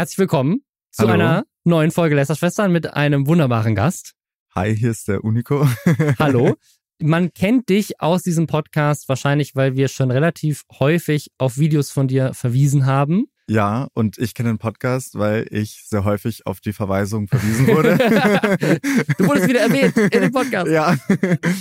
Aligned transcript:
Herzlich 0.00 0.16
willkommen 0.16 0.64
zu 0.92 1.02
Hallo. 1.02 1.12
einer 1.12 1.44
neuen 1.64 1.90
Folge 1.90 2.14
Lästerschwestern 2.14 2.72
mit 2.72 2.94
einem 2.94 3.26
wunderbaren 3.26 3.74
Gast. 3.74 4.14
Hi, 4.54 4.74
hier 4.74 4.92
ist 4.92 5.08
der 5.08 5.22
Unico. 5.22 5.68
Hallo. 6.18 6.54
Man 7.02 7.34
kennt 7.34 7.68
dich 7.68 8.00
aus 8.00 8.22
diesem 8.22 8.46
Podcast 8.46 9.10
wahrscheinlich, 9.10 9.56
weil 9.56 9.76
wir 9.76 9.88
schon 9.88 10.10
relativ 10.10 10.64
häufig 10.78 11.30
auf 11.36 11.58
Videos 11.58 11.90
von 11.90 12.08
dir 12.08 12.32
verwiesen 12.32 12.86
haben. 12.86 13.26
Ja, 13.50 13.88
und 13.94 14.16
ich 14.18 14.34
kenne 14.34 14.50
den 14.50 14.58
Podcast, 14.58 15.18
weil 15.18 15.44
ich 15.50 15.82
sehr 15.84 16.04
häufig 16.04 16.46
auf 16.46 16.60
die 16.60 16.72
Verweisung 16.72 17.26
verwiesen 17.26 17.66
wurde. 17.66 17.98
Du 19.18 19.26
wurdest 19.26 19.48
wieder 19.48 19.60
erwähnt 19.60 19.96
in 19.96 20.20
dem 20.22 20.32
Podcast. 20.32 20.70
ja. 20.70 20.96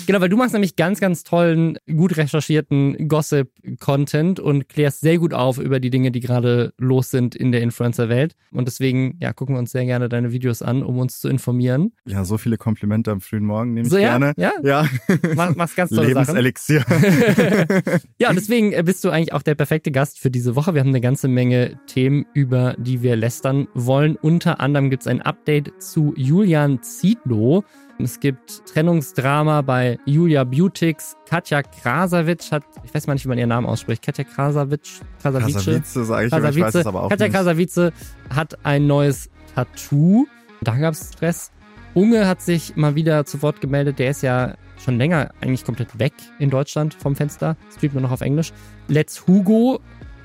Genau, 0.06 0.22
weil 0.22 0.30
du 0.30 0.38
machst 0.38 0.54
nämlich 0.54 0.76
ganz, 0.76 1.00
ganz 1.00 1.24
tollen, 1.24 1.78
gut 1.88 2.16
recherchierten 2.16 3.08
Gossip-Content 3.08 4.40
und 4.40 4.70
klärst 4.70 5.02
sehr 5.02 5.18
gut 5.18 5.34
auf 5.34 5.58
über 5.58 5.80
die 5.80 5.90
Dinge, 5.90 6.12
die 6.12 6.20
gerade 6.20 6.74
los 6.78 7.10
sind 7.10 7.36
in 7.36 7.52
der 7.52 7.62
Influencer-Welt. 7.62 8.36
Und 8.52 8.68
deswegen, 8.68 9.18
ja, 9.20 9.34
gucken 9.34 9.56
wir 9.56 9.60
uns 9.60 9.72
sehr 9.72 9.86
gerne 9.86 10.10
deine 10.10 10.32
Videos 10.32 10.62
an, 10.62 10.84
um 10.84 11.00
uns 11.00 11.20
zu 11.20 11.28
informieren. 11.28 11.94
Ja, 12.06 12.24
so 12.24 12.38
viele 12.38 12.58
Komplimente 12.58 13.12
am 13.12 13.20
frühen 13.22 13.46
Morgen 13.46 13.74
nehme 13.74 13.88
ich 13.88 13.92
So, 13.92 13.98
ja? 13.98 14.18
gerne. 14.18 14.34
Ja? 14.38 14.52
Ja. 14.64 14.88
Mach, 15.36 15.56
machst 15.56 15.76
ganz 15.76 15.90
tolle 15.90 16.14
Sachen. 16.14 16.36
Lebenselixier. 16.36 16.86
Ja, 18.18 18.30
und 18.30 18.36
deswegen 18.36 18.74
äh, 18.74 18.84
bist 18.84 19.04
du 19.04 19.10
eigentlich 19.10 19.34
auch 19.34 19.42
der 19.42 19.56
perfekte 19.56 19.92
Gast 19.92 20.20
für 20.20 20.30
diese 20.30 20.56
Woche. 20.56 20.74
Wir 20.74 20.82
haben 20.82 20.90
eine 20.90 21.02
ganze 21.02 21.28
Menge 21.28 21.79
Themen, 21.88 22.26
über 22.34 22.76
die 22.78 23.02
wir 23.02 23.16
lästern 23.16 23.68
wollen. 23.74 24.16
Unter 24.16 24.60
anderem 24.60 24.90
gibt 24.90 25.04
es 25.04 25.08
ein 25.08 25.22
Update 25.22 25.82
zu 25.82 26.14
Julian 26.16 26.82
Zietlow. 26.82 27.64
Es 27.98 28.20
gibt 28.20 28.66
Trennungsdrama 28.66 29.62
bei 29.62 30.00
Julia 30.06 30.44
Beautix. 30.44 31.18
Katja 31.28 31.62
Krasavic 31.62 32.52
hat, 32.52 32.64
ich 32.84 32.94
weiß 32.94 33.08
mal 33.08 33.14
nicht, 33.14 33.26
wie 33.26 33.30
man 33.30 33.38
ihren 33.38 33.50
Namen 33.50 33.68
ausspricht. 33.68 34.04
Katja 34.04 34.24
Krasavic, 34.24 34.82
Krasavice. 35.22 35.54
Kasavice 35.56 35.94
sage 35.94 36.28
ich, 36.28 36.34
aber 36.34 36.50
ich 36.50 36.60
weiß 36.60 36.76
es 36.76 36.88
aber 36.88 37.04
auch 37.04 37.10
Katja 37.10 37.28
nicht. 37.28 37.36
Krasavice 37.36 37.92
hat 38.30 38.66
ein 38.66 38.88
neues 38.88 39.30
Tattoo. 39.54 40.28
Da 40.62 40.78
gab 40.78 40.94
es 40.94 41.12
Stress. 41.14 41.52
Unge 41.94 42.28
hat 42.28 42.42
sich 42.42 42.76
mal 42.76 42.96
wieder 42.96 43.26
zu 43.26 43.42
Wort 43.42 43.62
gemeldet. 43.62 44.00
Der 44.00 44.12
ist 44.12 44.22
ja 44.22 44.56
schon 44.78 44.98
länger 44.98 45.32
eigentlich 45.42 45.66
komplett 45.66 46.00
weg 46.00 46.14
in 46.38 46.50
Deutschland 46.50 46.94
vom 46.94 47.16
Fenster. 47.16 47.58
Streamt 47.76 47.96
nur 47.96 48.04
noch 48.04 48.12
auf 48.12 48.22
Englisch. 48.22 48.54
Let's 48.88 49.28
Hugo 49.28 49.82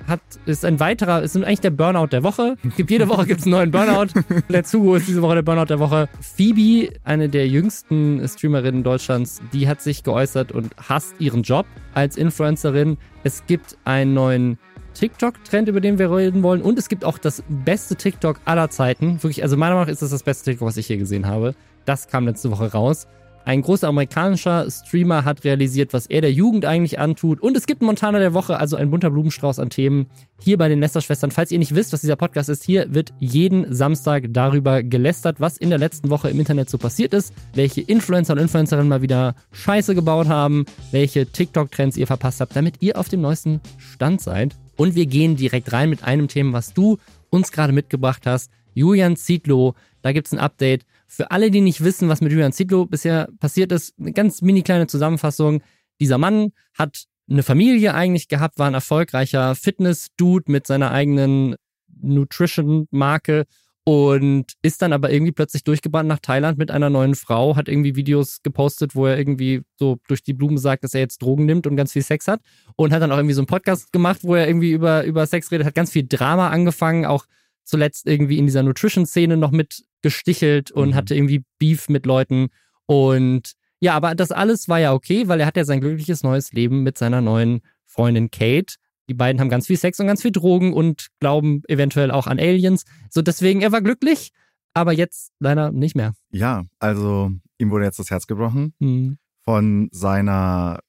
hat, 0.07 0.21
ist 0.47 0.65
ein 0.65 0.81
weiterer, 0.81 1.23
ist 1.23 1.37
eigentlich 1.37 1.61
der 1.61 1.71
Burnout 1.71 2.09
der 2.09 2.23
Woche. 2.23 2.57
Gibt 2.77 2.91
jede 2.91 3.09
Woche 3.09 3.27
gibt's 3.27 3.45
einen 3.45 3.53
neuen 3.53 3.71
Burnout. 3.71 4.09
Let's 4.49 4.73
Hugo 4.73 4.97
ist 4.97 5.09
diese 5.09 5.23
Woche 5.23 5.37
der 5.37 5.43
Burnout 5.43 5.67
der 5.67 5.79
Woche. 5.79 6.09
Phoebe, 6.21 6.93
eine 7.05 7.29
der 7.29 7.49
jüngsten 7.49 8.27
Streamerinnen 8.27 8.83
Deutschlands, 8.83 9.41
die 9.53 9.69
hat 9.69 9.81
sich 9.81 10.03
geäußert 10.03 10.53
und 10.53 10.75
hasst 10.89 11.15
ihren 11.19 11.43
Job 11.43 11.67
als 11.95 12.17
Influencerin. 12.17 12.99
Es 13.23 13.47
gibt 13.47 13.77
einen 13.85 14.15
neuen 14.15 14.59
TikTok-Trend, 14.95 15.69
über 15.69 15.81
den 15.81 15.99
wir 15.99 16.11
reden 16.15 16.43
wollen. 16.43 16.63
Und 16.63 16.79
es 16.79 16.89
gibt 16.89 17.05
auch 17.05 17.19
das 17.19 17.43
beste 17.49 17.97
TikTok 17.97 18.41
aller 18.45 18.71
Zeiten. 18.71 19.23
Wirklich, 19.23 19.43
also 19.43 19.57
meiner 19.57 19.75
Meinung 19.75 19.87
nach 19.87 19.93
ist 19.93 20.03
das 20.03 20.11
das 20.11 20.23
beste 20.23 20.51
TikTok, 20.51 20.69
was 20.69 20.77
ich 20.77 20.87
hier 20.87 20.99
gesehen 20.99 21.27
habe. 21.27 21.55
Das 21.85 22.09
kam 22.09 22.27
letzte 22.27 22.51
Woche 22.51 22.73
raus. 22.73 23.07
Ein 23.47 23.61
großer 23.61 23.89
amerikanischer 23.89 24.71
Streamer 24.71 25.27
hat 25.27 25.45
realisiert, 25.45 25.93
was 25.93 26.07
er 26.07 26.23
der 26.23 26.33
Jugend 26.33 26.65
eigentlich 26.65 26.99
antut. 26.99 27.41
Und 27.41 27.59
es 27.59 27.67
gibt 27.67 27.83
Montana 27.83 28.19
der 28.19 28.33
Woche, 28.33 28.59
also 28.59 28.77
ein 28.77 28.91
bunter 28.91 29.11
Blumenstrauß 29.11 29.59
an 29.59 29.69
Themen 29.69 30.07
hier 30.41 30.57
bei 30.57 30.71
den 30.71 30.81
Lästerschwestern. 30.81 31.31
Falls 31.31 31.51
ihr 31.51 31.59
nicht 31.59 31.75
wisst, 31.75 31.93
was 31.93 32.01
dieser 32.01 32.17
Podcast 32.17 32.49
ist, 32.49 32.65
hier 32.65 32.95
wird 32.95 33.13
jeden 33.19 33.71
Samstag 33.75 34.29
darüber 34.31 34.83
gelästert, 34.83 35.41
was 35.41 35.59
in 35.59 35.69
der 35.69 35.79
letzten 35.79 36.09
Woche 36.09 36.31
im 36.31 36.41
Internet 36.41 36.71
so 36.71 36.79
passiert 36.79 37.13
ist, 37.13 37.35
welche 37.53 37.83
Influencer 37.83 38.33
und 38.33 38.39
Influencerinnen 38.39 38.89
mal 38.89 39.03
wieder 39.03 39.35
Scheiße 39.53 39.95
gebaut 39.95 40.29
haben, 40.29 40.65
welche 40.91 41.27
TikTok-Trends 41.27 41.99
ihr 41.99 42.07
verpasst 42.07 42.41
habt, 42.41 42.57
damit 42.57 42.77
ihr 42.81 42.99
auf 42.99 43.11
dem 43.11 43.21
neuesten 43.21 43.61
Stand 43.77 44.23
seid. 44.23 44.57
Und 44.77 44.95
wir 44.95 45.05
gehen 45.05 45.37
direkt 45.37 45.71
rein 45.71 45.91
mit 45.91 46.03
einem 46.03 46.29
Thema, 46.29 46.55
was 46.55 46.73
du 46.73 46.97
uns 47.29 47.53
gerade 47.53 47.75
mitgebracht 47.75 48.23
hast. 48.25 48.51
Julian 48.73 49.17
Zietlow, 49.17 49.75
da 50.01 50.13
gibt's 50.13 50.33
ein 50.33 50.39
Update. 50.39 50.87
Für 51.07 51.31
alle, 51.31 51.51
die 51.51 51.61
nicht 51.61 51.83
wissen, 51.83 52.09
was 52.09 52.21
mit 52.21 52.33
Julian 52.33 52.53
Zietlow 52.53 52.87
bisher 52.87 53.29
passiert 53.41 53.73
ist, 53.73 53.95
eine 53.99 54.13
ganz 54.13 54.43
mini 54.43 54.63
kleine 54.63 54.87
Zusammenfassung. 54.87 55.63
Dieser 56.01 56.19
Mann 56.19 56.53
hat 56.77 57.05
eine 57.29 57.43
Familie 57.43 57.95
eigentlich 57.95 58.29
gehabt, 58.29 58.59
war 58.59 58.67
ein 58.67 58.75
erfolgreicher 58.75 59.55
Fitness-Dude 59.55 60.51
mit 60.51 60.67
seiner 60.67 60.91
eigenen 60.91 61.57
Nutrition-Marke 62.01 63.45
und 63.85 64.55
ist 64.63 64.81
dann 64.81 64.95
aber 64.95 65.11
irgendwie 65.13 65.33
plötzlich 65.33 65.63
durchgebrannt 65.63 66.09
nach 66.09 66.19
Thailand 66.19 66.57
mit 66.57 66.71
einer 66.71 66.89
neuen 66.89 67.15
Frau, 67.15 67.55
hat 67.55 67.69
irgendwie 67.69 67.97
Videos 67.97 68.43
gepostet, 68.43 68.95
wo 68.95 69.07
er 69.07 69.19
irgendwie 69.19 69.63
so 69.77 69.99
durch 70.09 70.23
die 70.23 70.33
Blumen 70.33 70.57
sagt, 70.57 70.85
dass 70.85 70.95
er 70.95 71.01
jetzt 71.01 71.21
Drogen 71.21 71.45
nimmt 71.45 71.67
und 71.67 71.77
ganz 71.77 71.93
viel 71.93 72.03
Sex 72.03 72.27
hat 72.27 72.41
und 72.77 72.93
hat 72.93 73.03
dann 73.03 73.13
auch 73.13 73.19
irgendwie 73.19 73.35
so 73.35 73.43
einen 73.43 73.47
Podcast 73.47 73.93
gemacht, 73.93 74.21
wo 74.23 74.35
er 74.35 74.47
irgendwie 74.49 74.73
über, 74.73 75.05
über 75.05 75.27
Sex 75.27 75.51
redet, 75.51 75.67
hat 75.67 75.75
ganz 75.75 75.91
viel 75.91 76.07
Drama 76.07 76.49
angefangen, 76.49 77.05
auch 77.05 77.27
zuletzt 77.65 78.07
irgendwie 78.07 78.39
in 78.39 78.47
dieser 78.47 78.63
Nutrition-Szene 78.63 79.37
noch 79.37 79.51
mit 79.51 79.85
gestichelt 80.03 80.71
und 80.71 80.91
Mhm. 80.91 80.95
hatte 80.95 81.15
irgendwie 81.15 81.45
Beef 81.59 81.89
mit 81.89 82.07
Leuten 82.07 82.49
und 82.87 83.53
ja, 83.81 83.95
aber 83.95 84.15
das 84.15 84.31
alles 84.31 84.69
war 84.69 84.79
ja 84.81 84.93
okay, 84.95 85.29
weil 85.29 85.41
er 85.41 85.47
hat 85.47 85.57
ja 85.57 85.65
sein 85.65 85.81
glückliches 85.81 86.23
neues 86.23 86.53
Leben 86.53 86.83
mit 86.83 86.97
seiner 86.97 87.21
neuen 87.21 87.61
Freundin 87.85 88.31
Kate. 88.31 88.77
Die 89.11 89.15
beiden 89.15 89.41
haben 89.41 89.51
ganz 89.51 89.67
viel 89.67 89.77
Sex 89.77 90.01
und 90.01 90.07
ganz 90.07 90.23
viel 90.23 90.31
Drogen 90.33 90.73
und 90.73 91.09
glauben 91.21 91.63
eventuell 91.69 92.11
auch 92.11 92.27
an 92.27 92.39
Aliens. 92.39 92.85
So 93.11 93.21
deswegen, 93.21 93.61
er 93.61 93.73
war 93.73 93.83
glücklich, 93.83 94.31
aber 94.73 94.93
jetzt 94.93 95.33
leider 95.39 95.71
nicht 95.71 95.97
mehr. 95.97 96.15
Ja, 96.31 96.65
also 96.79 97.31
ihm 97.59 97.71
wurde 97.71 97.85
jetzt 97.85 97.99
das 97.99 98.11
Herz 98.11 98.27
gebrochen 98.27 98.73
Hm. 98.81 99.19
von 99.43 99.89
seiner, 99.93 100.81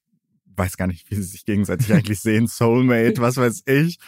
weiß 0.56 0.78
gar 0.78 0.86
nicht, 0.86 1.10
wie 1.10 1.16
sie 1.16 1.22
sich 1.24 1.44
gegenseitig 1.44 1.88
eigentlich 1.92 2.20
sehen, 2.20 2.46
Soulmate, 2.46 3.20
was 3.20 3.36
weiß 3.36 3.64
ich. 3.66 3.98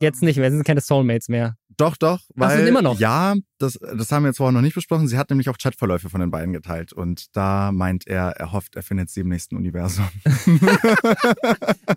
Jetzt 0.00 0.22
nicht 0.22 0.36
mehr, 0.36 0.50
sie 0.50 0.56
sind 0.58 0.66
keine 0.66 0.80
Soulmates 0.80 1.28
mehr. 1.28 1.56
Doch, 1.78 1.96
doch. 1.96 2.20
Ach, 2.20 2.30
Weil, 2.36 2.58
sind 2.58 2.68
immer 2.68 2.80
noch? 2.82 2.98
Ja, 2.98 3.34
das, 3.58 3.74
das 3.74 4.10
haben 4.10 4.22
wir 4.22 4.28
jetzt 4.28 4.38
vorher 4.38 4.52
noch 4.52 4.62
nicht 4.62 4.74
besprochen. 4.74 5.08
Sie 5.08 5.18
hat 5.18 5.28
nämlich 5.28 5.48
auch 5.50 5.58
Chatverläufe 5.58 6.08
von 6.08 6.20
den 6.20 6.30
beiden 6.30 6.52
geteilt. 6.54 6.92
Und 6.94 7.36
da 7.36 7.70
meint 7.70 8.06
er, 8.06 8.28
er 8.30 8.52
hofft, 8.52 8.76
er 8.76 8.82
findet 8.82 9.10
sie 9.10 9.20
im 9.20 9.28
nächsten 9.28 9.56
Universum. 9.56 10.06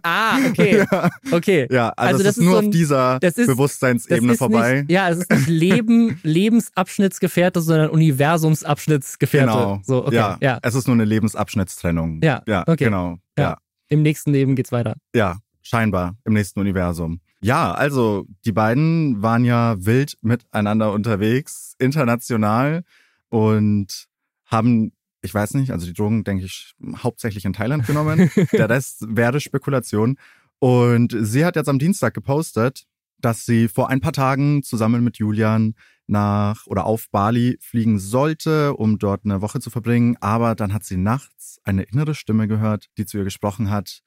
Ah, 0.04 0.38
okay. 0.50 0.86
ja, 0.92 1.10
Okay. 1.32 1.68
ja, 1.72 1.90
also, 1.90 2.14
Also 2.14 2.24
das 2.24 2.38
ist 2.38 2.44
nur 2.44 2.54
so 2.54 2.60
ein- 2.60 2.66
auf 2.68 2.72
dieser 2.72 3.20
ist- 3.22 3.36
Bewusstseinsebene 3.48 4.36
vorbei. 4.36 4.82
Nicht, 4.82 4.92
ja, 4.92 5.10
es 5.10 5.20
ist 5.20 5.32
nicht 5.32 5.48
Leben, 5.48 6.20
Lebensabschnittsgefährte, 6.24 7.62
sondern 7.62 7.90
Universumsabschnittsgefährte. 7.90 9.52
Genau. 9.52 9.82
So, 9.84 10.06
okay. 10.06 10.16
ja, 10.16 10.38
Ja. 10.42 10.60
es 10.62 10.76
ist 10.76 10.88
nur 10.88 10.96
eine 10.96 11.06
Lebensabschnittstrennung. 11.06 12.22
Ja, 12.24 12.42
ja 12.48 12.62
okay. 12.68 12.86
genau. 12.86 13.18
Ja. 13.38 13.44
Ja. 13.44 13.58
Im 13.90 14.02
nächsten 14.04 14.32
Leben 14.32 14.56
geht's 14.56 14.72
weiter. 14.72 14.96
ja, 15.16 15.38
scheinbar 15.62 16.16
im 16.26 16.34
nächsten 16.34 16.60
Universum. 16.60 17.20
Ja, 17.42 17.72
also 17.72 18.26
die 18.46 18.52
beiden 18.52 19.22
waren 19.22 19.46
ja 19.46 19.76
wild 19.80 20.18
miteinander 20.22 20.92
unterwegs, 20.92 21.74
international 21.80 22.84
und 23.30 24.08
haben, 24.46 24.92
ich 25.22 25.34
weiß 25.34 25.54
nicht, 25.54 25.72
also 25.72 25.86
die 25.86 25.94
Drogen, 25.94 26.24
denke 26.24 26.46
ich, 26.46 26.76
hauptsächlich 26.98 27.46
in 27.46 27.54
Thailand 27.54 27.86
genommen. 27.86 28.30
Der 28.52 28.70
Rest 28.70 29.06
wäre 29.08 29.40
Spekulation. 29.40 30.18
Und 30.60 31.16
sie 31.18 31.46
hat 31.46 31.56
jetzt 31.56 31.70
am 31.70 31.80
Dienstag 31.80 32.14
gepostet, 32.14 32.86
dass 33.20 33.46
sie 33.46 33.70
vor 33.70 33.90
ein 33.90 34.02
paar 34.02 34.14
Tagen 34.14 34.64
zusammen 34.64 35.04
mit 35.04 35.18
Julian 35.18 35.76
nach 36.08 36.66
oder 36.66 36.86
auf 36.86 37.10
Bali 37.12 37.58
fliegen 37.62 38.00
sollte, 38.00 38.74
um 38.74 38.98
dort 38.98 39.24
eine 39.24 39.42
Woche 39.42 39.62
zu 39.62 39.70
verbringen. 39.70 40.18
Aber 40.20 40.56
dann 40.56 40.74
hat 40.74 40.84
sie 40.84 40.98
nachts 40.98 41.60
eine 41.64 41.84
innere 41.84 42.16
Stimme 42.16 42.48
gehört, 42.48 42.88
die 42.98 43.06
zu 43.06 43.20
ihr 43.20 43.24
gesprochen 43.24 43.70
hat 43.70 44.02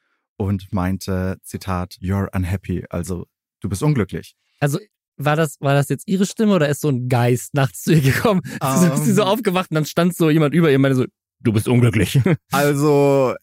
und 0.44 0.72
meinte, 0.72 1.38
Zitat, 1.42 1.96
you're 2.00 2.28
unhappy, 2.34 2.84
also 2.90 3.26
du 3.60 3.68
bist 3.68 3.82
unglücklich. 3.82 4.34
Also 4.60 4.78
war 5.16 5.36
das, 5.36 5.56
war 5.60 5.74
das 5.74 5.88
jetzt 5.88 6.08
ihre 6.08 6.26
Stimme 6.26 6.54
oder 6.54 6.68
ist 6.68 6.80
so 6.80 6.88
ein 6.88 7.08
Geist 7.08 7.54
nachts 7.54 7.82
zu 7.82 7.92
ihr 7.92 8.00
gekommen? 8.00 8.42
Um. 8.60 8.92
ist 8.94 9.04
sie 9.04 9.12
so 9.12 9.22
aufgewacht 9.22 9.70
und 9.70 9.76
dann 9.76 9.84
stand 9.84 10.16
so 10.16 10.30
jemand 10.30 10.54
über 10.54 10.70
ihr 10.70 10.76
und 10.76 10.82
meinte 10.82 10.96
so, 10.96 11.06
du 11.40 11.52
bist 11.52 11.68
unglücklich. 11.68 12.20
Also 12.50 13.34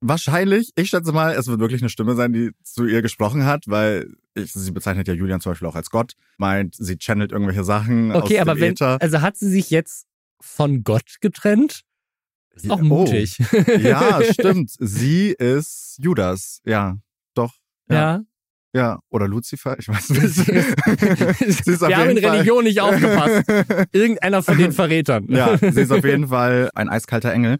wahrscheinlich, 0.00 0.70
ich 0.76 0.90
schätze 0.90 1.12
mal, 1.12 1.34
es 1.34 1.48
wird 1.48 1.60
wirklich 1.60 1.82
eine 1.82 1.90
Stimme 1.90 2.14
sein, 2.14 2.32
die 2.32 2.50
zu 2.62 2.86
ihr 2.86 3.02
gesprochen 3.02 3.44
hat, 3.44 3.64
weil 3.66 4.12
ich, 4.34 4.52
sie 4.52 4.70
bezeichnet 4.70 5.08
ja 5.08 5.14
Julian 5.14 5.40
zum 5.40 5.52
Beispiel 5.52 5.68
auch 5.68 5.74
als 5.74 5.90
Gott, 5.90 6.12
meint, 6.38 6.76
sie 6.76 6.96
channelt 6.98 7.32
irgendwelche 7.32 7.64
Sachen 7.64 8.12
Okay, 8.12 8.36
aus 8.36 8.42
aber 8.42 8.54
dem 8.54 8.60
wenn, 8.60 8.72
Äther. 8.72 8.98
also 9.00 9.20
hat 9.20 9.36
sie 9.36 9.50
sich 9.50 9.70
jetzt 9.70 10.06
von 10.40 10.84
Gott 10.84 11.16
getrennt? 11.20 11.82
Ist 12.62 12.70
auch 12.70 12.80
Oh. 12.80 12.84
mutig. 12.84 13.38
Ja, 13.80 14.20
stimmt. 14.32 14.70
Sie 14.78 15.30
ist 15.30 15.96
Judas. 16.00 16.60
Ja, 16.64 16.96
doch. 17.34 17.54
ja. 17.90 18.22
Ja, 18.74 18.98
oder 19.08 19.26
Lucifer, 19.26 19.78
ich 19.78 19.88
weiß 19.88 20.10
nicht. 20.10 20.34
Sie 21.64 21.70
ist 21.72 21.82
auf 21.82 21.88
Wir 21.88 21.96
haben 21.96 22.10
in 22.10 22.18
Fall- 22.22 22.32
Religion 22.32 22.64
nicht 22.64 22.80
aufgepasst. 22.80 23.44
Irgendeiner 23.92 24.42
von 24.42 24.58
den 24.58 24.72
Verrätern. 24.72 25.26
Ja, 25.30 25.56
sie 25.56 25.80
ist 25.80 25.90
auf 25.90 26.04
jeden 26.04 26.28
Fall 26.28 26.68
ein 26.74 26.90
eiskalter 26.90 27.32
Engel. 27.32 27.56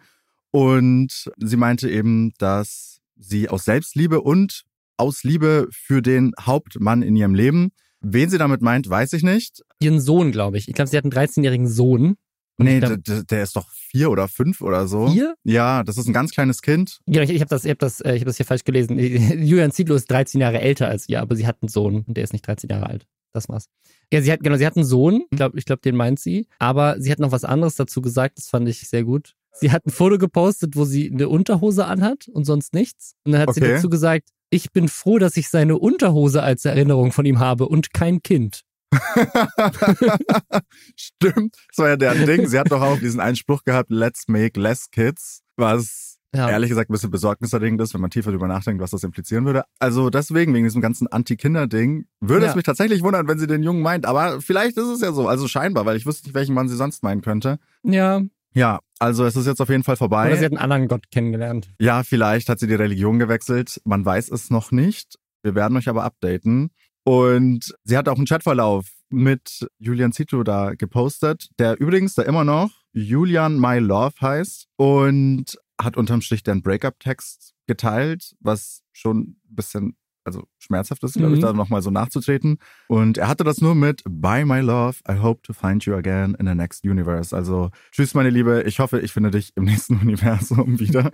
Und 0.50 1.30
sie 1.38 1.56
meinte 1.56 1.88
eben, 1.90 2.32
dass 2.38 3.00
sie 3.16 3.48
aus 3.48 3.64
Selbstliebe 3.64 4.20
und 4.20 4.64
aus 4.98 5.24
Liebe 5.24 5.68
für 5.70 6.02
den 6.02 6.32
Hauptmann 6.40 7.02
in 7.02 7.16
ihrem 7.16 7.34
Leben, 7.34 7.70
wen 8.00 8.28
sie 8.28 8.38
damit 8.38 8.60
meint, 8.60 8.88
weiß 8.88 9.14
ich 9.14 9.22
nicht. 9.22 9.62
Ihren 9.80 10.00
Sohn, 10.00 10.30
glaube 10.30 10.58
ich. 10.58 10.68
Ich 10.68 10.74
glaube, 10.74 10.88
sie 10.90 10.96
hat 10.98 11.04
einen 11.04 11.12
13-jährigen 11.12 11.68
Sohn. 11.68 12.16
Nee, 12.58 12.80
glaub, 12.80 13.02
der, 13.04 13.22
der 13.24 13.42
ist 13.42 13.54
doch 13.56 13.70
vier 13.70 14.10
oder 14.10 14.28
fünf 14.28 14.60
oder 14.60 14.88
so. 14.88 15.08
Vier? 15.08 15.34
Ja, 15.44 15.82
das 15.84 15.96
ist 15.96 16.06
ein 16.08 16.12
ganz 16.12 16.32
kleines 16.32 16.60
Kind. 16.62 16.98
Ja, 17.06 17.22
ich, 17.22 17.30
ich 17.30 17.40
habe 17.40 17.48
das, 17.48 17.64
ich 17.64 17.70
hab 17.70 17.78
das, 17.78 18.00
äh, 18.00 18.14
ich 18.14 18.22
hab 18.22 18.26
das 18.26 18.36
hier 18.36 18.46
falsch 18.46 18.64
gelesen. 18.64 18.98
Julian 18.98 19.70
Zietlow 19.70 19.94
ist 19.96 20.10
13 20.10 20.40
Jahre 20.40 20.60
älter 20.60 20.88
als 20.88 21.08
ihr, 21.08 21.20
aber 21.20 21.36
sie 21.36 21.46
hat 21.46 21.58
einen 21.62 21.68
Sohn 21.68 22.04
und 22.06 22.16
der 22.16 22.24
ist 22.24 22.32
nicht 22.32 22.46
13 22.46 22.68
Jahre 22.70 22.86
alt. 22.88 23.06
das 23.32 23.48
war's. 23.48 23.66
Ja, 24.12 24.20
sie 24.22 24.32
hat, 24.32 24.40
genau, 24.42 24.56
sie 24.56 24.66
hat 24.66 24.76
einen 24.76 24.84
Sohn, 24.86 25.22
ich 25.30 25.36
glaube, 25.36 25.58
ich 25.58 25.64
glaub, 25.66 25.82
den 25.82 25.94
meint 25.96 26.18
sie, 26.18 26.46
aber 26.58 27.00
sie 27.00 27.12
hat 27.12 27.18
noch 27.20 27.30
was 27.32 27.44
anderes 27.44 27.76
dazu 27.76 28.00
gesagt, 28.00 28.38
das 28.38 28.48
fand 28.48 28.68
ich 28.68 28.88
sehr 28.88 29.04
gut. 29.04 29.34
Sie 29.52 29.70
hat 29.72 29.86
ein 29.86 29.90
Foto 29.90 30.18
gepostet, 30.18 30.76
wo 30.76 30.84
sie 30.84 31.10
eine 31.10 31.28
Unterhose 31.28 31.84
anhat 31.86 32.28
und 32.28 32.44
sonst 32.44 32.74
nichts. 32.74 33.14
Und 33.24 33.32
dann 33.32 33.40
hat 33.42 33.54
sie 33.54 33.60
Okay. 33.62 33.74
dazu 33.74 33.88
gesagt, 33.90 34.28
ich 34.50 34.70
bin 34.72 34.88
froh, 34.88 35.18
dass 35.18 35.36
ich 35.36 35.48
seine 35.48 35.78
Unterhose 35.78 36.42
als 36.42 36.64
Erinnerung 36.64 37.12
von 37.12 37.26
ihm 37.26 37.38
habe 37.38 37.68
und 37.68 37.92
kein 37.92 38.22
Kind. 38.22 38.62
Stimmt, 40.96 41.56
das 41.68 41.78
war 41.78 41.88
ja 41.88 41.96
der 41.96 42.14
Ding. 42.14 42.46
Sie 42.46 42.58
hat 42.58 42.70
doch 42.70 42.80
auch 42.82 42.98
diesen 42.98 43.20
einen 43.20 43.36
Spruch 43.36 43.64
gehabt, 43.64 43.90
let's 43.90 44.28
make 44.28 44.58
less 44.60 44.90
kids, 44.90 45.42
was 45.56 46.18
Ja. 46.34 46.48
ehrlich 46.50 46.68
gesagt 46.68 46.90
ein 46.90 46.92
bisschen 46.92 47.10
besorgniserregend 47.10 47.80
ist, 47.80 47.94
wenn 47.94 48.00
man 48.00 48.10
tiefer 48.10 48.30
drüber 48.30 48.48
nachdenkt, 48.48 48.82
was 48.82 48.90
das 48.90 49.02
implizieren 49.02 49.44
würde. 49.46 49.64
Also 49.78 50.10
deswegen, 50.10 50.52
wegen 50.54 50.64
diesem 50.64 50.80
ganzen 50.82 51.06
Anti-Kinder-Ding, 51.06 52.06
würde 52.20 52.44
Ja. 52.46 52.50
es 52.50 52.56
mich 52.56 52.64
tatsächlich 52.64 53.02
wundern, 53.02 53.28
wenn 53.28 53.38
sie 53.38 53.46
den 53.46 53.62
Jungen 53.62 53.82
meint. 53.82 54.04
Aber 54.06 54.40
vielleicht 54.40 54.76
ist 54.76 54.88
es 54.88 55.00
ja 55.00 55.12
so, 55.12 55.26
also 55.28 55.48
scheinbar, 55.48 55.86
weil 55.86 55.96
ich 55.96 56.06
wüsste 56.06 56.26
nicht, 56.28 56.34
welchen 56.34 56.54
Mann 56.54 56.68
sie 56.68 56.76
sonst 56.76 57.02
meinen 57.02 57.20
könnte. 57.22 57.58
Ja. 57.82 58.22
Ja, 58.54 58.80
also 58.98 59.24
es 59.24 59.36
ist 59.36 59.46
jetzt 59.46 59.60
auf 59.60 59.68
jeden 59.68 59.84
Fall 59.84 59.96
vorbei. 59.96 60.26
Oder 60.28 60.36
sie 60.38 60.44
hat 60.46 60.52
einen 60.52 60.58
anderen 60.60 60.88
Gott 60.88 61.10
kennengelernt. 61.10 61.70
Ja, 61.78 62.02
vielleicht 62.02 62.48
hat 62.48 62.58
sie 62.58 62.66
die 62.66 62.74
Religion 62.74 63.18
gewechselt. 63.18 63.80
Man 63.84 64.04
weiß 64.04 64.30
es 64.30 64.50
noch 64.50 64.72
nicht. 64.72 65.16
Wir 65.42 65.54
werden 65.54 65.76
euch 65.76 65.88
aber 65.88 66.02
updaten. 66.04 66.70
Und 67.08 67.74
sie 67.84 67.96
hat 67.96 68.06
auch 68.08 68.16
einen 68.16 68.26
Chatverlauf 68.26 68.86
mit 69.08 69.66
Julian 69.78 70.12
Zito 70.12 70.42
da 70.42 70.74
gepostet, 70.74 71.48
der 71.58 71.80
übrigens 71.80 72.14
da 72.14 72.22
immer 72.22 72.44
noch 72.44 72.70
Julian 72.92 73.58
My 73.58 73.78
Love 73.78 74.14
heißt 74.20 74.66
und 74.76 75.44
hat 75.80 75.96
unterm 75.96 76.20
Strich 76.20 76.42
den 76.42 76.60
Breakup-Text 76.62 77.54
geteilt, 77.66 78.34
was 78.40 78.82
schon 78.92 79.18
ein 79.20 79.36
bisschen 79.48 79.96
also 80.24 80.42
schmerzhaft 80.58 81.02
ist, 81.04 81.14
glaube 81.14 81.32
ich, 81.32 81.38
Mhm. 81.38 81.42
da 81.46 81.52
nochmal 81.54 81.80
so 81.80 81.90
nachzutreten. 81.90 82.58
Und 82.88 83.16
er 83.16 83.28
hatte 83.28 83.44
das 83.44 83.62
nur 83.62 83.74
mit 83.74 84.02
Bye 84.06 84.44
my 84.44 84.60
love, 84.60 84.98
I 85.08 85.14
hope 85.22 85.40
to 85.44 85.54
find 85.54 85.82
you 85.86 85.94
again 85.94 86.34
in 86.38 86.46
the 86.46 86.54
next 86.54 86.84
universe. 86.84 87.34
Also 87.34 87.70
tschüss 87.92 88.12
meine 88.12 88.28
Liebe, 88.28 88.64
ich 88.66 88.78
hoffe, 88.80 89.00
ich 89.00 89.12
finde 89.14 89.30
dich 89.30 89.52
im 89.56 89.64
nächsten 89.64 89.96
Universum 89.98 90.78
wieder. 90.78 91.12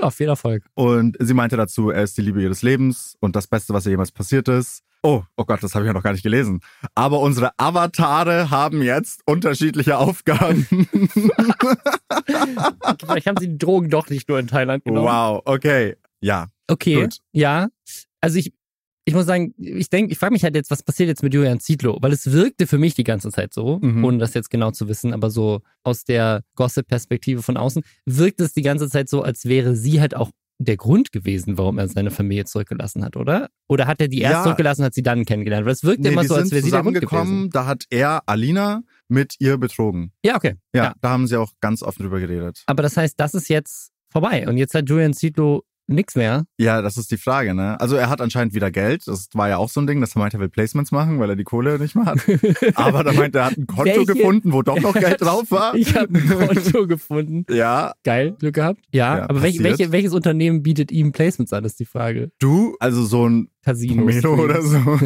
Ja, 0.00 0.10
viel 0.10 0.28
Erfolg. 0.28 0.64
Und 0.72 1.18
sie 1.20 1.34
meinte 1.34 1.58
dazu, 1.58 1.90
er 1.90 2.02
ist 2.04 2.16
die 2.16 2.22
Liebe 2.22 2.40
ihres 2.42 2.62
Lebens 2.62 3.18
und 3.20 3.36
das 3.36 3.46
Beste, 3.46 3.74
was 3.74 3.84
ihr 3.84 3.90
jemals 3.90 4.12
passiert 4.12 4.48
ist. 4.48 4.82
Oh, 5.02 5.22
oh 5.36 5.44
Gott, 5.44 5.62
das 5.62 5.74
habe 5.74 5.84
ich 5.84 5.88
ja 5.88 5.92
noch 5.94 6.02
gar 6.02 6.12
nicht 6.12 6.22
gelesen. 6.22 6.60
Aber 6.94 7.20
unsere 7.20 7.52
Avatare 7.58 8.50
haben 8.50 8.82
jetzt 8.82 9.22
unterschiedliche 9.26 9.96
Aufgaben. 9.96 10.66
Vielleicht 13.00 13.26
haben 13.26 13.36
sie 13.38 13.48
die 13.48 13.58
Drogen 13.58 13.90
doch 13.90 14.08
nicht 14.10 14.28
nur 14.28 14.38
in 14.38 14.46
Thailand 14.46 14.84
genommen. 14.84 15.06
wow, 15.06 15.42
okay. 15.44 15.96
Ja, 16.20 16.48
Okay, 16.68 17.02
Gut. 17.02 17.18
ja. 17.32 17.68
Also 18.20 18.38
ich, 18.38 18.52
ich 19.06 19.14
muss 19.14 19.26
sagen, 19.26 19.54
ich 19.58 19.88
denke, 19.90 20.12
ich 20.12 20.18
frage 20.18 20.32
mich 20.32 20.44
halt 20.44 20.54
jetzt, 20.54 20.70
was 20.70 20.82
passiert 20.82 21.08
jetzt 21.08 21.22
mit 21.22 21.34
Julian 21.34 21.58
Zietlow? 21.58 21.98
Weil 22.00 22.12
es 22.12 22.30
wirkte 22.30 22.66
für 22.68 22.78
mich 22.78 22.94
die 22.94 23.02
ganze 23.04 23.30
Zeit 23.30 23.52
so, 23.54 23.78
Mhm. 23.82 24.04
ohne 24.04 24.18
das 24.18 24.34
jetzt 24.34 24.50
genau 24.50 24.70
zu 24.70 24.86
wissen, 24.86 25.12
aber 25.14 25.30
so 25.30 25.62
aus 25.82 26.04
der 26.04 26.42
Gossip-Perspektive 26.56 27.42
von 27.42 27.56
außen, 27.56 27.82
wirkt 28.06 28.40
es 28.40 28.52
die 28.52 28.62
ganze 28.62 28.88
Zeit 28.88 29.08
so, 29.08 29.22
als 29.22 29.46
wäre 29.46 29.74
sie 29.74 30.00
halt 30.00 30.14
auch 30.14 30.30
der 30.62 30.76
Grund 30.76 31.10
gewesen, 31.10 31.56
warum 31.56 31.78
er 31.78 31.88
seine 31.88 32.10
Familie 32.10 32.44
zurückgelassen 32.44 33.02
hat, 33.04 33.16
oder? 33.16 33.48
Oder 33.68 33.86
hat 33.86 34.00
er 34.00 34.08
die 34.08 34.20
erst 34.20 34.32
Ja. 34.34 34.42
zurückgelassen, 34.42 34.84
hat 34.84 34.92
sie 34.94 35.02
dann 35.02 35.24
kennengelernt? 35.24 35.64
Weil 35.64 35.72
es 35.72 35.82
wirkt 35.84 36.00
nee, 36.02 36.10
immer 36.10 36.22
so, 36.24 36.34
als 36.34 36.50
wäre 36.50 36.62
sie 36.62 36.70
der 36.70 36.82
Grund 36.82 37.00
gewesen. 37.00 37.48
da 37.50 37.64
hat 37.66 37.84
er 37.88 38.22
Alina 38.26 38.82
mit 39.08 39.36
ihr 39.38 39.56
betrogen. 39.56 40.12
Ja, 40.22 40.36
okay. 40.36 40.56
Ja, 40.74 40.84
Ja. 40.84 40.94
da 41.00 41.08
haben 41.10 41.26
sie 41.26 41.36
auch 41.38 41.52
ganz 41.60 41.82
offen 41.82 42.02
drüber 42.02 42.20
geredet. 42.20 42.62
Aber 42.66 42.82
das 42.82 42.96
heißt, 42.96 43.18
das 43.18 43.32
ist 43.34 43.48
jetzt 43.48 43.90
vorbei. 44.10 44.46
Und 44.48 44.58
jetzt 44.58 44.74
hat 44.74 44.88
Julian 44.88 45.14
Zietlow 45.14 45.62
nichts 45.94 46.14
mehr. 46.16 46.44
Ja, 46.58 46.82
das 46.82 46.96
ist 46.96 47.10
die 47.10 47.16
Frage, 47.16 47.54
ne? 47.54 47.80
Also 47.80 47.96
er 47.96 48.08
hat 48.08 48.20
anscheinend 48.20 48.54
wieder 48.54 48.70
Geld. 48.70 49.02
Das 49.06 49.28
war 49.34 49.48
ja 49.48 49.56
auch 49.58 49.68
so 49.68 49.80
ein 49.80 49.86
Ding, 49.86 50.00
dass 50.00 50.14
er 50.16 50.20
meinte, 50.20 50.36
er 50.36 50.40
will 50.40 50.48
Placements 50.48 50.92
machen, 50.92 51.18
weil 51.20 51.30
er 51.30 51.36
die 51.36 51.44
Kohle 51.44 51.78
nicht 51.78 51.94
mehr 51.94 52.06
hat. 52.06 52.18
Aber 52.74 53.04
da 53.04 53.12
meinte 53.12 53.38
er, 53.38 53.46
hat 53.46 53.58
ein 53.58 53.66
Konto 53.66 53.84
Welche- 53.84 54.06
gefunden, 54.06 54.52
wo 54.52 54.62
doch 54.62 54.80
noch 54.80 54.94
Geld 54.94 55.20
drauf 55.20 55.50
war. 55.50 55.74
Ich 55.74 55.94
habe 55.96 56.14
ein 56.18 56.28
Konto 56.28 56.86
gefunden. 56.86 57.44
Ja, 57.50 57.92
Geil, 58.04 58.36
Glück 58.38 58.54
gehabt. 58.54 58.80
Ja, 58.92 59.18
Ja, 59.18 59.28
aber 59.28 59.42
welche, 59.42 59.92
welches 59.92 60.12
Unternehmen 60.14 60.62
bietet 60.62 60.90
ihm 60.92 61.12
Placements 61.12 61.52
an, 61.52 61.64
ist 61.64 61.78
die 61.80 61.84
Frage. 61.86 62.30
du, 62.38 62.76
also 62.80 63.04
so 63.04 63.28
ein 63.28 63.48
Casino. 63.64 63.96
Pomelo 64.02 64.34
oder 64.42 64.62
so. 64.62 64.78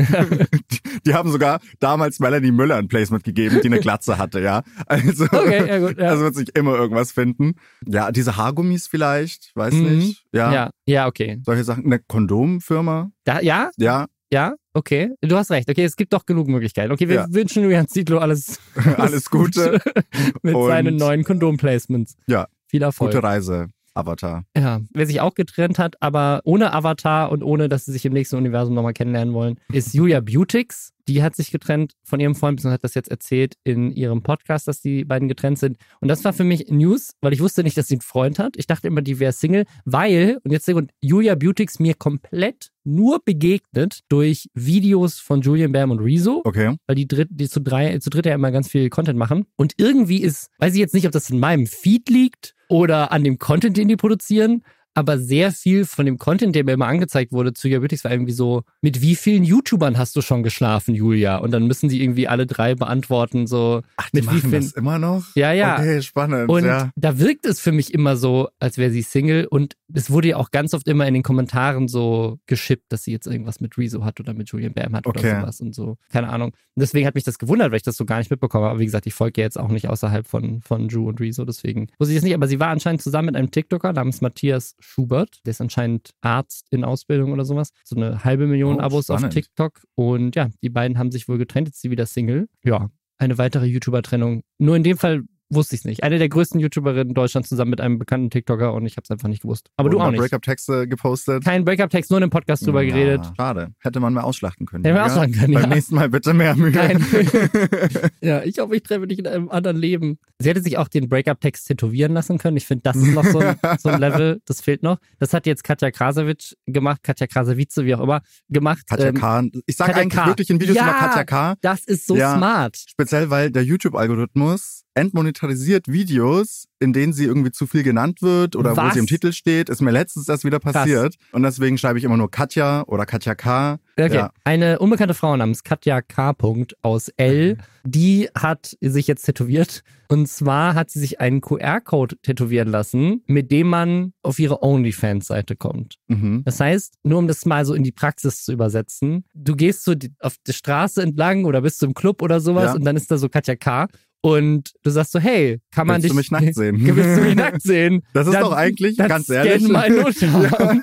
die, 0.70 1.00
die 1.06 1.14
haben 1.14 1.30
sogar 1.30 1.60
damals 1.80 2.20
Melanie 2.20 2.52
Müller 2.52 2.76
ein 2.76 2.88
Placement 2.88 3.24
gegeben, 3.24 3.60
die 3.62 3.66
eine 3.68 3.80
Glatze 3.80 4.18
hatte, 4.18 4.40
ja. 4.40 4.62
Also, 4.86 5.24
Okay, 5.24 5.66
ja 5.68 5.78
gut. 5.78 5.98
Ja. 5.98 6.08
also 6.10 6.24
wird 6.24 6.36
sich 6.36 6.54
immer 6.56 6.74
irgendwas 6.76 7.12
finden. 7.12 7.54
Ja, 7.86 8.12
diese 8.12 8.36
Haargummis 8.36 8.86
vielleicht, 8.86 9.50
weiß 9.56 9.74
Mhm. 9.74 9.98
nicht. 9.98 10.24
Ja, 10.32 10.52
ja, 10.52 10.70
ja, 10.86 11.06
okay. 11.06 11.40
solche 11.44 11.64
Sachen. 11.64 11.84
Eine 11.86 11.98
Kondomfirma, 11.98 13.10
Da, 13.24 13.40
ja, 13.40 13.70
ja, 13.76 14.06
ja, 14.32 14.54
okay. 14.72 15.10
Du 15.20 15.36
hast 15.36 15.50
recht. 15.50 15.68
Okay, 15.70 15.84
es 15.84 15.96
gibt 15.96 16.12
doch 16.12 16.26
genug 16.26 16.48
Möglichkeiten. 16.48 16.90
Okay, 16.92 17.08
wir 17.08 17.14
Ja. 17.16 17.26
wünschen 17.30 17.62
Julian 17.62 17.86
Zietlow 17.88 18.18
alles, 18.18 18.58
alles 18.96 19.30
Gute. 19.30 19.80
mit 20.42 20.54
Und- 20.54 20.66
seinen 20.68 20.96
neuen 20.96 21.24
Kondom-Placements. 21.24 22.16
Ja, 22.26 22.46
Viel 22.68 22.82
Erfolg. 22.82 23.12
Gute 23.12 23.22
Reise, 23.22 23.68
Avatar. 23.94 24.44
Ja, 24.56 24.80
wer 24.92 25.06
sich 25.06 25.20
auch 25.20 25.34
getrennt 25.34 25.78
hat, 25.78 25.96
aber 26.00 26.40
ohne 26.44 26.72
Avatar 26.72 27.30
und 27.30 27.42
ohne, 27.42 27.68
dass 27.68 27.84
sie 27.84 27.92
sich 27.92 28.04
im 28.04 28.12
nächsten 28.12 28.36
Universum 28.36 28.74
nochmal 28.74 28.92
kennenlernen 28.92 29.34
wollen, 29.34 29.56
ist 29.72 29.94
Julia 29.94 30.20
Beautix. 30.20 30.90
Die 31.06 31.22
hat 31.22 31.36
sich 31.36 31.50
getrennt 31.50 31.92
von 32.02 32.18
ihrem 32.18 32.34
Freund 32.34 32.64
und 32.64 32.70
hat 32.70 32.82
das 32.82 32.94
jetzt 32.94 33.10
erzählt 33.10 33.56
in 33.62 33.90
ihrem 33.92 34.22
Podcast, 34.22 34.66
dass 34.66 34.80
die 34.80 35.04
beiden 35.04 35.28
getrennt 35.28 35.58
sind. 35.58 35.76
Und 36.00 36.08
das 36.08 36.24
war 36.24 36.32
für 36.32 36.44
mich 36.44 36.68
News, 36.70 37.10
weil 37.20 37.34
ich 37.34 37.40
wusste 37.40 37.62
nicht, 37.62 37.76
dass 37.76 37.88
sie 37.88 37.96
einen 37.96 38.00
Freund 38.00 38.38
hat. 38.38 38.56
Ich 38.56 38.66
dachte 38.66 38.86
immer, 38.88 39.02
die 39.02 39.18
wäre 39.20 39.32
Single, 39.32 39.64
weil, 39.84 40.38
und 40.44 40.50
jetzt 40.50 40.64
Grund, 40.66 40.92
Julia 41.02 41.34
Beautix 41.34 41.78
mir 41.78 41.92
komplett 41.94 42.70
nur 42.84 43.20
begegnet 43.22 44.00
durch 44.08 44.48
Videos 44.54 45.18
von 45.18 45.42
Julian 45.42 45.72
Bam 45.72 45.90
und 45.90 46.00
Rezo 46.00 46.40
Okay. 46.44 46.74
weil 46.86 46.96
die, 46.96 47.06
dritt, 47.06 47.28
die 47.30 47.48
zu, 47.50 47.60
drei, 47.60 47.98
zu 47.98 48.08
dritt 48.08 48.24
ja 48.24 48.34
immer 48.34 48.50
ganz 48.50 48.68
viel 48.68 48.88
Content 48.88 49.18
machen. 49.18 49.44
Und 49.56 49.74
irgendwie 49.76 50.22
ist, 50.22 50.48
weiß 50.58 50.72
ich 50.72 50.80
jetzt 50.80 50.94
nicht, 50.94 51.06
ob 51.06 51.12
das 51.12 51.28
in 51.28 51.38
meinem 51.38 51.66
Feed 51.66 52.08
liegt 52.08 52.53
oder 52.68 53.12
an 53.12 53.24
dem 53.24 53.38
Content, 53.38 53.76
den 53.76 53.88
die 53.88 53.96
produzieren, 53.96 54.64
aber 54.94 55.18
sehr 55.18 55.52
viel 55.52 55.84
von 55.84 56.06
dem 56.06 56.18
Content, 56.18 56.54
der 56.54 56.64
mir 56.64 56.72
immer 56.72 56.86
angezeigt 56.86 57.32
wurde 57.32 57.52
zu 57.52 57.68
Beautix, 57.68 58.04
war 58.04 58.12
irgendwie 58.12 58.32
so, 58.32 58.62
mit 58.80 59.00
wie 59.02 59.16
vielen 59.16 59.44
YouTubern 59.44 59.98
hast 59.98 60.14
du 60.16 60.22
schon 60.22 60.42
geschlafen, 60.42 60.94
Julia? 60.94 61.36
Und 61.38 61.50
dann 61.50 61.66
müssen 61.66 61.88
die 61.88 62.02
irgendwie 62.02 62.28
alle 62.28 62.46
drei 62.46 62.74
beantworten, 62.74 63.46
so, 63.46 63.82
Ach, 63.96 64.08
die 64.10 64.18
mit 64.18 64.24
wie 64.24 64.26
machen 64.26 64.40
vielen. 64.50 64.62
das 64.62 64.72
immer 64.72 64.98
noch? 64.98 65.24
Ja, 65.34 65.52
ja. 65.52 65.74
Okay, 65.78 66.02
spannend. 66.02 66.48
Und 66.48 66.64
ja. 66.64 66.90
da 66.96 67.18
wirkt 67.18 67.44
es 67.46 67.60
für 67.60 67.72
mich 67.72 67.92
immer 67.92 68.16
so, 68.16 68.48
als 68.60 68.78
wäre 68.78 68.90
sie 68.90 69.02
Single. 69.02 69.46
Und 69.46 69.74
es 69.92 70.10
wurde 70.10 70.28
ja 70.28 70.36
auch 70.36 70.50
ganz 70.50 70.74
oft 70.74 70.86
immer 70.88 71.06
in 71.06 71.14
den 71.14 71.22
Kommentaren 71.22 71.88
so 71.88 72.38
geschippt, 72.46 72.92
dass 72.92 73.04
sie 73.04 73.12
jetzt 73.12 73.26
irgendwas 73.26 73.60
mit 73.60 73.76
Rezo 73.76 74.04
hat 74.04 74.20
oder 74.20 74.32
mit 74.34 74.48
Julian 74.50 74.74
Bam 74.74 74.94
hat 74.94 75.06
Okay. 75.06 75.18
oder 75.18 75.40
sowas 75.40 75.60
und 75.60 75.74
so. 75.74 75.96
Keine 76.10 76.28
Ahnung. 76.28 76.50
Und 76.50 76.80
deswegen 76.80 77.06
hat 77.06 77.14
mich 77.14 77.24
das 77.24 77.38
gewundert, 77.38 77.70
weil 77.70 77.76
ich 77.76 77.82
das 77.82 77.96
so 77.96 78.04
gar 78.04 78.18
nicht 78.18 78.30
mitbekomme. 78.30 78.66
Aber 78.68 78.78
wie 78.78 78.84
gesagt, 78.84 79.06
ich 79.06 79.14
folge 79.14 79.40
ja 79.40 79.46
jetzt 79.46 79.58
auch 79.58 79.68
nicht 79.68 79.88
außerhalb 79.88 80.26
von, 80.26 80.60
von 80.60 80.88
Ju 80.88 81.08
und 81.08 81.20
Rezo, 81.20 81.44
deswegen 81.44 81.88
wusste 81.98 82.12
ich 82.12 82.18
es 82.18 82.24
nicht. 82.24 82.34
Aber 82.34 82.46
sie 82.48 82.60
war 82.60 82.68
anscheinend 82.68 83.02
zusammen 83.02 83.26
mit 83.26 83.36
einem 83.36 83.50
TikToker 83.50 83.92
namens 83.92 84.20
Matthias 84.20 84.76
Schubert. 84.84 85.40
Der 85.46 85.50
ist 85.52 85.60
anscheinend 85.60 86.10
Arzt 86.20 86.66
in 86.70 86.84
Ausbildung 86.84 87.32
oder 87.32 87.44
sowas. 87.44 87.70
So 87.84 87.96
eine 87.96 88.22
halbe 88.24 88.46
Million 88.46 88.76
Oh, 88.76 88.80
Abos 88.80 89.10
auf 89.10 89.18
spannend. 89.18 89.34
TikTok. 89.34 89.82
Und 89.94 90.36
ja, 90.36 90.50
die 90.62 90.70
beiden 90.70 90.98
haben 90.98 91.10
sich 91.10 91.28
wohl 91.28 91.38
getrennt. 91.38 91.68
Jetzt 91.68 91.76
ist 91.76 91.82
sie 91.82 91.90
wieder 91.90 92.06
Single. 92.06 92.48
Ja, 92.64 92.90
eine 93.18 93.38
weitere 93.38 93.66
YouTuber-Trennung. 93.66 94.42
Nur 94.58 94.76
in 94.76 94.82
dem 94.82 94.98
Fall 94.98 95.22
wusste 95.54 95.74
ich 95.74 95.80
es 95.80 95.84
nicht. 95.84 96.02
Eine 96.02 96.18
der 96.18 96.28
größten 96.28 96.60
YouTuberinnen 96.60 97.08
in 97.08 97.14
Deutschland 97.14 97.46
zusammen 97.46 97.70
mit 97.70 97.80
einem 97.80 97.98
bekannten 97.98 98.30
TikToker 98.30 98.72
und 98.74 98.86
ich 98.86 98.96
habe 98.96 99.04
es 99.04 99.10
einfach 99.10 99.28
nicht 99.28 99.42
gewusst. 99.42 99.70
Aber 99.76 99.90
du 99.90 99.96
Wurden 99.96 100.06
auch 100.06 100.10
nicht. 100.12 100.20
Breakup-Texte 100.20 100.88
gepostet. 100.88 101.44
Kein 101.44 101.64
Breakup-Text, 101.64 102.10
nur 102.10 102.18
in 102.18 102.24
einem 102.24 102.30
Podcast 102.30 102.66
drüber 102.66 102.82
Ja, 102.82 102.94
geredet. 102.94 103.20
Schade. 103.36 103.72
Hätte 103.80 104.00
man 104.00 104.12
mal 104.12 104.22
ausschlachten 104.22 104.66
können. 104.66 104.84
Hätten 104.84 104.94
wir 104.96 105.00
Julia. 105.02 105.12
ausschlachten 105.12 105.34
können, 105.34 105.54
Beim 105.54 105.62
ja. 105.62 105.68
nächsten 105.74 105.94
Mal 105.94 106.08
bitte 106.08 106.34
mehr 106.34 106.54
Mühe. 106.56 106.70
Nein. 106.72 107.04
Ja, 108.20 108.42
ich 108.42 108.58
hoffe, 108.58 108.74
ich 108.76 108.82
treffe 108.82 109.06
dich 109.06 109.18
in 109.18 109.26
einem 109.26 109.48
anderen 109.50 109.76
Leben. 109.76 110.18
Sie 110.38 110.48
hätte 110.48 110.62
sich 110.62 110.78
auch 110.78 110.88
den 110.88 111.08
Breakup-Text 111.08 111.66
tätowieren 111.68 112.12
lassen 112.12 112.38
können. 112.38 112.56
Ich 112.56 112.66
finde, 112.66 112.82
das 112.82 112.96
ist 112.96 113.12
noch 113.14 113.24
so 113.24 113.38
ein, 113.38 113.56
so 113.78 113.88
ein 113.90 114.00
Level, 114.00 114.40
das 114.46 114.60
fehlt 114.60 114.82
noch. 114.82 114.98
Das 115.18 115.32
hat 115.34 115.46
jetzt 115.46 115.62
Katja 115.64 115.90
Krasavitsch 115.90 116.54
gemacht, 116.66 117.02
Katja 117.02 117.26
Krasavice, 117.26 117.84
wie 117.84 117.94
auch 117.94 118.00
immer, 118.00 118.22
gemacht. 118.48 118.86
Katja 118.86 119.08
Ähm, 119.08 119.14
K. 119.16 119.42
Ich 119.66 119.76
sage 119.76 119.94
eigentlich 119.94 120.20
K. 120.22 120.26
wirklich 120.26 120.50
in 120.50 120.60
Videos 120.60 120.76
Ja. 120.76 120.82
immer 120.84 120.92
Katja 120.94 121.24
K. 121.24 121.54
Das 121.60 121.84
ist 121.84 122.06
so 122.06 122.16
Ja. 122.16 122.36
smart. 122.36 122.76
Speziell, 122.88 123.30
weil 123.30 123.50
der 123.50 123.64
YouTube-Algorithmus 123.64 124.83
entmonetarisiert 124.94 125.88
Videos, 125.88 126.66
in 126.80 126.92
denen 126.92 127.12
sie 127.12 127.24
irgendwie 127.24 127.50
zu 127.50 127.66
viel 127.66 127.82
genannt 127.82 128.22
wird 128.22 128.56
oder 128.56 128.72
wo 128.72 128.76
Was? 128.76 128.94
sie 128.94 129.00
im 129.00 129.06
Titel 129.06 129.32
steht. 129.32 129.68
Ist 129.68 129.80
mir 129.80 129.90
letztens 129.90 130.28
erst 130.28 130.44
wieder 130.44 130.58
passiert. 130.60 131.16
Und 131.32 131.42
deswegen 131.42 131.78
schreibe 131.78 131.98
ich 131.98 132.04
immer 132.04 132.16
nur 132.16 132.30
Katja 132.30 132.82
oder 132.86 133.06
Katja 133.06 133.34
K. 133.34 133.78
Okay. 133.98 134.14
Ja. 134.14 134.30
Eine 134.44 134.78
unbekannte 134.78 135.14
Frau 135.14 135.36
namens 135.36 135.62
Katja 135.64 136.02
K. 136.02 136.34
aus 136.82 137.08
L, 137.16 137.56
die 137.84 138.28
hat 138.36 138.76
sich 138.80 139.06
jetzt 139.06 139.24
tätowiert. 139.24 139.82
Und 140.08 140.28
zwar 140.28 140.74
hat 140.74 140.90
sie 140.90 141.00
sich 141.00 141.20
einen 141.20 141.40
QR-Code 141.40 142.16
tätowieren 142.22 142.68
lassen, 142.68 143.22
mit 143.26 143.50
dem 143.50 143.68
man 143.68 144.12
auf 144.22 144.38
ihre 144.38 144.62
OnlyFans-Seite 144.62 145.56
kommt. 145.56 145.96
Mhm. 146.08 146.42
Das 146.44 146.60
heißt, 146.60 146.94
nur 147.02 147.18
um 147.18 147.26
das 147.26 147.46
mal 147.46 147.64
so 147.64 147.74
in 147.74 147.82
die 147.82 147.92
Praxis 147.92 148.44
zu 148.44 148.52
übersetzen, 148.52 149.24
du 149.34 149.56
gehst 149.56 149.84
so 149.84 149.94
die, 149.94 150.12
auf 150.20 150.36
der 150.46 150.52
Straße 150.52 151.02
entlang 151.02 151.44
oder 151.46 151.62
bist 151.62 151.80
du 151.82 151.86
im 151.86 151.94
Club 151.94 152.22
oder 152.22 152.40
sowas 152.40 152.66
Ja. 152.66 152.74
und 152.74 152.84
dann 152.84 152.96
ist 152.96 153.10
da 153.10 153.16
so 153.16 153.28
Katja 153.28 153.56
K. 153.56 153.88
Und 154.24 154.72
du 154.82 154.88
sagst 154.88 155.12
so, 155.12 155.18
hey, 155.18 155.60
kann 155.70 155.86
man 155.86 155.96
Willst 156.02 156.14
du 156.16 156.18
dich 156.18 156.30
mich 156.30 156.30
nackt 156.30 156.54
sehen? 156.54 156.78
Willst 156.96 157.18
du 157.18 157.22
mich 157.24 157.34
nackt 157.34 157.60
sehen? 157.60 158.00
Das 158.14 158.26
ist 158.26 158.32
Dann- 158.32 158.42
doch 158.42 158.52
eigentlich, 158.52 158.96
dann 158.96 159.08
ganz 159.08 159.28
ehrlich. 159.28 159.68
mal 159.68 159.90
Nuschan. 159.90 160.82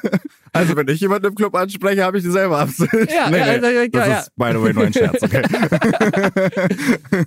Also 0.54 0.76
wenn 0.76 0.88
ich 0.90 1.00
jemanden 1.00 1.26
im 1.30 1.34
Club 1.34 1.56
anspreche, 1.56 2.04
habe 2.04 2.20
ich 2.20 2.24
dieselbe 2.24 2.56
Absicht. 2.56 2.92
Ja, 2.94 3.32
nee, 3.32 3.38
ja, 3.40 3.58
nee, 3.58 3.64
ja, 3.64 3.82
ja, 3.82 3.88
das 3.88 4.08
ja. 4.08 4.20
ist 4.20 4.36
by 4.36 4.50
the 4.52 4.62
way 4.62 4.74
nur 4.74 4.84
ein 4.86 4.94
Scherz, 4.94 5.24
okay? 5.24 5.42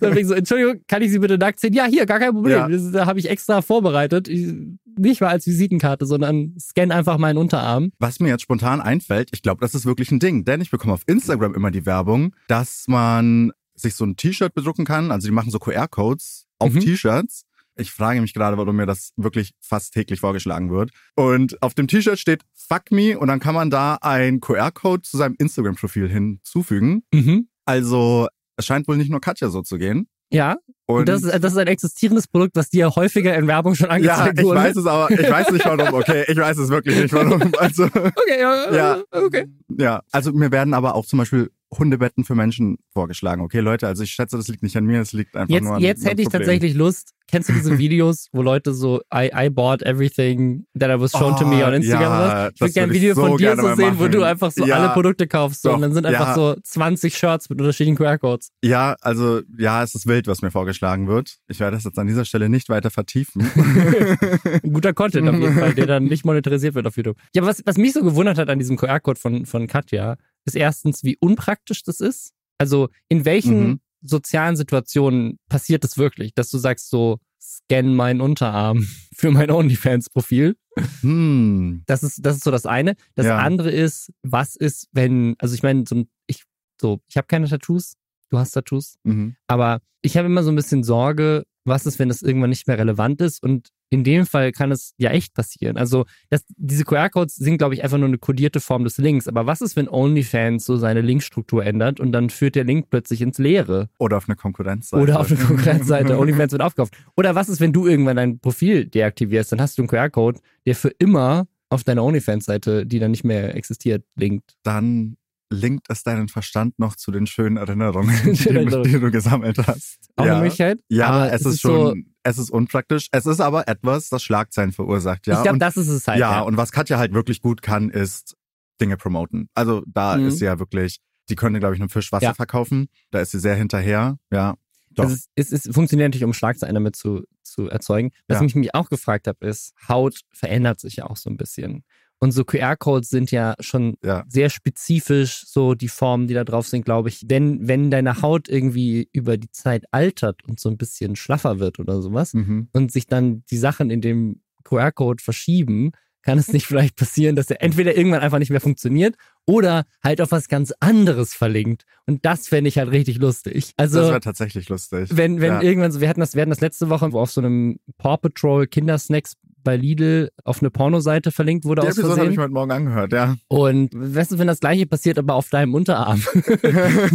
Dann 0.00 0.11
bin 0.11 0.18
ich 0.18 0.26
so, 0.28 0.35
Entschuldigung, 0.35 0.83
kann 0.87 1.02
ich 1.02 1.11
Sie 1.11 1.18
bitte 1.18 1.37
nackt 1.37 1.59
sehen? 1.59 1.73
Ja, 1.73 1.87
hier, 1.87 2.06
gar 2.06 2.21
kein 2.21 2.33
Problem. 2.33 2.59
Ja. 2.59 2.68
Das 2.68 2.92
da 2.92 3.06
habe 3.06 3.18
ich 3.18 3.28
extra 3.28 3.61
vorbereitet. 3.61 4.28
Ich, 4.28 4.52
nicht 4.97 5.21
mal 5.21 5.30
als 5.30 5.47
Visitenkarte, 5.49 6.06
sondern 6.06 6.54
scan 6.61 6.92
einfach 6.92 7.18
meinen 7.18 7.38
Unterarm. 7.38 7.90
Was 7.99 8.21
mir 8.21 8.28
jetzt 8.28 8.42
spontan 8.42 8.80
einfällt, 8.80 9.30
ich 9.33 9.42
glaube, 9.42 9.61
das 9.62 9.75
ist 9.75 9.85
wirklich 9.85 10.12
ein 10.12 10.21
Ding, 10.21 10.44
denn 10.44 10.61
ich 10.61 10.71
bekomme 10.71 10.92
auf 10.94 11.02
Instagram 11.06 11.54
immer 11.54 11.73
die 11.73 11.87
Werbung, 11.87 12.35
dass 12.47 12.85
man 12.87 13.50
sich 13.75 13.95
so 13.95 14.04
ein 14.04 14.16
T-Shirt 14.16 14.54
bedrucken 14.54 14.85
kann. 14.85 15.11
Also 15.11 15.26
die 15.28 15.33
machen 15.35 15.50
so 15.50 15.59
QR-Codes 15.59 16.47
auf 16.59 16.73
Mhm. 16.73 16.81
T-Shirts. 16.81 17.43
Ich 17.76 17.90
frage 17.90 18.21
mich 18.21 18.35
gerade, 18.35 18.57
warum 18.57 18.76
mir 18.76 18.87
das 18.87 19.11
wirklich 19.16 19.52
fast 19.61 19.95
täglich 19.95 20.21
vorgeschlagen 20.21 20.71
wird. 20.71 20.90
Und 21.16 21.61
auf 21.61 21.75
dem 21.75 21.88
T-Shirt 21.88 22.19
steht 22.21 22.43
Fuck 22.54 22.93
me 22.93 23.19
und 23.19 23.26
dann 23.28 23.40
kann 23.40 23.54
man 23.54 23.69
da 23.71 23.99
ein 24.00 24.40
QR-Code 24.40 25.02
zu 25.02 25.16
seinem 25.16 25.35
Instagram-Profil 25.38 26.09
hinzufügen. 26.09 27.02
Mhm. 27.12 27.49
Also 27.64 28.28
es 28.57 28.66
scheint 28.66 28.87
wohl 28.87 28.97
nicht 28.97 29.11
nur 29.11 29.21
Katja 29.21 29.49
so 29.49 29.62
zu 29.62 29.78
gehen. 29.78 30.07
Ja, 30.31 30.57
und, 30.87 31.09
das, 31.09 31.23
ist, 31.23 31.33
das 31.45 31.52
ist 31.52 31.59
ein 31.59 31.66
existierendes 31.66 32.26
Produkt, 32.28 32.57
was 32.57 32.69
dir 32.69 32.90
häufiger 32.95 33.35
in 33.37 33.47
Werbung 33.47 33.75
schon 33.75 33.87
ja, 33.88 33.95
angezeigt 33.95 34.38
ich 34.38 34.45
wurde. 34.45 34.61
weiß 34.61 34.76
es 34.76 34.87
aber, 34.87 35.11
ich 35.11 35.31
weiß 35.31 35.50
nicht 35.50 35.64
warum, 35.64 35.95
okay? 35.95 36.25
Ich 36.28 36.37
weiß 36.37 36.59
es 36.59 36.69
wirklich 36.71 36.97
nicht 37.00 37.12
warum. 37.12 37.52
Also, 37.59 37.85
Okay, 37.87 38.40
ja, 38.40 38.73
Ja. 38.75 39.02
okay. 39.12 39.47
ja, 39.78 40.02
also 40.12 40.33
mir 40.33 40.50
werden 40.50 40.75
aber 40.75 40.95
auch 40.95 41.07
zum 41.07 41.19
Beispiel 41.21 41.50
Hundebetten 41.78 42.25
für 42.25 42.35
Menschen 42.35 42.78
vorgeschlagen. 42.93 43.43
Okay, 43.43 43.61
Leute, 43.61 43.87
also 43.87 44.02
ich 44.02 44.11
schätze, 44.12 44.37
das 44.37 44.49
liegt 44.49 44.62
nicht 44.62 44.76
an 44.76 44.85
mir, 44.85 45.00
es 45.00 45.12
liegt 45.12 45.37
einfach 45.37 45.52
Jetzt, 45.52 45.64
nur 45.64 45.75
an 45.76 45.81
jetzt 45.83 46.04
hätte 46.04 46.23
ich 46.23 46.26
Problem. 46.28 46.40
tatsächlich 46.43 46.75
Lust. 46.75 47.11
Kennst 47.26 47.49
du 47.49 47.54
diese 47.54 47.78
Videos, 47.78 48.28
wo 48.33 48.43
Leute 48.43 48.75
so 48.75 49.00
I, 49.12 49.31
I 49.35 49.49
bought 49.50 49.83
everything 49.83 50.66
that 50.78 50.90
I 50.90 51.00
was 51.00 51.12
shown 51.12 51.37
to 51.37 51.47
me 51.47 51.62
Oh, 51.64 51.69
on 51.69 51.75
Instagram? 51.75 52.02
ja, 52.12 52.49
ich 52.49 52.54
das 52.54 52.61
würde 52.61 52.73
gerne 52.75 52.93
ein 52.93 52.95
Video 52.95 53.14
so 53.14 53.26
von 53.26 53.38
dir 53.38 53.57
so 53.57 53.75
sehen, 53.75 53.95
wo 53.99 54.09
du 54.09 54.23
einfach 54.23 54.50
so 54.50 54.66
Ja, 54.66 54.76
alle 54.76 54.88
Produkte 54.93 55.26
kaufst 55.26 55.64
doch, 55.64 55.75
und 55.75 55.83
dann 55.83 55.95
sind 55.95 56.04
einfach 56.07 56.28
ja. 56.28 56.35
so 56.35 56.57
20 56.62 57.16
Shirts 57.16 57.49
mit 57.49 57.61
unterschiedlichen 57.61 57.97
QR-Codes. 57.97 58.50
Ja, 58.62 58.97
also 59.00 59.40
ja, 59.59 59.83
es 59.83 59.95
ist 59.95 60.07
wild, 60.07 60.26
was 60.26 60.43
mir 60.43 60.50
vorgeschlagen 60.50 61.09
wird. 61.09 61.37
Ich 61.49 61.61
werde 61.61 61.76
das 61.76 61.85
jetzt 61.85 61.99
an 61.99 62.07
dieser 62.07 62.25
Stelle 62.25 62.49
nicht 62.49 62.69
weiter 62.69 62.90
vertiefen. 62.90 63.43
Guter 64.62 64.93
Content 64.93 65.28
auf 65.28 65.37
jeden 65.37 65.54
Fall, 65.59 65.75
der 65.75 65.87
dann 65.87 66.04
nicht 66.04 66.25
monetarisiert 66.25 66.75
wird 66.75 66.87
auf 66.87 66.97
YouTube. 66.97 67.16
Ja, 67.35 67.45
was, 67.45 67.62
was 67.64 67.76
mich 67.76 67.93
so 67.93 68.02
gewundert 68.02 68.38
hat 68.38 68.49
an 68.50 68.59
diesem 68.59 68.76
QR-Code 68.76 69.19
von, 69.19 69.47
von 69.47 69.66
Katja, 69.66 70.16
ist 70.44 70.54
erstens, 70.56 71.02
wie 71.04 71.16
unpraktisch 71.18 71.82
das 71.82 72.00
ist. 72.00 72.32
Also 72.58 72.88
in 73.08 73.24
welchen 73.24 73.66
Mhm. 73.68 73.80
sozialen 74.02 74.56
Situationen 74.56 75.38
passiert 75.48 75.84
das 75.84 75.96
wirklich, 75.98 76.34
dass 76.34 76.50
du 76.50 76.58
sagst 76.58 76.90
so, 76.90 77.18
scan 77.40 77.94
meinen 77.94 78.20
Unterarm 78.20 78.86
für 79.14 79.30
mein 79.30 79.50
OnlyFans-Profil. 79.50 80.56
hm. 81.00 81.82
Das 81.86 82.02
ist, 82.02 82.24
das 82.24 82.36
ist 82.36 82.44
so 82.44 82.50
das 82.50 82.66
eine. 82.66 82.94
Das 83.14 83.26
Ja. 83.26 83.38
andere 83.38 83.70
ist, 83.70 84.10
was 84.22 84.56
ist, 84.56 84.88
wenn, 84.92 85.34
also 85.38 85.54
ich 85.54 85.62
meine, 85.62 85.84
so, 85.86 86.04
ich, 86.26 86.44
so, 86.80 87.00
ich 87.08 87.16
habe 87.16 87.26
keine 87.26 87.48
Tattoos, 87.48 87.94
du 88.30 88.38
hast 88.38 88.52
Tattoos, 88.52 88.96
Mhm. 89.04 89.36
aber 89.46 89.80
ich 90.02 90.16
habe 90.16 90.26
immer 90.26 90.42
so 90.42 90.50
ein 90.50 90.56
bisschen 90.56 90.82
Sorge, 90.84 91.44
was 91.64 91.86
ist, 91.86 91.98
wenn 91.98 92.08
das 92.08 92.22
irgendwann 92.22 92.50
nicht 92.50 92.66
mehr 92.66 92.78
relevant 92.78 93.20
ist 93.20 93.42
und 93.42 93.68
in 93.94 94.02
dem 94.02 94.26
Fall 94.26 94.50
kann 94.50 94.72
es 94.72 94.92
ja 94.98 95.10
echt 95.10 95.34
passieren. 95.34 95.76
Also 95.76 96.04
das, 96.28 96.44
diese 96.56 96.84
QR-Codes 96.84 97.36
sind, 97.36 97.58
glaube 97.58 97.74
ich, 97.74 97.84
einfach 97.84 97.96
nur 97.96 98.08
eine 98.08 98.18
kodierte 98.18 98.58
Form 98.58 98.82
des 98.82 98.98
Links. 98.98 99.28
Aber 99.28 99.46
was 99.46 99.60
ist, 99.60 99.76
wenn 99.76 99.88
OnlyFans 99.88 100.64
so 100.64 100.76
seine 100.76 101.00
Linkstruktur 101.00 101.64
ändert 101.64 102.00
und 102.00 102.10
dann 102.10 102.28
führt 102.28 102.56
der 102.56 102.64
Link 102.64 102.90
plötzlich 102.90 103.22
ins 103.22 103.38
Leere? 103.38 103.88
Oder 103.98 104.16
auf 104.16 104.28
eine 104.28 104.34
Konkurrenzseite. 104.34 105.00
Oder 105.00 105.20
auf 105.20 105.30
eine 105.30 105.38
Konkurrenzseite, 105.38 106.18
OnlyFans 106.18 106.50
wird 106.50 106.62
aufgekauft. 106.62 106.96
Oder 107.16 107.36
was 107.36 107.48
ist, 107.48 107.60
wenn 107.60 107.72
du 107.72 107.86
irgendwann 107.86 108.16
dein 108.16 108.40
Profil 108.40 108.84
deaktivierst, 108.86 109.52
dann 109.52 109.60
hast 109.60 109.78
du 109.78 109.82
einen 109.82 109.88
QR-Code, 109.88 110.40
der 110.66 110.74
für 110.74 110.90
immer 110.98 111.46
auf 111.68 111.84
deine 111.84 112.02
OnlyFans-Seite, 112.02 112.84
die 112.84 112.98
dann 112.98 113.12
nicht 113.12 113.24
mehr 113.24 113.54
existiert, 113.54 114.04
linkt. 114.16 114.56
Dann 114.64 115.16
linkt 115.54 115.87
es 115.88 116.02
deinen 116.02 116.28
Verstand 116.28 116.78
noch 116.78 116.96
zu 116.96 117.11
den 117.11 117.26
schönen 117.26 117.56
Erinnerungen, 117.56 118.14
die, 118.34 118.49
Erinnerungen. 118.49 118.84
die 118.92 119.00
du 119.00 119.11
gesammelt 119.11 119.58
hast. 119.66 119.99
Auch 120.16 120.25
ja. 120.26 120.32
eine 120.32 120.42
Möglichkeit. 120.42 120.80
Ja, 120.88 121.08
aber 121.08 121.32
es, 121.32 121.44
ist 121.46 121.62
so, 121.62 121.68
schon, 121.90 122.14
es 122.23 122.38
ist 122.38 122.50
unpraktisch. 122.50 123.08
Es 123.12 123.26
ist 123.26 123.40
aber 123.40 123.68
etwas, 123.68 124.08
das 124.08 124.23
Schlagzeilen 124.23 124.73
verursacht, 124.73 125.26
ja. 125.26 125.37
ich 125.38 125.42
glaube, 125.42 125.58
das 125.58 125.76
ist 125.76 125.88
es 125.88 126.06
halt. 126.06 126.18
ja, 126.20 126.40
und 126.40 126.56
was 126.56 126.73
Katja 126.73 126.99
halt 126.99 127.14
wirklich 127.14 127.40
gut 127.40 127.62
kann, 127.62 127.90
ist 127.90 128.37
Dinge 128.80 128.96
promoten. 128.96 129.49
Also 129.54 129.82
da 129.87 130.16
Mhm. 130.16 130.28
ist 130.28 130.38
sie 130.38 130.44
ja 130.46 130.58
wirklich, 130.58 130.99
die 131.28 131.37
könnte, 131.37 131.61
glaube 131.61 131.75
ich, 131.75 131.80
einem 131.80 131.88
Fisch 131.90 132.12
Wasser 132.12 132.25
Ja. 132.26 132.34
verkaufen. 132.34 132.88
Da 133.11 133.20
ist 133.20 133.30
sie 133.30 133.38
sehr 133.40 133.54
hinterher, 133.54 134.18
ja. 134.32 134.54
Doch. 134.90 135.04
Also 135.04 135.16
es, 135.34 135.50
es, 135.52 135.66
es 135.66 135.75
funktioniert 135.75 136.08
natürlich, 136.11 136.25
um 136.25 136.32
Schlagzeilen 136.34 136.75
damit 136.75 136.94
zu, 136.94 137.25
zu 137.42 137.68
erzeugen. 137.68 138.11
Was 138.28 138.40
Ja. 138.40 138.46
ich 138.46 138.54
mich 138.54 138.75
auch 138.76 138.88
gefragt 138.88 139.26
habe, 139.26 139.44
ist, 139.46 139.73
Haut 139.88 140.20
verändert 140.32 140.78
sich 140.78 140.96
ja 140.96 141.06
auch 141.06 141.16
so 141.16 141.30
ein 141.30 141.37
bisschen. 141.37 141.82
Und 142.21 142.33
so 142.33 142.44
QR-Codes 142.44 143.11
sind 143.11 143.30
ja 143.30 143.54
schon 143.61 143.97
Ja. 144.02 144.25
sehr 144.28 144.49
spezifisch, 144.50 145.44
so 145.47 145.75
die 145.75 145.88
Formen, 145.88 146.26
die 146.26 146.35
da 146.35 146.44
drauf 146.44 146.66
sind, 146.68 146.85
glaube 146.85 147.09
ich. 147.09 147.21
Denn 147.25 147.66
wenn 147.68 147.90
deine 147.90 148.23
Haut 148.23 148.49
irgendwie 148.49 149.09
über 149.12 149.37
die 149.37 149.50
Zeit 149.50 149.85
altert 149.90 150.42
und 150.49 150.59
so 150.61 150.68
ein 150.71 150.76
bisschen 150.78 151.16
schlaffer 151.16 151.59
wird 151.59 151.78
oder 151.78 152.00
sowas 152.00 152.33
Mhm. 152.35 152.68
und 152.73 152.92
sich 152.92 153.06
dann 153.06 153.42
die 153.50 153.59
Sachen 153.59 153.90
in 153.90 154.00
dem 154.00 154.40
QR-Code 154.64 155.23
verschieben, 155.23 155.90
kann 156.23 156.38
es 156.38 156.50
nicht 156.50 156.64
vielleicht 156.66 156.97
passieren, 156.97 157.37
dass 157.37 157.50
er 157.50 157.62
entweder 157.62 157.94
irgendwann 157.97 158.21
einfach 158.21 158.38
nicht 158.38 158.49
mehr 158.50 158.61
funktioniert 158.62 159.16
oder 159.44 159.85
halt 160.02 160.23
auf 160.23 160.30
was 160.30 160.49
ganz 160.49 160.73
anderes 160.80 161.35
verlinkt. 161.35 161.85
Und 162.06 162.25
das 162.25 162.49
fände 162.49 162.68
ich 162.68 162.78
halt 162.78 162.90
richtig 162.90 163.18
lustig. 163.18 163.73
Also 163.76 163.99
das 164.00 164.09
wäre 164.09 164.21
tatsächlich 164.21 164.71
lustig. 164.71 165.11
wenn, 165.12 165.42
wenn 165.42 165.52
ja. 165.54 165.62
irgendwann 165.62 165.92
so, 165.92 166.00
wir 166.00 166.09
hatten 166.09 166.21
das, 166.21 166.35
wir 166.35 166.40
hatten 166.40 166.50
das 166.50 166.62
letzte 166.62 166.88
Woche, 166.88 167.12
wo 167.12 167.21
auf 167.21 167.30
so 167.30 167.42
einem 167.42 167.78
Paw 167.99 168.16
Patrol 168.16 168.66
Kindersnacks 168.66 169.35
bei 169.64 169.76
Lidl 169.76 170.30
auf 170.44 170.61
eine 170.62 170.71
Pornoseite 170.71 171.33
verlinkt 171.33 171.64
wurde 171.64 171.83
Die 171.83 171.88
aus 171.88 171.99
Episode 171.99 172.21
habe 172.21 172.30
ich 172.30 172.37
mir 172.37 172.42
heute 172.44 172.52
Morgen 172.54 172.71
angehört, 172.71 173.12
ja. 173.12 173.35
Und 173.49 173.90
weißt 173.92 174.33
du, 174.33 174.38
wenn 174.38 174.47
das 174.47 174.61
gleiche 174.61 174.87
passiert, 174.87 175.18
aber 175.18 175.35
auf 175.35 175.49
deinem 175.49 175.75
Unterarm. 175.75 176.23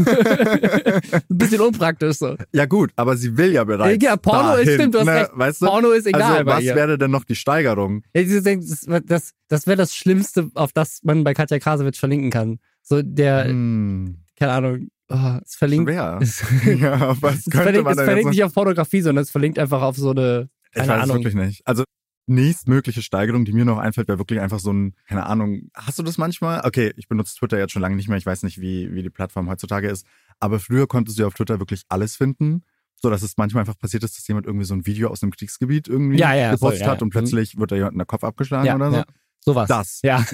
Ein 0.09 1.23
bisschen 1.29 1.61
unpraktisch 1.61 2.17
so. 2.17 2.35
ja 2.53 2.65
gut, 2.65 2.91
aber 2.95 3.15
sie 3.17 3.37
will 3.37 3.51
ja 3.53 3.63
bereits 3.63 4.03
Ja, 4.03 4.17
Porno 4.17 4.53
ist- 4.55 4.65
dahin, 4.67 4.79
stimmt, 4.79 4.95
du 4.95 4.99
hast 4.99 5.05
ne? 5.05 5.13
recht. 5.13 5.31
Weißt 5.33 5.61
du? 5.61 5.65
Porno 5.65 5.91
ist 5.91 6.07
egal 6.07 6.21
also 6.37 6.45
was 6.45 6.63
ihr. 6.63 6.75
wäre 6.75 6.97
denn 6.97 7.11
noch 7.11 7.23
die 7.23 7.35
Steigerung? 7.35 8.03
Ja, 8.13 8.23
Das, 8.23 8.85
das, 9.05 9.31
das 9.47 9.67
wäre 9.67 9.77
das 9.77 9.93
Schlimmste, 9.95 10.49
auf 10.55 10.71
das 10.73 10.99
man 11.03 11.23
bei 11.23 11.33
Katja 11.33 11.59
Krasowitsch 11.59 11.99
verlinken 11.99 12.31
kann. 12.31 12.59
So 12.81 13.01
der, 13.01 13.45
Hm, 13.45 14.17
keine 14.37 14.51
Ahnung, 14.53 14.87
oh, 15.09 15.37
es 15.45 15.55
verlinkt. 15.55 15.89
schwer. 15.89 16.19
Es, 16.21 16.43
ja, 16.79 17.15
was 17.21 17.35
es 17.35 17.43
könnte 17.45 17.57
verlinkt, 17.63 17.85
man 17.85 17.97
es 17.97 18.03
verlinkt 18.03 18.29
nicht 18.31 18.43
auf 18.43 18.53
Fotografie, 18.53 19.01
sondern 19.01 19.23
es 19.23 19.31
verlinkt 19.31 19.59
einfach 19.59 19.81
auf 19.81 19.95
so 19.97 20.11
eine, 20.11 20.49
Ich 20.71 20.75
keine 20.77 20.87
weiß 20.89 20.97
es 20.97 21.03
Ahnung. 21.03 21.17
wirklich 21.17 21.35
nicht. 21.35 21.61
Also 21.67 21.83
nächstmögliche 22.29 23.01
Steigerung, 23.01 23.45
die 23.45 23.53
mir 23.53 23.65
noch 23.65 23.77
einfällt, 23.77 24.07
wäre 24.07 24.19
wirklich 24.19 24.39
einfach 24.39 24.59
so 24.59 24.71
ein, 24.71 24.93
keine 25.07 25.25
Ahnung, 25.25 25.69
hast 25.73 25.99
du 25.99 26.03
das 26.03 26.17
manchmal? 26.17 26.61
Okay, 26.65 26.93
ich 26.95 27.07
benutze 27.07 27.35
Twitter 27.35 27.57
jetzt 27.57 27.71
schon 27.71 27.81
lange 27.81 27.95
nicht 27.95 28.07
mehr, 28.09 28.17
ich 28.17 28.25
weiß 28.25 28.43
nicht, 28.43 28.61
wie, 28.61 28.93
wie 28.93 29.03
die 29.03 29.09
Plattform 29.09 29.49
heutzutage 29.49 29.89
ist, 29.89 30.05
aber 30.39 30.59
früher 30.59 30.87
konntest 30.87 31.19
du 31.19 31.25
auf 31.25 31.33
Twitter 31.33 31.59
wirklich 31.59 31.83
alles 31.89 32.15
finden, 32.15 32.63
so 32.95 33.09
dass 33.09 33.21
es 33.21 33.37
manchmal 33.37 33.61
einfach 33.61 33.77
passiert 33.77 34.03
ist, 34.03 34.17
dass 34.17 34.27
jemand 34.27 34.45
irgendwie 34.45 34.65
so 34.65 34.73
ein 34.73 34.85
Video 34.85 35.09
aus 35.09 35.23
einem 35.23 35.31
Kriegsgebiet 35.31 35.87
irgendwie 35.87 36.17
Ja, 36.17 36.33
ja, 36.33 36.51
gepostet 36.51 36.81
ja, 36.81 36.87
hat 36.87 36.99
ja. 36.99 37.03
und 37.03 37.09
plötzlich 37.09 37.57
wird 37.57 37.71
da 37.71 37.75
jemand 37.75 37.93
in 37.93 37.99
der 37.99 38.07
Kopf 38.07 38.23
abgeschlagen 38.23 38.65
ja, 38.65 38.75
oder 38.75 38.91
so. 38.91 38.97
ja, 38.97 39.05
sowas. 39.39 39.67
Das. 39.67 40.01
Ja. 40.03 40.25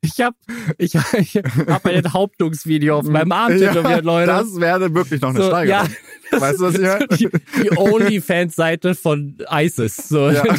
ich 0.00 0.20
habe 0.20 0.36
ich, 0.78 0.94
ich 0.94 1.36
hab 1.36 1.86
ein 1.86 1.94
Enthauptungsvideo 1.94 2.98
auf 2.98 3.04
meinem 3.08 3.32
Arm 3.32 3.56
tätowiert, 3.56 4.04
Leute. 4.04 4.26
Das 4.26 4.60
wäre 4.60 4.94
wirklich 4.94 5.20
noch 5.20 5.30
eine 5.30 5.38
so, 5.38 5.50
ja, 5.50 5.50
Steigerung. 5.50 5.88
Weißt 6.30 6.60
du, 6.60 6.64
was 6.64 6.74
ich 6.74 6.80
meine? 6.80 7.06
die, 7.08 7.28
die 7.62 7.70
OnlyFans-Seite 7.76 8.94
von 8.94 9.36
ISIS. 9.50 9.96
So. 10.08 10.30
Ja. 10.30 10.42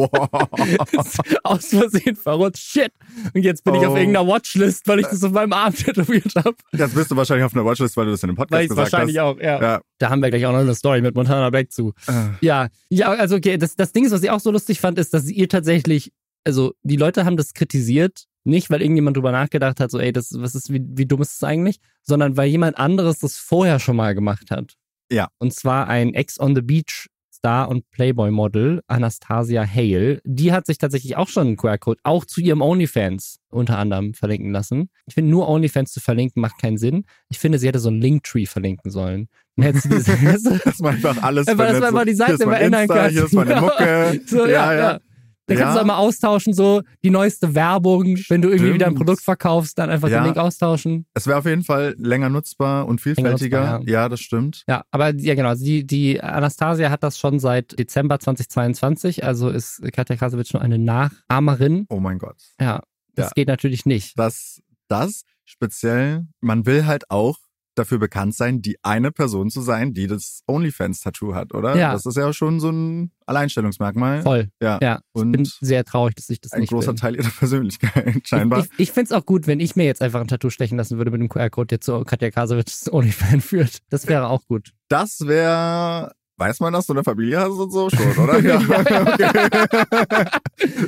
Aus 1.44 1.66
Versehen 1.66 2.16
verrutscht. 2.16 2.62
Shit. 2.62 2.92
Und 3.34 3.42
jetzt 3.42 3.64
bin 3.64 3.74
ich 3.74 3.86
auf 3.86 3.94
Oh. 3.94 3.96
irgendeiner 3.96 4.26
Watchlist, 4.26 4.86
weil 4.86 5.00
ich 5.00 5.06
das 5.06 5.22
auf 5.24 5.32
meinem 5.32 5.52
Arm 5.52 5.74
tätowiert 5.74 6.32
habe. 6.36 6.54
Jetzt 6.72 6.94
bist 6.94 7.10
du 7.10 7.16
wahrscheinlich 7.16 7.44
auf 7.44 7.54
einer 7.54 7.64
Watchlist, 7.64 7.96
weil 7.96 8.04
du 8.06 8.12
das 8.12 8.22
in 8.22 8.28
dem 8.28 8.36
Podcast 8.36 8.68
gesagt 8.68 8.92
wahrscheinlich 8.92 9.18
hast. 9.18 9.24
auch, 9.24 9.38
ja. 9.40 9.60
Ja. 9.60 9.80
Da 9.98 10.10
haben 10.10 10.20
wir 10.22 10.30
gleich 10.30 10.46
auch 10.46 10.52
noch 10.52 10.60
eine 10.60 10.74
Story 10.74 11.00
mit 11.00 11.14
Montana 11.14 11.50
Black 11.50 11.72
zu. 11.72 11.92
Äh, 12.06 12.12
Ja, 12.40 12.68
ja, 12.88 13.08
also 13.08 13.36
okay, 13.36 13.56
das, 13.58 13.76
das 13.76 13.92
Ding 13.92 14.04
ist, 14.04 14.12
was 14.12 14.22
ich 14.22 14.30
auch 14.30 14.40
so 14.40 14.50
lustig 14.50 14.80
fand, 14.80 14.98
ist, 14.98 15.12
dass 15.12 15.28
ihr 15.28 15.48
tatsächlich, 15.48 16.12
also 16.44 16.72
die 16.82 16.96
Leute 16.96 17.24
haben 17.24 17.36
das 17.36 17.52
kritisiert, 17.54 18.24
nicht 18.44 18.70
weil 18.70 18.82
irgendjemand 18.82 19.16
drüber 19.16 19.32
nachgedacht 19.32 19.80
hat, 19.80 19.90
so 19.90 19.98
ey, 19.98 20.12
das, 20.12 20.32
was 20.36 20.54
ist, 20.54 20.72
wie, 20.72 20.82
wie 20.84 21.06
dumm 21.06 21.22
ist 21.22 21.40
das 21.40 21.48
eigentlich, 21.48 21.78
sondern 22.02 22.36
weil 22.36 22.48
jemand 22.48 22.78
anderes 22.78 23.18
das 23.18 23.36
vorher 23.36 23.78
schon 23.78 23.96
mal 23.96 24.14
gemacht 24.14 24.50
hat. 24.50 24.74
Ja. 25.10 25.28
Und 25.38 25.52
zwar 25.52 25.88
ein 25.88 26.14
Ex 26.14 26.38
on 26.38 26.54
the 26.54 26.62
Beach 26.62 27.08
Star 27.40 27.70
und 27.70 27.90
Playboy-Model, 27.90 28.82
Anastasia 28.86 29.66
Hale. 29.66 30.20
Die 30.24 30.52
hat 30.52 30.66
sich 30.66 30.76
tatsächlich 30.76 31.16
auch 31.16 31.28
schon 31.28 31.46
einen 31.46 31.56
QR-Code, 31.56 31.98
auch 32.02 32.26
zu 32.26 32.42
ihrem 32.42 32.60
OnlyFans 32.60 33.38
unter 33.48 33.78
anderem 33.78 34.12
verlinken 34.12 34.52
lassen. 34.52 34.90
Ich 35.06 35.14
finde, 35.14 35.30
nur 35.30 35.48
OnlyFans 35.48 35.90
zu 35.90 36.00
verlinken 36.00 36.42
macht 36.42 36.60
keinen 36.60 36.76
Sinn. 36.76 37.06
Ich 37.30 37.38
finde, 37.38 37.58
sie 37.58 37.66
hätte 37.66 37.78
so 37.78 37.88
einen 37.88 38.02
Linktree 38.02 38.44
verlinken 38.44 38.90
sollen. 38.90 39.28
Dann 39.56 39.64
hätte 39.64 39.80
sie 39.80 40.16
diese, 40.20 40.58
dass 40.58 40.80
man 40.80 40.96
einfach 40.96 41.22
alles 41.22 41.48
Einfach, 41.48 41.68
dass 41.68 41.80
man 41.80 41.88
einfach 41.88 42.04
die 42.04 42.14
Seite 42.14 42.42
immer 42.42 42.60
ändern 42.60 42.88
kann. 42.88 43.10
Hier 43.10 43.24
ist 43.24 43.32
meine 43.32 43.56
Mucke. 43.60 44.20
so, 44.26 44.46
ja, 44.46 44.74
ja. 44.74 45.00
Dann 45.50 45.58
kannst 45.58 45.76
du 45.76 45.80
einmal 45.80 45.96
austauschen, 45.96 46.52
so 46.52 46.82
die 47.02 47.10
neueste 47.10 47.54
Werbung. 47.54 48.18
Wenn 48.28 48.40
du 48.40 48.48
irgendwie 48.50 48.74
wieder 48.74 48.86
ein 48.86 48.92
Stimmt. 48.92 49.06
Produkt 49.06 49.22
verkaufst, 49.22 49.78
dann 49.78 49.90
einfach 49.90 50.08
den 50.08 50.22
Link 50.24 50.36
austauschen. 50.36 51.06
Es 51.14 51.26
wäre 51.26 51.38
auf 51.38 51.46
jeden 51.46 51.64
Fall 51.64 51.94
länger 51.98 52.28
nutzbar 52.28 52.86
und 52.86 53.00
vielfältiger. 53.00 53.78
nutzbar, 53.78 53.88
ja. 53.88 54.08
das 54.08 54.20
stimmt. 54.20 54.64
Ja, 54.68 54.84
aber 54.90 55.14
ja 55.14 55.34
genau, 55.34 55.54
die, 55.54 55.86
die 55.86 56.22
Anastasia 56.22 56.90
hat 56.90 57.02
das 57.02 57.18
schon 57.18 57.38
seit 57.40 57.78
Dezember 57.78 58.20
2022, 58.20 59.24
also 59.24 59.48
ist 59.48 59.82
Katja 59.92 60.16
Krasowitsch 60.16 60.54
nur 60.54 60.62
eine 60.62 60.78
Nachahmerin. 60.78 61.86
Oh 61.88 62.00
mein 62.00 62.18
Gott. 62.18 62.36
Ja, 62.60 62.80
das 63.14 63.34
geht 63.34 63.48
natürlich 63.48 63.86
nicht. 63.86 64.18
Das, 64.18 64.62
das 64.88 65.22
speziell, 65.44 66.26
man 66.40 66.64
will 66.64 66.86
halt 66.86 67.10
auch 67.10 67.38
dafür 67.80 67.98
bekannt 67.98 68.34
sein, 68.34 68.62
die 68.62 68.76
eine 68.82 69.10
Person 69.10 69.50
zu 69.50 69.60
sein, 69.60 69.92
die 69.92 70.06
das 70.06 70.42
OnlyFans-Tattoo 70.46 71.34
hat, 71.34 71.54
oder? 71.54 71.76
Ja. 71.76 71.92
Das 71.92 72.06
ist 72.06 72.16
ja 72.16 72.32
schon 72.32 72.60
so 72.60 72.70
ein 72.70 73.10
Alleinstellungsmerkmal. 73.26 74.22
Voll. 74.22 74.50
Ja. 74.60 74.78
Ja, 74.82 75.00
ich 75.14 75.22
Und 75.22 75.32
bin 75.32 75.48
sehr 75.60 75.84
traurig, 75.84 76.14
dass 76.14 76.28
ich 76.30 76.40
das 76.40 76.52
ein 76.52 76.60
nicht 76.60 76.70
großer 76.70 76.92
bin. 76.92 76.96
Teil 76.96 77.16
ihrer 77.16 77.30
Persönlichkeit, 77.38 78.28
scheinbar. 78.28 78.60
Ich, 78.60 78.66
ich, 78.72 78.80
ich 78.80 78.92
finde 78.92 79.06
es 79.06 79.12
auch 79.12 79.26
gut, 79.26 79.46
wenn 79.46 79.60
ich 79.60 79.76
mir 79.76 79.84
jetzt 79.84 80.02
einfach 80.02 80.20
ein 80.20 80.28
Tattoo 80.28 80.50
stechen 80.50 80.78
lassen 80.78 80.98
würde 80.98 81.10
mit 81.10 81.20
dem 81.20 81.28
QR-Code, 81.28 81.66
der 81.66 81.80
zu 81.80 82.04
Katja 82.04 82.30
Krasowitschs 82.30 82.92
OnlyFans 82.92 83.44
führt. 83.44 83.78
Das 83.88 84.06
wäre 84.06 84.28
auch 84.28 84.44
gut. 84.46 84.72
Das 84.88 85.20
wäre, 85.26 86.12
weiß 86.36 86.60
man, 86.60 86.72
dass 86.72 86.86
du 86.86 86.92
eine 86.92 87.04
Familie 87.04 87.40
hast 87.40 87.58
und 87.58 87.70
so 87.70 87.90
schon, 87.90 88.18
oder? 88.18 88.40
Ja, 88.40 88.60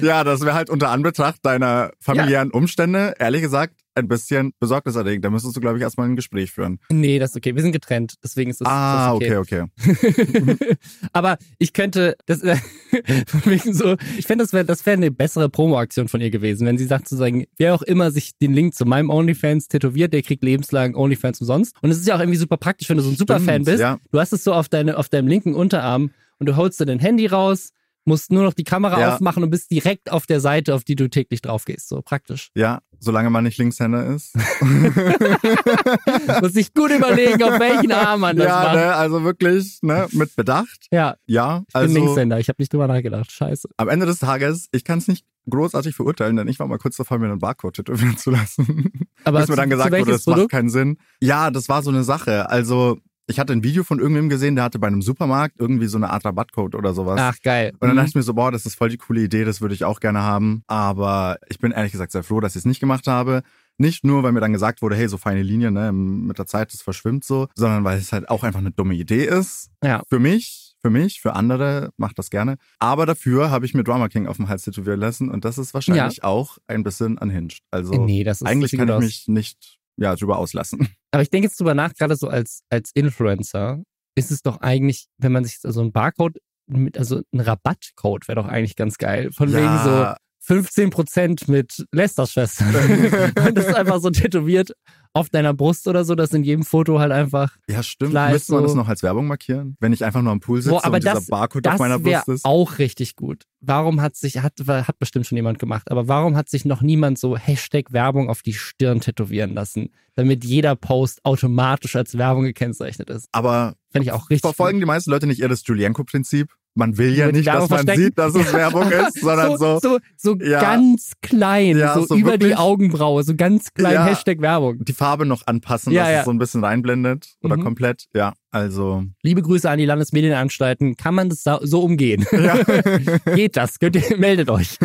ja 0.01 0.25
das 0.25 0.41
wäre 0.41 0.55
halt 0.55 0.71
unter 0.71 0.91
Anbetracht 0.91 1.39
deiner 1.43 1.91
familiären 2.01 2.51
Umstände, 2.51 3.15
ehrlich 3.19 3.43
gesagt, 3.43 3.82
ein 3.95 4.09
bisschen 4.09 4.53
besorgniserregend. 4.59 5.25
Da 5.25 5.31
müsstest 5.31 5.57
du, 5.57 5.61
glaube 5.61 5.79
ich, 5.79 5.83
erstmal 5.83 6.09
ein 6.09 6.17
Gespräch 6.17 6.53
führen. 6.53 6.79
Nee, 6.91 7.19
das 7.19 7.31
ist 7.31 7.37
okay. 7.37 7.55
Wir 7.55 7.63
sind 7.63 7.73
getrennt, 7.73 8.15
deswegen 8.23 8.51
ist 8.51 8.61
das, 8.61 8.69
ah, 8.69 9.19
das 9.19 9.29
ist 9.29 9.39
okay, 9.39 9.67
okay. 9.77 10.67
Aber 11.13 11.39
ich 11.59 11.73
könnte, 11.73 12.17
das, 12.27 12.43
wegen 13.45 13.75
so, 13.75 13.97
ich 14.17 14.27
fände, 14.27 14.45
das 14.45 14.53
wäre 14.53 14.65
das 14.65 14.85
wär 14.87 14.95
eine 14.95 15.11
bessere 15.11 15.49
Promo-Aktion 15.49 16.09
von 16.09 16.21
ihr 16.21 16.31
gewesen, 16.31 16.67
wenn 16.67 16.79
sie 16.79 16.87
sagt 16.87 17.09
zu 17.09 17.17
sagen, 17.17 17.45
wer 17.59 17.75
auch 17.75 17.83
immer 17.83 18.11
sich 18.11 18.37
den 18.39 18.53
Link 18.53 18.75
zu 18.75 18.85
meinem 18.85 19.11
OnlyFans 19.11 19.69
tätowiert, 19.69 20.13
der 20.13 20.23
kriegt 20.23 20.43
lebenslang 20.43 20.95
OnlyFans 20.95 21.41
umsonst. 21.41 21.77
Und 21.83 21.91
es 21.91 21.99
ist 21.99 22.07
ja 22.07 22.17
auch 22.17 22.21
irgendwie 22.21 22.39
super 22.39 22.57
praktisch, 22.57 22.89
wenn 22.89 22.97
du 22.97 23.03
so 23.03 23.11
ein 23.11 23.17
Superfan 23.17 23.43
Stimmt, 23.45 23.65
bist. 23.67 23.81
ja. 23.81 23.99
Du 24.11 24.19
hast 24.19 24.33
es 24.33 24.45
so 24.45 24.53
auf, 24.53 24.69
deine, 24.69 24.97
auf 24.97 25.09
deinem 25.09 25.29
linken 25.29 25.55
Unterarm 25.55 26.11
und 26.39 26.47
du 26.47 26.57
holst 26.57 26.81
dir 26.81 26.87
dein 26.87 26.99
Handy 26.99 27.27
raus, 27.27 27.73
musst 28.05 28.33
nur 28.33 28.43
noch 28.43 28.55
die 28.55 28.65
Kamera 28.65 28.99
Ja. 29.01 29.15
aufmachen 29.15 29.43
und 29.43 29.51
bist 29.51 29.71
direkt 29.71 30.11
auf 30.11 30.27
der 30.27 30.41
Seite, 30.41 30.75
auf 30.75 30.85
die 30.85 30.97
du 30.97 31.09
täglich 31.09 31.41
drauf 31.43 31.65
gehst. 31.65 31.89
So 31.89 32.03
praktisch. 32.03 32.49
Ja, 32.55 32.81
solange 32.99 33.31
man 33.31 33.45
nicht 33.45 33.59
Linkshänder 33.59 34.07
ist. 34.07 34.35
Muss 36.41 36.53
sich 36.53 36.73
gut 36.75 36.91
überlegen, 36.91 37.43
auf 37.43 37.59
welchen 37.61 37.93
Arm 37.93 38.21
man 38.21 38.37
das 38.37 38.47
ja, 38.47 38.63
macht. 38.63 38.75
ne, 38.75 38.95
also 38.95 39.23
wirklich, 39.25 39.79
ne, 39.83 40.07
mit 40.13 40.35
Bedacht. 40.37 40.87
Ja, 40.91 41.17
Ja, 41.27 41.59
ich 41.69 41.73
bin 41.75 41.81
also 41.83 41.95
Linkshänder. 41.95 42.39
Ich 42.41 42.49
habe 42.49 42.57
nicht 42.61 42.73
drüber 42.73 42.87
nachgedacht. 42.89 43.31
Scheiße. 43.31 43.69
am 43.77 43.89
Ende 43.89 44.07
des 44.07 44.19
Tages, 44.19 44.69
ich 44.73 44.85
kann 44.85 44.99
es 44.99 45.09
nicht 45.09 45.25
großartig 45.51 45.95
verurteilen, 45.95 46.37
denn 46.37 46.49
ich 46.49 46.59
war 46.61 46.67
mal 46.69 46.79
kurz 46.79 46.97
davor, 46.97 47.19
mir 47.19 47.27
einen 47.27 47.39
Barcode 47.39 47.75
tätowieren 47.77 48.17
zu 48.19 48.31
lassen. 48.31 48.93
Aber 49.25 49.41
Bis 49.41 49.49
mir 49.49 49.57
dann 49.57 49.71
gesagt 49.71 49.93
wurde, 49.93 50.13
das 50.13 50.27
macht 50.27 50.35
Produkt? 50.37 50.53
keinen 50.53 50.71
Sinn. 50.71 50.99
Ja, 51.21 51.51
das 51.51 51.69
war 51.69 51.83
so 51.83 51.91
eine 51.91 52.05
Sache. 52.05 52.49
Also, 52.51 52.99
ich 53.33 53.41
hatte 53.41 53.53
ein 53.53 53.65
Video 53.65 53.83
von 53.83 53.99
irgendwem 53.99 54.29
gesehen, 54.29 54.55
der 54.55 54.65
hatte 54.65 54.79
bei 54.79 54.87
einem 54.87 55.03
Supermarkt 55.03 55.57
irgendwie 55.59 55.87
so 55.87 55.97
eine 55.97 56.11
Art 56.11 56.25
Rabattcode 56.25 56.75
oder 56.75 56.95
sowas. 56.95 57.19
Ach, 57.21 57.37
geil. 57.43 57.73
Und 57.73 57.81
dann 57.83 57.93
Mhm. 57.93 57.97
dachte 57.97 58.09
ich 58.11 58.15
mir 58.15 58.23
so, 58.23 58.35
boah, 58.35 58.53
das 58.53 58.67
ist 58.67 58.77
voll 58.77 58.91
die 58.91 58.99
coole 58.99 59.23
Idee, 59.23 59.45
das 59.45 59.61
würde 59.61 59.75
ich 59.75 59.85
auch 59.85 60.01
gerne 60.01 60.21
haben. 60.23 60.62
Aber 60.67 61.39
ich 61.49 61.59
bin 61.59 61.73
ehrlich 61.73 61.93
gesagt 61.93 62.12
sehr 62.12 62.23
froh, 62.23 62.41
dass 62.41 62.53
ich 62.55 62.61
es 62.61 62.65
nicht 62.67 62.81
gemacht 62.81 63.07
habe. 63.07 63.43
Nicht 63.79 64.05
nur, 64.05 64.23
weil 64.23 64.33
mir 64.33 64.41
dann 64.41 64.53
gesagt 64.53 64.83
wurde, 64.83 64.97
hey, 64.97 65.09
so 65.09 65.17
feine 65.17 65.43
Linien, 65.43 65.73
ne, 65.75 65.93
mit 65.93 66.39
der 66.39 66.47
Zeit, 66.47 66.73
das 66.73 66.83
verschwimmt 66.83 67.25
so, 67.25 67.49
sondern 67.55 67.85
weil 67.85 67.99
es 67.99 68.12
halt 68.12 68.29
auch 68.29 68.45
einfach 68.45 68.61
eine 68.61 68.71
dumme 68.71 68.95
Idee 68.95 69.25
ist. 69.25 69.71
Ja. 69.83 70.03
Für 70.11 70.19
mich, 70.19 70.75
für 70.83 70.91
mich, 70.91 71.21
für 71.23 71.35
andere, 71.35 71.91
macht 71.97 72.19
das 72.19 72.29
gerne. 72.29 72.57
Aber 72.79 73.07
dafür 73.07 73.51
habe 73.51 73.65
ich 73.65 73.73
mir 73.73 73.83
Drama 73.83 74.09
King 74.09 74.27
auf 74.27 74.37
dem 74.37 74.49
Hals 74.49 74.62
tätowieren 74.65 75.01
lassen 75.01 75.31
und 75.31 75.45
das 75.47 75.57
ist 75.57 75.73
wahrscheinlich 75.73 76.23
auch 76.23 76.59
ein 76.67 76.83
bisschen 76.83 77.17
unhinged. 77.19 77.61
Also 77.71 78.05
nee, 78.05 78.25
das 78.25 78.43
ist 78.43 78.47
eigentlich 78.47 78.73
kann 78.73 78.89
ich 78.89 78.99
mich 78.99 79.25
nicht 79.29 79.79
ja, 79.97 80.15
drüber 80.15 80.39
auslassen. 80.39 80.89
Aber 81.11 81.23
ich 81.23 81.31
denke 81.31 81.49
jetzt 81.49 81.59
drüber 81.61 81.75
nach, 81.75 81.95
gerade 81.95 82.17
so 82.17 82.29
als, 82.29 82.63
als 82.71 82.91
Influencer, 82.95 83.83
ist 84.15 84.31
es 84.31 84.43
doch 84.43 84.61
eigentlich, 84.61 85.07
wenn 85.19 85.33
man 85.33 85.45
sich 85.45 85.59
so 85.61 85.81
ein 85.81 85.93
Barcode 85.93 86.39
mit, 86.67 86.99
also 86.99 87.23
ein 87.33 87.41
Rabattcode 87.41 88.29
wäre 88.29 88.43
doch 88.43 88.49
eigentlich 88.49 88.77
ganz 88.77 88.99
geil. 88.99 89.31
Von 89.33 89.53
wegen 89.53 89.79
so 89.85 90.15
15% 90.47 91.51
mit 91.51 91.85
Lester-Schwestern. 91.93 92.75
Und 93.47 93.57
das 93.57 93.67
ist 93.67 93.75
einfach 93.75 94.01
so 94.01 94.11
tätowiert 94.11 94.73
auf 95.14 95.28
deiner 95.28 95.52
Brust 95.52 95.87
oder 95.88 96.04
so, 96.04 96.14
dass 96.14 96.33
in 96.33 96.42
jedem 96.42 96.62
Foto 96.64 96.99
halt 96.99 97.12
einfach. 97.12 97.57
Ja, 97.69 97.83
stimmt. 97.83 98.14
Müsste 98.14 98.52
man 98.52 98.62
so- 98.62 98.66
das 98.69 98.75
noch 98.75 98.88
als 98.88 99.02
Werbung 99.02 99.26
markieren? 99.26 99.76
Wenn 99.78 99.92
ich 99.92 100.04
einfach 100.04 100.23
nur 100.23 100.33
am 100.33 100.40
Pool 100.40 100.62
sitze 100.62 100.71
Boah, 100.71 100.85
aber 100.85 100.94
und 100.96 101.03
dieser 101.05 101.14
das- 101.14 101.27
Barcode 101.27 101.66
auf 101.66 101.72
Das 101.75 101.79
meiner 101.81 101.98
Brust 101.98 102.29
ist. 102.29 102.44
auch 102.44 102.79
richtig 102.79 103.16
gut. 103.16 103.44
Warum 103.61 104.01
hat 104.01 104.16
sich, 104.16 104.38
hat, 104.38 104.55
hat 104.66 104.98
bestimmt 104.98 105.27
schon 105.27 105.37
jemand 105.37 105.59
gemacht, 105.59 105.90
aber 105.90 106.09
warum 106.09 106.37
hat 106.37 106.48
sich 106.48 106.64
noch 106.64 106.81
niemand 106.83 107.18
so 107.18 107.37
Hashtag 107.37 107.92
Werbung 107.92 108.29
auf 108.31 108.42
die 108.42 108.55
Stirn 108.55 109.01
tätowieren 109.01 109.55
lassen, 109.55 109.90
damit 110.14 110.44
jeder 110.44 110.75
Post 110.77 111.25
automatisch 111.25 111.94
als 111.94 112.16
Werbung 112.18 112.44
gekennzeichnet 112.44 113.11
ist? 113.11 113.29
Aber 113.33 113.75
Fände 113.90 114.07
ich 114.07 114.12
auch 114.12 114.31
richtig 114.31 114.40
verfolgen 114.40 114.81
die 114.81 114.87
meisten 114.87 115.11
Leute 115.11 115.27
nicht 115.27 115.40
eher 115.42 115.48
das 115.48 115.62
Julienko-Prinzip? 115.66 116.53
Man 116.75 116.97
will 116.97 117.15
ja 117.15 117.31
nicht, 117.31 117.47
dass 117.49 117.69
man 117.69 117.87
sieht, 117.87 118.17
dass 118.17 118.35
es 118.35 118.51
Werbung 118.55 118.91
ist, 118.91 119.21
sondern 119.21 119.59
so. 119.59 119.79
so, 119.81 119.99
so 120.17 120.37
Ja. 120.39 120.61
ganz 120.61 121.13
klein, 121.21 121.77
Ja, 121.77 121.95
so, 121.95 122.07
so 122.07 122.17
über 122.17 122.39
die 122.39 122.55
Augenbraue, 122.57 123.23
so 123.25 123.35
ganz 123.37 123.75
klein 123.75 123.93
Ja. 123.93 124.07
Hashtag 124.07 124.41
Werbung. 124.41 124.83
die 124.85 124.95
Farbe 124.95 125.27
noch 125.27 125.47
anpassen, 125.47 125.93
dass 125.93 126.09
es 126.09 126.25
so 126.25 126.31
ein 126.31 126.39
bisschen 126.39 126.65
reinblendet 126.65 127.35
oder 127.43 127.59
Mhm. 127.59 127.65
komplett. 127.65 128.05
Ja, 128.15 128.33
also. 128.51 129.05
Liebe 129.23 129.43
Grüße 129.43 129.69
an 129.69 129.79
die 129.79 129.85
Landesmedienanstalten. 129.85 130.97
Kann 130.97 131.15
man 131.15 131.29
das 131.29 131.43
so 131.43 131.59
so 131.63 131.81
umgehen? 131.83 132.25
Geht 133.35 133.57
das? 133.59 133.79
Könnt 133.79 133.97
ihr, 133.97 134.17
meldet 134.17 134.49
euch. 134.49 134.79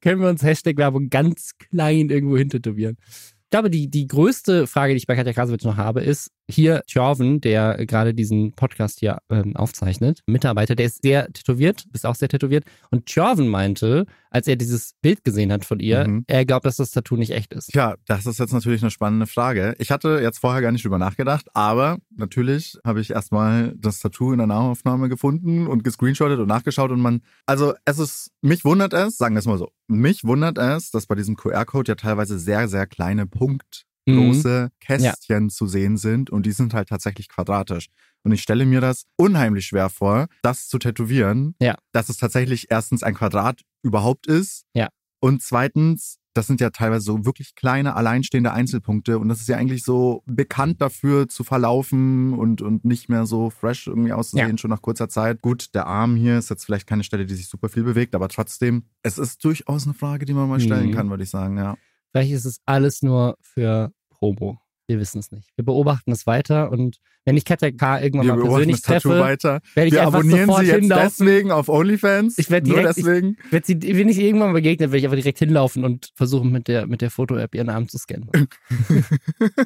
Können 0.00 0.20
wir 0.20 0.28
uns 0.28 0.42
Hashtag 0.42 0.76
Werbung 0.76 1.10
ganz 1.10 1.52
klein 1.70 2.08
irgendwo 2.10 2.36
hintätowieren? 2.36 2.96
Ich 3.44 3.50
glaube, 3.50 3.68
die, 3.70 3.90
die 3.90 4.06
größte 4.06 4.66
Frage, 4.68 4.92
die 4.92 4.98
ich 4.98 5.06
bei 5.08 5.16
Katja 5.16 5.32
Krasowitsch 5.32 5.64
noch 5.64 5.76
habe, 5.76 6.00
ist, 6.02 6.30
hier 6.50 6.82
Thjörven, 6.86 7.40
der 7.40 7.86
gerade 7.86 8.12
diesen 8.14 8.52
Podcast 8.52 9.00
hier 9.00 9.18
ähm, 9.30 9.56
aufzeichnet, 9.56 10.20
Mitarbeiter, 10.26 10.74
der 10.74 10.86
ist 10.86 11.02
sehr 11.02 11.32
tätowiert, 11.32 11.84
ist 11.92 12.04
auch 12.06 12.14
sehr 12.14 12.28
tätowiert. 12.28 12.64
Und 12.90 13.06
Thjörven 13.06 13.48
meinte, 13.48 14.06
als 14.30 14.46
er 14.46 14.56
dieses 14.56 14.94
Bild 15.02 15.24
gesehen 15.24 15.52
hat 15.52 15.64
von 15.64 15.80
ihr, 15.80 16.06
Mhm. 16.06 16.24
er 16.26 16.44
glaubt, 16.44 16.64
dass 16.66 16.76
das 16.76 16.90
Tattoo 16.90 17.16
nicht 17.16 17.30
echt 17.32 17.52
ist. 17.52 17.68
Tja, 17.72 17.94
das 18.06 18.26
ist 18.26 18.38
jetzt 18.38 18.52
natürlich 18.52 18.82
eine 18.82 18.90
spannende 18.90 19.26
Frage. 19.26 19.74
Ich 19.78 19.90
hatte 19.90 20.20
jetzt 20.22 20.38
vorher 20.38 20.60
gar 20.62 20.72
nicht 20.72 20.84
drüber 20.84 20.98
nachgedacht, 20.98 21.46
aber 21.54 21.98
natürlich 22.14 22.78
habe 22.84 23.00
ich 23.00 23.10
erstmal 23.10 23.74
das 23.76 24.00
Tattoo 24.00 24.32
in 24.32 24.38
der 24.38 24.46
Nahaufnahme 24.46 25.08
gefunden 25.08 25.66
und 25.66 25.84
gescreenshottet 25.84 26.38
und 26.38 26.48
nachgeschaut 26.48 26.90
und 26.90 27.00
man, 27.00 27.22
also 27.46 27.74
es 27.84 27.98
ist, 27.98 28.30
mich 28.42 28.64
wundert 28.64 28.92
es, 28.92 29.16
sagen 29.16 29.34
wir 29.34 29.40
es 29.40 29.46
mal 29.46 29.58
so, 29.58 29.70
mich 29.88 30.24
wundert 30.24 30.58
es, 30.58 30.90
dass 30.90 31.06
bei 31.06 31.14
diesem 31.14 31.36
QR-Code 31.36 31.92
ja 31.92 31.94
teilweise 31.96 32.38
sehr, 32.38 32.68
sehr 32.68 32.86
kleine 32.86 33.26
Punkt 33.26 33.86
Mhm. 34.12 34.26
große 34.26 34.70
Kästchen 34.80 35.50
zu 35.50 35.66
sehen 35.66 35.96
sind 35.96 36.30
und 36.30 36.46
die 36.46 36.52
sind 36.52 36.74
halt 36.74 36.88
tatsächlich 36.88 37.28
quadratisch. 37.28 37.86
Und 38.22 38.32
ich 38.32 38.42
stelle 38.42 38.66
mir 38.66 38.80
das 38.80 39.04
unheimlich 39.16 39.66
schwer 39.66 39.88
vor, 39.88 40.26
das 40.42 40.68
zu 40.68 40.78
tätowieren, 40.78 41.54
Ja. 41.60 41.76
dass 41.92 42.08
es 42.08 42.18
tatsächlich 42.18 42.66
erstens 42.70 43.02
ein 43.02 43.14
Quadrat 43.14 43.62
überhaupt 43.82 44.26
ist 44.26 44.64
Ja. 44.74 44.88
und 45.20 45.42
zweitens, 45.42 46.18
das 46.34 46.46
sind 46.46 46.60
ja 46.60 46.70
teilweise 46.70 47.04
so 47.06 47.24
wirklich 47.24 47.56
kleine, 47.56 47.96
alleinstehende 47.96 48.52
Einzelpunkte 48.52 49.18
und 49.18 49.28
das 49.28 49.40
ist 49.40 49.48
ja 49.48 49.56
eigentlich 49.56 49.82
so 49.82 50.22
bekannt 50.26 50.80
dafür 50.80 51.28
zu 51.28 51.42
verlaufen 51.42 52.34
und, 52.34 52.62
und 52.62 52.84
nicht 52.84 53.08
mehr 53.08 53.26
so 53.26 53.50
fresh 53.50 53.88
irgendwie 53.88 54.12
auszusehen, 54.12 54.50
Ja. 54.50 54.58
schon 54.58 54.70
nach 54.70 54.80
kurzer 54.82 55.08
Zeit. 55.08 55.40
Gut, 55.42 55.74
der 55.74 55.86
Arm 55.86 56.14
hier 56.14 56.38
ist 56.38 56.48
jetzt 56.50 56.64
vielleicht 56.64 56.86
keine 56.86 57.02
Stelle, 57.04 57.26
die 57.26 57.34
sich 57.34 57.48
super 57.48 57.68
viel 57.68 57.82
bewegt, 57.82 58.14
aber 58.14 58.28
trotzdem, 58.28 58.84
es 59.02 59.18
ist 59.18 59.44
durchaus 59.44 59.84
eine 59.86 59.94
Frage, 59.94 60.24
die 60.24 60.32
man 60.34 60.48
mal 60.48 60.60
stellen 60.60 60.88
Mhm. 60.90 60.94
kann, 60.94 61.10
würde 61.10 61.24
ich 61.24 61.30
sagen, 61.30 61.56
ja. 61.56 61.76
Vielleicht 62.12 62.32
ist 62.32 62.44
es 62.44 62.60
alles 62.66 63.02
nur 63.02 63.36
für 63.40 63.92
Promo. 64.20 64.58
Wir 64.86 64.98
wissen 64.98 65.20
es 65.20 65.30
nicht. 65.30 65.48
Wir 65.54 65.64
beobachten 65.64 66.10
es 66.10 66.26
weiter 66.26 66.72
und 66.72 66.96
wenn 67.24 67.36
ich 67.36 67.44
Katja 67.44 67.70
K. 67.70 68.00
irgendwann 68.00 68.26
Wir 68.26 68.34
mal 68.34 68.42
persönlich 68.42 68.82
treffe, 68.82 69.20
weiter. 69.20 69.60
werde 69.74 69.86
ich 69.86 69.92
Wir 69.94 70.00
einfach 70.00 70.14
abonnieren 70.18 70.46
sofort 70.46 70.64
sie 70.64 70.66
jetzt 70.72 70.80
hinlaufen. 70.80 71.04
deswegen 71.16 71.50
auf 71.52 71.68
OnlyFans. 71.68 72.38
Ich 72.38 72.50
werd 72.50 72.66
Nur 72.66 72.78
direkt- 72.78 72.98
ich- 72.98 73.04
deswegen. 73.04 73.36
Wird 73.50 73.66
sie, 73.66 73.80
wenn 73.80 74.08
ich 74.08 74.18
irgendwann 74.18 74.48
mal 74.48 74.54
begegnet, 74.54 74.90
werde 74.90 74.98
ich 74.98 75.04
einfach 75.04 75.16
direkt 75.16 75.38
hinlaufen 75.38 75.84
und 75.84 76.10
versuchen, 76.16 76.50
mit 76.50 76.66
der, 76.66 76.88
mit 76.88 77.02
der 77.02 77.10
Foto-App 77.12 77.54
ihren 77.54 77.68
Arm 77.68 77.86
zu 77.88 77.98
scannen. 77.98 78.28
so 78.92 79.02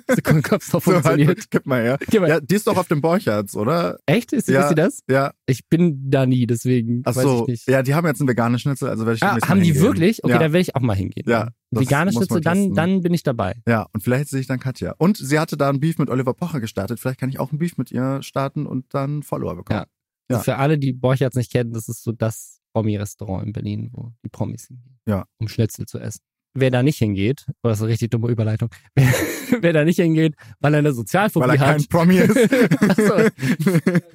es 0.08 0.22
noch 0.44 0.60
So, 0.60 0.80
funktioniert. 0.80 1.28
halt, 1.28 1.50
gib 1.50 1.64
mal 1.66 1.82
her. 1.82 1.98
Gib 2.10 2.20
mal. 2.20 2.28
Ja, 2.28 2.40
die 2.40 2.54
ist 2.54 2.66
doch 2.66 2.76
auf 2.76 2.88
dem 2.88 3.00
Borchards, 3.00 3.56
oder? 3.56 3.98
Echt? 4.04 4.34
Ist, 4.34 4.48
Ja. 4.48 4.62
ist 4.64 4.68
sie 4.70 4.74
das? 4.74 5.00
Ja. 5.08 5.32
Ich 5.46 5.66
bin 5.68 6.10
da 6.10 6.26
nie, 6.26 6.46
deswegen 6.46 7.00
Ach 7.06 7.16
weiß 7.16 7.22
so. 7.22 7.42
ich 7.42 7.48
nicht. 7.48 7.68
Ja, 7.68 7.82
die 7.82 7.94
haben 7.94 8.06
jetzt 8.06 8.20
einen 8.20 8.28
veganen 8.28 8.58
Schnitzel, 8.58 8.88
also 8.90 9.06
werde 9.06 9.16
ich 9.16 9.22
Ah, 9.22 9.38
haben 9.48 9.60
die 9.60 9.66
hingehen. 9.68 9.82
wirklich? 9.82 10.22
Okay, 10.22 10.32
ja. 10.34 10.38
dann 10.38 10.52
werde 10.52 10.60
ich 10.62 10.74
auch 10.76 10.80
mal 10.82 10.96
hingehen. 10.96 11.24
Ja, 11.28 11.48
Vegane 11.80 12.12
Schnitzel, 12.12 12.40
dann, 12.40 12.58
testen. 12.58 12.74
dann 12.74 13.00
bin 13.02 13.14
ich 13.14 13.22
dabei. 13.22 13.54
Ja, 13.66 13.86
und 13.92 14.02
vielleicht 14.02 14.28
sehe 14.28 14.40
ich 14.40 14.46
dann 14.46 14.60
Katja. 14.60 14.94
Und 14.98 15.16
sie 15.16 15.38
hatte 15.38 15.56
da 15.56 15.68
einen 15.68 15.80
Beef 15.80 15.98
mit 15.98 16.10
Oliver 16.10 16.34
Pocher 16.34 16.60
gestartet. 16.60 17.00
Vielleicht 17.00 17.20
kann 17.20 17.28
ich 17.28 17.38
auch 17.38 17.50
einen 17.50 17.58
Beef 17.58 17.76
mit 17.76 17.90
ihr 17.90 18.22
starten 18.22 18.66
und 18.66 18.92
dann 18.94 19.22
Follower 19.22 19.56
bekommen. 19.56 19.80
Ja. 19.80 19.86
Ja. 20.30 20.36
Also 20.36 20.44
für 20.44 20.56
alle, 20.56 20.78
die 20.78 20.92
Borchards 20.92 21.36
nicht 21.36 21.52
kennen, 21.52 21.72
das 21.72 21.88
ist 21.88 22.02
so 22.02 22.12
das 22.12 22.60
Promi-Restaurant 22.72 23.46
in 23.46 23.52
Berlin, 23.52 23.90
wo 23.92 24.12
die 24.24 24.28
Promis 24.28 24.66
hingehen. 24.66 24.98
Ja. 25.06 25.26
Um 25.38 25.48
Schnitzel 25.48 25.86
zu 25.86 25.98
essen. 25.98 26.20
Wer 26.56 26.70
da 26.70 26.82
nicht 26.84 26.98
hingeht, 26.98 27.46
oh, 27.48 27.68
das 27.68 27.78
ist 27.78 27.82
eine 27.82 27.90
richtig 27.92 28.10
dumme 28.10 28.28
Überleitung, 28.28 28.68
wer, 28.94 29.12
wer 29.60 29.72
da 29.72 29.84
nicht 29.84 29.96
hingeht, 29.96 30.36
weil 30.60 30.74
er 30.74 30.78
eine 30.78 30.92
Sozialphobie 30.92 31.48
Weil 31.48 31.56
er 31.56 31.60
hat. 31.60 31.76
kein 31.78 31.86
Promi 31.88 32.18
ist. 32.18 32.36
Achso. 32.80 33.28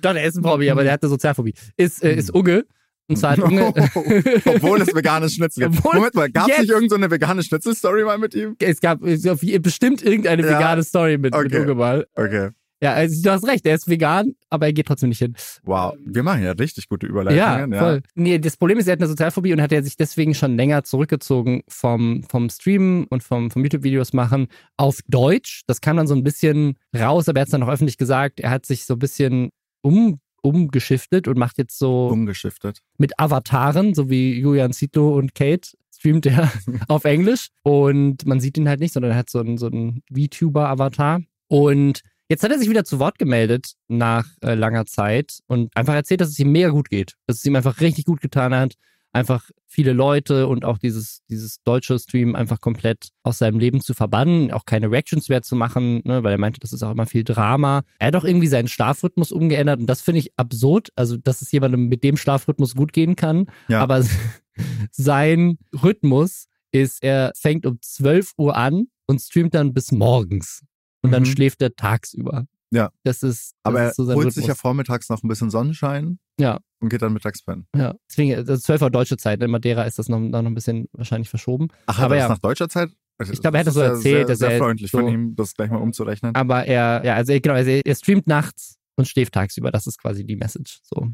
Doch, 0.02 0.16
er 0.16 0.24
ist 0.24 0.38
ein 0.38 0.44
Promi, 0.44 0.70
aber 0.70 0.84
der 0.84 0.94
hat 0.94 1.04
eine 1.04 1.10
Sozialphobie. 1.10 1.54
Ist, 1.76 2.02
äh, 2.02 2.16
ist 2.16 2.34
Ugge. 2.34 2.66
Und 3.10 3.16
zwar 3.18 3.32
hat 3.32 3.40
Unge. 3.40 3.74
Obwohl 4.46 4.82
es 4.82 4.96
veganes 4.96 5.34
Schnitzel 5.34 5.66
gibt. 5.68 5.80
Obwohl- 5.80 5.96
Moment 5.96 6.16
mal, 6.16 6.30
gab 6.32 6.50
es 6.50 6.60
nicht 6.60 6.70
irgendeine 6.70 7.06
so 7.06 7.12
vegane 7.12 7.44
Schnitzel-Story 7.44 8.04
mal 8.06 8.18
mit 8.18 8.36
ihm? 8.36 8.56
es 8.60 8.80
gab 8.80 9.04
es 9.04 9.24
gab 9.24 9.40
bestimmt 9.62 10.02
irgendeine 10.04 10.44
Ja. 10.44 10.58
vegane 10.58 10.84
Story 10.84 11.18
mit, 11.18 11.34
mit 11.36 11.46
Okay. 11.46 11.60
Unge 11.62 11.76
mal. 11.76 12.08
Okay. 12.16 12.50
Ja, 12.82 12.94
also 12.94 13.22
du 13.22 13.30
hast 13.32 13.46
recht, 13.46 13.66
er 13.66 13.76
ist 13.76 13.90
vegan, 13.90 14.36
aber 14.50 14.68
er 14.68 14.72
geht 14.74 14.88
trotzdem 14.88 15.10
nicht 15.10 15.20
hin. 15.20 15.36
Wow. 15.64 15.96
Wir 16.06 16.24
machen 16.24 16.44
ja 16.44 16.52
richtig 16.54 16.88
gute 16.88 17.08
Ja, 17.08 17.12
Überleitungen. 17.12 17.78
voll. 17.78 18.02
Nee, 18.16 18.40
das 18.40 18.56
Problem 18.56 18.78
ist, 18.78 18.88
er 18.88 18.94
hat 18.94 19.00
eine 19.00 19.08
Sozialphobie 19.10 19.52
und 19.52 19.62
hat 19.62 19.74
er 19.74 19.84
sich 19.84 19.98
deswegen 19.98 20.34
schon 20.34 20.56
länger 20.56 20.86
zurückgezogen 20.86 21.62
vom, 21.68 22.24
vom 22.30 22.50
Streamen 22.50 23.04
und 23.10 23.22
vom, 23.22 23.52
vom 23.52 23.64
YouTube-Videos 23.64 24.14
machen 24.14 24.48
auf 24.78 25.00
Deutsch. 25.10 25.64
Das 25.68 25.82
kam 25.82 25.98
dann 25.98 26.08
so 26.08 26.16
ein 26.16 26.24
bisschen 26.24 26.76
raus, 26.98 27.28
aber 27.28 27.40
er 27.40 27.42
hat 27.42 27.48
es 27.48 27.52
dann 27.52 27.64
auch 27.64 27.70
öffentlich 27.70 27.98
gesagt. 27.98 28.40
Er 28.40 28.50
hat 28.50 28.66
sich 28.66 28.86
so 28.86 28.94
ein 28.94 29.00
bisschen 29.00 29.50
um, 29.82 30.20
umgeschiftet 30.42 31.28
und 31.28 31.38
macht 31.38 31.58
jetzt 31.58 31.78
so 31.78 32.08
Umgeschiftet. 32.08 32.80
mit 32.98 33.20
Avataren, 33.20 33.94
so 33.94 34.10
wie 34.10 34.40
Julian 34.40 34.74
Zito 34.74 35.16
und 35.18 35.36
Kate, 35.36 35.70
streamt 35.96 36.26
er 36.26 36.52
auf 36.88 37.06
Englisch. 37.06 37.50
Und 37.64 38.26
man 38.26 38.40
sieht 38.40 38.58
ihn 38.58 38.70
halt 38.70 38.80
nicht, 38.80 38.94
sondern 38.94 39.12
er 39.12 39.18
hat 39.18 39.30
so 39.30 39.40
einen, 39.40 39.58
so 39.58 39.68
einen 39.68 40.02
VTuber-Avatar. 40.14 41.22
Und 41.48 42.02
jetzt 42.30 42.44
hat 42.44 42.52
er 42.52 42.60
sich 42.60 42.70
wieder 42.70 42.86
zu 42.86 43.00
Wort 43.00 43.20
gemeldet 43.20 43.74
nach 43.88 44.28
äh, 44.42 44.56
langer 44.56 44.86
Zeit 44.86 45.40
und 45.48 45.76
einfach 45.76 45.96
erzählt, 45.96 46.22
dass 46.22 46.30
es 46.30 46.40
ihm 46.40 46.52
mega 46.52 46.70
gut 46.70 46.90
geht. 46.90 47.16
Dass 47.28 47.38
es 47.38 47.46
ihm 47.46 47.56
einfach 47.56 47.82
richtig 47.82 48.06
gut 48.06 48.22
getan 48.22 48.54
hat. 48.56 48.76
Einfach 49.12 49.50
viele 49.66 49.94
Leute 49.94 50.48
und 50.48 50.66
auch 50.66 50.78
dieses, 50.78 51.22
dieses 51.30 51.62
deutsche 51.64 51.98
Stream 51.98 52.36
einfach 52.36 52.62
komplett 52.62 53.10
aus 53.24 53.40
seinem 53.40 53.58
Leben 53.60 53.82
zu 53.82 53.94
verbannen, 53.96 54.52
auch 54.52 54.66
keine 54.66 54.92
Reactions 54.92 55.30
mehr 55.30 55.42
zu 55.42 55.56
machen, 55.56 56.02
ne, 56.06 56.24
weil 56.24 56.32
er 56.34 56.38
meinte, 56.38 56.60
das 56.60 56.74
ist 56.74 56.84
auch 56.84 56.92
immer 56.92 57.08
viel 57.08 57.24
Drama. 57.24 57.82
Er 57.98 58.08
hat 58.08 58.16
auch 58.16 58.24
irgendwie 58.24 58.48
seinen 58.48 58.68
Schlafrhythmus 58.68 59.32
umgeändert 59.32 59.80
und 59.80 59.88
das 59.88 60.02
finde 60.02 60.20
ich 60.20 60.32
absurd. 60.38 60.90
Also, 60.96 61.18
dass 61.18 61.42
es 61.42 61.52
jemandem 61.52 61.88
mit 61.88 62.04
dem 62.04 62.18
Schlafrhythmus 62.18 62.76
gut 62.76 62.94
gehen 62.94 63.16
kann. 63.16 63.48
Ja. 63.68 63.82
Aber 63.82 64.04
sein 64.92 65.58
Rhythmus 65.84 66.46
ist, 66.72 67.04
er 67.04 67.32
fängt 67.36 67.66
um 67.66 67.80
12 67.82 68.34
Uhr 68.38 68.56
an 68.56 68.88
und 69.08 69.20
streamt 69.22 69.56
dann 69.56 69.74
bis 69.74 69.92
morgens. 69.92 70.62
Und 71.02 71.12
dann 71.12 71.24
Mhm. 71.24 71.28
schläft 71.28 71.62
er 71.62 71.76
tagsüber. 71.76 72.46
Ja. 72.72 72.92
Das 73.04 73.24
ist, 73.24 73.54
das 73.54 73.56
Aber 73.64 73.82
er 73.82 73.90
ist 73.90 73.96
so 73.96 74.06
sein 74.06 74.16
holt 74.16 74.28
Rhythmus. 74.28 74.36
sich 74.36 74.48
ja 74.48 74.56
vormittags 74.56 75.10
noch 75.10 75.24
ein 75.24 75.28
bisschen 75.28 75.50
Sonnenschein. 75.50 76.20
Ja. 76.40 76.60
Und 76.82 76.90
geht 76.90 77.02
dann 77.02 77.12
mittags 77.14 77.42
pennen. 77.44 77.66
ja. 77.76 77.94
Deswegen, 78.10 78.46
das 78.46 78.60
ist 78.60 78.64
12 78.66 78.82
Uhr 78.84 78.90
deutsche 78.90 79.18
Zeit. 79.18 79.42
In 79.44 79.52
Madeira 79.52 79.84
ist 79.84 80.00
das 80.00 80.08
noch, 80.08 80.20
noch 80.20 80.40
ein 80.46 80.54
bisschen 80.54 80.88
wahrscheinlich 80.94 81.30
verschoben. 81.30 81.68
Ach, 81.88 81.98
Aber 81.98 82.06
aber 82.06 82.18
ja. 82.18 82.30
nach 82.30 82.38
deutscher 82.40 82.70
Zeit? 82.70 82.90
Also, 83.18 83.34
Ich 83.34 83.42
glaube, 83.42 83.58
er 83.58 83.60
hat 83.60 83.68
das 83.68 83.74
so 83.74 83.82
ja 83.82 83.88
erzählt, 83.88 84.04
Sehr, 84.04 84.26
dass 84.26 84.40
sehr 84.40 84.52
er 84.52 84.58
freundlich 84.60 84.90
so- 84.92 85.00
von 85.00 85.10
ihm, 85.10 85.36
das 85.36 85.54
gleich 85.54 85.70
mal 85.70 85.78
umzurechnen. 85.82 86.34
Aber 86.36 86.66
er, 86.66 87.04
ja, 87.04 87.16
also 87.16 87.34
er- 87.34 87.42
genau, 87.42 87.56
also 87.56 87.70
er, 87.70 87.86
er 87.86 87.96
streamt 87.96 88.28
nachts 88.28 88.78
und 88.96 89.10
schläft 89.10 89.34
tagsüber. 89.34 89.72
Das 89.72 89.88
ist 89.88 89.98
quasi 90.00 90.26
die 90.26 90.38
Message. 90.38 90.80
So. 90.84 91.10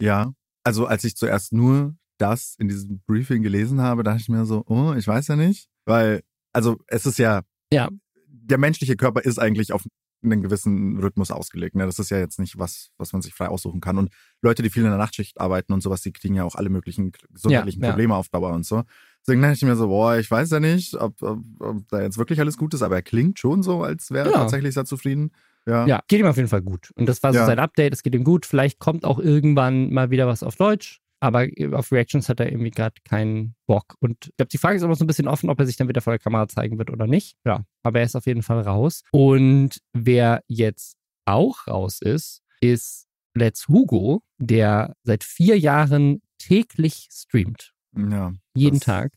Ja, 0.00 0.32
also 0.64 0.86
als 0.86 1.04
ich 1.04 1.16
zuerst 1.16 1.52
nur 1.52 1.94
das 2.18 2.54
in 2.58 2.68
diesem 2.68 3.00
Briefing 3.06 3.42
gelesen 3.42 3.82
habe, 3.82 4.02
dachte 4.04 4.20
ich 4.22 4.28
mir 4.30 4.46
so, 4.46 4.64
oh, 4.68 4.94
ich 4.96 5.06
weiß 5.06 5.28
ja 5.28 5.36
nicht, 5.36 5.68
weil, 5.84 6.22
also 6.54 6.78
es 6.86 7.04
ist 7.06 7.18
ja, 7.18 7.42
Ja. 7.72 7.90
der 8.26 8.56
menschliche 8.58 8.96
Körper 8.96 9.20
ist 9.22 9.38
eigentlich 9.38 9.72
auf 9.72 9.84
einen 10.24 10.42
gewissen 10.42 10.98
Rhythmus 10.98 11.30
ausgelegt. 11.30 11.74
Ne? 11.76 11.86
Das 11.86 11.98
ist 11.98 12.10
ja 12.10 12.18
jetzt 12.18 12.38
nicht 12.38 12.58
was, 12.58 12.90
was 12.98 13.12
man 13.12 13.22
sich 13.22 13.34
frei 13.34 13.48
aussuchen 13.48 13.80
kann. 13.80 13.98
Und 13.98 14.10
Leute, 14.42 14.62
die 14.62 14.70
viel 14.70 14.82
in 14.84 14.88
der 14.88 14.98
Nachtschicht 14.98 15.40
arbeiten 15.40 15.72
und 15.72 15.82
sowas, 15.82 16.00
die 16.02 16.12
kriegen 16.12 16.34
ja 16.34 16.44
auch 16.44 16.54
alle 16.54 16.68
möglichen 16.70 17.12
gesundheitlichen 17.32 17.80
Ja, 17.82 17.88
ja. 17.88 17.92
Probleme 17.92 18.14
auf 18.16 18.28
Dauer 18.28 18.52
und 18.52 18.64
so. 18.66 18.82
Deswegen 19.26 19.40
dachte 19.42 19.54
ich 19.54 19.62
mir 19.62 19.76
so, 19.76 19.88
boah, 19.88 20.16
ich 20.18 20.30
weiß 20.30 20.50
ja 20.50 20.60
nicht, 20.60 20.94
ob, 20.94 21.20
ob, 21.22 21.38
ob 21.60 21.88
da 21.88 22.02
jetzt 22.02 22.18
wirklich 22.18 22.40
alles 22.40 22.56
gut 22.58 22.74
ist, 22.74 22.82
aber 22.82 22.96
er 22.96 23.02
klingt 23.02 23.38
schon 23.38 23.62
so, 23.62 23.82
als 23.82 24.10
wäre 24.10 24.28
er 24.28 24.32
Ja. 24.32 24.38
tatsächlich 24.40 24.74
sehr 24.74 24.84
zufrieden. 24.84 25.30
Ja. 25.66 25.86
Ja, 25.86 26.02
geht 26.08 26.20
ihm 26.20 26.26
auf 26.26 26.36
jeden 26.36 26.48
Fall 26.48 26.60
gut. 26.60 26.90
Und 26.94 27.06
das 27.08 27.22
war 27.22 27.32
so 27.32 27.38
Ja. 27.38 27.46
sein 27.46 27.58
Update. 27.58 27.94
Es 27.94 28.02
geht 28.02 28.14
ihm 28.14 28.24
gut. 28.24 28.44
Vielleicht 28.44 28.78
kommt 28.80 29.04
auch 29.06 29.18
irgendwann 29.18 29.90
mal 29.92 30.10
wieder 30.10 30.26
was 30.26 30.42
auf 30.42 30.56
Deutsch. 30.56 31.00
Aber 31.24 31.46
auf 31.72 31.90
Reactions 31.90 32.28
hat 32.28 32.38
er 32.38 32.52
irgendwie 32.52 32.70
gerade 32.70 32.96
keinen 33.08 33.54
Bock. 33.66 33.94
Und 34.00 34.26
ich 34.26 34.36
glaube, 34.36 34.50
die 34.50 34.58
Frage 34.58 34.76
ist 34.76 34.82
noch 34.82 34.94
so 34.94 35.04
ein 35.04 35.06
bisschen 35.06 35.26
offen, 35.26 35.48
ob 35.48 35.58
er 35.58 35.64
sich 35.64 35.76
dann 35.76 35.88
wieder 35.88 36.02
vor 36.02 36.12
der 36.12 36.18
Kamera 36.18 36.46
zeigen 36.48 36.76
wird 36.76 36.90
oder 36.90 37.06
nicht. 37.06 37.38
Ja, 37.46 37.64
aber 37.82 38.00
er 38.00 38.04
ist 38.04 38.14
auf 38.14 38.26
jeden 38.26 38.42
Fall 38.42 38.60
raus. 38.60 39.04
Und 39.10 39.78
wer 39.94 40.42
jetzt 40.48 40.98
auch 41.24 41.66
raus 41.66 42.02
ist, 42.02 42.42
ist 42.60 43.06
Let's 43.32 43.68
Hugo, 43.68 44.22
der 44.36 44.94
seit 45.02 45.24
vier 45.24 45.58
Jahren 45.58 46.20
täglich 46.36 47.08
streamt. 47.10 47.72
ja 47.96 48.34
Jeden 48.54 48.80
Das 48.80 48.84
Tag. 48.84 49.12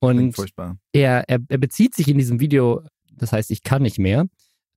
Und 0.00 0.34
furchtbar. 0.34 0.76
er, 0.92 1.22
er, 1.28 1.38
er 1.48 1.58
bezieht 1.58 1.94
sich 1.94 2.08
in 2.08 2.18
diesem 2.18 2.40
Video, 2.40 2.82
das 3.12 3.30
heißt, 3.30 3.52
ich 3.52 3.62
kann 3.62 3.82
nicht 3.82 4.00
mehr. 4.00 4.26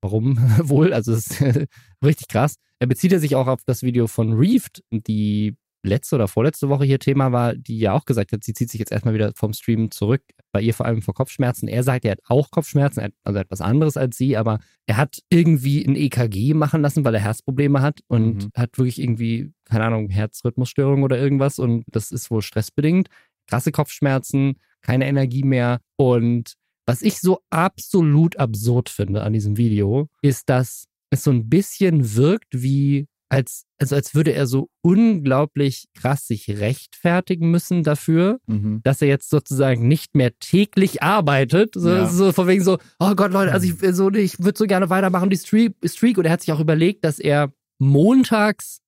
Warum 0.01 0.37
wohl? 0.69 0.93
Also 0.93 1.11
es 1.13 1.41
ist 1.41 1.41
richtig 2.05 2.27
krass. 2.27 2.57
Er 2.77 2.85
bezieht 2.85 3.13
er 3.13 3.19
sich 3.19 3.35
auch 3.35 3.47
auf 3.47 3.63
das 3.65 3.81
Video 3.81 4.05
von 4.05 4.33
Reefed, 4.33 4.83
die 4.91 5.57
letzte 5.87 6.15
oder 6.15 6.27
vorletzte 6.27 6.69
Woche 6.69 6.85
hier 6.85 6.99
Thema 6.99 7.31
war, 7.31 7.55
die 7.55 7.79
ja 7.79 7.93
auch 7.93 8.05
gesagt 8.05 8.31
hat, 8.31 8.43
sie 8.43 8.53
zieht 8.53 8.69
sich 8.69 8.79
jetzt 8.79 8.91
erstmal 8.91 9.13
wieder 9.13 9.31
vom 9.35 9.53
Stream 9.53 9.89
zurück, 9.91 10.21
bei 10.51 10.61
ihr 10.61 10.73
vor 10.73 10.85
allem 10.85 11.01
vor 11.01 11.13
Kopfschmerzen. 11.13 11.67
Er 11.67 11.83
sagt, 11.83 12.05
er 12.05 12.11
hat 12.11 12.21
auch 12.27 12.51
Kopfschmerzen, 12.51 12.99
er 13.01 13.09
also 13.23 13.39
etwas 13.39 13.61
anderes 13.61 13.97
als 13.97 14.17
sie, 14.17 14.37
aber 14.37 14.59
er 14.85 14.97
hat 14.97 15.19
irgendwie 15.29 15.83
ein 15.85 15.95
EKG 15.95 16.53
machen 16.53 16.81
lassen, 16.81 17.03
weil 17.05 17.15
er 17.15 17.21
Herzprobleme 17.21 17.81
hat 17.81 18.01
und 18.07 18.43
Mhm. 18.43 18.49
hat 18.55 18.77
wirklich 18.77 19.01
irgendwie, 19.01 19.51
keine 19.65 19.85
Ahnung, 19.85 20.09
Herzrhythmusstörung 20.09 21.03
oder 21.03 21.17
irgendwas 21.17 21.59
und 21.59 21.83
das 21.91 22.11
ist 22.11 22.29
wohl 22.29 22.41
stressbedingt. 22.41 23.07
Krasse 23.47 23.71
Kopfschmerzen, 23.71 24.57
keine 24.81 25.07
Energie 25.07 25.43
mehr 25.43 25.79
und 25.95 26.53
was 26.85 27.01
ich 27.01 27.19
so 27.19 27.39
absolut 27.49 28.37
absurd 28.37 28.87
finde 28.89 29.21
an 29.23 29.33
diesem 29.33 29.57
Video, 29.57 30.07
ist, 30.21 30.47
dass 30.49 30.85
es 31.09 31.23
so 31.23 31.31
ein 31.31 31.49
bisschen 31.49 32.15
wirkt 32.15 32.47
wie, 32.53 33.07
als, 33.29 33.63
also 33.77 33.95
als 33.95 34.15
würde 34.15 34.31
er 34.33 34.47
so 34.47 34.69
unglaublich 34.81 35.85
krass 35.93 36.27
sich 36.27 36.47
rechtfertigen 36.49 37.51
müssen 37.51 37.83
dafür, 37.83 38.39
Mhm. 38.47 38.81
dass 38.83 39.01
er 39.01 39.07
jetzt 39.09 39.29
sozusagen 39.29 39.87
nicht 39.87 40.15
mehr 40.15 40.31
täglich 40.39 41.03
arbeitet. 41.03 41.71
So, 41.75 41.89
Ja. 41.89 42.07
so 42.07 42.31
von 42.31 42.47
wegen 42.47 42.63
so, 42.63 42.77
oh 42.99 43.15
Gott, 43.15 43.31
Leute, 43.33 43.51
also 43.51 43.67
ich, 43.67 43.75
so, 43.95 44.09
ich 44.11 44.39
würde 44.39 44.57
so 44.57 44.65
gerne 44.65 44.89
weitermachen, 44.89 45.29
die 45.29 45.37
Streak, 45.37 45.73
Streak. 45.85 46.17
Und 46.17 46.25
er 46.25 46.31
hat 46.31 46.41
sich 46.41 46.53
auch 46.53 46.59
überlegt, 46.59 47.03
dass 47.03 47.19
er 47.19 47.51
montags 47.79 48.79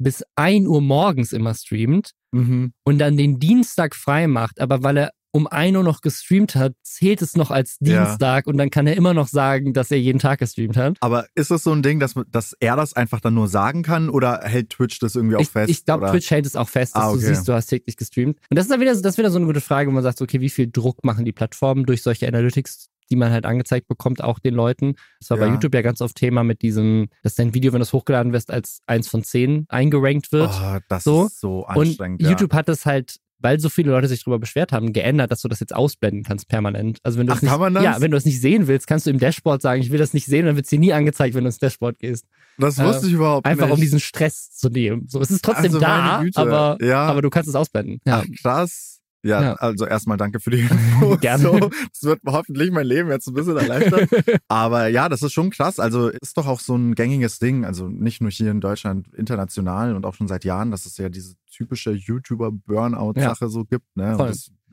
bis 0.00 0.22
1 0.36 0.66
Uhr 0.68 0.80
morgens 0.80 1.32
immer 1.32 1.54
streamt 1.54 2.12
Mhm. 2.32 2.72
und 2.84 2.98
dann 2.98 3.16
den 3.16 3.38
Dienstag 3.40 3.94
frei 3.96 4.26
macht. 4.28 4.60
Aber 4.60 4.82
weil 4.82 4.96
er 4.98 5.10
um 5.30 5.46
1 5.46 5.76
Uhr 5.76 5.82
noch 5.84 6.00
gestreamt 6.00 6.54
hat, 6.54 6.72
zählt 6.82 7.20
es 7.22 7.36
noch 7.36 7.50
als 7.50 7.76
Ja. 7.80 8.04
Dienstag 8.06 8.46
und 8.46 8.56
dann 8.56 8.70
kann 8.70 8.86
er 8.86 8.96
immer 8.96 9.12
noch 9.14 9.28
sagen, 9.28 9.72
dass 9.74 9.90
er 9.90 9.98
jeden 10.00 10.18
Tag 10.18 10.38
gestreamt 10.38 10.76
hat. 10.76 10.96
Aber 11.00 11.26
ist 11.34 11.50
das 11.50 11.62
so 11.64 11.72
ein 11.72 11.82
Ding, 11.82 12.00
dass, 12.00 12.14
dass 12.30 12.54
er 12.60 12.76
das 12.76 12.94
einfach 12.94 13.20
dann 13.20 13.34
nur 13.34 13.48
sagen 13.48 13.82
kann 13.82 14.08
oder 14.08 14.40
hält 14.44 14.70
Twitch 14.70 14.98
das 15.00 15.14
irgendwie 15.14 15.36
auch 15.36 15.40
Ich, 15.40 15.50
fest? 15.50 15.70
ich 15.70 15.84
glaube? 15.84 16.10
Twitch 16.10 16.30
hält 16.30 16.46
es 16.46 16.56
auch 16.56 16.68
fest, 16.68 16.96
dass 16.96 17.02
Ah, 17.02 17.08
du 17.10 17.16
okay. 17.18 17.26
siehst, 17.26 17.46
du 17.48 17.52
hast 17.52 17.66
täglich 17.66 17.96
gestreamt. 17.96 18.38
Und 18.48 18.58
das 18.58 18.64
ist 18.66 18.70
dann 18.72 18.80
wieder, 18.80 18.94
so- 18.94 19.02
das 19.02 19.14
ist 19.14 19.18
wieder 19.18 19.30
so 19.30 19.36
eine 19.38 19.46
gute 19.46 19.60
Frage, 19.60 19.90
wo 19.90 19.94
man 19.94 20.02
sagt, 20.02 20.20
okay, 20.22 20.40
wie 20.40 20.48
viel 20.50 20.70
Druck 20.70 21.04
machen 21.04 21.24
die 21.24 21.32
Plattformen 21.32 21.84
durch 21.84 22.02
solche 22.02 22.26
Analytics, 22.26 22.88
die 23.10 23.16
man 23.16 23.30
halt 23.30 23.46
angezeigt 23.46 23.88
bekommt, 23.88 24.22
auch 24.22 24.38
den 24.38 24.54
Leuten. 24.54 24.94
Das 25.20 25.30
war 25.30 25.38
bei 25.38 25.46
Ja. 25.46 25.52
YouTube 25.52 25.74
ja 25.74 25.80
ganz 25.82 26.00
oft 26.02 26.14
Thema 26.16 26.44
mit 26.44 26.60
diesem, 26.62 27.08
dass 27.22 27.34
dein 27.36 27.54
Video, 27.54 27.72
wenn 27.72 27.80
es 27.80 27.92
hochgeladen 27.94 28.32
wird, 28.32 28.50
als 28.50 28.80
eins 28.86 29.08
von 29.08 29.22
zehn 29.24 29.64
eingerankt 29.68 30.30
wird. 30.32 30.50
Oh, 30.52 30.78
das 30.88 31.04
So. 31.04 31.24
ist 31.26 31.40
so 31.40 31.66
Und 31.66 31.76
anstrengend. 31.88 32.22
ja. 32.22 32.30
YouTube 32.30 32.52
hat 32.52 32.68
es 32.68 32.84
halt, 32.86 33.16
weil 33.40 33.60
so 33.60 33.68
viele 33.68 33.90
Leute 33.92 34.08
sich 34.08 34.20
darüber 34.24 34.38
beschwert 34.38 34.72
haben, 34.72 34.92
geändert, 34.92 35.30
dass 35.30 35.42
du 35.42 35.48
das 35.48 35.60
jetzt 35.60 35.74
ausblenden 35.74 36.24
kannst 36.24 36.48
permanent. 36.48 36.98
Also 37.02 37.18
wenn 37.18 37.26
du 37.26 37.32
Ach, 37.32 37.36
es 37.36 37.42
nicht, 37.42 37.50
kann 37.52 37.82
ja, 37.82 38.00
wenn 38.00 38.10
du 38.10 38.16
es 38.16 38.24
nicht 38.24 38.40
sehen 38.40 38.66
willst, 38.66 38.86
kannst 38.86 39.06
du 39.06 39.10
im 39.10 39.18
Dashboard 39.18 39.62
sagen, 39.62 39.80
ich 39.80 39.90
will 39.90 39.98
das 39.98 40.14
nicht 40.14 40.26
sehen, 40.26 40.46
dann 40.46 40.56
wird 40.56 40.66
es 40.66 40.70
dir 40.70 40.78
nie 40.78 40.92
angezeigt, 40.92 41.34
wenn 41.34 41.44
du 41.44 41.48
ins 41.48 41.58
Dashboard 41.58 41.98
gehst. 41.98 42.26
Das 42.58 42.78
wusste 42.78 43.06
ich 43.06 43.12
überhaupt 43.12 43.46
Einfach 43.46 43.66
nicht. 43.66 43.74
um 43.74 43.80
diesen 43.80 44.00
Stress 44.00 44.50
zu 44.50 44.68
nehmen. 44.68 45.06
So, 45.08 45.20
es 45.20 45.30
ist 45.30 45.44
trotzdem 45.44 45.66
Also 45.66 45.78
da, 45.78 46.24
aber, 46.34 46.78
Ja. 46.80 47.06
aber 47.06 47.22
du 47.22 47.30
kannst 47.30 47.48
es 47.48 47.54
ausblenden. 47.54 48.00
Ja. 48.04 48.24
Ach, 48.24 48.26
krass. 48.42 48.97
Ja, 49.24 49.42
Ja. 49.42 49.52
also 49.54 49.84
erstmal 49.86 50.16
danke 50.16 50.38
für 50.40 50.50
die 50.50 50.60
Info. 50.70 51.16
Gerne. 51.16 51.42
So, 51.42 51.58
das 51.58 52.02
wird 52.02 52.20
hoffentlich 52.26 52.70
mein 52.70 52.86
Leben 52.86 53.10
jetzt 53.10 53.26
ein 53.26 53.34
bisschen 53.34 53.56
erleichtern. 53.56 54.08
Aber 54.48 54.86
ja, 54.88 55.08
das 55.08 55.22
ist 55.22 55.32
schon 55.32 55.50
krass. 55.50 55.78
Also 55.80 56.08
ist 56.08 56.36
doch 56.38 56.46
auch 56.46 56.60
so 56.60 56.76
ein 56.76 56.94
gängiges 56.94 57.38
Ding. 57.38 57.64
Also 57.64 57.88
nicht 57.88 58.20
nur 58.20 58.30
hier 58.30 58.50
in 58.50 58.60
Deutschland, 58.60 59.08
international 59.14 59.96
und 59.96 60.06
auch 60.06 60.14
schon 60.14 60.28
seit 60.28 60.44
Jahren, 60.44 60.70
dass 60.70 60.86
es 60.86 60.96
ja 60.98 61.08
diese 61.08 61.34
typische 61.50 61.90
YouTuber-Burnout-Sache 61.92 63.48
so 63.48 63.64
gibt. 63.64 63.84
Ne? 63.96 64.16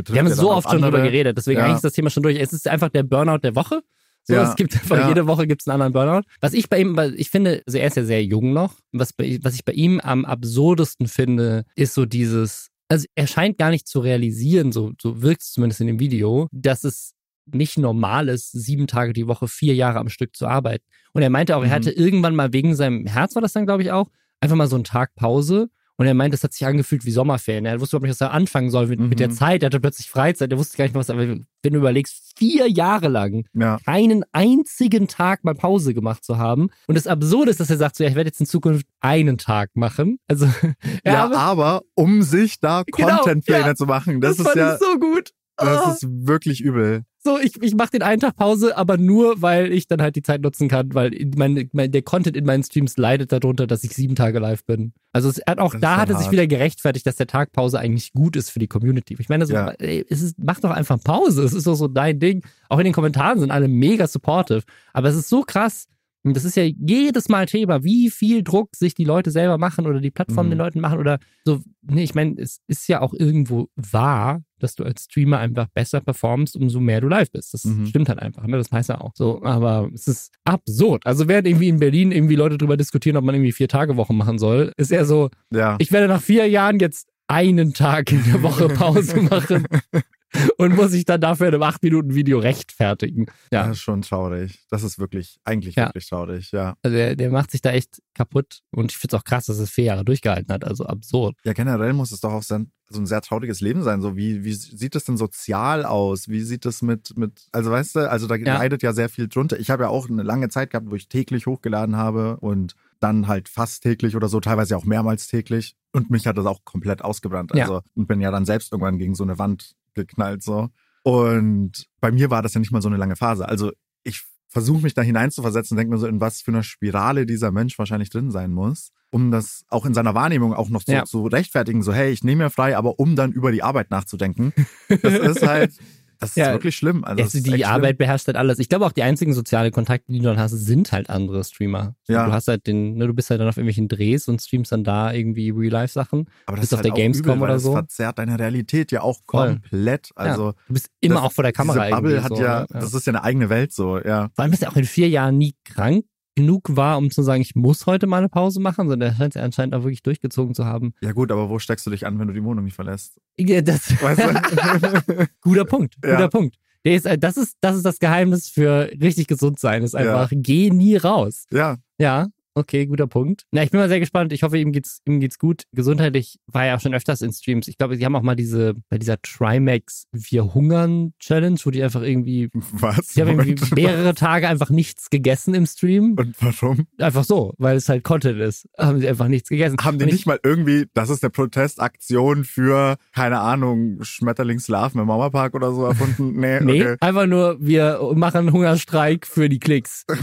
Wir 0.08 0.20
haben 0.20 0.28
ja 0.28 0.36
so 0.36 0.52
oft 0.52 0.70
schon 0.70 0.82
drüber 0.82 1.02
geredet, 1.02 1.38
deswegen 1.38 1.60
Ja. 1.60 1.66
eigentlich 1.66 1.78
ist 1.78 1.86
das 1.86 1.94
Thema 1.94 2.10
schon 2.10 2.24
durch. 2.24 2.38
Es 2.40 2.54
ist 2.54 2.68
einfach 2.68 2.90
der 2.90 3.04
Burnout 3.04 3.40
der 3.40 3.56
Woche. 3.56 3.82
So, 4.28 4.34
Ja. 4.34 4.50
es 4.50 4.56
gibt 4.56 4.74
einfach 4.74 4.98
Ja. 4.98 5.08
jede 5.08 5.28
Woche 5.28 5.46
gibt's 5.48 5.68
einen 5.68 5.82
anderen 5.82 5.94
Burnout. 5.94 6.28
Was 6.42 6.54
ich 6.54 6.68
bei 6.70 6.80
ihm, 6.80 6.98
weil 6.98 7.14
ich 7.20 7.30
finde, 7.30 7.62
also 7.68 7.78
er 7.78 7.88
ist 7.88 7.96
ja 7.96 8.04
sehr 8.04 8.24
jung 8.24 8.54
noch. 8.54 8.74
Was, 8.92 9.14
bei, 9.14 9.40
was 9.44 9.54
ich 9.56 9.64
bei 9.66 9.74
ihm 9.74 10.00
am 10.00 10.26
absurdesten 10.26 11.08
finde, 11.08 11.64
ist 11.76 11.94
so 11.94 12.06
dieses, 12.06 12.70
also 12.88 13.06
er 13.16 13.28
scheint 13.28 13.58
gar 13.58 13.70
nicht 13.72 13.88
zu 13.88 14.00
realisieren, 14.00 14.72
so, 14.72 14.94
so 15.02 15.22
wirkt 15.22 15.42
es 15.42 15.52
zumindest 15.52 15.82
in 15.82 15.88
dem 15.88 16.00
Video, 16.00 16.48
dass 16.52 16.84
es 16.84 17.14
nicht 17.52 17.78
normal 17.78 18.28
ist, 18.30 18.52
sieben 18.52 18.88
Tage 18.88 19.14
die 19.14 19.28
Woche, 19.28 19.48
vier 19.48 19.76
Jahre 19.76 20.00
am 20.00 20.10
Stück 20.10 20.36
zu 20.36 20.48
arbeiten. 20.48 20.84
Und 21.14 21.22
er 21.22 21.30
meinte 21.30 21.56
auch, 21.56 21.62
er 21.62 21.68
Mhm. 21.68 21.72
hatte 21.74 21.92
irgendwann 21.92 22.36
mal 22.36 22.54
wegen 22.54 22.76
seinem 22.76 23.06
Herz, 23.06 23.36
war 23.36 23.42
das 23.42 23.54
dann, 23.54 23.66
glaube 23.66 23.84
ich, 23.84 23.92
auch, 23.92 24.10
einfach 24.42 24.56
mal 24.56 24.68
so 24.68 24.76
einen 24.76 24.84
Tag 24.84 25.14
Pause 25.16 25.70
Und 25.98 26.08
er 26.08 26.14
meint, 26.14 26.34
es 26.34 26.44
hat 26.44 26.52
sich 26.54 26.66
angefühlt 26.68 27.06
wie 27.06 27.12
Sommerferien. 27.12 27.66
Er 27.66 27.80
wusste 27.80 27.96
überhaupt 27.96 28.10
nicht, 28.10 28.20
was 28.20 28.28
er 28.28 28.32
anfangen 28.34 28.70
soll 28.70 28.88
mit, 28.88 29.00
Mhm. 29.00 29.10
mit 29.10 29.20
der 29.20 29.30
Zeit. 29.30 29.64
Er 29.64 29.68
hatte 29.68 29.80
plötzlich 29.80 30.10
Freizeit. 30.10 30.52
Er 30.52 30.58
wusste 30.58 30.76
gar 30.78 30.84
nicht 30.86 30.94
mehr, 30.94 31.00
was. 31.00 31.10
Aber 31.10 31.22
wenn 31.28 31.46
du 31.64 31.78
überlegst, 31.80 32.34
vier 32.38 32.70
Jahre 32.70 33.08
lang 33.08 33.46
Ja. 33.54 33.78
keinen 33.86 34.24
einzigen 34.34 35.08
Tag 35.08 35.44
mal 35.44 35.56
Pause 35.56 35.94
gemacht 35.94 36.24
zu 36.26 36.38
haben. 36.38 36.68
Und 36.88 36.96
das 36.96 37.08
Absurde 37.08 37.50
ist, 37.52 37.60
dass 37.60 37.70
er 37.70 37.78
sagt, 37.78 37.96
so, 37.96 38.04
ja, 38.04 38.10
ich 38.10 38.16
werde 38.16 38.28
jetzt 38.28 38.40
in 38.42 38.46
Zukunft 38.46 38.86
einen 39.00 39.38
Tag 39.38 39.70
machen. 39.76 40.18
Also, 40.28 40.46
er 41.04 41.14
Ja, 41.14 41.20
habe- 41.20 41.38
aber 41.38 41.82
um 41.96 42.22
sich 42.24 42.60
da 42.60 42.84
Genau, 42.86 43.18
Contentpläne 43.18 43.68
ja. 43.68 43.76
zu 43.76 43.86
machen, 43.86 44.20
das, 44.22 44.38
ist 44.38 44.44
fand 44.46 44.58
ja, 44.58 44.78
so 44.78 45.00
gut. 45.00 45.32
das 45.58 45.86
Oh. 45.86 45.92
ist 45.92 46.08
wirklich 46.28 46.60
übel. 46.62 47.04
So, 47.26 47.40
ich, 47.40 47.60
ich 47.64 47.74
mache 47.74 47.90
den 47.90 48.04
einen 48.04 48.20
Tag 48.22 48.36
Pause, 48.36 48.78
aber 48.78 48.98
nur, 48.98 49.42
weil 49.42 49.72
ich 49.74 49.88
dann 49.88 50.00
halt 50.00 50.16
die 50.16 50.22
Zeit 50.22 50.42
nutzen 50.44 50.68
kann, 50.68 50.94
weil 50.94 51.12
mein, 51.36 51.70
mein, 51.74 51.92
der 51.92 52.04
Content 52.04 52.38
in 52.38 52.46
meinen 52.46 52.62
Streams 52.64 52.98
leidet 52.98 53.32
darunter, 53.32 53.66
dass 53.66 53.84
ich 53.84 53.94
sieben 53.94 54.14
Tage 54.14 54.38
live 54.38 54.64
bin. 54.64 54.94
Also 55.12 55.30
es 55.30 55.42
hat 55.48 55.58
auch 55.58 55.72
Das 55.72 55.82
da 55.82 55.98
hat 55.98 56.10
es 56.12 56.20
sich 56.20 56.30
wieder 56.32 56.46
gerechtfertigt, 56.46 57.08
dass 57.08 57.16
der 57.16 57.26
Tag 57.26 57.52
Pause 57.52 57.80
eigentlich 57.80 58.14
gut 58.14 58.36
ist 58.36 58.52
für 58.52 58.60
die 58.60 58.68
Community. 58.68 59.16
Ich 59.18 59.28
meine, 59.28 59.48
so, 59.48 59.56
Ja. 59.56 59.70
ey, 59.80 60.06
es 60.08 60.22
ist, 60.22 60.36
mach 60.38 60.60
doch 60.60 60.70
einfach 60.70 61.00
Pause. 61.04 61.42
Es 61.44 61.54
ist 61.54 61.66
doch 61.66 61.74
so 61.76 61.88
dein 61.88 62.20
Ding. 62.20 62.46
Auch 62.70 62.78
in 62.78 62.84
den 62.86 62.94
Kommentaren 62.94 63.40
sind 63.40 63.50
alle 63.50 63.68
mega 63.68 64.06
supportive. 64.06 64.62
Aber 64.94 65.10
es 65.10 65.16
ist 65.16 65.28
so 65.30 65.42
krass. 65.42 65.88
Und 66.24 66.36
das 66.36 66.46
ist 66.46 66.56
ja 66.56 66.64
jedes 66.64 67.28
Mal 67.30 67.48
Thema, 67.48 67.84
wie 67.84 68.10
viel 68.12 68.44
Druck 68.44 68.76
sich 68.76 68.94
die 68.94 69.04
Leute 69.04 69.32
selber 69.32 69.58
machen 69.58 69.88
oder 69.88 70.00
die 70.00 70.12
Plattformen 70.12 70.50
Mhm. 70.50 70.54
den 70.54 70.60
Leuten 70.60 70.80
machen 70.80 71.00
oder 71.00 71.18
so. 71.44 71.62
Nee, 71.82 72.04
ich 72.04 72.14
meine, 72.14 72.36
es 72.40 72.60
ist 72.68 72.88
ja 72.88 73.02
auch 73.02 73.14
irgendwo 73.14 73.68
wahr, 73.76 74.42
dass 74.60 74.76
du 74.76 74.84
als 74.84 75.04
Streamer 75.06 75.40
einfach 75.40 75.68
besser 75.74 76.02
performst, 76.02 76.56
umso 76.56 76.80
mehr 76.80 77.02
du 77.02 77.08
live 77.08 77.32
bist. 77.32 77.54
Das 77.54 77.66
Mhm. 77.66 77.88
stimmt 77.88 78.10
halt 78.10 78.20
einfach, 78.20 78.46
ne? 78.48 78.58
Das 78.58 78.72
heißt 78.72 78.90
ja 78.90 79.02
auch 79.02 79.12
so. 79.16 79.44
Aber 79.44 79.90
es 79.94 80.08
ist 80.08 80.32
absurd. 80.46 81.06
Also 81.06 81.28
während 81.28 81.48
irgendwie 81.48 81.70
in 81.70 81.80
Berlin 81.80 82.12
irgendwie 82.12 82.36
Leute 82.36 82.58
drüber 82.58 82.78
diskutieren, 82.78 83.18
ob 83.18 83.24
man 83.26 83.36
irgendwie 83.36 83.52
vier 83.52 83.68
Tage 83.68 83.98
Wochen 83.98 84.16
machen 84.18 84.40
soll, 84.40 84.72
ist 84.78 84.92
eher 84.92 85.06
so, 85.06 85.30
Ja. 85.52 85.76
ich 85.80 85.92
werde 85.92 86.08
nach 86.08 86.22
vier 86.22 86.48
Jahren 86.48 86.80
jetzt 86.80 87.08
einen 87.28 87.74
Tag 87.74 88.12
in 88.12 88.24
der 88.26 88.44
Woche 88.44 88.68
Pause 89.14 89.22
machen 89.22 89.66
und 90.58 90.76
muss 90.76 90.94
ich 90.94 91.06
dann 91.06 91.22
dafür 91.22 91.48
in 91.48 91.54
einem 91.56 91.64
acht 91.64 91.82
Minuten 91.84 92.14
Video 92.16 92.40
rechtfertigen. 92.40 93.26
Ja, 93.52 93.64
Das 93.68 93.78
ist 93.78 93.84
schon 93.84 94.02
traurig. 94.02 94.60
Das 94.70 94.84
ist 94.84 95.00
wirklich, 95.00 95.38
eigentlich 95.44 95.76
Ja. 95.76 95.88
wirklich 95.88 96.08
traurig, 96.10 96.52
ja. 96.52 96.76
also 96.84 96.96
der, 96.96 97.16
der 97.16 97.30
macht 97.32 97.52
sich 97.52 97.62
da 97.62 97.72
echt 97.72 98.02
kaputt 98.14 98.60
und 98.72 98.92
ich 98.92 98.98
finde 98.98 99.16
es 99.16 99.20
auch 99.22 99.26
krass, 99.26 99.46
dass 99.46 99.60
es 99.60 99.70
vier 99.70 99.86
Jahre 99.86 100.06
durchgehalten 100.06 100.54
hat. 100.54 100.64
Also 100.64 100.86
absurd. 100.86 101.36
Ja, 101.44 101.54
generell 101.54 101.94
muss 101.94 102.12
es 102.12 102.20
doch 102.22 102.32
auch 102.34 102.44
sein, 102.44 102.72
so 102.90 103.00
ein 103.00 103.06
sehr 103.08 103.22
trauriges 103.22 103.62
Leben 103.62 103.82
sein. 103.84 104.02
So, 104.02 104.16
wie, 104.16 104.44
wie 104.44 104.54
sieht 104.54 104.94
das 104.96 105.06
denn 105.06 105.18
sozial 105.18 105.86
aus? 105.86 106.30
Wie 106.30 106.42
sieht 106.42 106.66
das 106.66 106.82
mit, 106.84 107.18
mit, 107.18 107.48
also 107.52 107.72
weißt 107.72 107.96
du, 107.96 108.10
also 108.12 108.28
da 108.28 108.36
Ja. 108.36 108.58
leidet 108.58 108.84
ja 108.84 108.94
sehr 108.94 109.10
viel 109.10 109.28
drunter. 109.28 109.60
Ich 109.60 109.70
habe 109.72 109.84
ja 109.84 109.90
auch 109.90 110.08
eine 110.10 110.22
lange 110.24 110.50
Zeit 110.50 110.70
gehabt, 110.70 110.90
wo 110.92 110.96
ich 110.96 111.08
täglich 111.10 111.48
hochgeladen 111.48 111.96
habe 111.96 112.38
und 112.38 112.76
dann 113.00 113.28
halt 113.28 113.50
fast 113.50 113.84
täglich 113.84 114.16
oder 114.16 114.30
so, 114.30 114.40
teilweise 114.40 114.78
auch 114.78 114.86
mehrmals 114.86 115.28
täglich. 115.28 115.76
Und 115.94 116.10
mich 116.10 116.28
hat 116.28 116.38
das 116.38 116.46
auch 116.46 116.64
komplett 116.64 117.02
ausgebrannt. 117.04 117.52
Ja. 117.56 117.64
Also, 117.64 117.82
und 117.96 118.08
bin 118.08 118.22
ja 118.22 118.30
dann 118.32 118.46
selbst 118.46 118.72
irgendwann 118.72 118.98
gegen 118.98 119.16
so 119.16 119.24
eine 119.24 119.40
Wand 119.40 119.74
geknallt, 119.96 120.44
so. 120.44 120.70
Und 121.04 121.86
bei 122.02 122.12
mir 122.12 122.30
war 122.30 122.42
das 122.42 122.54
ja 122.54 122.60
nicht 122.60 122.72
mal 122.72 122.82
so 122.82 122.90
eine 122.90 122.98
lange 122.98 123.16
Phase. 123.16 123.48
Also, 123.48 123.72
ich 124.04 124.24
versuche 124.50 124.82
mich 124.84 124.94
da 124.94 125.02
hineinzuversetzen 125.02 125.76
und 125.76 125.80
denke 125.80 125.94
mir 125.94 126.00
so, 126.00 126.08
in 126.08 126.22
was 126.22 126.42
für 126.42 126.52
einer 126.52 126.64
Spirale 126.64 127.26
dieser 127.26 127.52
Mensch 127.52 127.78
wahrscheinlich 127.78 128.10
drin 128.10 128.32
sein 128.32 128.52
muss, 128.52 128.92
um 129.12 129.30
das 129.30 129.64
auch 129.70 129.86
in 129.86 129.94
seiner 129.94 130.16
Wahrnehmung 130.16 130.54
auch 130.54 130.70
noch 130.70 130.82
so 130.84 130.94
Ja. 130.94 131.04
zu 131.06 131.26
rechtfertigen, 131.28 131.84
so 131.84 131.94
hey, 131.94 132.12
ich 132.12 132.24
nehme 132.24 132.46
mir 132.46 132.50
frei, 132.50 132.78
aber 132.78 133.00
um 133.00 133.16
dann 133.16 133.32
über 133.34 133.52
die 133.52 133.64
Arbeit 133.64 133.92
nachzudenken. 133.92 134.54
Das 134.88 135.14
ist 135.14 135.46
halt, 135.46 135.74
das 136.20 136.30
ist 136.32 136.38
Ja. 136.38 136.52
wirklich 136.54 136.76
schlimm. 136.76 137.04
Also 137.04 137.20
Ja, 137.20 137.26
das 137.26 137.36
ist 137.36 137.46
die 137.48 137.66
Arbeit 137.66 137.98
beherrscht 137.98 138.28
halt 138.28 138.38
alles. 138.38 138.60
Ich 138.60 138.70
glaube 138.70 138.86
auch 138.86 138.92
die 138.92 139.04
einzigen 139.04 139.34
sozialen 139.34 139.72
Kontakte, 139.72 140.12
die 140.12 140.20
du 140.20 140.26
dann 140.26 140.38
hast, 140.38 140.52
sind 140.52 140.92
halt 140.92 141.10
andere 141.10 141.44
Streamer. 141.44 141.96
So, 142.04 142.14
Ja. 142.14 142.26
Du 142.26 142.32
hast 142.32 142.48
halt 142.48 142.68
den, 142.68 142.96
ne, 142.96 143.08
du 143.08 143.14
bist 143.14 143.30
halt 143.30 143.40
dann 143.42 143.48
auf 143.48 143.58
irgendwelchen 143.58 143.88
Drehs 143.88 144.28
und 144.28 144.42
streamst 144.42 144.72
dann 144.72 144.84
da 144.84 145.12
irgendwie 145.14 145.50
Real-Life-Sachen. 145.52 146.26
schlimm. 146.26 146.28
aber 146.48 146.58
das 146.58 146.66
ist 146.66 146.74
auf 146.74 146.78
halt 146.78 146.86
der 146.86 146.94
auch 146.94 146.98
Gamescom 146.98 147.32
übel, 147.38 147.44
oder 147.44 147.54
das 147.54 147.64
so. 147.64 147.74
verzerrt 147.74 148.20
deine 148.20 148.38
Realität 148.40 148.92
ja 148.92 149.02
auch 149.02 149.20
Voll. 149.30 149.60
komplett. 149.62 150.10
Also 150.16 150.54
Du 150.68 150.74
bist 150.74 150.90
immer 151.02 151.16
das- 151.16 151.24
auch 151.24 151.32
vor 151.34 151.44
der 151.44 151.54
Kamera 151.54 151.86
diese 151.86 151.96
Bubble 151.96 152.24
hat 152.24 152.36
so, 152.36 152.42
ja, 152.44 152.60
ne? 152.62 152.68
das 152.72 152.94
ist 152.94 153.06
ja 153.08 153.12
eine 153.14 153.24
eigene 153.24 153.50
Welt 153.50 153.72
so, 153.74 154.00
ja. 154.00 154.30
Vor 154.36 154.44
allem, 154.44 154.52
dass 154.52 154.62
er 154.62 154.70
auch 154.72 154.76
in 154.76 154.86
vier 154.86 155.10
Jahren 155.10 155.38
nie 155.38 155.56
krank 155.64 156.06
genug 156.36 156.76
war, 156.76 156.98
um 156.98 157.10
zu 157.12 157.22
sagen, 157.24 157.42
ich 157.42 157.56
muss 157.56 157.86
heute 157.86 158.08
mal 158.08 158.18
eine 158.18 158.30
Pause 158.30 158.60
machen, 158.60 158.88
sondern 158.90 159.10
er 159.12 159.16
scheint 159.16 159.36
es 159.36 159.42
anscheinend 159.42 159.74
auch 159.74 159.84
wirklich 159.84 160.04
durchgezogen 160.04 160.54
zu 160.54 160.66
haben. 160.66 160.94
Ja 161.02 161.14
gut, 161.14 161.32
aber 161.32 161.50
wo 161.50 161.60
steckst 161.60 161.86
du 161.86 161.90
dich 161.92 162.06
an, 162.06 162.20
wenn 162.20 162.28
du 162.28 162.34
die 162.34 162.44
Wohnung 162.44 162.66
nicht 162.66 162.76
verlässt? 162.76 163.20
Ja, 163.40 163.62
das, 163.62 163.90
Weißt 164.02 164.22
du? 164.22 165.28
guter 165.42 165.66
Punkt, 165.66 165.96
guter 166.02 166.20
Ja. 166.20 166.28
Punkt. 166.28 166.58
Der 166.84 166.96
ist, 166.96 167.06
äh, 167.06 167.18
das 167.18 167.36
ist, 167.38 167.58
das 167.62 167.76
ist 167.78 167.86
das 167.86 167.98
Geheimnis 168.00 168.48
für 168.50 168.92
richtig 169.02 169.28
gesund 169.28 169.60
sein, 169.60 169.82
ist 169.82 169.96
einfach, 169.96 170.30
geh 170.32 170.70
nie 170.70 170.98
raus. 170.98 171.46
ja, 171.52 171.78
Ja, 171.98 172.28
okay, 172.56 172.86
guter 172.86 173.08
Punkt. 173.08 173.44
Na, 173.52 173.64
ich 173.64 173.72
bin 173.72 173.80
mal 173.80 173.90
sehr 173.90 174.00
gespannt. 174.00 174.32
Ich 174.34 174.44
hoffe, 174.44 174.58
ihm 174.58 174.72
geht's, 174.72 175.02
ihm 175.06 175.20
geht's 175.20 175.40
gut. 175.40 175.64
Gesundheitlich 175.74 176.40
war 176.48 176.66
er 176.66 176.76
auch 176.76 176.80
schon 176.82 176.94
öfters 176.94 177.22
in 177.22 177.32
Streams. 177.34 177.68
Ich 177.68 177.78
glaube, 177.78 177.98
sie 177.98 178.06
haben 178.06 178.16
auch 178.16 178.22
mal 178.22 178.36
diese, 178.36 178.74
bei 178.90 178.98
dieser 178.98 179.22
Trimax 179.22 180.06
Wir 180.12 180.54
hungern 180.54 181.14
Challenge, 181.20 181.58
wo 181.64 181.72
die 181.72 181.84
einfach 181.84 182.02
irgendwie, 182.02 182.50
was? 182.54 183.08
die 183.10 183.22
haben 183.22 183.40
irgendwie 183.40 183.76
mehrere 183.76 184.14
Tage 184.16 184.48
einfach 184.48 184.70
nichts 184.70 185.10
gegessen 185.10 185.54
im 185.54 185.66
Stream. 185.66 186.16
Und 186.18 186.36
warum? 186.42 186.88
Einfach 186.98 187.24
so, 187.26 187.54
weil 187.58 187.76
es 187.78 187.90
halt 187.90 188.04
Content 188.04 188.40
ist. 188.40 188.68
Haben 188.78 189.00
sie 189.00 189.08
einfach 189.08 189.28
nichts 189.28 189.50
gegessen. 189.50 189.78
Haben 189.84 190.00
die 190.00 190.06
ich- 190.06 190.12
nicht 190.12 190.26
mal 190.26 190.40
irgendwie, 190.44 190.86
das 190.94 191.10
ist 191.10 191.24
eine 191.24 191.32
Protestaktion 191.32 192.44
für, 192.46 192.96
keine 193.14 193.40
Ahnung, 193.40 193.98
Schmetterlingslarven 194.02 195.00
im 195.02 195.08
Mauerpark 195.08 195.54
oder 195.56 195.72
so 195.74 195.86
erfunden? 195.86 196.40
Nee, 196.46 196.60
Nee, 196.62 196.82
okay. 196.82 196.96
einfach 197.02 197.26
nur, 197.28 197.58
wir 197.60 198.00
machen 198.16 198.52
Hungerstreik 198.52 199.28
für 199.28 199.50
die 199.50 199.60
Klicks. 199.60 200.06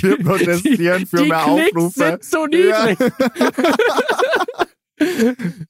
Wir 0.00 0.18
protestieren 0.18 1.06
für 1.06 1.18
die 1.18 1.28
mehr 1.28 1.44
Klicks 1.44 1.76
Aufrufe. 1.76 1.98
sind 1.98 2.24
so 2.24 2.46
niedrig. 2.46 2.98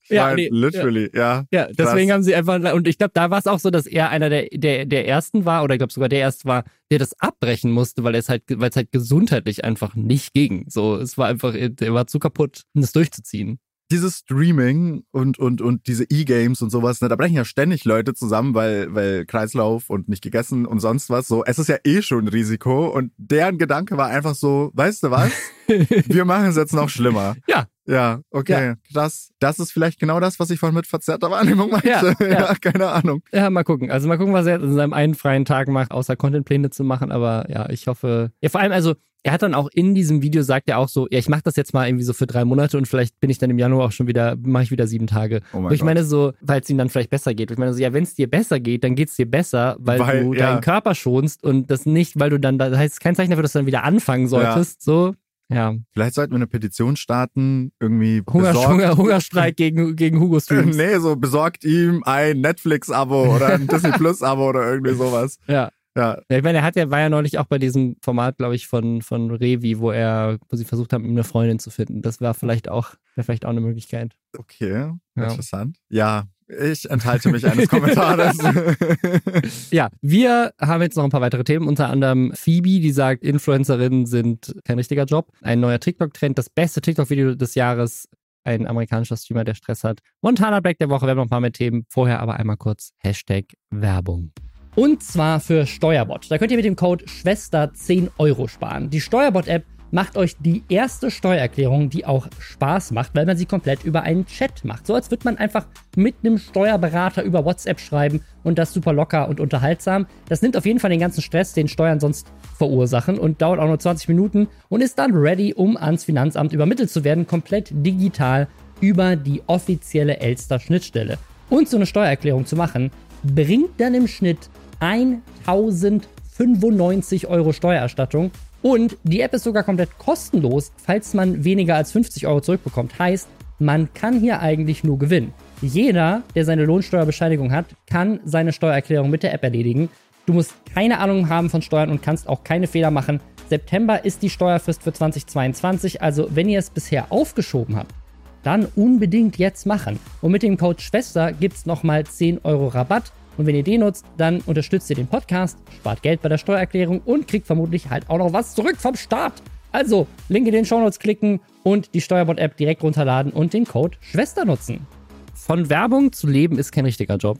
Ja, 0.08 0.26
Nein, 0.28 0.36
nee, 0.36 0.48
literally, 0.52 1.10
ja. 1.12 1.46
Ja, 1.50 1.66
deswegen 1.66 2.08
Krass. 2.08 2.14
haben 2.14 2.22
sie 2.22 2.34
einfach, 2.36 2.72
und 2.74 2.86
ich 2.86 2.96
glaube, 2.96 3.10
da 3.12 3.28
war 3.28 3.38
es 3.40 3.48
auch 3.48 3.58
so, 3.58 3.70
dass 3.70 3.86
er 3.86 4.10
einer 4.10 4.30
der, 4.30 4.46
der, 4.52 4.86
der 4.86 5.08
ersten 5.08 5.44
war, 5.44 5.64
oder 5.64 5.74
ich 5.74 5.80
glaube 5.80 5.92
sogar 5.92 6.08
der 6.08 6.20
erste 6.20 6.44
war, 6.44 6.64
der 6.92 7.00
das 7.00 7.18
abbrechen 7.18 7.72
musste, 7.72 8.04
weil 8.04 8.14
es 8.14 8.28
halt, 8.28 8.44
weil 8.48 8.70
es 8.70 8.76
halt 8.76 8.92
gesundheitlich 8.92 9.64
einfach 9.64 9.96
nicht 9.96 10.32
ging. 10.32 10.66
So, 10.68 10.96
es 10.96 11.18
war 11.18 11.26
einfach, 11.26 11.54
er 11.56 11.92
war 11.92 12.06
zu 12.06 12.20
kaputt, 12.20 12.62
um 12.74 12.82
das 12.82 12.92
durchzuziehen. 12.92 13.58
Dieses 13.90 14.18
Streaming 14.18 15.04
und, 15.12 15.38
und, 15.38 15.60
und 15.60 15.86
diese 15.86 16.04
E-Games 16.04 16.60
und 16.62 16.70
sowas, 16.70 17.00
ne, 17.00 17.08
da 17.08 17.16
brechen 17.16 17.36
ja 17.36 17.44
ständig 17.44 17.84
Leute 17.84 18.14
zusammen, 18.14 18.54
weil, 18.54 18.94
weil 18.94 19.26
Kreislauf 19.26 19.90
und 19.90 20.08
nicht 20.08 20.22
gegessen 20.22 20.66
und 20.66 20.80
sonst 20.80 21.08
was. 21.10 21.28
So, 21.28 21.44
es 21.44 21.58
ist 21.58 21.68
ja 21.68 21.76
eh 21.84 22.02
schon 22.02 22.24
ein 22.24 22.28
Risiko. 22.28 22.88
Und 22.88 23.12
deren 23.16 23.58
Gedanke 23.58 23.96
war 23.96 24.08
einfach 24.08 24.34
so, 24.34 24.70
weißt 24.74 25.04
du 25.04 25.10
was? 25.10 25.30
Wir 25.66 26.24
machen 26.24 26.46
es 26.46 26.56
jetzt 26.56 26.74
noch 26.74 26.88
schlimmer. 26.88 27.36
Ja. 27.48 27.66
Ja, 27.88 28.20
okay, 28.30 28.74
krass. 28.92 29.30
Das 29.38 29.60
ist 29.60 29.70
vielleicht 29.70 30.00
genau 30.00 30.18
das, 30.18 30.40
was 30.40 30.50
ich 30.50 30.58
von 30.58 30.74
mit 30.74 30.88
verzerrter 30.88 31.30
Wahrnehmung 31.30 31.70
meinte. 31.70 31.88
Ja, 31.88 32.02
Ja, 32.20 32.28
ja. 32.28 32.54
keine 32.60 32.88
Ahnung. 32.88 33.22
Ja, 33.32 33.48
mal 33.48 33.62
gucken. 33.62 33.92
Also 33.92 34.08
mal 34.08 34.18
gucken, 34.18 34.34
was 34.34 34.46
er 34.46 34.54
jetzt 34.54 34.64
in 34.64 34.74
seinem 34.74 34.92
einen 34.92 35.14
freien 35.14 35.44
Tag 35.44 35.68
macht, 35.68 35.92
außer 35.92 36.16
Contentpläne 36.16 36.70
zu 36.70 36.82
machen. 36.82 37.12
Aber 37.12 37.46
ja, 37.48 37.68
ich 37.70 37.86
hoffe. 37.86 38.32
Ja, 38.40 38.48
vor 38.48 38.60
allem, 38.60 38.72
also, 38.72 38.94
er 39.26 39.32
hat 39.32 39.42
dann 39.42 39.54
auch 39.54 39.68
in 39.72 39.96
diesem 39.96 40.22
Video 40.22 40.42
sagt 40.42 40.68
er 40.68 40.78
auch 40.78 40.88
so, 40.88 41.08
ja, 41.10 41.18
ich 41.18 41.28
mache 41.28 41.42
das 41.42 41.56
jetzt 41.56 41.74
mal 41.74 41.88
irgendwie 41.88 42.04
so 42.04 42.12
für 42.12 42.28
drei 42.28 42.44
Monate 42.44 42.78
und 42.78 42.86
vielleicht 42.86 43.18
bin 43.18 43.28
ich 43.28 43.38
dann 43.38 43.50
im 43.50 43.58
Januar 43.58 43.86
auch 43.86 43.90
schon 43.90 44.06
wieder, 44.06 44.36
mache 44.40 44.62
ich 44.62 44.70
wieder 44.70 44.86
sieben 44.86 45.08
Tage. 45.08 45.40
Oh 45.52 45.58
mein 45.58 45.72
ich 45.72 45.80
Gott. 45.80 45.86
meine 45.86 46.04
so, 46.04 46.32
weil 46.40 46.60
es 46.60 46.70
ihm 46.70 46.78
dann 46.78 46.88
vielleicht 46.88 47.10
besser 47.10 47.34
geht. 47.34 47.50
Ich 47.50 47.58
meine 47.58 47.74
so, 47.74 47.80
ja, 47.80 47.92
wenn 47.92 48.04
es 48.04 48.14
dir 48.14 48.30
besser 48.30 48.60
geht, 48.60 48.84
dann 48.84 48.94
geht's 48.94 49.16
dir 49.16 49.28
besser, 49.28 49.74
weil, 49.80 49.98
Weil, 49.98 50.22
du 50.22 50.32
ja. 50.32 50.52
deinen 50.52 50.60
Körper 50.60 50.94
schonst 50.94 51.42
und 51.42 51.72
das 51.72 51.86
nicht, 51.86 52.20
weil 52.20 52.30
du 52.30 52.38
dann, 52.38 52.56
das 52.56 52.78
heißt 52.78 53.00
kein 53.00 53.16
Zeichen 53.16 53.30
dafür, 53.30 53.42
dass 53.42 53.52
du 53.52 53.58
dann 53.58 53.66
wieder 53.66 53.82
anfangen 53.82 54.28
solltest. 54.28 54.80
So, 54.82 55.14
ja. 55.48 55.74
Vielleicht 55.92 56.14
sollten 56.14 56.32
wir 56.32 56.36
eine 56.36 56.46
Petition 56.46 56.96
starten, 56.96 57.72
irgendwie 57.80 58.22
Hunger. 58.32 58.54
Hunger, 58.54 58.96
Hungerstreik 58.96 59.56
gegen, 59.56 59.96
gegen 59.96 60.20
Hugo 60.20 60.38
Streams. 60.40 60.76
Nee, 60.76 60.98
so 60.98 61.16
besorgt 61.16 61.64
ihm 61.64 62.02
ein 62.04 62.40
Netflix-Abo 62.40 63.34
oder 63.34 63.48
ein 63.48 63.66
Disney 63.68 63.90
Plus-Abo 63.90 64.48
oder 64.48 64.70
irgendwie 64.70 64.94
sowas. 64.94 65.38
Ja. 65.46 65.70
Ja, 65.96 66.20
ich 66.28 66.42
meine, 66.42 66.58
er 66.58 66.64
hat 66.64 66.76
ja, 66.76 66.90
war 66.90 67.00
ja 67.00 67.08
neulich 67.08 67.38
auch 67.38 67.46
bei 67.46 67.58
diesem 67.58 67.96
Format, 68.02 68.36
glaube 68.36 68.54
ich, 68.54 68.66
von, 68.66 69.00
von 69.00 69.30
Revi, 69.30 69.78
wo 69.78 69.90
er, 69.90 70.38
wo 70.48 70.56
sie 70.56 70.64
versucht 70.66 70.92
haben, 70.92 71.04
ihm 71.04 71.12
eine 71.12 71.24
Freundin 71.24 71.58
zu 71.58 71.70
finden. 71.70 72.02
Das 72.02 72.20
war 72.20 72.34
vielleicht 72.34 72.68
auch, 72.68 72.90
wäre 73.14 73.24
vielleicht 73.24 73.46
auch 73.46 73.50
eine 73.50 73.62
Möglichkeit. 73.62 74.14
okay, 74.36 74.92
Ja. 75.16 75.24
interessant. 75.24 75.78
Ja, 75.88 76.24
ich 76.48 76.88
enthalte 76.88 77.30
mich 77.30 77.46
eines 77.46 77.68
Kommentares. 77.68 78.36
Ja, 79.70 79.90
wir 80.00 80.52
haben 80.60 80.82
jetzt 80.82 80.96
noch 80.96 81.04
ein 81.04 81.10
paar 81.10 81.20
weitere 81.20 81.44
Themen, 81.44 81.66
unter 81.66 81.88
anderem 81.88 82.32
Phoebe, 82.34 82.80
die 82.80 82.92
sagt, 82.92 83.24
Influencerinnen 83.24 84.06
sind 84.06 84.54
kein 84.64 84.78
richtiger 84.78 85.04
Job. 85.04 85.32
Ein 85.42 85.60
neuer 85.60 85.80
TikTok-Trend, 85.80 86.38
das 86.38 86.50
beste 86.50 86.80
TikTok-Video 86.80 87.34
des 87.34 87.54
Jahres, 87.54 88.08
ein 88.44 88.66
amerikanischer 88.66 89.16
Streamer, 89.16 89.44
der 89.44 89.54
Stress 89.54 89.82
hat. 89.82 90.00
Montana 90.22 90.60
Black 90.60 90.78
der 90.78 90.88
Woche, 90.88 91.06
wir 91.06 91.10
haben 91.10 91.16
noch 91.16 91.24
ein 91.24 91.30
paar 91.30 91.40
mehr 91.40 91.52
Themen. 91.52 91.84
Vorher 91.88 92.20
aber 92.20 92.34
einmal 92.34 92.56
kurz 92.56 92.92
Hashtag 92.98 93.46
Werbung. 93.70 94.32
Und 94.76 95.02
zwar 95.02 95.40
für 95.40 95.64
Steuerbot. 95.64 96.30
Da 96.30 96.36
könnt 96.36 96.50
ihr 96.50 96.58
mit 96.58 96.66
dem 96.66 96.76
Code 96.76 97.08
Schwester 97.08 97.72
10 97.72 98.10
Euro 98.18 98.46
sparen. 98.46 98.90
Die 98.90 99.00
Steuerbot-App 99.00 99.64
macht 99.90 100.18
euch 100.18 100.36
die 100.38 100.64
erste 100.68 101.10
Steuererklärung, 101.10 101.88
die 101.88 102.04
auch 102.04 102.28
Spaß 102.38 102.90
macht, 102.90 103.14
weil 103.14 103.24
man 103.24 103.38
sie 103.38 103.46
komplett 103.46 103.84
über 103.84 104.02
einen 104.02 104.26
Chat 104.26 104.66
macht. 104.66 104.86
So 104.86 104.94
als 104.94 105.10
würde 105.10 105.24
man 105.24 105.38
einfach 105.38 105.64
mit 105.96 106.16
einem 106.22 106.36
Steuerberater 106.36 107.22
über 107.22 107.46
WhatsApp 107.46 107.80
schreiben 107.80 108.20
und 108.44 108.58
das 108.58 108.74
super 108.74 108.92
locker 108.92 109.30
und 109.30 109.40
unterhaltsam. 109.40 110.06
Das 110.28 110.42
nimmt 110.42 110.58
auf 110.58 110.66
jeden 110.66 110.78
Fall 110.78 110.90
den 110.90 111.00
ganzen 111.00 111.22
Stress, 111.22 111.54
den 111.54 111.68
Steuern 111.68 111.98
sonst 111.98 112.26
verursachen 112.58 113.18
und 113.18 113.40
dauert 113.40 113.60
auch 113.60 113.68
nur 113.68 113.78
20 113.78 114.08
Minuten 114.08 114.46
und 114.68 114.82
ist 114.82 114.98
dann 114.98 115.14
ready, 115.14 115.54
um 115.54 115.78
ans 115.78 116.04
Finanzamt 116.04 116.52
übermittelt 116.52 116.90
zu 116.90 117.02
werden, 117.02 117.26
komplett 117.26 117.70
digital 117.72 118.46
über 118.82 119.16
die 119.16 119.42
offizielle 119.46 120.20
Elster-Schnittstelle. 120.20 121.16
Und 121.48 121.70
so 121.70 121.78
eine 121.78 121.86
Steuererklärung 121.86 122.44
zu 122.44 122.56
machen, 122.56 122.90
bringt 123.22 123.80
dann 123.80 123.94
im 123.94 124.08
Schnitt 124.08 124.50
1095 124.80 127.28
Euro 127.28 127.52
Steuererstattung 127.52 128.32
und 128.62 128.96
die 129.04 129.20
App 129.20 129.34
ist 129.34 129.44
sogar 129.44 129.62
komplett 129.62 129.96
kostenlos, 129.98 130.72
falls 130.84 131.14
man 131.14 131.44
weniger 131.44 131.76
als 131.76 131.92
50 131.92 132.26
Euro 132.26 132.40
zurückbekommt. 132.40 132.98
Heißt, 132.98 133.28
man 133.58 133.92
kann 133.94 134.20
hier 134.20 134.40
eigentlich 134.40 134.84
nur 134.84 134.98
gewinnen. 134.98 135.32
Jeder, 135.62 136.22
der 136.34 136.44
seine 136.44 136.64
Lohnsteuerbescheinigung 136.64 137.52
hat, 137.52 137.66
kann 137.86 138.20
seine 138.24 138.52
Steuererklärung 138.52 139.08
mit 139.08 139.22
der 139.22 139.32
App 139.32 139.44
erledigen. 139.44 139.88
Du 140.26 140.32
musst 140.32 140.54
keine 140.74 140.98
Ahnung 140.98 141.28
haben 141.28 141.48
von 141.48 141.62
Steuern 141.62 141.90
und 141.90 142.02
kannst 142.02 142.28
auch 142.28 142.44
keine 142.44 142.66
Fehler 142.66 142.90
machen. 142.90 143.20
September 143.48 144.04
ist 144.04 144.22
die 144.22 144.30
Steuerfrist 144.30 144.82
für 144.82 144.92
2022, 144.92 146.02
also 146.02 146.28
wenn 146.34 146.48
ihr 146.48 146.58
es 146.58 146.68
bisher 146.68 147.12
aufgeschoben 147.12 147.76
habt, 147.76 147.94
dann 148.42 148.66
unbedingt 148.76 149.38
jetzt 149.38 149.66
machen. 149.66 149.98
Und 150.20 150.32
mit 150.32 150.42
dem 150.42 150.56
Code 150.56 150.82
Schwester 150.82 151.32
gibt 151.32 151.56
es 151.56 151.66
nochmal 151.66 152.04
10 152.04 152.40
Euro 152.44 152.68
Rabatt 152.68 153.12
und 153.36 153.46
wenn 153.46 153.54
ihr 153.54 153.62
den 153.62 153.80
nutzt, 153.80 154.04
dann 154.16 154.40
unterstützt 154.42 154.88
ihr 154.90 154.96
den 154.96 155.06
Podcast, 155.06 155.58
spart 155.76 156.02
Geld 156.02 156.22
bei 156.22 156.28
der 156.28 156.38
Steuererklärung 156.38 157.00
und 157.00 157.28
kriegt 157.28 157.46
vermutlich 157.46 157.90
halt 157.90 158.08
auch 158.08 158.18
noch 158.18 158.32
was 158.32 158.54
zurück 158.54 158.76
vom 158.78 158.96
Staat. 158.96 159.42
Also, 159.72 160.06
Link 160.28 160.46
in 160.46 160.52
den 160.52 160.64
Shownotes 160.64 160.98
klicken 160.98 161.40
und 161.62 161.92
die 161.94 162.00
Steuerbot-App 162.00 162.56
direkt 162.56 162.82
runterladen 162.82 163.32
und 163.32 163.52
den 163.52 163.66
Code 163.66 163.98
Schwester 164.00 164.44
nutzen. 164.44 164.86
Von 165.34 165.68
Werbung 165.68 166.12
zu 166.12 166.26
leben 166.26 166.58
ist 166.58 166.72
kein 166.72 166.86
richtiger 166.86 167.16
Job, 167.16 167.38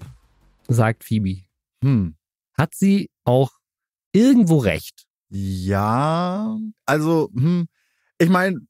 sagt 0.69 1.05
Phoebe. 1.05 1.43
Hm. 1.83 2.15
Hat 2.55 2.75
sie 2.75 3.11
auch 3.25 3.53
irgendwo 4.13 4.59
recht? 4.59 5.07
Ja, 5.29 6.59
also, 6.85 7.31
hm, 7.35 7.67
ich 8.19 8.29
meine, 8.29 8.61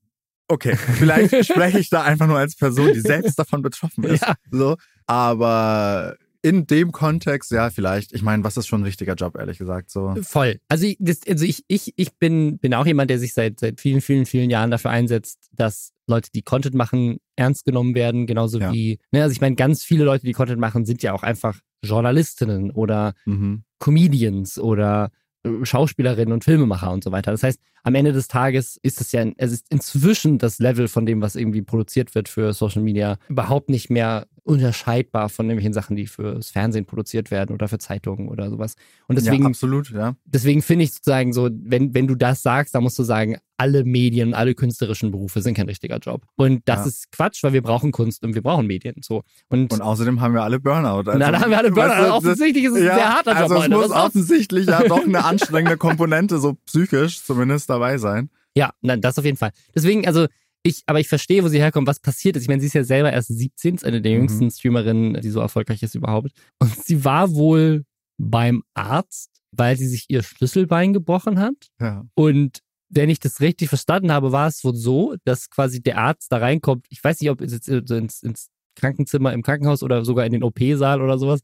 okay, 0.49 0.77
vielleicht 0.77 1.45
spreche 1.45 1.79
ich 1.79 1.91
da 1.91 2.03
einfach 2.03 2.27
nur 2.27 2.39
als 2.39 2.57
Person, 2.57 2.93
die 2.93 3.01
selbst 3.01 3.39
davon 3.39 3.62
betroffen 3.62 4.05
ist. 4.05 4.23
Ja. 4.23 4.35
So, 4.51 4.77
aber 5.07 6.17
in 6.47 6.67
dem 6.67 6.93
Kontext, 6.93 7.51
ja, 7.51 7.71
vielleicht. 7.71 8.13
Ich 8.13 8.23
meine, 8.23 8.45
was 8.45 8.57
ist 8.57 8.67
schon 8.69 8.81
ein 8.83 8.85
richtiger 8.85 9.15
Job, 9.15 9.37
ehrlich 9.37 9.59
gesagt. 9.59 9.91
So. 9.91 10.15
Voll. 10.23 10.61
Also 10.69 10.87
ich, 10.87 10.97
das, 11.01 11.21
also 11.29 11.45
ich, 11.45 11.65
ich, 11.67 11.93
ich 11.97 12.17
bin, 12.19 12.59
bin 12.59 12.73
auch 12.75 12.87
jemand, 12.87 13.11
der 13.11 13.19
sich 13.19 13.35
seit, 13.35 13.59
seit 13.59 13.81
vielen, 13.81 14.01
vielen, 14.01 14.27
vielen 14.27 14.49
Jahren 14.49 14.71
dafür 14.71 14.91
einsetzt, 14.93 15.49
dass 15.53 15.93
Leute, 16.07 16.31
die 16.33 16.43
Content 16.43 16.75
machen, 16.77 17.19
ernst 17.35 17.65
genommen 17.65 17.95
werden, 17.97 18.27
genauso 18.27 18.61
Ja. 18.61 18.73
wie, 18.73 19.01
ne, 19.11 19.23
also 19.23 19.33
ich 19.33 19.41
meine, 19.41 19.57
ganz 19.57 19.83
viele 19.83 20.05
Leute, 20.05 20.25
die 20.25 20.33
Content 20.33 20.61
machen, 20.61 20.85
sind 20.85 21.03
ja 21.03 21.13
auch 21.13 21.25
einfach 21.25 21.59
Journalistinnen 21.83 22.71
oder 22.71 23.15
Mhm. 23.25 23.65
Comedians 23.79 24.59
oder 24.59 25.11
äh, 25.45 25.65
Schauspielerinnen 25.65 26.33
und 26.33 26.45
Filmemacher 26.45 26.93
und 26.93 27.03
so 27.03 27.11
weiter. 27.13 27.33
Das 27.33 27.43
heißt, 27.43 27.61
am 27.83 27.95
Ende 27.95 28.13
des 28.13 28.29
Tages 28.29 28.79
ist 28.83 29.01
es 29.01 29.13
ja, 29.13 29.25
es 29.37 29.53
ist 29.53 29.67
inzwischen 29.71 30.39
das 30.39 30.59
Level 30.59 30.89
von 30.89 31.07
dem, 31.07 31.21
was 31.21 31.35
irgendwie 31.37 31.63
produziert 31.63 32.15
wird 32.15 32.29
für 32.29 32.53
Social 32.53 32.83
Media, 32.83 33.19
überhaupt 33.29 33.69
nicht 33.69 33.91
mehr 33.91 34.27
unterscheidbar 34.47 35.29
von 35.29 35.47
irgendwelchen 35.47 35.73
Sachen, 35.73 35.97
die 35.97 36.07
fürs 36.07 36.51
Fernsehen 36.51 36.87
produziert 36.87 37.31
werden 37.31 37.53
oder 37.53 37.69
für 37.69 37.79
Zeitungen 37.79 38.29
oder 38.29 38.49
sowas. 38.49 38.77
Und 39.09 39.17
deswegen 39.19 39.43
ja, 39.43 39.49
absolut, 39.49 39.91
ja. 39.91 40.15
deswegen 40.25 40.63
finde 40.63 40.85
ich 40.85 40.93
sozusagen 40.95 41.33
so, 41.33 41.51
wenn, 41.53 41.95
wenn 41.95 42.07
du 42.07 42.15
das 42.15 42.43
sagst, 42.43 42.75
dann 42.75 42.83
musst 42.83 42.99
du 42.99 43.03
sagen, 43.03 43.37
alle 43.59 43.85
Medien, 43.85 44.35
alle 44.35 44.55
künstlerischen 44.55 45.11
Berufe 45.11 45.41
sind 45.41 45.55
kein 45.55 45.67
richtiger 45.67 45.99
Job. 45.99 46.23
Und 46.37 46.63
das 46.67 46.81
Ja. 46.81 46.87
ist 46.87 47.11
Quatsch, 47.11 47.43
weil 47.43 47.53
wir 47.55 47.63
brauchen 47.63 47.91
Kunst 47.91 48.23
und 48.25 48.35
wir 48.35 48.43
brauchen 48.43 48.67
Medien. 48.67 48.97
So. 49.03 49.23
Und, 49.49 49.73
Und 49.73 49.81
außerdem 49.81 50.21
haben 50.21 50.35
wir 50.35 50.43
alle 50.43 50.61
Burnout. 50.61 51.09
Also, 51.11 51.19
na, 51.19 51.31
da 51.33 51.41
haben 51.41 51.51
wir 51.51 51.59
alle 51.59 51.71
Burnout. 51.71 51.89
weißt 51.91 51.99
du, 52.01 52.05
das- 52.05 52.13
Offensichtlich 52.13 52.65
ist 52.65 52.73
es 52.73 52.79
ein 52.81 52.85
ja, 52.87 52.95
sehr 52.95 53.15
harter 53.15 53.33
Job. 53.33 53.41
Also 53.43 53.55
es 53.63 53.69
muss 53.69 53.91
Was 53.91 54.07
offensichtlich 54.07 54.67
ja 54.67 54.83
doch 54.87 55.05
eine 55.05 55.25
anstrengende 55.25 55.77
Komponente, 55.77 56.39
so 56.39 56.55
psychisch 56.67 57.23
zumindest 57.25 57.69
dabei 57.71 57.99
sein. 57.99 58.31
Ja, 58.55 58.71
das 58.83 59.19
auf 59.19 59.25
jeden 59.25 59.37
Fall. 59.37 59.51
Deswegen, 59.75 60.07
also 60.07 60.27
ich, 60.66 60.83
aber 60.87 61.00
ich 61.00 61.09
verstehe, 61.09 61.42
wo 61.44 61.48
sie 61.48 61.59
herkommt, 61.59 61.87
was 61.87 62.00
passiert 62.00 62.37
ist. 62.37 62.42
Ich 62.42 62.48
meine, 62.48 62.61
sie 62.61 62.66
ist 62.66 62.74
ja 62.74 62.85
selber 62.85 63.12
erst 63.12 63.29
17, 63.29 63.76
ist 63.76 63.85
eine 63.85 64.00
der 64.02 64.12
Mhm. 64.12 64.18
jüngsten 64.18 64.50
Streamerinnen, 64.50 65.20
die 65.20 65.31
so 65.31 65.40
erfolgreich 65.40 65.83
ist 65.83 65.94
überhaupt. 65.94 66.31
Und 66.59 66.74
sie 66.85 67.05
war 67.05 67.35
wohl 67.35 67.85
beim 68.18 68.62
Arzt, 68.74 69.31
weil 69.52 69.76
sie 69.76 69.87
sich 69.87 70.07
ihr 70.09 70.22
Schlüsselbein 70.22 70.92
gebrochen 70.92 71.38
hat. 71.38 71.55
Ja. 71.81 72.05
Und 72.14 72.61
wenn 72.88 73.11
ich 73.11 73.18
das 73.20 73.40
richtig 73.40 73.68
verstanden 73.68 74.12
habe, 74.12 74.33
war 74.33 74.48
es 74.48 74.62
wohl 74.64 74.74
so, 74.74 75.16
dass 75.24 75.50
quasi 75.50 75.83
der 75.83 75.98
Arzt 75.98 76.31
da 76.31 76.38
reinkommt. 76.38 76.87
Ich 76.88 77.02
weiß 77.02 77.20
nicht, 77.20 77.31
ob 77.31 77.40
es 77.40 77.52
jetzt 77.52 77.68
ins, 77.68 78.22
ins 78.22 78.48
Krankenzimmer 78.76 79.33
im 79.33 79.42
Krankenhaus 79.42 79.83
oder 79.83 80.05
sogar 80.05 80.24
in 80.26 80.33
den 80.33 80.42
OP-Saal 80.44 81.00
oder 81.00 81.18
sowas 81.18 81.40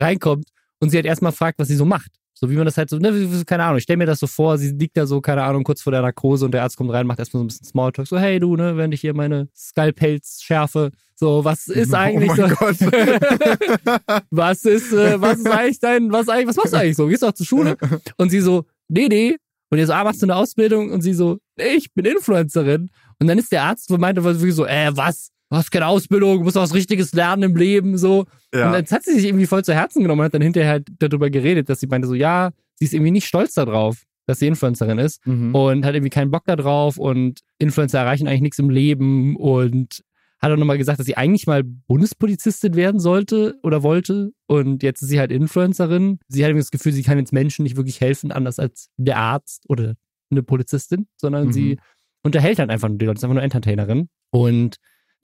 reinkommt 0.00 0.48
und 0.80 0.90
sie 0.90 0.96
halt 0.96 1.06
erstmal 1.06 1.32
fragt, 1.32 1.58
was 1.58 1.68
sie 1.68 1.76
so 1.76 1.84
macht. 1.84 2.10
So 2.38 2.50
wie 2.50 2.56
man 2.56 2.66
das 2.66 2.76
halt 2.76 2.90
so, 2.90 2.98
ne, 2.98 3.44
keine 3.46 3.64
Ahnung, 3.64 3.78
ich 3.78 3.84
stelle 3.84 3.96
mir 3.96 4.06
das 4.06 4.20
so 4.20 4.26
vor, 4.26 4.58
sie 4.58 4.70
liegt 4.70 4.96
da 4.96 5.06
so, 5.06 5.22
keine 5.22 5.42
Ahnung, 5.42 5.64
kurz 5.64 5.80
vor 5.80 5.90
der 5.90 6.02
Narkose 6.02 6.44
und 6.44 6.52
der 6.52 6.62
Arzt 6.62 6.76
kommt 6.76 6.92
rein, 6.92 7.06
macht 7.06 7.18
erstmal 7.18 7.40
so 7.40 7.44
ein 7.44 7.46
bisschen 7.46 7.66
Smalltalk, 7.66 8.06
so, 8.06 8.18
hey 8.18 8.38
du, 8.38 8.56
ne, 8.56 8.76
wenn 8.76 8.92
ich 8.92 9.00
hier 9.00 9.14
meine 9.14 9.48
Skalpels 9.56 10.42
schärfe, 10.42 10.90
so, 11.14 11.44
was 11.46 11.68
ist 11.68 11.94
eigentlich 11.94 12.30
oh 12.30 12.36
mein 12.36 12.50
so, 12.50 12.56
Gott. 12.56 12.76
was 14.30 14.64
ist, 14.66 14.92
äh, 14.92 15.18
was 15.18 15.38
ist 15.38 15.50
eigentlich 15.50 15.80
dein, 15.80 16.12
was 16.12 16.28
eigentlich, 16.28 16.48
was 16.48 16.56
machst 16.56 16.74
du 16.74 16.76
eigentlich 16.76 16.96
so? 16.96 17.06
Gehst 17.06 17.22
du 17.22 17.28
auch 17.28 17.32
zur 17.32 17.46
Schule? 17.46 17.78
Und 18.18 18.28
sie 18.28 18.40
so, 18.40 18.66
nee, 18.88 19.08
nee. 19.08 19.36
Und 19.70 19.78
ihr 19.78 19.86
so, 19.86 19.94
ah, 19.94 20.04
machst 20.04 20.20
du 20.20 20.26
eine 20.26 20.36
Ausbildung? 20.36 20.90
Und 20.90 21.00
sie 21.00 21.14
so, 21.14 21.38
nee, 21.56 21.76
ich 21.76 21.92
bin 21.94 22.04
Influencerin. 22.04 22.90
Und 23.18 23.26
dann 23.26 23.38
ist 23.38 23.50
der 23.50 23.62
Arzt, 23.62 23.88
wo 23.88 23.96
meinte, 23.96 24.22
wirklich 24.22 24.54
so, 24.54 24.66
äh, 24.66 24.90
was? 24.94 25.30
Du 25.50 25.56
hast 25.56 25.70
keine 25.70 25.86
Ausbildung, 25.86 26.38
du 26.38 26.44
musst 26.44 26.56
was 26.56 26.74
Richtiges 26.74 27.12
lernen 27.12 27.44
im 27.44 27.56
Leben, 27.56 27.96
so. 27.98 28.20
Und 28.20 28.26
ja. 28.60 28.76
jetzt 28.76 28.90
hat 28.92 29.04
sie 29.04 29.12
sich 29.14 29.24
irgendwie 29.26 29.46
voll 29.46 29.64
zu 29.64 29.74
Herzen 29.74 30.02
genommen 30.02 30.20
und 30.20 30.24
hat 30.26 30.34
dann 30.34 30.42
hinterher 30.42 30.70
halt 30.70 30.88
darüber 30.98 31.30
geredet, 31.30 31.68
dass 31.68 31.80
sie 31.80 31.86
meinte 31.86 32.08
so, 32.08 32.14
ja, 32.14 32.50
sie 32.74 32.84
ist 32.86 32.94
irgendwie 32.94 33.12
nicht 33.12 33.26
stolz 33.26 33.54
darauf, 33.54 34.02
dass 34.26 34.40
sie 34.40 34.48
Influencerin 34.48 34.98
ist 34.98 35.24
Mhm. 35.26 35.54
und 35.54 35.84
hat 35.84 35.94
irgendwie 35.94 36.10
keinen 36.10 36.32
Bock 36.32 36.42
da 36.46 36.56
drauf 36.56 36.98
und 36.98 37.40
Influencer 37.58 38.00
erreichen 38.00 38.26
eigentlich 38.26 38.40
nichts 38.40 38.58
im 38.58 38.70
Leben 38.70 39.36
und 39.36 40.02
hat 40.40 40.50
auch 40.52 40.56
nochmal 40.56 40.78
gesagt, 40.78 40.98
dass 40.98 41.06
sie 41.06 41.16
eigentlich 41.16 41.46
mal 41.46 41.62
Bundespolizistin 41.64 42.74
werden 42.74 43.00
sollte 43.00 43.54
oder 43.62 43.82
wollte 43.82 44.32
und 44.46 44.82
jetzt 44.82 45.00
ist 45.02 45.08
sie 45.08 45.18
halt 45.18 45.30
Influencerin. 45.32 46.18
Sie 46.28 46.42
hat 46.44 46.50
irgendwie 46.50 46.62
das 46.62 46.70
Gefühl, 46.70 46.92
sie 46.92 47.02
kann 47.04 47.18
jetzt 47.18 47.32
Menschen 47.32 47.62
nicht 47.62 47.76
wirklich 47.76 48.00
helfen, 48.00 48.32
anders 48.32 48.58
als 48.58 48.90
der 48.96 49.16
Arzt 49.16 49.64
oder 49.68 49.94
eine 50.30 50.42
Polizistin, 50.42 51.06
sondern 51.16 51.46
Mhm. 51.46 51.52
sie 51.52 51.78
unterhält 52.22 52.58
halt 52.58 52.68
einfach 52.70 52.88
nur 52.88 52.98
die 52.98 53.06
Leute, 53.06 53.18
ist 53.18 53.24
einfach 53.24 53.34
nur 53.34 53.42
Entertainerin 53.44 54.08
und 54.30 54.76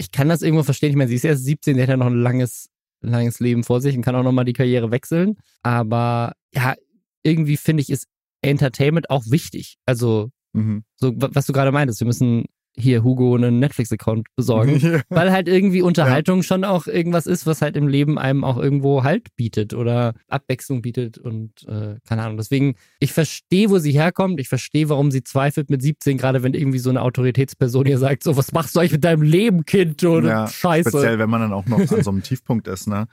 ich 0.03 0.11
kann 0.11 0.29
das 0.29 0.43
irgendwo 0.43 0.63
verstehen. 0.65 0.91
Ich 0.91 0.97
meine, 0.97 1.09
sie 1.09 1.15
ist 1.17 1.25
erst 1.25 1.45
17, 1.45 1.77
sie 1.77 1.83
hat 1.83 1.89
ja 1.89 1.97
noch 1.97 2.07
ein 2.07 2.21
langes, 2.21 2.69
langes 3.01 3.41
Leben 3.41 3.65
vor 3.65 3.81
sich 3.81 3.97
und 3.97 4.03
kann 4.03 4.15
auch 4.17 4.23
nochmal 4.23 4.45
die 4.45 4.53
Karriere 4.53 4.91
wechseln. 4.91 5.37
Aber 5.63 6.33
ja, 6.55 6.75
irgendwie 7.23 7.57
finde 7.57 7.81
ich, 7.83 7.91
ist 7.91 8.07
Entertainment 8.43 9.09
auch 9.11 9.25
wichtig. 9.29 9.77
Also, 9.87 10.31
Mhm. 10.55 10.85
so, 10.97 11.13
wa- 11.21 11.31
was 11.33 11.47
du 11.47 11.53
gerade 11.53 11.73
meintest, 11.73 12.01
wir 12.01 12.07
müssen 12.07 12.45
hier 12.77 13.05
Hugo 13.05 13.35
einen 13.35 13.59
Netflix-Account 13.59 14.29
besorgen. 14.37 14.81
Ja. 14.83 15.01
Weil 15.11 15.31
halt 15.33 15.49
irgendwie 15.49 15.83
Unterhaltung 15.83 16.43
schon 16.43 16.65
auch 16.65 16.87
irgendwas 16.87 17.27
ist, 17.27 17.47
was 17.47 17.63
halt 17.63 17.77
im 17.77 17.87
Leben 17.89 18.19
einem 18.19 18.43
auch 18.45 18.57
irgendwo 18.59 19.05
Halt 19.05 19.29
bietet 19.37 19.75
oder 19.75 20.15
Abwechslung 20.29 20.83
bietet 20.83 21.19
und 21.19 21.67
äh, 21.69 21.97
keine 22.07 22.23
Ahnung. 22.23 22.37
Deswegen, 22.37 22.75
ich 22.99 23.13
verstehe, 23.13 23.71
wo 23.71 23.79
sie 23.79 23.93
herkommt. 23.93 24.41
Ich 24.41 24.49
verstehe, 24.49 24.89
warum 24.89 25.11
sie 25.11 25.23
zweifelt 25.23 25.71
mit 25.71 25.83
17, 25.83 26.19
gerade 26.19 26.43
wenn 26.43 26.55
irgendwie 26.55 26.79
so 26.79 26.91
eine 26.91 27.03
Autoritätsperson 27.03 27.87
ihr 27.87 27.99
sagt, 27.99 28.23
so, 28.23 28.37
was 28.37 28.53
machst 28.53 28.75
du 28.75 28.81
eigentlich 28.81 28.93
mit 28.93 29.05
deinem 29.05 29.23
Leben, 29.23 29.65
Kind? 29.65 30.03
Oder 30.05 30.29
Ja, 30.29 30.49
Scheiße. 30.49 30.91
Speziell, 30.91 31.19
wenn 31.19 31.31
man 31.31 31.43
dann 31.43 31.53
auch 31.53 31.67
noch 31.67 31.79
an 31.79 32.03
so 32.03 32.11
einem 32.11 32.23
Tiefpunkt 32.23 32.67
ist, 32.69 32.89
ne? 32.89 33.07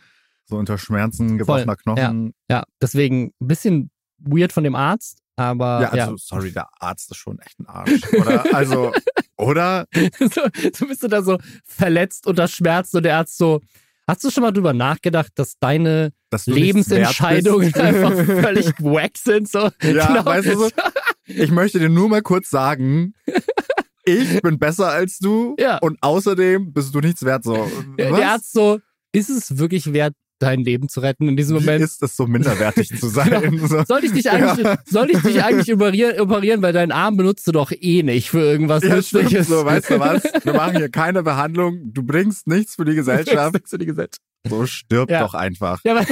So 0.46 0.58
unter 0.58 0.78
Schmerzen, 0.78 1.38
gebrochener 1.38 1.76
Knochen. 1.76 2.34
Ja, 2.50 2.64
deswegen 2.82 3.34
ein 3.40 3.48
bisschen 3.48 3.92
weird 4.18 4.52
von 4.52 4.64
dem 4.64 4.76
Arzt, 4.76 5.20
aber 5.36 5.82
Ja, 5.82 5.96
ja, 5.96 6.04
also, 6.06 6.18
sorry, 6.18 6.52
der 6.52 6.68
Arzt 6.80 7.12
ist 7.12 7.18
schon 7.18 7.40
echt 7.40 7.60
ein 7.60 7.68
Arsch. 7.68 8.02
Oder, 8.14 8.54
also, 8.54 8.92
oder? 9.40 9.86
so, 10.20 10.42
so 10.76 10.86
bist 10.88 11.02
du 11.04 11.08
da 11.08 11.22
so 11.24 11.38
verletzt 11.66 12.28
unter 12.28 12.48
Schmerzen 12.48 12.98
und 12.98 13.04
der 13.04 13.18
Arzt 13.18 13.38
so, 13.38 13.62
hast 14.08 14.24
du 14.24 14.30
schon 14.30 14.44
mal 14.44 14.52
drüber 14.52 14.74
nachgedacht, 14.74 15.32
dass 15.36 15.58
deine 15.60 16.12
Dass 16.30 16.46
Lebensentscheidungen 16.46 17.74
einfach 17.76 18.14
völlig 18.26 18.68
wack 18.80 19.18
sind? 19.18 19.50
So, 19.50 19.70
Ja, 19.82 20.08
Genau. 20.08 20.26
weißt 20.26 20.48
du 20.50 20.58
so? 20.58 20.70
Ich 21.26 21.52
möchte 21.52 21.80
dir 21.80 21.90
nur 21.90 22.10
mal 22.10 22.22
kurz 22.22 22.50
sagen, 22.50 23.14
ich 24.06 24.42
bin 24.42 24.58
besser 24.60 24.88
als 24.90 25.20
du 25.20 25.56
Ja. 25.60 25.78
und 25.78 25.98
außerdem 26.02 26.74
bist 26.74 26.94
du 26.94 27.00
nichts 27.00 27.24
wert. 27.24 27.44
So, 27.44 27.54
was? 27.56 27.96
der 27.98 28.32
Arzt 28.32 28.52
so, 28.54 28.80
ist 29.12 29.30
es 29.30 29.58
wirklich 29.58 29.94
wert, 29.94 30.14
dein 30.40 30.64
Leben 30.64 30.90
zu 30.90 31.02
retten 31.02 31.28
in 31.28 31.38
diesem 31.38 31.58
Wie 31.58 31.62
Moment? 31.66 31.84
ist 31.84 32.02
es 32.02 32.16
so 32.16 32.26
minderwertig 32.28 32.98
zu 33.00 33.08
sein? 33.10 33.58
So. 33.68 33.84
Soll 33.88 34.04
ich 34.04 34.12
dich 34.14 34.30
eigentlich, 34.32 34.68
soll 34.86 35.12
ich 35.12 35.22
dich 35.22 35.44
eigentlich 35.44 35.74
operieren, 35.74 36.62
weil 36.62 36.74
deinen 36.74 36.92
Arm 36.92 37.18
benutzt 37.18 37.46
du 37.48 37.52
doch 37.52 37.72
eh 37.72 38.04
nicht 38.04 38.30
für 38.30 38.40
irgendwas 38.42 38.84
Ja, 38.84 38.96
Nützliches. 38.96 39.48
so, 39.48 39.64
weißt 39.66 39.90
du 39.92 40.00
was? 40.00 40.24
Wir 40.44 40.54
machen 40.54 40.78
hier 40.78 40.90
keine 40.90 41.24
Behandlung. 41.24 41.92
Du 41.94 42.04
bringst 42.04 42.48
nichts 42.48 42.76
für 42.76 42.86
die 42.86 42.96
Gesellschaft. 42.96 43.56
für 43.66 43.78
die 43.78 43.86
Gesellschaft. 43.86 44.22
So 44.48 44.66
stirb 44.66 45.12
Ja. 45.12 45.20
doch 45.22 45.34
einfach. 45.34 45.82
Ja, 45.84 45.98
aber 45.98 46.06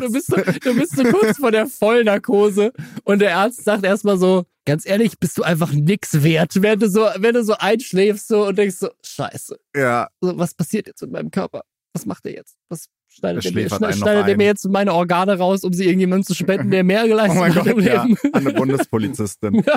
du 0.00 0.10
bist 0.12 0.26
so, 0.26 0.36
du 0.36 0.74
bist 0.74 0.96
so 0.96 1.04
kurz 1.04 1.36
vor 1.38 1.52
der 1.52 1.66
Vollnarkose 1.68 2.72
und 3.04 3.20
der 3.20 3.36
Arzt 3.36 3.64
sagt 3.64 3.84
erstmal 3.84 4.18
so, 4.18 4.44
ganz 4.66 4.86
ehrlich, 4.86 5.18
bist 5.18 5.38
du 5.38 5.42
einfach 5.42 5.72
nix 5.72 6.22
wert, 6.22 6.60
wenn 6.62 6.80
du 6.80 6.88
so, 6.88 7.06
wenn 7.16 7.34
du 7.34 7.44
so 7.44 7.54
einschläfst 7.58 8.28
so 8.28 8.46
und 8.48 8.58
denkst 8.58 8.76
so, 8.76 8.88
scheiße, 9.04 9.56
Ja, 9.76 10.08
so, 10.20 10.36
was 10.36 10.54
passiert 10.54 10.86
jetzt 10.88 11.00
mit 11.02 11.12
meinem 11.12 11.30
Körper? 11.30 11.62
Was 11.92 12.06
macht 12.06 12.24
er 12.26 12.32
jetzt? 12.32 12.56
Was 12.68 12.86
schneidet, 13.08 13.44
Er 13.44 13.50
er 13.50 13.54
mir, 13.54 13.68
noch 13.68 13.92
schneidet 13.92 14.28
er 14.28 14.36
mir 14.36 14.46
jetzt 14.46 14.68
meine 14.68 14.94
Organe 14.94 15.36
raus, 15.38 15.64
um 15.64 15.72
sie 15.72 15.84
irgendjemandem 15.84 16.24
zu 16.24 16.34
spenden, 16.34 16.70
der 16.70 16.84
mehr 16.84 17.06
geleistet 17.08 17.36
oh 17.36 17.40
mein 17.40 17.54
hat 17.54 17.66
im 17.66 17.74
Gott, 17.76 17.84
ja. 17.84 18.04
Leben? 18.04 18.18
An 18.32 18.46
eine 18.46 18.54
Bundespolizistin. 18.54 19.64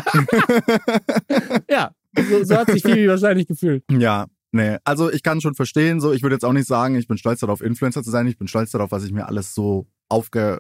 Ja, 1.70 1.92
so, 2.16 2.44
so 2.44 2.56
hat 2.56 2.70
sich 2.70 2.82
Phoebe 2.84 3.08
wahrscheinlich 3.08 3.48
gefühlt. 3.48 3.84
Ja, 3.92 4.28
nee. 4.52 4.78
Also 4.84 5.12
ich 5.12 5.24
kann 5.24 5.42
schon 5.42 5.56
verstehen, 5.56 6.00
so 6.00 6.14
ich 6.14 6.22
würde 6.22 6.36
jetzt 6.36 6.46
auch 6.46 6.54
nicht 6.54 6.68
sagen, 6.68 6.96
ich 6.96 7.08
bin 7.08 7.18
stolz 7.18 7.40
darauf, 7.40 7.62
Influencer 7.62 8.04
zu 8.04 8.12
sein. 8.12 8.28
Ich 8.28 8.38
bin 8.38 8.48
stolz 8.48 8.72
darauf, 8.72 8.92
was 8.92 9.04
ich 9.04 9.12
mir 9.12 9.28
alles 9.28 9.56
so 9.56 9.88
aufge 10.10 10.60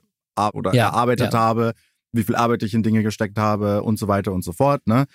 oder 0.54 0.74
Ja, 0.74 0.86
erarbeitet 0.86 1.34
ja. 1.34 1.39
habe, 1.39 1.74
wie 2.12 2.24
viel 2.24 2.36
Arbeit 2.36 2.64
ich 2.64 2.74
in 2.74 2.82
Dinge 2.82 3.04
gesteckt 3.04 3.38
habe 3.38 3.84
und 3.84 3.99
so 3.99 4.08
weiter 4.08 4.34
und 4.34 4.43
so 4.43 4.51
fort. 4.51 4.82
Ne? 4.88 5.06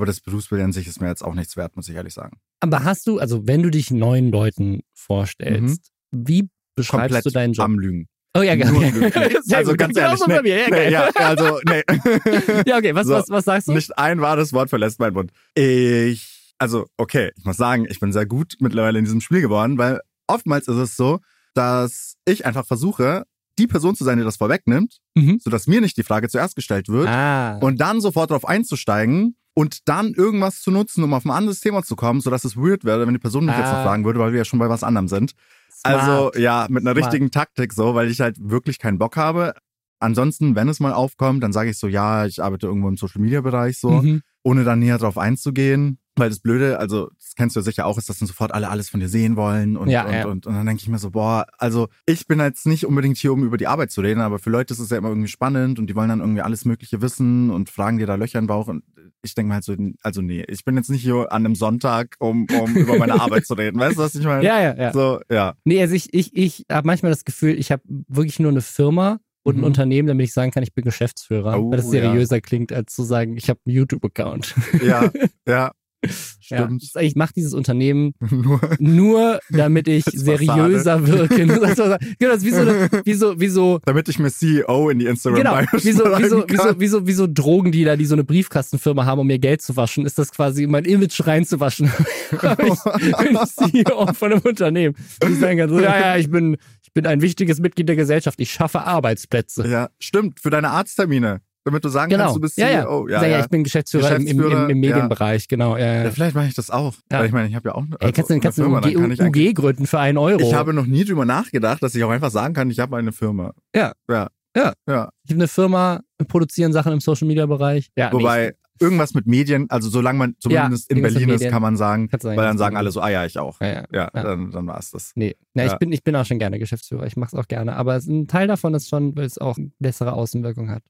Aber 0.00 0.06
das 0.06 0.20
Berufsbild 0.20 0.62
an 0.62 0.72
sich 0.72 0.86
ist 0.86 0.98
mir 1.02 1.08
jetzt 1.08 1.22
auch 1.22 1.34
nichts 1.34 1.56
wert, 1.58 1.76
muss 1.76 1.86
ich 1.90 1.94
ehrlich 1.94 2.14
sagen. 2.14 2.38
Aber 2.60 2.84
hast 2.84 3.06
du, 3.06 3.18
also 3.18 3.46
wenn 3.46 3.62
du 3.62 3.70
dich 3.70 3.90
neuen 3.90 4.30
Leuten 4.32 4.80
vorstellst, 4.94 5.90
wie 6.10 6.48
beschreibst 6.74 7.10
Mhm. 7.10 7.14
Komplett 7.16 7.26
du 7.26 7.30
deinen 7.30 7.52
Job? 7.52 7.64
am 7.66 7.78
Lügen. 7.78 8.08
oh 8.34 8.40
ja. 8.42 8.54
Lügen. 8.54 9.10
Sehr 9.42 9.58
also 9.58 9.74
ganz 9.74 9.94
Genau 9.94 10.06
ehrlich, 10.06 10.18
so 10.20 10.26
bei 10.26 10.40
mir. 10.42 10.58
Ja, 10.58 10.70
nee, 10.70 10.90
ja, 10.90 11.10
also 11.16 11.58
nee. 11.68 11.82
Ja, 12.66 12.78
okay, 12.78 12.94
was, 12.94 13.06
So. 13.06 13.12
was, 13.14 13.28
was 13.28 13.44
sagst 13.44 13.68
du? 13.68 13.72
Nicht 13.72 13.96
ein 13.98 14.20
wahres 14.22 14.52
Wort 14.54 14.70
verlässt 14.70 14.98
meinen 15.00 15.12
Mund. 15.14 15.32
Ich, 15.54 16.54
also 16.58 16.86
okay, 16.96 17.32
ich 17.36 17.44
muss 17.44 17.58
sagen, 17.58 17.86
ich 17.90 18.00
bin 18.00 18.12
sehr 18.12 18.24
gut 18.26 18.54
mittlerweile 18.60 18.98
in 18.98 19.04
diesem 19.04 19.20
Spiel 19.20 19.42
geworden, 19.42 19.76
weil 19.78 20.00
oftmals 20.26 20.66
ist 20.68 20.76
es 20.76 20.96
so, 20.96 21.18
dass 21.54 22.14
ich 22.24 22.46
einfach 22.46 22.64
versuche, 22.66 23.24
die 23.58 23.66
Person 23.66 23.94
zu 23.94 24.04
sein, 24.04 24.16
die 24.18 24.24
das 24.24 24.36
vorwegnimmt, 24.38 24.98
Mhm. 25.16 25.38
sodass 25.42 25.66
mir 25.66 25.80
nicht 25.82 25.96
die 25.98 26.02
Frage 26.04 26.28
zuerst 26.30 26.54
gestellt 26.56 26.88
wird 26.88 27.08
Ah. 27.08 27.58
und 27.58 27.80
dann 27.80 28.00
sofort 28.00 28.30
darauf 28.30 28.46
einzusteigen 28.46 29.36
und 29.60 29.88
dann 29.88 30.14
irgendwas 30.14 30.62
zu 30.62 30.70
nutzen, 30.70 31.04
um 31.04 31.12
auf 31.14 31.24
ein 31.24 31.30
anderes 31.30 31.60
Thema 31.60 31.82
zu 31.82 31.94
kommen, 31.96 32.20
sodass 32.20 32.44
es 32.44 32.56
weird 32.56 32.84
wäre, 32.84 33.06
wenn 33.06 33.14
die 33.14 33.20
Person 33.20 33.44
mich 33.46 33.56
jetzt 33.56 33.66
noch 33.70 33.78
Ah. 33.78 33.84
fragen 33.84 34.04
würde, 34.04 34.18
weil 34.20 34.32
wir 34.32 34.38
ja 34.38 34.44
schon 34.44 34.58
bei 34.58 34.68
was 34.68 34.82
anderem 34.82 35.08
sind. 35.08 35.32
Smart. 35.72 36.00
Also 36.02 36.38
ja, 36.38 36.66
mit 36.70 36.82
einer 36.82 36.92
Smart. 36.94 37.06
richtigen 37.06 37.30
Taktik 37.30 37.72
so, 37.72 37.94
weil 37.94 38.10
ich 38.10 38.20
halt 38.20 38.36
wirklich 38.40 38.78
keinen 38.78 38.98
Bock 38.98 39.16
habe. 39.16 39.54
Ansonsten, 39.98 40.54
wenn 40.56 40.68
es 40.68 40.80
mal 40.80 40.92
aufkommt, 40.94 41.42
dann 41.42 41.52
sage 41.52 41.70
ich 41.70 41.78
so, 41.78 41.86
ja, 41.86 42.24
ich 42.24 42.42
arbeite 42.42 42.66
irgendwo 42.66 42.88
im 42.88 42.96
Social 42.96 43.20
Media 43.20 43.40
Bereich 43.42 43.78
so, 43.78 43.90
Mhm. 43.90 44.22
ohne 44.42 44.64
dann 44.64 44.78
näher 44.78 44.98
drauf 44.98 45.18
einzugehen. 45.18 45.98
Weil 46.20 46.28
das 46.28 46.40
Blöde, 46.40 46.78
also 46.78 47.10
das 47.18 47.34
kennst 47.34 47.56
du 47.56 47.60
ja 47.60 47.64
sicher 47.64 47.86
auch, 47.86 47.98
ist, 47.98 48.08
dass 48.08 48.18
dann 48.18 48.28
sofort 48.28 48.52
alle 48.52 48.68
alles 48.68 48.88
von 48.88 49.00
dir 49.00 49.08
sehen 49.08 49.36
wollen 49.36 49.76
und, 49.76 49.88
Ja, 49.88 50.04
und, 50.06 50.12
ja. 50.12 50.26
und, 50.26 50.46
und 50.46 50.54
dann 50.54 50.66
denke 50.66 50.82
ich 50.82 50.88
mir 50.88 50.98
so, 50.98 51.10
boah, 51.10 51.46
also 51.58 51.88
ich 52.06 52.26
bin 52.26 52.38
jetzt 52.38 52.66
nicht 52.66 52.86
unbedingt 52.86 53.16
hier, 53.18 53.32
um 53.32 53.42
über 53.42 53.56
die 53.56 53.66
Arbeit 53.66 53.90
zu 53.90 54.00
reden, 54.00 54.20
aber 54.20 54.38
für 54.38 54.50
Leute 54.50 54.72
ist 54.74 54.80
es 54.80 54.90
ja 54.90 54.98
immer 54.98 55.08
irgendwie 55.08 55.28
spannend 55.28 55.78
und 55.78 55.88
die 55.88 55.96
wollen 55.96 56.08
dann 56.08 56.20
irgendwie 56.20 56.42
alles 56.42 56.64
Mögliche 56.64 57.02
wissen 57.02 57.50
und 57.50 57.70
fragen 57.70 57.98
dir 57.98 58.06
da 58.06 58.14
Löcher 58.14 58.38
in 58.38 58.44
den 58.44 58.48
Bauch 58.48 58.68
und 58.68 58.84
ich 59.22 59.34
denke 59.34 59.48
mir 59.48 59.54
halt 59.54 59.64
so, 59.64 59.74
also 60.02 60.22
nee, 60.22 60.44
ich 60.48 60.64
bin 60.64 60.76
jetzt 60.76 60.90
nicht 60.90 61.02
hier 61.02 61.32
an 61.32 61.44
einem 61.44 61.54
Sonntag, 61.54 62.16
um, 62.20 62.46
um 62.60 62.74
über 62.76 62.96
meine 62.98 63.14
Arbeit 63.20 63.46
zu 63.46 63.54
reden. 63.54 63.78
Weißt 63.78 63.96
du, 63.96 64.02
was 64.02 64.14
ich 64.14 64.24
meine? 64.24 64.44
Ja, 64.44 64.60
ja, 64.60 64.74
ja. 64.76 64.92
So, 64.92 65.20
ja. 65.30 65.54
Nee, 65.64 65.80
also 65.80 65.94
ich, 65.94 66.12
ich, 66.14 66.36
ich 66.36 66.64
habe 66.70 66.86
manchmal 66.86 67.10
das 67.12 67.24
Gefühl, 67.24 67.58
ich 67.58 67.70
habe 67.72 67.82
wirklich 67.86 68.38
nur 68.38 68.50
eine 68.50 68.60
Firma 68.62 69.18
und 69.42 69.56
ein 69.56 69.58
Mhm. 69.58 69.64
Unternehmen, 69.64 70.08
damit 70.08 70.26
ich 70.26 70.32
sagen 70.32 70.50
kann, 70.50 70.62
ich 70.62 70.74
bin 70.74 70.84
Geschäftsführer. 70.84 71.58
Oh, 71.58 71.70
weil 71.70 71.78
das 71.78 71.86
ja. 71.86 72.02
seriöser 72.02 72.40
klingt, 72.40 72.72
als 72.72 72.94
zu 72.94 73.02
sagen, 73.04 73.36
ich 73.36 73.48
habe 73.48 73.60
einen 73.66 73.74
YouTube-Account. 73.74 74.54
Ja, 74.82 75.10
ja. 75.48 75.72
Ja, 76.02 76.64
Stimmt. 76.64 76.82
das- 76.94 77.02
ich 77.02 77.14
mache 77.14 77.32
dieses 77.36 77.52
Unternehmen 77.52 78.12
Nur 78.30 78.60
nur, 78.78 79.40
damit 79.50 79.86
ich 79.86 80.06
Als 80.06 80.16
seriöser 80.20 81.06
wirke. 81.06 81.46
genau, 81.46 81.60
das 81.60 82.38
ist 82.38 82.44
wie 82.44 82.50
so, 82.50 82.60
eine, 82.60 82.90
wie 83.04 83.14
so, 83.14 83.38
wie 83.40 83.48
so 83.48 83.80
damit 83.84 84.08
ich 84.08 84.18
mir 84.18 84.30
CEO 84.30 84.88
in 84.90 84.98
die 84.98 85.06
Instagram 85.06 85.38
Genau, 85.38 85.56
wie 85.82 85.92
so, 85.92 86.04
wie, 86.04 86.24
so, 86.28 86.44
wie, 86.48 86.56
so, 86.56 86.80
wie, 86.80 86.86
so, 86.88 87.06
wie 87.06 87.12
so 87.12 87.26
Drogendealer, 87.30 87.96
die 87.96 88.06
so 88.06 88.14
eine 88.14 88.24
Briefkastenfirma 88.24 89.04
haben, 89.04 89.20
um 89.20 89.28
ihr 89.30 89.38
Geld 89.38 89.62
zu 89.62 89.76
waschen, 89.76 90.06
ist 90.06 90.18
das 90.18 90.32
quasi 90.32 90.66
mein 90.66 90.84
Image 90.84 91.26
reinzuwaschen. 91.26 91.90
Ich 92.32 93.16
bin 93.16 93.36
CEO 93.46 94.12
von 94.14 94.32
einem 94.32 94.40
Unternehmen. 94.42 94.94
Die 95.26 95.34
sagen 95.34 95.58
kann 95.58 95.68
so, 95.68 95.80
ja, 95.80 95.98
ja, 96.00 96.16
ich 96.16 96.30
bin, 96.30 96.56
ich 96.82 96.92
bin 96.92 97.06
ein 97.06 97.20
wichtiges 97.20 97.58
Mitglied 97.60 97.88
der 97.88 97.96
Gesellschaft, 97.96 98.40
ich 98.40 98.50
schaffe 98.52 98.82
Arbeitsplätze. 98.82 99.66
Ja, 99.68 99.90
stimmt, 99.98 100.40
für 100.40 100.50
deine 100.50 100.70
Arzttermine. 100.70 101.40
Damit 101.70 101.84
du 101.84 101.88
sagen 101.88 102.10
Genau. 102.10 102.24
kannst, 102.24 102.36
du 102.36 102.40
bist 102.40 102.58
ja, 102.58 102.68
ja. 102.68 102.82
CEO. 102.82 103.08
Ja, 103.08 103.24
ja, 103.24 103.40
ich 103.40 103.48
bin 103.48 103.62
Geschäftsführer, 103.64 104.16
im, 104.16 104.22
im, 104.22 104.28
im, 104.28 104.36
Geschäftsführer, 104.38 104.68
im 104.70 104.82
ja. 104.82 104.90
Medienbereich, 104.90 105.48
genau. 105.48 105.76
Ja, 105.76 105.86
ja. 105.94 106.04
Ja, 106.04 106.10
vielleicht 106.10 106.34
mache 106.34 106.46
ich 106.48 106.54
das 106.54 106.70
auch. 106.70 106.94
Ja. 107.10 107.20
Weil 107.20 107.26
ich 107.26 107.32
meine, 107.32 107.48
ich 107.48 107.54
habe 107.54 107.68
ja 107.68 107.74
auch 107.74 107.82
eine, 107.84 107.96
Ey, 108.00 108.12
kannst 108.12 108.30
du, 108.30 108.34
eine 108.34 108.40
kannst 108.40 108.56
Firma, 108.58 108.78
eine 108.80 108.86
eigentlich- 108.86 109.20
UG 109.20 109.54
gründen 109.54 109.86
für 109.86 109.98
einen 110.00 110.18
Euro? 110.18 110.40
Ich 110.40 110.54
habe 110.54 110.72
noch 110.74 110.86
nie 110.86 111.04
drüber 111.04 111.24
nachgedacht, 111.24 111.82
dass 111.82 111.94
ich 111.94 112.02
auch 112.04 112.10
einfach 112.10 112.30
sagen 112.30 112.54
kann, 112.54 112.70
ich 112.70 112.80
habe 112.80 112.96
eine 112.96 113.12
Firma. 113.12 113.52
Ja. 113.74 113.92
Ja. 114.08 114.28
Ja. 114.56 114.72
Ja. 114.88 115.10
Ich 115.24 115.30
habe 115.30 115.40
eine 115.40 115.48
Firma, 115.48 116.00
produzieren 116.26 116.72
Sachen 116.72 116.92
im 116.92 117.00
Social 117.00 117.28
Media 117.28 117.46
Bereich. 117.46 117.90
Ja, 117.96 118.12
Wobei 118.12 118.54
irgendwas 118.82 119.12
mit 119.12 119.26
Medien, 119.26 119.66
also 119.68 119.90
solange 119.90 120.18
man 120.18 120.34
zumindest 120.40 120.90
in 120.90 120.96
irgendwas 120.96 121.14
mit 121.20 121.26
Berlin 121.28 121.46
ist, 121.46 121.50
kann 121.52 121.60
man 121.62 121.76
sagen, 121.76 122.08
Kannst 122.08 122.24
weil 122.24 122.34
dann 122.36 122.56
sagen 122.56 122.76
alle 122.78 122.90
so, 122.90 123.00
ah 123.00 123.10
ja, 123.10 123.26
ich 123.26 123.38
auch. 123.38 123.60
Ja, 123.60 123.66
ja. 123.68 123.84
Ja, 123.92 124.10
Ja. 124.14 124.22
dann, 124.22 124.50
dann 124.50 124.66
war 124.66 124.78
es 124.78 124.90
das. 124.90 125.12
Nee, 125.16 125.36
Na, 125.54 125.64
Ja. 125.64 125.72
ich, 125.72 125.78
bin, 125.78 125.92
ich 125.92 126.02
bin 126.02 126.16
auch 126.16 126.24
schon 126.24 126.38
gerne 126.38 126.58
Geschäftsführer. 126.58 127.06
Ich 127.06 127.16
mache 127.16 127.36
es 127.36 127.38
auch 127.40 127.46
gerne. 127.46 127.76
Aber 127.76 127.94
ein 127.96 128.26
Teil 128.26 128.46
davon 128.48 128.72
ist 128.74 128.88
schon, 128.88 129.14
weil 129.16 129.26
es 129.26 129.36
auch 129.38 129.58
eine 129.58 129.70
bessere 129.80 130.14
Außenwirkung 130.14 130.70
hat. 130.70 130.82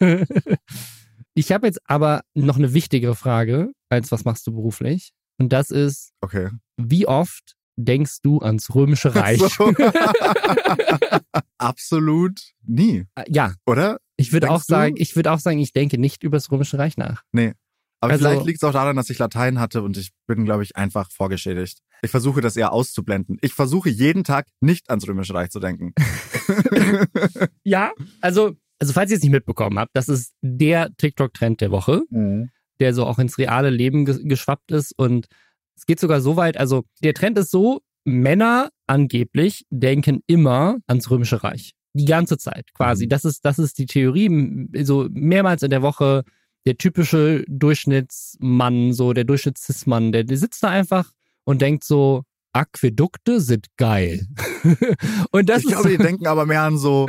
ich 1.34 1.52
habe 1.52 1.66
jetzt 1.66 1.80
aber 1.84 2.22
noch 2.34 2.56
eine 2.56 2.74
wichtigere 2.74 3.14
Frage, 3.14 3.70
als 3.88 4.10
was 4.12 4.24
machst 4.24 4.46
du 4.46 4.52
beruflich? 4.52 5.12
Und 5.38 5.52
das 5.52 5.70
ist, 5.70 6.12
Okay. 6.20 6.50
wie 6.76 7.06
oft 7.06 7.54
denkst 7.76 8.18
du 8.22 8.40
ans 8.40 8.74
Römische 8.74 9.14
Reich? 9.14 9.38
So. 9.40 9.72
Absolut 11.58 12.40
nie, 12.66 13.04
Äh, 13.14 13.24
ja, 13.28 13.54
oder? 13.66 13.98
ich 14.16 14.32
würde 14.32 14.50
auch 14.50 14.62
sagen, 14.62 14.94
du? 14.96 15.02
ich 15.02 15.16
würde 15.16 15.30
auch 15.32 15.38
sagen, 15.38 15.58
ich 15.58 15.72
denke 15.72 15.98
nicht 15.98 16.22
über 16.22 16.36
das 16.36 16.50
Römische 16.50 16.78
Reich 16.78 16.96
nach. 16.96 17.22
Aber 18.02 18.12
Also- 18.12 18.24
vielleicht 18.24 18.46
liegt 18.46 18.58
es 18.62 18.64
auch 18.64 18.72
daran, 18.72 18.96
dass 18.96 19.10
ich 19.10 19.18
Latein 19.18 19.58
hatte 19.60 19.82
und 19.82 19.96
ich 19.98 20.10
bin, 20.26 20.44
glaube 20.46 20.62
ich, 20.62 20.76
einfach 20.76 21.10
vorgeschädigt. 21.10 21.80
Ich 22.02 22.10
versuche 22.10 22.40
das 22.40 22.56
eher 22.56 22.72
auszublenden. 22.72 23.36
Ich 23.42 23.52
versuche 23.52 23.90
jeden 23.90 24.24
Tag 24.24 24.46
nicht 24.60 24.88
ans 24.88 25.06
Römische 25.06 25.34
Reich 25.34 25.50
zu 25.50 25.60
denken. 25.60 25.92
Ja, 27.62 27.92
also, 28.20 28.56
also 28.80 28.92
falls 28.92 29.10
ihr 29.10 29.18
es 29.18 29.22
nicht 29.22 29.32
mitbekommen 29.32 29.78
habt, 29.78 29.90
das 29.94 30.08
ist 30.08 30.34
der 30.42 30.90
TikTok-Trend 30.96 31.60
der 31.60 31.70
Woche. 31.70 32.02
der 32.80 32.94
so 32.94 33.04
auch 33.04 33.18
ins 33.18 33.38
reale 33.38 33.70
Leben 33.70 34.06
ge 34.06 34.18
geschwappt 34.24 34.72
ist. 34.72 34.92
Und 34.96 35.26
es 35.76 35.86
geht 35.86 36.00
sogar 36.00 36.20
so 36.20 36.36
weit, 36.36 36.56
also 36.56 36.84
der 37.04 37.14
Trend 37.14 37.38
ist 37.38 37.50
so, 37.50 37.80
Männer 38.04 38.70
angeblich 38.86 39.66
denken 39.70 40.22
immer 40.26 40.78
ans 40.86 41.10
Römische 41.10 41.44
Reich. 41.44 41.74
Die 41.92 42.06
ganze 42.06 42.38
Zeit 42.38 42.72
quasi. 42.74 43.04
Mhm. 43.04 43.10
Das 43.10 43.24
ist, 43.24 43.44
das 43.44 43.58
ist 43.58 43.78
die 43.78 43.86
Theorie. 43.86 44.68
So 44.82 45.08
mehrmals 45.10 45.62
in 45.62 45.70
der 45.70 45.82
Woche 45.82 46.24
der 46.66 46.76
typische 46.76 47.44
Durchschnittsmann, 47.48 48.92
so 48.92 49.12
der 49.12 49.24
Durchschnitts-Cis-Mann, 49.24 50.12
der, 50.12 50.24
der 50.24 50.36
sitzt 50.36 50.62
da 50.62 50.68
einfach 50.68 51.10
und 51.44 51.62
denkt 51.62 51.84
so, 51.84 52.24
Aquädukte 52.52 53.40
sind 53.40 53.66
geil. 53.76 54.26
und 55.30 55.48
das 55.48 55.58
ich 55.58 55.64
ist 55.66 55.70
glaube, 55.72 55.90
die 55.90 55.98
denken 55.98 56.26
aber 56.26 56.46
mehr 56.46 56.62
an 56.62 56.78
so 56.78 57.08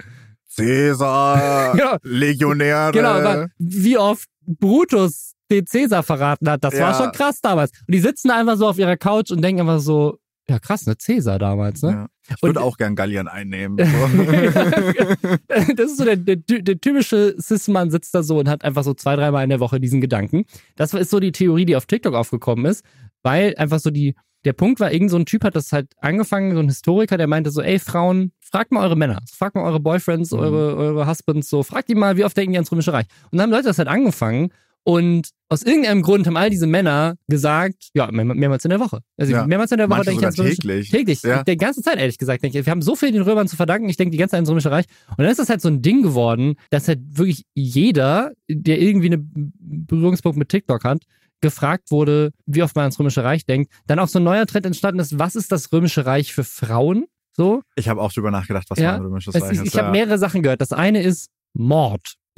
Cäsar, 0.51 1.75
Ja. 1.77 1.97
Legionäre. 2.03 2.91
Genau, 2.91 3.09
aber 3.09 3.47
wie 3.57 3.97
oft 3.97 4.27
Brutus 4.45 5.33
den 5.49 5.65
Cäsar 5.67 6.03
verraten 6.03 6.49
hat, 6.49 6.63
das 6.63 6.73
war 6.73 6.91
Ja. 6.91 6.97
schon 6.97 7.11
krass 7.11 7.39
damals. 7.41 7.71
Und 7.87 7.93
die 7.93 7.99
sitzen 7.99 8.29
da 8.29 8.39
einfach 8.39 8.57
so 8.57 8.67
auf 8.67 8.77
ihrer 8.77 8.97
Couch 8.97 9.31
und 9.31 9.41
denken 9.41 9.61
einfach 9.61 9.79
so, 9.79 10.17
ja 10.49 10.59
krass, 10.59 10.85
ne, 10.85 10.97
Cäsar 10.97 11.39
damals, 11.39 11.81
ne? 11.81 11.89
Ja. 11.91 12.07
Ich 12.29 12.43
Und- 12.43 12.49
würde 12.49 12.61
auch 12.61 12.77
gern 12.77 12.95
Gallien 12.95 13.27
einnehmen. 13.27 13.77
So. 13.85 13.85
das 15.75 15.91
ist 15.91 15.97
so 15.97 16.05
der, 16.05 16.15
der, 16.17 16.35
der 16.37 16.79
typische 16.79 17.35
Cis-Mann 17.39 17.91
sitzt 17.91 18.13
da 18.15 18.23
so 18.23 18.39
und 18.39 18.49
hat 18.49 18.63
einfach 18.63 18.83
so 18.83 18.93
zwei, 18.93 19.15
dreimal 19.15 19.43
in 19.43 19.49
der 19.49 19.59
Woche 19.59 19.79
diesen 19.79 20.01
Gedanken. 20.01 20.45
Das 20.75 20.93
ist 20.93 21.09
so 21.09 21.19
die 21.19 21.31
Theorie, 21.31 21.65
die 21.65 21.75
auf 21.75 21.85
TikTok 21.85 22.13
aufgekommen 22.15 22.65
ist, 22.65 22.83
weil 23.23 23.55
einfach 23.57 23.79
so 23.79 23.89
die, 23.91 24.15
der 24.45 24.53
Punkt 24.53 24.79
war, 24.79 24.91
irgend 24.91 25.11
so 25.11 25.17
ein 25.17 25.25
Typ 25.25 25.43
hat 25.43 25.55
das 25.55 25.71
halt 25.71 25.91
angefangen, 25.99 26.53
so 26.53 26.59
ein 26.59 26.67
Historiker, 26.67 27.17
der 27.17 27.27
meinte 27.27 27.51
so, 27.51 27.61
ey 27.61 27.79
Frauen, 27.79 28.31
fragt 28.51 28.71
mal 28.71 28.83
eure 28.83 28.95
Männer, 28.97 29.19
fragt 29.33 29.55
mal 29.55 29.63
eure 29.63 29.79
Boyfriends, 29.79 30.31
Mhm. 30.31 30.39
eure, 30.39 30.75
eure 30.75 31.07
Husbands, 31.07 31.49
so, 31.49 31.63
fragt 31.63 31.89
die 31.89 31.95
mal, 31.95 32.17
wie 32.17 32.25
oft 32.25 32.35
denken 32.35 32.51
die 32.53 32.57
ans 32.57 32.71
Römische 32.71 32.93
Reich? 32.93 33.05
Und 33.31 33.37
dann 33.37 33.43
haben 33.43 33.51
Leute 33.51 33.63
das 33.69 33.77
halt 33.77 33.87
angefangen 33.87 34.49
und 34.83 35.29
aus 35.47 35.61
irgendeinem 35.61 36.01
Grund 36.01 36.25
haben 36.25 36.37
all 36.37 36.49
diese 36.49 36.65
Männer 36.65 37.15
gesagt, 37.27 37.89
ja, 37.93 38.09
mehr, 38.11 38.25
mehrmals 38.25 38.65
in 38.65 38.69
der 38.69 38.79
Woche. 38.79 39.01
Also 39.17 39.31
Ja. 39.33 39.45
mehrmals 39.45 39.71
in 39.71 39.77
der 39.77 39.87
Woche 39.89 39.97
Manche 39.97 40.09
denke 40.11 40.21
ich 40.21 40.39
ans 40.39 40.57
täglich. 40.57 40.89
Täglich. 40.89 41.21
Ja. 41.23 41.43
Die 41.43 41.55
ganze 41.57 41.81
Zeit, 41.83 41.97
ehrlich 41.99 42.17
gesagt, 42.17 42.41
denke 42.43 42.57
ich. 42.59 42.65
Wir 42.65 42.71
haben 42.71 42.81
so 42.81 42.95
viel 42.95 43.11
den 43.11 43.21
Römern 43.21 43.47
zu 43.47 43.55
verdanken. 43.55 43.87
Ich 43.89 43.97
denke 43.97 44.11
die 44.11 44.17
ganze 44.17 44.31
Zeit 44.31 44.37
ans 44.39 44.49
Römische 44.49 44.71
Reich. 44.71 44.85
Und 45.09 45.19
dann 45.19 45.27
ist 45.27 45.37
das 45.39 45.49
halt 45.49 45.61
so 45.61 45.67
ein 45.69 45.81
Ding 45.83 46.01
geworden, 46.01 46.55
dass 46.71 46.87
halt 46.87 46.99
wirklich 47.11 47.45
jeder, 47.53 48.31
der 48.49 48.81
irgendwie 48.81 49.07
einen 49.11 49.53
Berührungspunkt 49.59 50.37
mit 50.37 50.49
TikTok 50.49 50.83
hat, 50.83 51.03
gefragt 51.41 51.91
wurde, 51.91 52.31
wie 52.45 52.63
oft 52.63 52.75
man 52.75 52.83
ans 52.83 52.97
Römische 52.99 53.23
Reich 53.23 53.45
denkt. 53.45 53.71
Dann 53.87 53.99
auch 53.99 54.07
so 54.07 54.19
ein 54.19 54.23
neuer 54.23 54.45
Trend 54.47 54.65
entstanden 54.65 54.99
ist, 54.99 55.19
was 55.19 55.35
ist 55.35 55.51
das 55.51 55.71
Römische 55.71 56.05
Reich 56.05 56.33
für 56.33 56.43
Frauen? 56.43 57.05
So. 57.41 57.61
Ich 57.75 57.89
habe 57.89 58.01
auch 58.01 58.11
drüber 58.13 58.29
nachgedacht, 58.31 58.65
was 58.69 58.77
Ja. 58.79 58.93
mein 58.93 59.01
römisches 59.01 59.33
Es, 59.35 59.41
Reich 59.41 59.51
ich 59.53 59.57
ist. 59.61 59.67
ich 59.67 59.75
habe 59.75 59.87
ja. 59.87 59.91
mehrere 59.91 60.17
Sachen 60.19 60.43
gehört. 60.43 60.61
Das 60.61 60.71
eine 60.73 61.01
ist 61.01 61.29
Mord. 61.53 62.15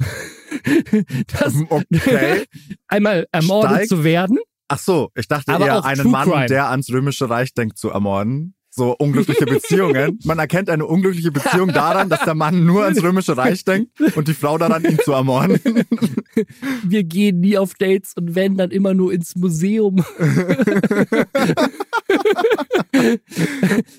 das, 1.38 1.54
Okay. 1.68 2.46
einmal 2.88 3.26
ermordet 3.32 3.70
Steigt- 3.72 3.88
zu 3.88 4.04
werden. 4.04 4.38
Ach 4.68 4.78
so, 4.78 5.10
ich 5.14 5.28
dachte 5.28 5.52
Aber 5.52 5.66
eher 5.66 5.84
einen 5.84 6.00
True 6.02 6.10
Mann, 6.10 6.28
Crime. 6.30 6.46
der 6.46 6.70
ans 6.70 6.90
römische 6.90 7.28
Reich 7.28 7.52
denkt, 7.52 7.76
zu 7.76 7.90
ermorden. 7.90 8.53
So 8.74 8.96
unglückliche 8.98 9.46
Beziehungen. 9.46 10.18
Man 10.24 10.38
erkennt 10.38 10.68
eine 10.68 10.86
unglückliche 10.86 11.30
Beziehung 11.30 11.68
daran, 11.68 12.08
dass 12.08 12.24
der 12.24 12.34
Mann 12.34 12.64
nur 12.64 12.84
ans 12.84 13.02
Römische 13.02 13.36
Reich 13.36 13.64
denkt 13.64 14.00
und 14.16 14.26
die 14.26 14.34
Frau 14.34 14.58
daran, 14.58 14.84
ihn 14.84 14.98
zu 14.98 15.12
ermorden. 15.12 15.60
Wir 16.84 17.04
gehen 17.04 17.40
nie 17.40 17.56
auf 17.56 17.74
Dates 17.74 18.14
und 18.16 18.34
wenn, 18.34 18.56
dann 18.56 18.70
immer 18.70 18.94
nur 18.94 19.12
ins 19.12 19.36
Museum. 19.36 20.04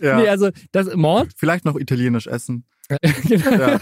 Ja. 0.01 0.17
Nee, 0.17 0.27
also 0.27 0.49
das 0.71 0.93
Mord, 0.95 1.29
Vielleicht 1.35 1.65
noch 1.65 1.77
italienisch 1.77 2.27
essen. 2.27 2.65
genau. 3.27 3.79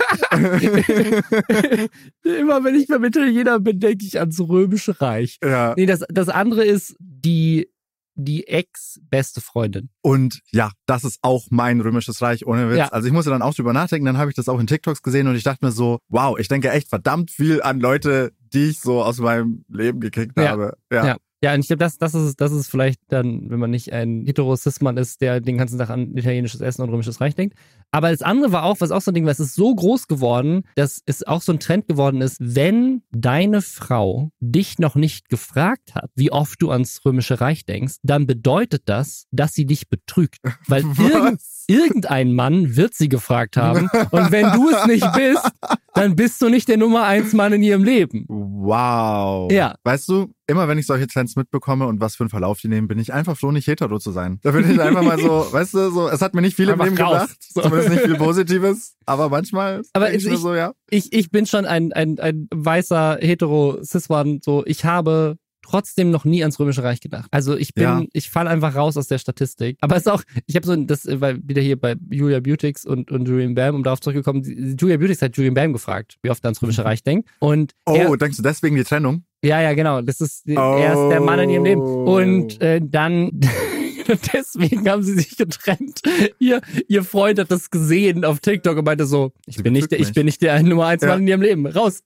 Immer 2.23 2.63
wenn 2.63 2.75
ich 2.75 2.87
beim 2.87 3.03
Italiener 3.03 3.59
bin, 3.59 3.79
denke 3.79 4.05
ich 4.05 4.17
ans 4.19 4.39
Römische 4.39 4.99
Reich. 5.01 5.39
ja. 5.43 5.73
Nee, 5.75 5.85
das, 5.85 6.03
das 6.09 6.29
andere 6.29 6.63
ist 6.63 6.95
die, 6.99 7.67
die 8.15 8.47
ex-beste 8.47 9.41
Freundin. 9.41 9.89
Und 10.01 10.41
ja, 10.51 10.71
das 10.85 11.03
ist 11.03 11.19
auch 11.21 11.47
mein 11.49 11.81
römisches 11.81 12.21
Reich, 12.21 12.45
ohne 12.45 12.69
Witz. 12.69 12.77
Ja. 12.77 12.87
Also 12.89 13.07
ich 13.07 13.13
musste 13.13 13.31
dann 13.31 13.41
auch 13.41 13.53
drüber 13.53 13.73
nachdenken, 13.73 14.05
dann 14.05 14.17
habe 14.17 14.29
ich 14.29 14.35
das 14.35 14.49
auch 14.49 14.59
in 14.59 14.67
TikToks 14.67 15.01
gesehen 15.01 15.27
und 15.27 15.35
ich 15.35 15.43
dachte 15.43 15.65
mir 15.65 15.71
so, 15.71 15.99
wow, 16.09 16.37
ich 16.37 16.47
denke 16.47 16.69
echt 16.71 16.89
verdammt 16.89 17.31
viel 17.31 17.61
an 17.61 17.79
Leute, 17.79 18.33
die 18.53 18.69
ich 18.69 18.79
so 18.79 19.03
aus 19.03 19.17
meinem 19.19 19.65
Leben 19.67 19.99
gekriegt 19.99 20.33
Ja. 20.37 20.49
habe. 20.49 20.77
Ja. 20.91 21.05
Ja. 21.05 21.17
Ja, 21.43 21.53
und 21.53 21.59
ich 21.59 21.67
glaube, 21.67 21.79
das, 21.79 21.97
das, 21.97 22.13
ist, 22.13 22.39
das 22.39 22.53
ist 22.53 22.69
vielleicht 22.69 23.01
dann, 23.09 23.49
wenn 23.49 23.59
man 23.59 23.69
nicht 23.69 23.91
ein 23.91 24.23
Hetero-Cis-Mann 24.25 24.95
ist, 24.95 25.19
der 25.19 25.41
den 25.41 25.57
ganzen 25.57 25.77
Tag 25.77 25.89
an 25.89 26.15
italienisches 26.15 26.61
Essen 26.61 26.83
und 26.83 26.89
römisches 26.89 27.19
Reich 27.19 27.35
denkt. 27.35 27.57
Aber 27.91 28.11
das 28.11 28.21
andere 28.21 28.53
war 28.53 28.63
auch, 28.63 28.77
was 28.79 28.91
auch 28.91 29.01
so 29.01 29.11
ein 29.11 29.13
Ding 29.13 29.25
war, 29.25 29.33
es 29.33 29.41
ist 29.41 29.55
so 29.55 29.75
groß 29.75 30.07
geworden, 30.07 30.63
dass 30.75 31.01
es 31.05 31.27
auch 31.27 31.41
so 31.41 31.51
ein 31.51 31.59
Trend 31.59 31.89
geworden 31.89 32.21
ist, 32.21 32.37
wenn 32.39 33.01
deine 33.11 33.61
Frau 33.61 34.31
dich 34.39 34.79
noch 34.79 34.95
nicht 34.95 35.27
gefragt 35.27 35.95
hat, 35.95 36.11
wie 36.15 36.31
oft 36.31 36.61
du 36.61 36.71
ans 36.71 37.01
römische 37.03 37.41
Reich 37.41 37.65
denkst, 37.65 37.95
dann 38.03 38.25
bedeutet 38.25 38.83
das, 38.85 39.27
dass 39.31 39.53
sie 39.53 39.65
dich 39.65 39.89
betrügt. 39.89 40.39
Weil 40.67 40.85
irgend, 40.97 41.41
irgendein 41.67 42.31
Mann 42.31 42.77
wird 42.77 42.93
sie 42.93 43.09
gefragt 43.09 43.57
haben. 43.57 43.89
Und 44.11 44.31
wenn 44.31 44.49
du 44.53 44.69
es 44.69 44.87
nicht 44.87 45.11
bist, 45.13 45.51
dann 45.93 46.15
bist 46.15 46.41
du 46.41 46.47
nicht 46.47 46.69
der 46.69 46.77
Nummer 46.77 47.03
eins 47.03 47.33
Mann 47.33 47.51
in 47.51 47.63
ihrem 47.63 47.83
Leben. 47.83 48.25
Wow. 48.29 49.51
Ja. 49.51 49.75
Weißt 49.83 50.07
du, 50.07 50.33
immer 50.53 50.67
wenn 50.69 50.77
ich 50.77 50.85
solche 50.85 51.07
Trends 51.07 51.35
mitbekomme 51.35 51.85
und 51.85 51.99
was 51.99 52.15
für 52.15 52.23
einen 52.23 52.29
Verlauf 52.29 52.61
die 52.61 52.69
nehmen, 52.69 52.87
bin 52.87 52.99
ich 52.99 53.11
einfach 53.11 53.37
froh, 53.37 53.51
nicht 53.51 53.67
hetero 53.67 53.99
zu 53.99 54.11
sein. 54.11 54.39
Da 54.43 54.51
bin 54.51 54.69
ich 54.71 54.79
einfach 54.79 55.03
mal 55.03 55.19
so, 55.19 55.45
weißt 55.51 55.73
du, 55.73 55.89
so, 55.91 56.07
es 56.07 56.21
hat 56.21 56.33
mir 56.33 56.41
nicht 56.41 56.55
viel 56.55 56.69
Einfach 56.71 56.85
im 56.85 56.93
Leben 56.95 57.03
raus. 57.05 57.21
gebracht, 57.23 57.37
So. 57.53 57.61
zumindest 57.61 57.89
nicht 57.89 58.03
viel 58.03 58.15
Positives, 58.15 58.95
aber 59.05 59.27
manchmal 59.29 59.81
Aber 59.93 60.13
ich 60.13 60.25
ich- 60.25 60.37
so, 60.37 60.53
ja. 60.55 60.73
ich, 60.89 61.11
ich 61.11 61.29
bin 61.31 61.45
schon 61.45 61.65
ein, 61.65 61.91
ein, 61.91 62.17
ein 62.19 62.47
weißer 62.53 63.17
hetero 63.19 63.79
cis 63.83 64.07
so 64.41 64.63
ich 64.65 64.85
habe 64.85 65.35
trotzdem 65.65 66.11
noch 66.11 66.25
nie 66.25 66.43
ans 66.43 66.59
Römische 66.59 66.83
Reich 66.83 66.99
gedacht. 66.99 67.27
Also 67.31 67.55
ich 67.55 67.73
bin, 67.73 67.83
Ja. 67.85 68.03
ich 68.11 68.29
falle 68.29 68.49
einfach 68.49 68.75
raus 68.75 68.97
aus 68.97 69.07
der 69.07 69.17
Statistik. 69.17 69.77
Aber 69.79 69.95
es 69.95 70.01
ist 70.05 70.11
auch, 70.11 70.21
ich 70.45 70.57
habe 70.57 70.65
so 70.67 70.75
das, 70.75 71.05
weil 71.05 71.39
wieder 71.41 71.61
hier 71.61 71.79
bei 71.79 71.95
Julia 72.11 72.41
Beautix 72.41 72.83
und, 72.85 73.11
und 73.11 73.27
Julian 73.29 73.55
Bam, 73.55 73.75
um 73.75 73.81
darauf 73.83 74.01
zurückgekommen, 74.01 74.43
Julia 74.77 74.97
Beautix 74.97 75.21
hat 75.21 75.37
Julian 75.37 75.53
Bam 75.53 75.71
gefragt, 75.71 76.17
wie 76.21 76.29
oft 76.29 76.43
er 76.43 76.49
ans 76.49 76.61
Römische 76.61 76.83
Reich 76.83 77.01
denkt. 77.03 77.29
Und 77.39 77.71
Oh, 77.85 77.93
er, 77.95 78.17
denkst 78.17 78.35
du 78.37 78.43
deswegen 78.43 78.75
die 78.75 78.83
Trennung? 78.83 79.23
Ja, 79.43 79.61
ja, 79.61 79.73
genau, 79.73 80.01
das 80.01 80.21
ist, 80.21 80.47
er 80.47 80.93
ist 80.93 81.09
der 81.09 81.21
Mann 81.21 81.39
in 81.39 81.49
ihrem 81.49 81.63
Leben. 81.65 81.81
Oh. 81.81 82.15
Und 82.17 82.61
äh, 82.61 82.81
dann, 82.83 83.31
deswegen 84.33 84.89
haben 84.89 85.03
sie 85.03 85.13
sich 85.13 85.37
getrennt. 85.37 86.01
Ihr, 86.39 86.61
ihr 86.87 87.03
Freund 87.03 87.39
hat 87.39 87.51
das 87.51 87.69
gesehen 87.69 88.25
auf 88.25 88.39
TikTok 88.39 88.77
und 88.77 88.85
meinte 88.85 89.05
so, 89.05 89.31
ich 89.45 89.57
Sie 89.57 89.63
bin 89.63 89.73
nicht, 89.73 89.91
der, 89.91 89.99
ich 89.99 90.13
bin 90.13 90.25
nicht 90.25 90.41
der 90.41 90.61
Nummer 90.63 90.87
eins 90.87 91.01
Ja. 91.03 91.09
Mann 91.09 91.21
in 91.21 91.27
ihrem 91.27 91.41
Leben. 91.41 91.65
Raus. 91.67 92.03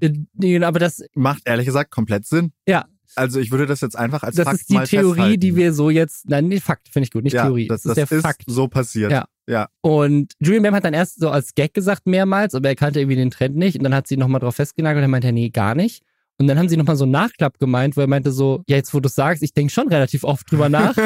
Äh, 0.00 0.62
Aber 0.62 0.78
das, 0.78 1.02
Macht 1.14 1.42
ehrlich 1.46 1.66
gesagt 1.66 1.90
komplett 1.90 2.26
Sinn. 2.26 2.52
Ja. 2.66 2.86
Also 3.16 3.40
ich 3.40 3.50
würde 3.50 3.66
das 3.66 3.80
jetzt 3.80 3.96
einfach 3.96 4.22
als 4.22 4.36
das 4.36 4.44
Fakt 4.44 4.60
ist 4.60 4.70
die 4.70 4.74
mal 4.74 4.86
Theorie, 4.86 5.08
festhalten. 5.14 5.40
die 5.40 5.56
wir 5.56 5.72
so 5.72 5.90
jetzt, 5.90 6.28
nein, 6.28 6.46
nee, 6.46 6.60
Fakt, 6.60 6.88
finde 6.88 7.04
ich 7.06 7.10
gut, 7.10 7.24
nicht 7.24 7.32
ja, 7.32 7.44
Theorie. 7.46 7.66
Das, 7.66 7.82
Das, 7.82 7.94
das 7.96 8.02
ist 8.04 8.10
der 8.12 8.20
Fakt. 8.20 8.44
so 8.46 8.68
passiert. 8.68 9.10
Ja. 9.10 9.24
ja. 9.48 9.68
Und 9.80 10.34
Julian 10.38 10.62
Bam 10.62 10.74
hat 10.74 10.84
dann 10.84 10.94
erst 10.94 11.18
so 11.18 11.30
als 11.30 11.54
Gag 11.54 11.74
gesagt 11.74 12.06
mehrmals, 12.06 12.54
aber 12.54 12.68
er 12.68 12.76
kannte 12.76 13.00
irgendwie 13.00 13.16
den 13.16 13.30
Trend 13.30 13.56
nicht. 13.56 13.76
Und 13.76 13.82
dann 13.84 13.94
hat 13.94 14.06
sie 14.06 14.16
nochmal 14.16 14.40
drauf 14.40 14.54
festgenagelt 14.56 14.98
und 14.98 15.04
er 15.04 15.08
meinte, 15.08 15.32
nee, 15.32 15.48
gar 15.50 15.74
nicht. 15.74 16.04
Und 16.38 16.46
dann 16.46 16.58
haben 16.58 16.68
sie 16.68 16.76
nochmal 16.76 16.96
so 16.96 17.04
einen 17.04 17.12
Nachklapp 17.12 17.58
gemeint, 17.58 17.96
wo 17.96 18.00
er 18.00 18.06
meinte 18.06 18.30
so, 18.32 18.62
ja, 18.68 18.76
jetzt 18.76 18.94
wo 18.94 19.00
du 19.00 19.08
sagst, 19.08 19.42
ich 19.42 19.54
denke 19.54 19.72
schon 19.72 19.88
relativ 19.88 20.24
oft 20.24 20.50
drüber 20.50 20.68
nach. 20.68 20.96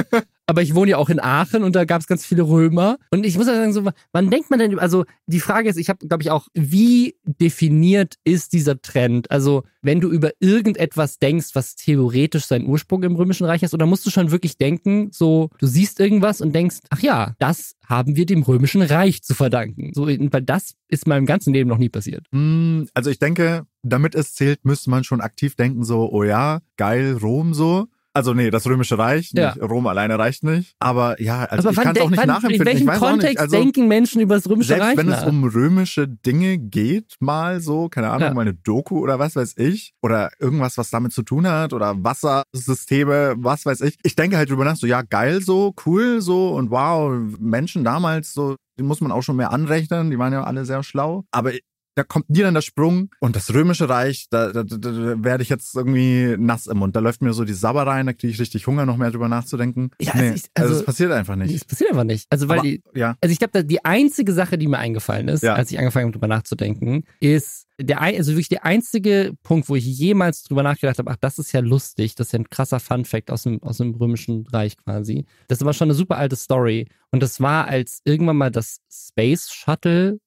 aber 0.47 0.61
ich 0.63 0.75
wohne 0.75 0.91
ja 0.91 0.97
auch 0.99 1.09
in 1.09 1.21
Aachen 1.21 1.63
und 1.63 1.75
da 1.75 1.85
gab 1.85 2.01
es 2.03 2.07
ganz 2.07 2.27
viele 2.27 2.43
Römer. 2.43 2.99
Und 3.11 3.25
ich 3.25 3.39
muss 3.39 3.47
ja 3.47 3.55
sagen, 3.55 3.73
so, 3.73 3.89
wann 4.13 4.31
denkt 4.31 4.51
man 4.51 4.59
denn, 4.59 4.79
also 4.79 5.05
die 5.27 5.41
Frage 5.41 5.71
ist, 5.71 5.79
ich 5.79 5.89
habe, 5.89 6.07
glaube 6.07 6.23
ich, 6.23 6.31
auch, 6.31 6.49
wie 6.53 7.17
definiert 7.25 8.17
ist 8.25 8.53
dieser 8.53 8.81
Trend? 8.83 9.31
Also, 9.31 9.63
wenn 9.81 10.01
du 10.01 10.11
über 10.11 10.31
irgendetwas 10.41 11.19
denkst, 11.19 11.51
was 11.55 11.75
theoretisch 11.77 12.45
seinen 12.45 12.67
Ursprung 12.67 13.03
im 13.03 13.17
Römischen 13.17 13.47
Reich 13.47 13.63
hat, 13.63 13.73
oder 13.73 13.87
musst 13.87 14.05
du 14.07 14.11
schon 14.11 14.31
wirklich 14.31 14.59
denken, 14.59 15.09
so, 15.13 15.49
du 15.59 15.67
siehst 15.67 15.99
irgendwas 16.01 16.41
und 16.41 16.55
denkst, 16.55 16.79
ach 16.91 17.01
ja, 17.01 17.35
das 17.39 17.75
haben 17.87 18.17
wir 18.17 18.27
dem 18.27 18.43
Römischen 18.43 18.83
Reich 18.83 19.23
zu 19.23 19.35
verdanken. 19.35 19.93
So, 19.95 20.07
weil 20.07 20.43
das 20.43 20.75
ist 20.89 21.07
meinem 21.07 21.27
ganzen 21.27 21.53
Leben 21.53 21.69
noch 21.69 21.79
nie 21.79 21.89
passiert. 21.89 22.27
Hm, 22.33 22.89
Also 22.95 23.11
ich 23.11 23.19
denke, 23.19 23.65
damit 23.83 24.15
es 24.15 24.35
zählt, 24.35 24.65
müsste 24.65 24.91
man 24.91 25.05
schon 25.05 25.21
aktiv 25.21 25.55
denken, 25.57 25.85
so, 25.85 26.09
oh 26.11 26.23
ja, 26.25 26.61
geil, 26.77 27.19
Rom 27.21 27.55
so. 27.55 27.87
Also 28.15 28.35
nee, 28.35 28.51
das 28.51 28.67
Römische 28.67 28.99
Reich, 28.99 29.31
Ja. 29.33 29.55
nicht, 29.55 29.63
Rom 29.63 29.87
alleine 29.87 30.19
reicht 30.19 30.45
nicht. 30.45 30.75
Aber 30.81 31.19
ja, 31.19 31.45
also 31.45 31.71
ich 31.71 31.77
wann 31.79 31.85
kann 31.85 31.97
es 31.97 32.03
auch 32.03 32.11
nicht 32.11 32.19
wann- 32.21 32.27
nachempfinden. 32.29 32.61
In 32.61 32.67
welchem 32.67 32.89
ich 32.91 32.99
Kontext. 32.99 33.39
Also, 33.39 33.57
denken 33.57 33.89
Menschen 33.89 34.21
über 34.21 34.35
das 34.35 34.47
Römische 34.51 34.69
selbst 34.69 34.85
Reich 34.85 34.97
wenn 34.99 35.09
es 35.09 35.21
nach? 35.23 35.27
um 35.29 35.45
römische 35.45 36.07
Dinge 36.09 36.59
geht, 36.59 37.17
mal 37.21 37.61
so, 37.63 37.89
keine 37.89 38.11
Ahnung, 38.11 38.29
Ja. 38.29 38.35
mal 38.35 38.43
eine 38.43 38.53
Doku 38.53 38.99
oder 38.99 39.19
was 39.19 39.35
weiß 39.35 39.55
ich, 39.57 39.95
oder 40.03 40.31
irgendwas, 40.39 40.77
was 40.77 40.91
damit 40.91 41.15
zu 41.15 41.23
tun 41.23 41.47
hat, 41.49 41.73
oder 41.73 41.95
Wassersysteme, 42.05 43.35
was 43.39 43.65
weiß 43.65 43.81
ich. 43.81 43.97
Ich 44.03 44.15
denke 44.15 44.37
halt 44.37 44.51
drüber 44.51 44.65
nach, 44.67 44.77
so 44.77 44.87
ja, 44.87 45.01
geil 45.01 45.41
so, 45.43 45.75
cool 45.87 46.21
so 46.21 46.51
und 46.55 46.71
wow, 46.71 47.13
Menschen 47.39 47.83
damals 47.83 48.35
so, 48.35 48.57
die 48.79 48.83
muss 48.83 49.01
man 49.01 49.11
auch 49.13 49.23
schon 49.23 49.37
mehr 49.37 49.53
anrechnen, 49.53 50.11
die 50.11 50.19
waren 50.19 50.33
ja 50.35 50.45
alle 50.45 50.65
sehr 50.65 50.83
schlau. 50.83 51.25
Aber 51.31 51.53
da 51.95 52.05
kommt 52.05 52.25
dir 52.29 52.45
dann 52.45 52.55
der 52.55 52.63
Sprung 52.63 53.11
und 53.21 53.37
das 53.37 53.53
Römische 53.53 53.89
Reich, 53.89 54.27
da, 54.31 54.53
da, 54.53 54.63
da, 54.63 54.77
da 54.77 55.23
werde 55.25 55.43
ich 55.43 55.49
jetzt 55.49 55.75
irgendwie 55.77 56.37
nass 56.39 56.67
im 56.67 56.79
Mund. 56.79 56.97
Da 56.97 57.01
läuft 57.01 57.21
mir 57.23 57.33
so 57.35 57.45
die 57.45 57.53
Sabber 57.53 57.87
rein, 57.87 58.07
da 58.07 58.13
kriege 58.13 58.33
ich 58.33 58.41
richtig 58.41 58.67
Hunger, 58.67 58.87
noch 58.87 58.97
mehr 58.97 59.11
drüber 59.11 59.29
nachzudenken. 59.29 59.91
Ja, 60.01 60.13
also 60.13 60.25
nee, 60.25 60.35
ich- 60.35 60.43
also, 60.55 60.69
also- 60.69 60.75
das 60.77 60.85
passiert 60.87 61.13
einfach 61.13 61.37
nicht. 61.37 61.55
Das 61.55 61.65
passiert 61.65 61.91
einfach 61.91 62.05
nicht. 62.05 62.27
Also, 62.31 62.49
weil 62.49 62.61
Aber, 62.61 62.69
die, 62.69 62.83
ja, 62.95 63.17
Also 63.21 63.33
ich 63.33 63.39
glaube, 63.39 63.65
die 63.65 63.85
einzige 63.85 64.33
Sache, 64.33 64.57
die 64.59 64.69
mir 64.69 64.79
eingefallen 64.79 65.29
ist, 65.29 65.43
Ja. 65.43 65.55
als 65.55 65.71
ich 65.71 65.79
angefangen 65.79 66.05
habe, 66.07 66.13
drüber 66.13 66.29
nachzudenken, 66.29 67.05
ist 67.21 67.67
der, 67.79 68.01
also 68.01 68.33
wirklich 68.33 68.49
der 68.49 68.65
einzige 68.65 69.33
Punkt, 69.43 69.69
wo 69.69 69.75
ich 69.77 69.85
jemals 69.85 70.45
drüber 70.45 70.63
nachgedacht 70.63 70.99
habe, 70.99 71.11
ach, 71.11 71.17
das 71.21 71.39
ist 71.39 71.53
ja 71.53 71.61
lustig, 71.61 72.15
das 72.15 72.29
ist 72.29 72.33
ja 72.33 72.39
ein 72.39 72.49
krasser 72.49 72.79
Funfact 72.81 73.31
aus 73.31 73.43
dem, 73.43 73.63
aus 73.63 73.79
dem 73.79 73.95
Römischen 73.95 74.47
Reich 74.53 74.77
quasi. 74.77 75.25
Das 75.49 75.59
ist 75.59 75.63
aber 75.63 75.73
schon 75.73 75.87
eine 75.87 75.95
super 75.95 76.17
alte 76.17 76.37
Story. 76.37 76.87
Und 77.11 77.23
das 77.23 77.41
war, 77.41 77.67
als 77.67 78.01
irgendwann 78.05 78.37
mal 78.37 78.51
das 78.51 78.79
Space 78.91 79.51
Shuttle 79.51 80.19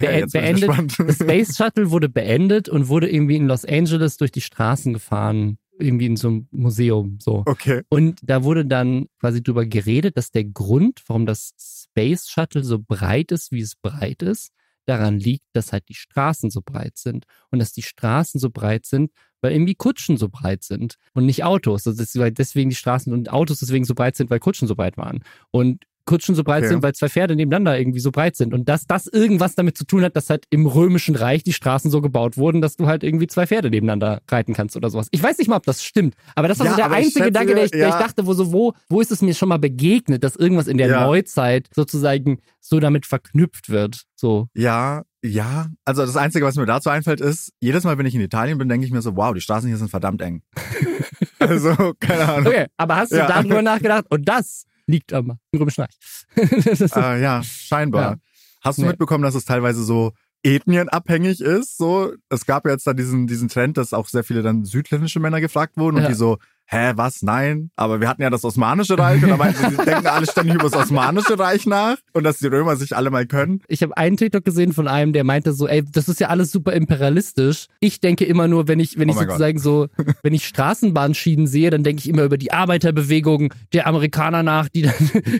okay, 0.00 0.24
ich 0.26 0.32
beendet- 0.32 0.98
das 0.98 1.16
Space 1.22 1.56
Shuttle 1.56 1.90
wurde 1.90 2.08
beendet 2.08 2.68
und 2.68 2.88
wurde 2.88 3.10
irgendwie 3.10 3.36
in 3.36 3.46
Los 3.46 3.64
Angeles 3.64 4.16
durch 4.16 4.32
die 4.32 4.40
Straßen 4.40 4.92
gefahren. 4.92 5.58
Irgendwie 5.80 6.06
in 6.06 6.16
so 6.16 6.26
einem 6.28 6.48
Museum, 6.50 7.18
so. 7.20 7.44
Okay. 7.46 7.82
Und 7.88 8.18
da 8.24 8.42
wurde 8.42 8.66
dann 8.66 9.06
quasi 9.20 9.44
drüber 9.44 9.64
geredet, 9.64 10.16
dass 10.16 10.32
der 10.32 10.44
Grund, 10.44 11.04
warum 11.06 11.24
das 11.24 11.52
Space 11.56 12.28
Shuttle 12.28 12.64
so 12.64 12.80
breit 12.80 13.30
ist, 13.30 13.52
wie 13.52 13.60
es 13.60 13.76
breit 13.76 14.22
ist, 14.22 14.50
daran 14.86 15.20
liegt, 15.20 15.44
dass 15.52 15.72
halt 15.72 15.88
die 15.88 15.94
Straßen 15.94 16.50
so 16.50 16.62
breit 16.64 16.96
sind. 16.96 17.26
Und 17.50 17.60
dass 17.60 17.72
die 17.72 17.82
Straßen 17.82 18.40
so 18.40 18.50
breit 18.50 18.86
sind, 18.86 19.12
weil 19.40 19.52
irgendwie 19.52 19.76
Kutschen 19.76 20.16
so 20.16 20.28
breit 20.28 20.64
sind 20.64 20.96
und 21.14 21.26
nicht 21.26 21.44
Autos. 21.44 21.86
Also 21.86 22.04
deswegen 22.30 22.70
die 22.70 22.76
Straßen 22.76 23.12
und 23.12 23.30
Autos 23.30 23.60
deswegen 23.60 23.84
so 23.84 23.94
breit 23.94 24.16
sind, 24.16 24.30
weil 24.30 24.40
Kutschen 24.40 24.66
so 24.66 24.74
breit 24.74 24.96
waren. 24.96 25.22
Und 25.52 25.84
Kutschen 26.08 26.34
so 26.34 26.42
breit 26.42 26.62
Okay. 26.64 26.68
sind, 26.72 26.82
weil 26.82 26.94
zwei 26.94 27.08
Pferde 27.08 27.36
nebeneinander 27.36 27.78
irgendwie 27.78 28.00
so 28.00 28.10
breit 28.10 28.34
sind. 28.36 28.54
Und 28.54 28.68
dass 28.68 28.86
das 28.86 29.06
irgendwas 29.06 29.54
damit 29.54 29.76
zu 29.78 29.84
tun 29.84 30.02
hat, 30.02 30.16
dass 30.16 30.30
halt 30.30 30.44
im 30.50 30.66
Römischen 30.66 31.14
Reich 31.14 31.44
die 31.44 31.52
Straßen 31.52 31.90
so 31.90 32.00
gebaut 32.00 32.36
wurden, 32.36 32.60
dass 32.60 32.76
du 32.76 32.86
halt 32.86 33.04
irgendwie 33.04 33.26
zwei 33.26 33.46
Pferde 33.46 33.70
nebeneinander 33.70 34.22
reiten 34.28 34.54
kannst 34.54 34.76
oder 34.76 34.90
sowas. 34.90 35.08
Ich 35.10 35.22
weiß 35.22 35.38
nicht 35.38 35.48
mal, 35.48 35.56
ob 35.56 35.66
das 35.66 35.84
stimmt. 35.84 36.14
Aber 36.34 36.48
das 36.48 36.58
war 36.58 36.66
Ja, 36.66 36.72
so 36.72 36.76
der 36.78 36.90
einzige 36.90 37.26
Gedanke, 37.26 37.54
der 37.54 37.64
ich, 37.66 37.70
der 37.70 37.88
ich 37.88 37.94
ja. 37.94 37.98
dachte, 38.00 38.26
wo 38.26 38.32
so, 38.32 38.52
wo, 38.52 38.72
wo 38.88 39.00
ist 39.00 39.12
es 39.12 39.22
mir 39.22 39.34
schon 39.34 39.48
mal 39.50 39.58
begegnet, 39.58 40.24
dass 40.24 40.34
irgendwas 40.34 40.66
in 40.66 40.78
der 40.78 40.88
Ja. 40.88 41.06
Neuzeit 41.06 41.68
sozusagen 41.74 42.38
so 42.60 42.80
damit 42.80 43.06
verknüpft 43.06 43.68
wird. 43.68 44.02
So. 44.16 44.48
Ja, 44.54 45.02
ja. 45.22 45.68
Also 45.84 46.04
das 46.06 46.16
Einzige, 46.16 46.44
was 46.46 46.56
mir 46.56 46.66
dazu 46.66 46.90
einfällt, 46.90 47.20
ist, 47.20 47.52
jedes 47.60 47.84
Mal, 47.84 47.98
wenn 47.98 48.06
ich 48.06 48.14
in 48.14 48.20
Italien 48.20 48.58
bin, 48.58 48.68
denke 48.68 48.86
ich 48.86 48.92
mir 48.92 49.02
so, 49.02 49.14
wow, 49.16 49.34
die 49.34 49.40
Straßen 49.40 49.68
hier 49.68 49.76
sind 49.78 49.90
verdammt 49.90 50.22
eng. 50.22 50.42
also, 51.38 51.94
keine 52.00 52.28
Ahnung. 52.28 52.46
Okay, 52.48 52.66
aber 52.76 52.96
hast 52.96 53.12
du 53.12 53.16
Ja. 53.16 53.26
darüber 53.26 53.62
nachgedacht? 53.62 54.06
Und 54.10 54.28
das 54.28 54.64
liegt 54.88 55.12
am 55.12 55.38
Römischen 55.54 55.82
Reich. 55.82 55.96
Äh, 56.96 57.22
ja, 57.22 57.42
scheinbar. 57.44 58.02
Ja. 58.12 58.16
Hast 58.62 58.78
du 58.78 58.82
Nee. 58.82 58.88
mitbekommen, 58.88 59.22
dass 59.22 59.34
es 59.36 59.44
teilweise 59.44 59.84
so 59.84 60.12
ethnienabhängig 60.42 61.40
ist? 61.40 61.76
So, 61.76 62.12
es 62.28 62.46
gab 62.46 62.64
ja 62.66 62.72
jetzt 62.72 62.86
da 62.86 62.92
diesen, 62.94 63.26
diesen 63.26 63.48
Trend, 63.48 63.76
dass 63.76 63.92
auch 63.92 64.08
sehr 64.08 64.24
viele 64.24 64.42
dann 64.42 64.64
südländische 64.64 65.20
Männer 65.20 65.40
gefragt 65.40 65.76
wurden 65.76 65.96
und 65.96 66.02
Ja. 66.02 66.08
die 66.08 66.14
so, 66.14 66.38
hä, 66.70 66.92
was, 66.96 67.22
nein? 67.22 67.70
Aber 67.76 68.00
wir 68.00 68.08
hatten 68.08 68.22
ja 68.22 68.30
das 68.30 68.44
Osmanische 68.44 68.98
Reich 68.98 69.22
und 69.22 69.30
da 69.30 69.36
meinten 69.36 69.70
sie, 69.70 69.76
denken 69.84 70.06
alle 70.06 70.26
ständig 70.26 70.54
über 70.56 70.64
das 70.70 70.74
Osmanische 70.74 71.38
Reich 71.38 71.66
nach 71.66 71.96
und 72.12 72.24
dass 72.24 72.38
die 72.38 72.46
Römer 72.46 72.76
sich 72.76 72.94
alle 72.94 73.10
mal 73.10 73.26
können. 73.26 73.62
Ich 73.68 73.82
habe 73.82 73.96
einen 73.96 74.16
TikTok 74.16 74.44
gesehen 74.44 74.72
von 74.72 74.86
einem, 74.86 75.12
der 75.12 75.24
meinte 75.24 75.52
so, 75.52 75.66
ey, 75.66 75.82
das 75.90 76.08
ist 76.08 76.20
ja 76.20 76.28
alles 76.28 76.52
super 76.52 76.72
imperialistisch. 76.74 77.66
Ich 77.80 78.00
denke 78.00 78.24
immer 78.26 78.48
nur, 78.48 78.68
wenn 78.68 78.80
ich, 78.80 78.98
wenn 78.98 79.08
Oh 79.08 79.12
ich 79.12 79.16
mein 79.16 79.28
sozusagen 79.28 79.58
so, 79.58 79.88
wenn 80.22 80.34
ich 80.34 80.46
Straßenbahnschienen 80.46 81.46
sehe, 81.46 81.70
dann 81.70 81.84
denke 81.84 82.00
ich 82.00 82.08
immer 82.08 82.24
über 82.24 82.36
die 82.38 82.52
Arbeiterbewegung 82.52 83.52
der 83.72 83.86
Amerikaner 83.86 84.42
nach, 84.42 84.68
die 84.68 84.82
dann 84.82 84.94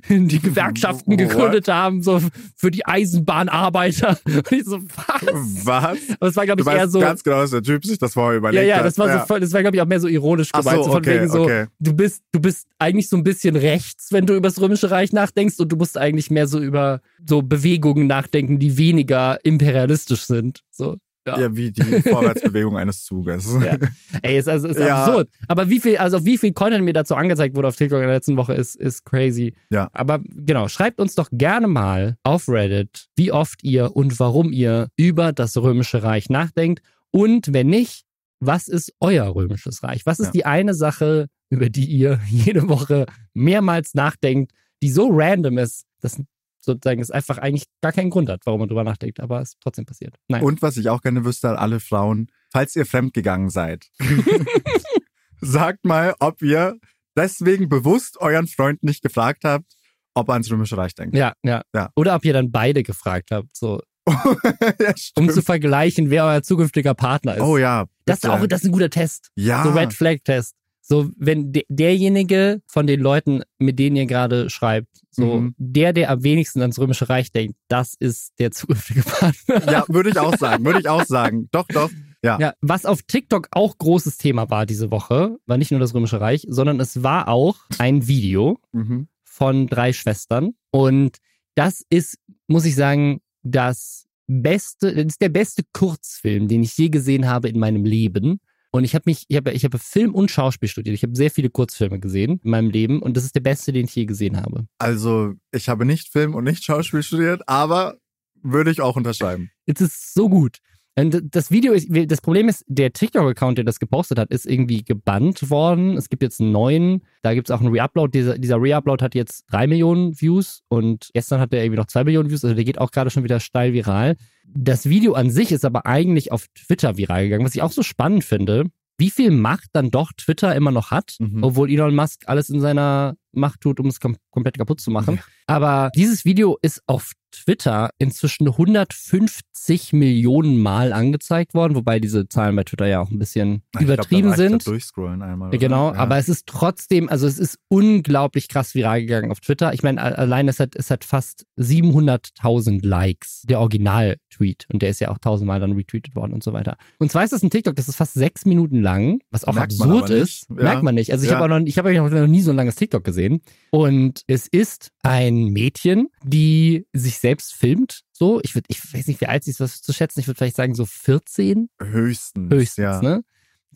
die 0.29 0.41
Gewerkschaften 0.41 1.13
What? 1.13 1.19
gegründet 1.19 1.69
haben, 1.69 2.03
so 2.03 2.23
für 2.57 2.71
die 2.71 2.87
Eisenbahnarbeiter. 2.87 4.19
Und 4.25 4.51
ich 4.53 4.65
so, 4.65 4.79
was? 4.83 5.65
Was? 5.65 5.99
Aber 6.21 6.29
es 6.31 6.37
war, 6.37 6.47
glaube 6.47 6.63
ich, 6.63 6.67
eher 6.67 6.89
so. 6.89 7.01
ganz 7.01 7.23
genau, 7.23 7.41
dass 7.41 7.51
der 7.51 7.63
Typ 7.63 7.85
sich 7.85 7.99
das 7.99 8.15
vorher 8.15 8.35
Ja, 8.35 8.39
überlegt 8.39 8.69
ja, 8.69 8.77
hat. 8.79 8.85
das 8.87 8.99
war 8.99 9.13
so 9.13 9.27
voll, 9.27 9.41
das 9.41 9.53
war, 9.53 9.61
glaube 9.61 9.77
ich, 9.77 9.83
auch 9.83 9.87
mehr 9.87 10.01
so 10.01 10.09
ironisch 10.09 10.49
so, 10.55 10.59
gemeint. 10.61 10.85
so 10.85 10.91
von 10.91 10.99
okay, 10.99 11.18
wegen 11.23 11.31
so, 11.31 11.43
okay. 11.43 11.67
du 11.79 11.93
bist, 11.95 12.23
du 12.33 12.41
bist 12.41 12.67
eigentlich 12.79 13.09
so 13.09 13.17
ein 13.17 13.25
bisschen 13.25 13.57
rechts, 13.57 14.13
wenn 14.13 14.27
du 14.27 14.35
über 14.35 14.49
das 14.49 14.61
Römische 14.61 14.91
Reich 14.91 15.13
nachdenkst 15.13 15.59
und 15.59 15.71
du 15.71 15.77
musst 15.77 15.99
eigentlich 15.99 16.31
mehr 16.31 16.47
so 16.47 16.61
über 16.61 17.01
so 17.27 17.43
Bewegungen 17.43 18.07
nachdenken, 18.07 18.59
die 18.59 18.79
weniger 18.79 19.39
imperialistisch 19.45 20.23
sind. 20.23 20.63
So. 20.71 20.97
Ja. 21.29 21.39
Ja, 21.39 21.57
wie 21.57 21.71
die 21.71 21.83
Vorwärtsbewegung 22.03 22.79
eines 22.79 23.05
Zuges. 23.05 23.55
Ja. 23.63 23.77
Ey, 24.23 24.39
ist, 24.39 24.49
also, 24.49 24.69
ist 24.69 24.79
Ja. 24.81 25.05
absurd. 25.05 25.29
Aber 25.47 25.69
wie 25.69 25.79
viel, 25.79 25.99
also 25.99 26.25
wie 26.25 26.39
viel 26.39 26.53
Content 26.53 26.85
mir 26.85 26.95
dazu 26.95 27.15
angezeigt 27.15 27.55
wurde 27.55 27.69
auf 27.69 27.77
TikTok 27.77 27.99
in 27.99 28.07
der 28.07 28.15
letzten 28.15 28.37
Woche, 28.37 28.55
ist, 28.55 28.77
ist 28.77 29.05
crazy. 29.05 29.55
Ja. 29.71 29.91
Aber 29.93 30.21
genau, 30.25 30.69
schreibt 30.69 31.01
uns 31.01 31.15
doch 31.15 31.29
gerne 31.31 31.69
mal 31.69 32.17
auf 32.23 32.49
Reddit, 32.49 33.09
wie 33.17 33.31
oft 33.31 33.63
ihr 33.63 33.95
und 33.95 34.19
warum 34.19 34.53
ihr 34.53 34.89
über 34.97 35.33
das 35.33 35.57
Römische 35.57 36.03
Reich 36.03 36.31
nachdenkt. 36.31 36.83
Und 37.11 37.53
wenn 37.53 37.69
nicht, 37.69 38.05
was 38.41 38.69
ist 38.69 38.93
euer 39.01 39.35
Römisches 39.35 39.83
Reich? 39.83 40.07
Was 40.07 40.19
ist 40.21 40.27
Ja. 40.27 40.33
die 40.33 40.47
eine 40.47 40.75
Sache, 40.75 41.27
über 41.51 41.69
die 41.71 41.87
ihr 41.87 42.21
jede 42.29 42.69
Woche 42.69 43.07
mehrmals 43.35 43.95
nachdenkt, 43.95 44.53
die 44.83 44.91
so 44.91 45.09
random 45.11 45.59
ist, 45.59 45.87
dass 46.01 46.21
sozusagen 46.61 47.01
es 47.01 47.11
einfach 47.11 47.39
eigentlich 47.39 47.65
gar 47.81 47.93
keinen 47.93 48.11
Grund 48.11 48.29
hat, 48.29 48.43
warum 48.45 48.61
man 48.61 48.69
drüber 48.69 48.85
nachdenkt, 48.85 49.21
aber 49.21 49.41
es 49.41 49.55
trotzdem 49.61 49.87
passiert. 49.87 50.15
Nein. 50.29 50.43
Und 50.43 50.61
was 50.63 50.77
ich 50.77 50.89
auch 50.91 51.01
gerne 51.01 51.25
wüsste 51.25 51.49
an 51.51 51.57
alle 51.57 51.81
Frauen, 51.81 52.29
falls 52.53 52.77
ihr 52.77 52.85
fremdgegangen 52.85 53.49
seid, 53.49 53.87
sagt 55.41 55.85
mal, 55.85 56.15
ob 56.21 56.43
ihr 56.43 56.77
deswegen 57.17 57.69
bewusst 57.69 58.21
euren 58.21 58.47
Freund 58.47 58.83
nicht 58.83 59.03
gefragt 59.03 59.45
habt, 59.45 59.73
ob 60.15 60.29
er 60.29 60.33
ans 60.35 60.51
Römische 60.51 60.77
Reich 60.77 60.95
denkt. 60.95 61.17
ja, 61.17 61.33
ja, 61.43 61.63
Ja. 61.75 61.91
Oder 61.97 62.15
ob 62.17 62.25
ihr 62.25 62.33
dann 62.33 62.51
beide 62.51 62.83
gefragt 62.83 63.31
habt, 63.31 63.57
so, 63.57 63.81
ja, 64.81 64.95
um 65.17 65.29
zu 65.31 65.43
vergleichen, 65.43 66.11
wer 66.11 66.25
euer 66.25 66.43
zukünftiger 66.43 66.95
Partner 66.95 67.37
ist. 67.37 67.43
oh 67.43 67.57
ja. 67.59 67.87
das 68.05 68.19
ist 68.19 68.27
auch 68.29 68.47
das 68.47 68.63
ist 68.63 68.67
ein 68.69 68.73
guter 68.73 68.91
Test. 68.91 69.31
ja. 69.37 69.63
So 69.65 69.71
Red 69.71 69.93
Flag 69.93 70.19
Test. 70.25 70.55
So, 70.81 71.11
wenn 71.19 71.53
de 71.53 71.65
derjenige 71.69 72.63
von 72.67 72.87
den 72.87 73.01
Leuten, 73.01 73.43
mit 73.59 73.79
denen 73.79 73.97
ihr 73.97 74.07
gerade 74.07 74.49
schreibt, 74.49 74.89
so 75.11 75.41
Mhm. 75.41 75.55
der, 75.59 75.93
der 75.93 76.11
am 76.11 76.23
wenigsten 76.23 76.63
ans 76.63 76.79
Römische 76.79 77.11
Reich 77.11 77.31
denkt, 77.31 77.57
das 77.69 77.95
ist 77.99 78.33
der 78.39 78.53
zukünftige 78.53 79.03
Partner. 79.07 79.71
ja, 79.71 79.85
würde 79.89 80.09
ich 80.11 80.19
auch 80.19 80.37
sagen, 80.39 80.65
würde 80.65 80.81
ich 80.81 80.89
auch 80.89 81.05
sagen. 81.05 81.49
Doch, 81.53 81.67
doch. 81.69 81.91
Ja. 82.25 82.39
Ja, 82.41 82.55
was 82.63 82.87
auf 82.87 83.03
TikTok 83.03 83.49
auch 83.51 83.77
großes 83.77 84.17
Thema 84.17 84.49
war 84.51 84.65
diese 84.67 84.91
Woche, 84.91 85.37
war 85.47 85.59
nicht 85.59 85.71
nur 85.71 85.79
das 85.81 85.93
Römische 85.95 86.21
Reich, 86.23 86.47
sondern 86.49 86.81
es 86.81 87.03
war 87.03 87.29
auch 87.29 87.57
ein 87.79 88.09
Video 88.09 88.59
Mhm. 88.73 89.09
von 89.25 89.67
drei 89.67 89.93
Schwestern. 89.93 90.55
Und 90.71 91.19
das 91.55 91.85
ist, 91.91 92.17
muss 92.47 92.65
ich 92.65 92.75
sagen, 92.77 93.21
das 93.51 94.07
beste, 94.27 94.95
das 94.95 95.07
ist 95.07 95.23
der 95.23 95.31
beste 95.31 95.63
Kurzfilm, 95.73 96.49
den 96.49 96.63
ich 96.63 96.77
je 96.77 96.89
gesehen 96.89 97.27
habe 97.27 97.49
in 97.49 97.59
meinem 97.59 97.85
Leben. 97.85 98.41
Und 98.71 98.85
ich 98.85 98.95
habe 98.95 99.05
mich, 99.07 99.25
ich 99.29 99.37
habe, 99.37 99.53
ich 99.53 99.65
habe 99.65 99.79
Film 99.79 100.15
und 100.15 100.31
Schauspiel 100.31 100.69
studiert. 100.69 100.95
Ich 100.95 101.03
habe 101.03 101.17
sehr 101.17 101.31
viele 101.31 101.49
Kurzfilme 101.49 101.99
gesehen 101.99 102.41
in 102.45 102.51
meinem 102.51 102.71
Leben 102.71 103.01
und 103.01 103.17
das 103.17 103.25
ist 103.25 103.35
der 103.35 103.41
beste, 103.41 103.73
den 103.73 103.87
ich 103.87 103.95
je 103.95 104.05
gesehen 104.05 104.37
habe. 104.37 104.67
Also, 104.79 105.35
ich 105.53 105.69
habe 105.69 105.87
nicht 105.87 106.13
Film 106.13 106.35
und 106.35 106.45
nicht 106.45 106.65
Schauspiel 106.65 107.03
studiert, 107.03 107.43
aber 107.47 107.97
würde 108.43 108.71
ich 108.71 108.81
auch 108.81 108.97
unterschreiben. 108.97 109.51
Es 109.67 109.81
ist 109.81 110.15
so 110.15 110.29
gut. 110.29 110.59
Und 110.99 111.23
das 111.35 111.51
Video 111.51 111.73
ist, 111.75 111.89
das 112.11 112.21
Problem 112.21 112.49
ist, 112.49 112.65
der 112.67 112.93
TikTok-Account, 112.93 113.59
der 113.59 113.65
das 113.65 113.79
gepostet 113.79 114.19
hat, 114.19 114.31
ist 114.31 114.47
irgendwie 114.47 114.85
gebannt 114.85 115.49
worden. 115.49 115.97
Es 115.97 116.09
gibt 116.09 116.23
jetzt 116.23 116.41
einen 116.41 116.51
neuen, 116.51 117.03
da 117.23 117.35
gibt 117.35 117.49
es 117.49 117.55
auch 117.55 117.61
einen 117.61 117.75
Reupload. 117.77 118.19
Dieser, 118.19 118.37
dieser 118.39 118.57
Reupload 118.57 119.05
hat 119.05 119.15
jetzt 119.15 119.45
drei 119.51 119.67
Millionen 119.67 120.21
Views 120.21 120.63
und 120.69 121.11
gestern 121.15 121.41
hat 121.41 121.53
er 121.55 121.63
irgendwie 121.63 121.79
noch 121.79 121.87
zwei 121.87 122.03
Millionen 122.05 122.31
Views. 122.31 122.45
Also 122.45 122.57
der 122.57 122.65
geht 122.65 122.79
auch 122.81 122.91
gerade 122.91 123.11
schon 123.11 123.23
wieder 123.23 123.39
steil 123.39 123.73
viral. 123.73 124.17
Das 124.45 124.89
Video 124.89 125.13
an 125.13 125.31
sich 125.31 125.53
ist 125.53 125.65
aber 125.65 125.87
eigentlich 125.87 126.33
auf 126.33 126.47
Twitter 126.55 126.97
viral 126.97 127.25
gegangen, 127.25 127.45
was 127.45 127.55
ich 127.55 127.63
auch 127.63 127.73
so 127.73 127.83
spannend 127.83 128.25
finde. 128.25 128.65
Wie 129.01 129.11
viel 129.11 129.31
Macht 129.31 129.69
dann 129.75 129.93
doch 129.93 130.11
Twitter 130.17 130.57
immer 130.57 130.73
noch 130.73 130.91
hat, 130.91 131.15
Mhm. 131.21 131.45
obwohl 131.45 131.71
Elon 131.71 131.95
Musk 131.95 132.23
alles 132.27 132.51
in 132.51 132.61
seiner 132.61 133.15
Macht 133.33 133.61
tut, 133.61 133.79
um 133.81 133.87
es 133.87 134.01
kom 134.01 134.17
komplett 134.31 134.59
kaputt 134.59 134.81
zu 134.81 134.91
machen. 134.91 135.21
Aber 135.47 135.91
dieses 135.95 136.25
Video 136.25 136.59
ist 136.63 136.83
auf 136.87 137.13
Twitter 137.31 137.91
inzwischen 137.99 138.49
150 138.49 139.93
Millionen 139.93 140.59
Mal 140.63 140.93
angezeigt 140.95 141.53
worden, 141.53 141.75
wobei 141.75 142.01
diese 142.01 142.27
Zahlen 142.29 142.57
bei 142.57 142.65
Twitter 142.65 142.87
ja 142.87 143.01
auch 143.01 143.11
ein 143.11 143.19
bisschen 143.19 143.57
Ich 143.75 143.81
glaub, 143.81 143.83
übertrieben 143.83 144.29
das 144.29 144.37
sind. 144.39 144.67
Durchscrollen 144.67 145.21
einmal. 145.23 145.49
Ja, 145.49 145.51
oder? 145.51 145.59
Genau, 145.59 145.93
Ja. 145.93 145.99
aber 145.99 146.17
es 146.17 146.29
ist 146.31 146.47
trotzdem, 146.47 147.09
also 147.11 147.27
es 147.27 147.39
ist 147.39 147.59
unglaublich 147.69 148.49
krass 148.49 148.75
viral 148.75 149.03
gegangen 149.03 149.31
auf 149.31 149.41
Twitter. 149.41 149.75
Ich 149.75 149.83
meine, 149.83 150.01
allein 150.01 150.49
es 150.49 150.59
hat, 150.59 150.75
es 150.75 150.91
hat 150.91 151.05
fast 151.05 151.45
700.000 151.59 152.85
Likes, 152.87 153.43
der 153.43 153.61
Original-Tweet. 153.61 154.67
Und 154.73 154.83
der 154.83 154.91
ist 154.91 155.01
ja 155.01 155.11
auch 155.11 155.19
tausendmal 155.19 155.61
dann 155.61 155.73
retweetet 155.73 156.15
worden 156.17 156.33
und 156.33 156.43
so 156.43 156.53
weiter. 156.53 156.77
Und 156.99 157.11
zwar 157.11 157.25
ist 157.25 157.33
das 157.33 157.43
ein 157.43 157.51
TikTok, 157.51 157.77
das 157.77 157.89
ist 157.89 157.97
fast 157.97 158.15
sechs 158.15 158.45
Minuten 158.47 158.81
lang, 158.81 159.21
was 159.31 159.45
auch 159.45 159.55
Merkt 159.55 159.73
absurd 159.73 160.11
ist. 160.11 160.47
Ja. 160.49 160.55
Merkt 160.63 160.83
man 160.83 160.95
nicht. 160.95 161.13
Also 161.13 161.25
ich 161.25 161.31
Ja. 161.31 161.39
habe 161.39 161.63
ich 161.69 161.79
habe 161.79 161.93
noch, 161.95 162.27
nie 162.27 162.41
so 162.43 162.51
ein 162.51 162.57
langes 162.57 162.77
TikTok 162.77 163.05
gesehen. 163.19 163.41
Und 163.71 164.23
es 164.27 164.47
ist 164.47 164.91
ein 165.03 165.47
Mädchen, 165.49 166.09
die 166.25 166.87
sich 166.93 167.19
selbst 167.19 167.53
filmt. 167.55 168.03
So, 168.13 168.41
ich 168.43 168.55
würde, 168.55 168.67
ich 168.69 168.81
weiß 168.95 169.07
nicht, 169.09 169.21
wie 169.21 169.27
alt 169.27 169.45
sie 169.45 169.51
ist, 169.51 169.61
was 169.61 169.83
zu 169.83 169.93
schätzen. 169.93 170.21
Ich 170.21 170.27
würde 170.27 170.39
vielleicht 170.39 170.57
sagen 170.57 170.75
so 170.75 170.87
14 170.87 171.69
Höchstens. 171.83 172.53
höchstens, 172.53 172.77
ja. 172.79 173.03
ne? 173.03 173.23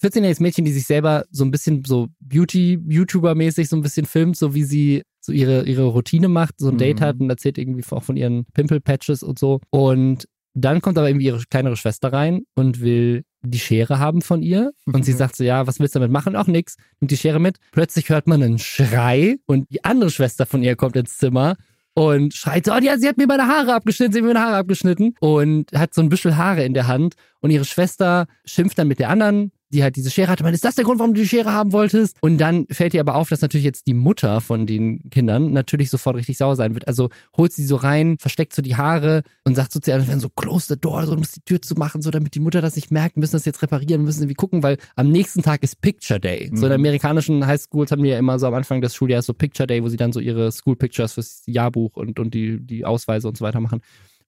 14-jähriges 0.01 0.43
Mädchen, 0.43 0.64
die 0.64 0.72
sich 0.72 0.86
selber 0.86 1.24
so 1.30 1.45
ein 1.45 1.51
bisschen 1.51 1.84
so 1.84 2.09
Beauty-YouTuber-mäßig 2.20 3.68
so 3.68 3.76
ein 3.76 3.82
bisschen 3.82 4.07
filmt, 4.07 4.36
so 4.36 4.55
wie 4.55 4.64
sie 4.64 5.03
so 5.20 5.32
ihre, 5.32 5.64
ihre 5.66 5.84
Routine 5.84 6.28
macht, 6.28 6.55
so 6.59 6.70
ein 6.70 6.78
Date 6.78 7.01
Mhm. 7.01 7.05
hat 7.05 7.20
und 7.20 7.30
erzählt 7.30 7.59
irgendwie 7.59 7.84
auch 7.90 8.03
von 8.03 8.16
ihren 8.16 8.45
Pimple-Patches 8.55 9.22
und 9.22 9.38
so. 9.38 9.61
Und 9.70 10.26
dann 10.55 10.80
kommt 10.80 10.99
aber 10.99 11.09
irgendwie 11.09 11.26
ihre 11.26 11.43
kleinere 11.49 11.76
Schwester 11.76 12.12
rein 12.12 12.43
und 12.55 12.80
will 12.80 13.24
die 13.43 13.59
Schere 13.59 13.99
haben 13.99 14.22
von 14.22 14.43
ihr. 14.43 14.72
Und 14.86 15.05
sie 15.05 15.12
sagt 15.12 15.36
so, 15.36 15.45
ja, 15.45 15.66
was 15.66 15.80
willst 15.80 15.95
du 15.95 15.99
damit 15.99 16.12
machen? 16.12 16.36
Auch 16.36 16.47
nix. 16.47 16.76
Nimmt 17.01 17.11
die 17.11 17.16
Schere 17.16 17.40
mit. 17.40 17.59
Plötzlich 17.72 18.09
hört 18.09 18.26
man 18.26 18.43
einen 18.43 18.59
Schrei 18.59 19.36
und 19.47 19.70
die 19.70 19.84
andere 19.84 20.11
Schwester 20.11 20.47
von 20.47 20.62
ihr 20.62 20.76
kommt 20.76 20.97
ins 20.97 21.18
Zimmer 21.18 21.57
und 21.95 22.34
schreit 22.34 22.66
so, 22.66 22.72
oh, 22.72 22.78
ja, 22.78 22.97
sie 22.99 23.09
hat 23.09 23.18
mir 23.18 23.26
meine 23.26 23.47
Haare 23.47 23.74
abgeschnitten, 23.74 24.12
sie 24.12 24.18
hat 24.20 24.24
mir 24.24 24.32
meine 24.32 24.45
Haare 24.45 24.57
abgeschnitten 24.57 25.14
und 25.20 25.72
hat 25.72 25.93
so 25.93 26.01
ein 26.01 26.09
Büschel 26.09 26.36
Haare 26.36 26.64
in 26.64 26.74
der 26.74 26.86
Hand 26.86 27.14
und 27.40 27.51
ihre 27.51 27.64
Schwester 27.64 28.26
schimpft 28.45 28.78
dann 28.78 28.88
mit 28.88 28.99
der 28.99 29.11
anderen, 29.11 29.53
die 29.72 29.82
halt 29.82 29.96
diese 29.96 30.10
Schere 30.10 30.28
hatte, 30.30 30.42
meint, 30.42 30.54
ist 30.54 30.64
das 30.64 30.74
der 30.74 30.84
Grund, 30.84 30.98
warum 30.98 31.14
du 31.14 31.20
die 31.22 31.28
Schere 31.28 31.52
haben 31.52 31.72
wolltest? 31.72 32.16
Und 32.20 32.38
dann 32.38 32.66
fällt 32.70 32.94
ihr 32.94 33.00
aber 33.00 33.14
auf, 33.14 33.28
dass 33.28 33.40
natürlich 33.40 33.64
jetzt 33.64 33.86
die 33.86 33.94
Mutter 33.94 34.40
von 34.40 34.66
den 34.66 35.08
Kindern 35.10 35.52
natürlich 35.52 35.90
sofort 35.90 36.16
richtig 36.16 36.36
sauer 36.38 36.56
sein 36.56 36.74
wird. 36.74 36.86
Also 36.88 37.08
holt 37.36 37.52
sie 37.52 37.64
so 37.64 37.76
rein, 37.76 38.16
versteckt 38.18 38.54
so 38.54 38.62
die 38.62 38.76
Haare 38.76 39.22
und 39.44 39.54
sagt 39.54 39.72
so 39.72 39.80
zu 39.80 39.90
ihr, 39.90 40.00
so 40.20 40.28
close 40.28 40.66
the 40.68 40.78
door, 40.80 41.04
so 41.06 41.12
du 41.14 41.18
musst 41.18 41.36
die 41.36 41.40
Tür 41.44 41.60
zu 41.62 41.74
machen, 41.74 42.02
so 42.02 42.10
damit 42.10 42.34
die 42.34 42.40
Mutter 42.40 42.60
das 42.60 42.76
nicht 42.76 42.90
merkt, 42.90 43.16
müssen 43.16 43.32
das 43.32 43.44
jetzt 43.44 43.62
reparieren, 43.62 44.02
müssen 44.04 44.20
irgendwie 44.20 44.34
gucken, 44.34 44.62
weil 44.62 44.76
am 44.96 45.08
nächsten 45.10 45.42
Tag 45.42 45.62
ist 45.62 45.80
Picture 45.80 46.20
Day. 46.20 46.50
So 46.52 46.66
in 46.66 46.72
Mhm. 46.72 46.76
amerikanischen 46.76 47.46
Highschools 47.46 47.90
haben 47.92 48.02
die 48.02 48.10
ja 48.10 48.18
immer 48.18 48.38
so 48.38 48.46
am 48.46 48.54
Anfang 48.54 48.80
des 48.80 48.94
Schuljahres 48.94 49.26
so 49.26 49.34
Picture 49.34 49.66
Day, 49.66 49.82
wo 49.82 49.88
sie 49.88 49.96
dann 49.96 50.12
so 50.12 50.20
ihre 50.20 50.52
School 50.52 50.76
Pictures 50.76 51.14
fürs 51.14 51.42
Jahrbuch 51.46 51.96
und, 51.96 52.18
und 52.18 52.34
die, 52.34 52.58
die 52.60 52.84
Ausweise 52.84 53.28
und 53.28 53.36
so 53.36 53.44
weiter 53.44 53.60
machen. 53.60 53.80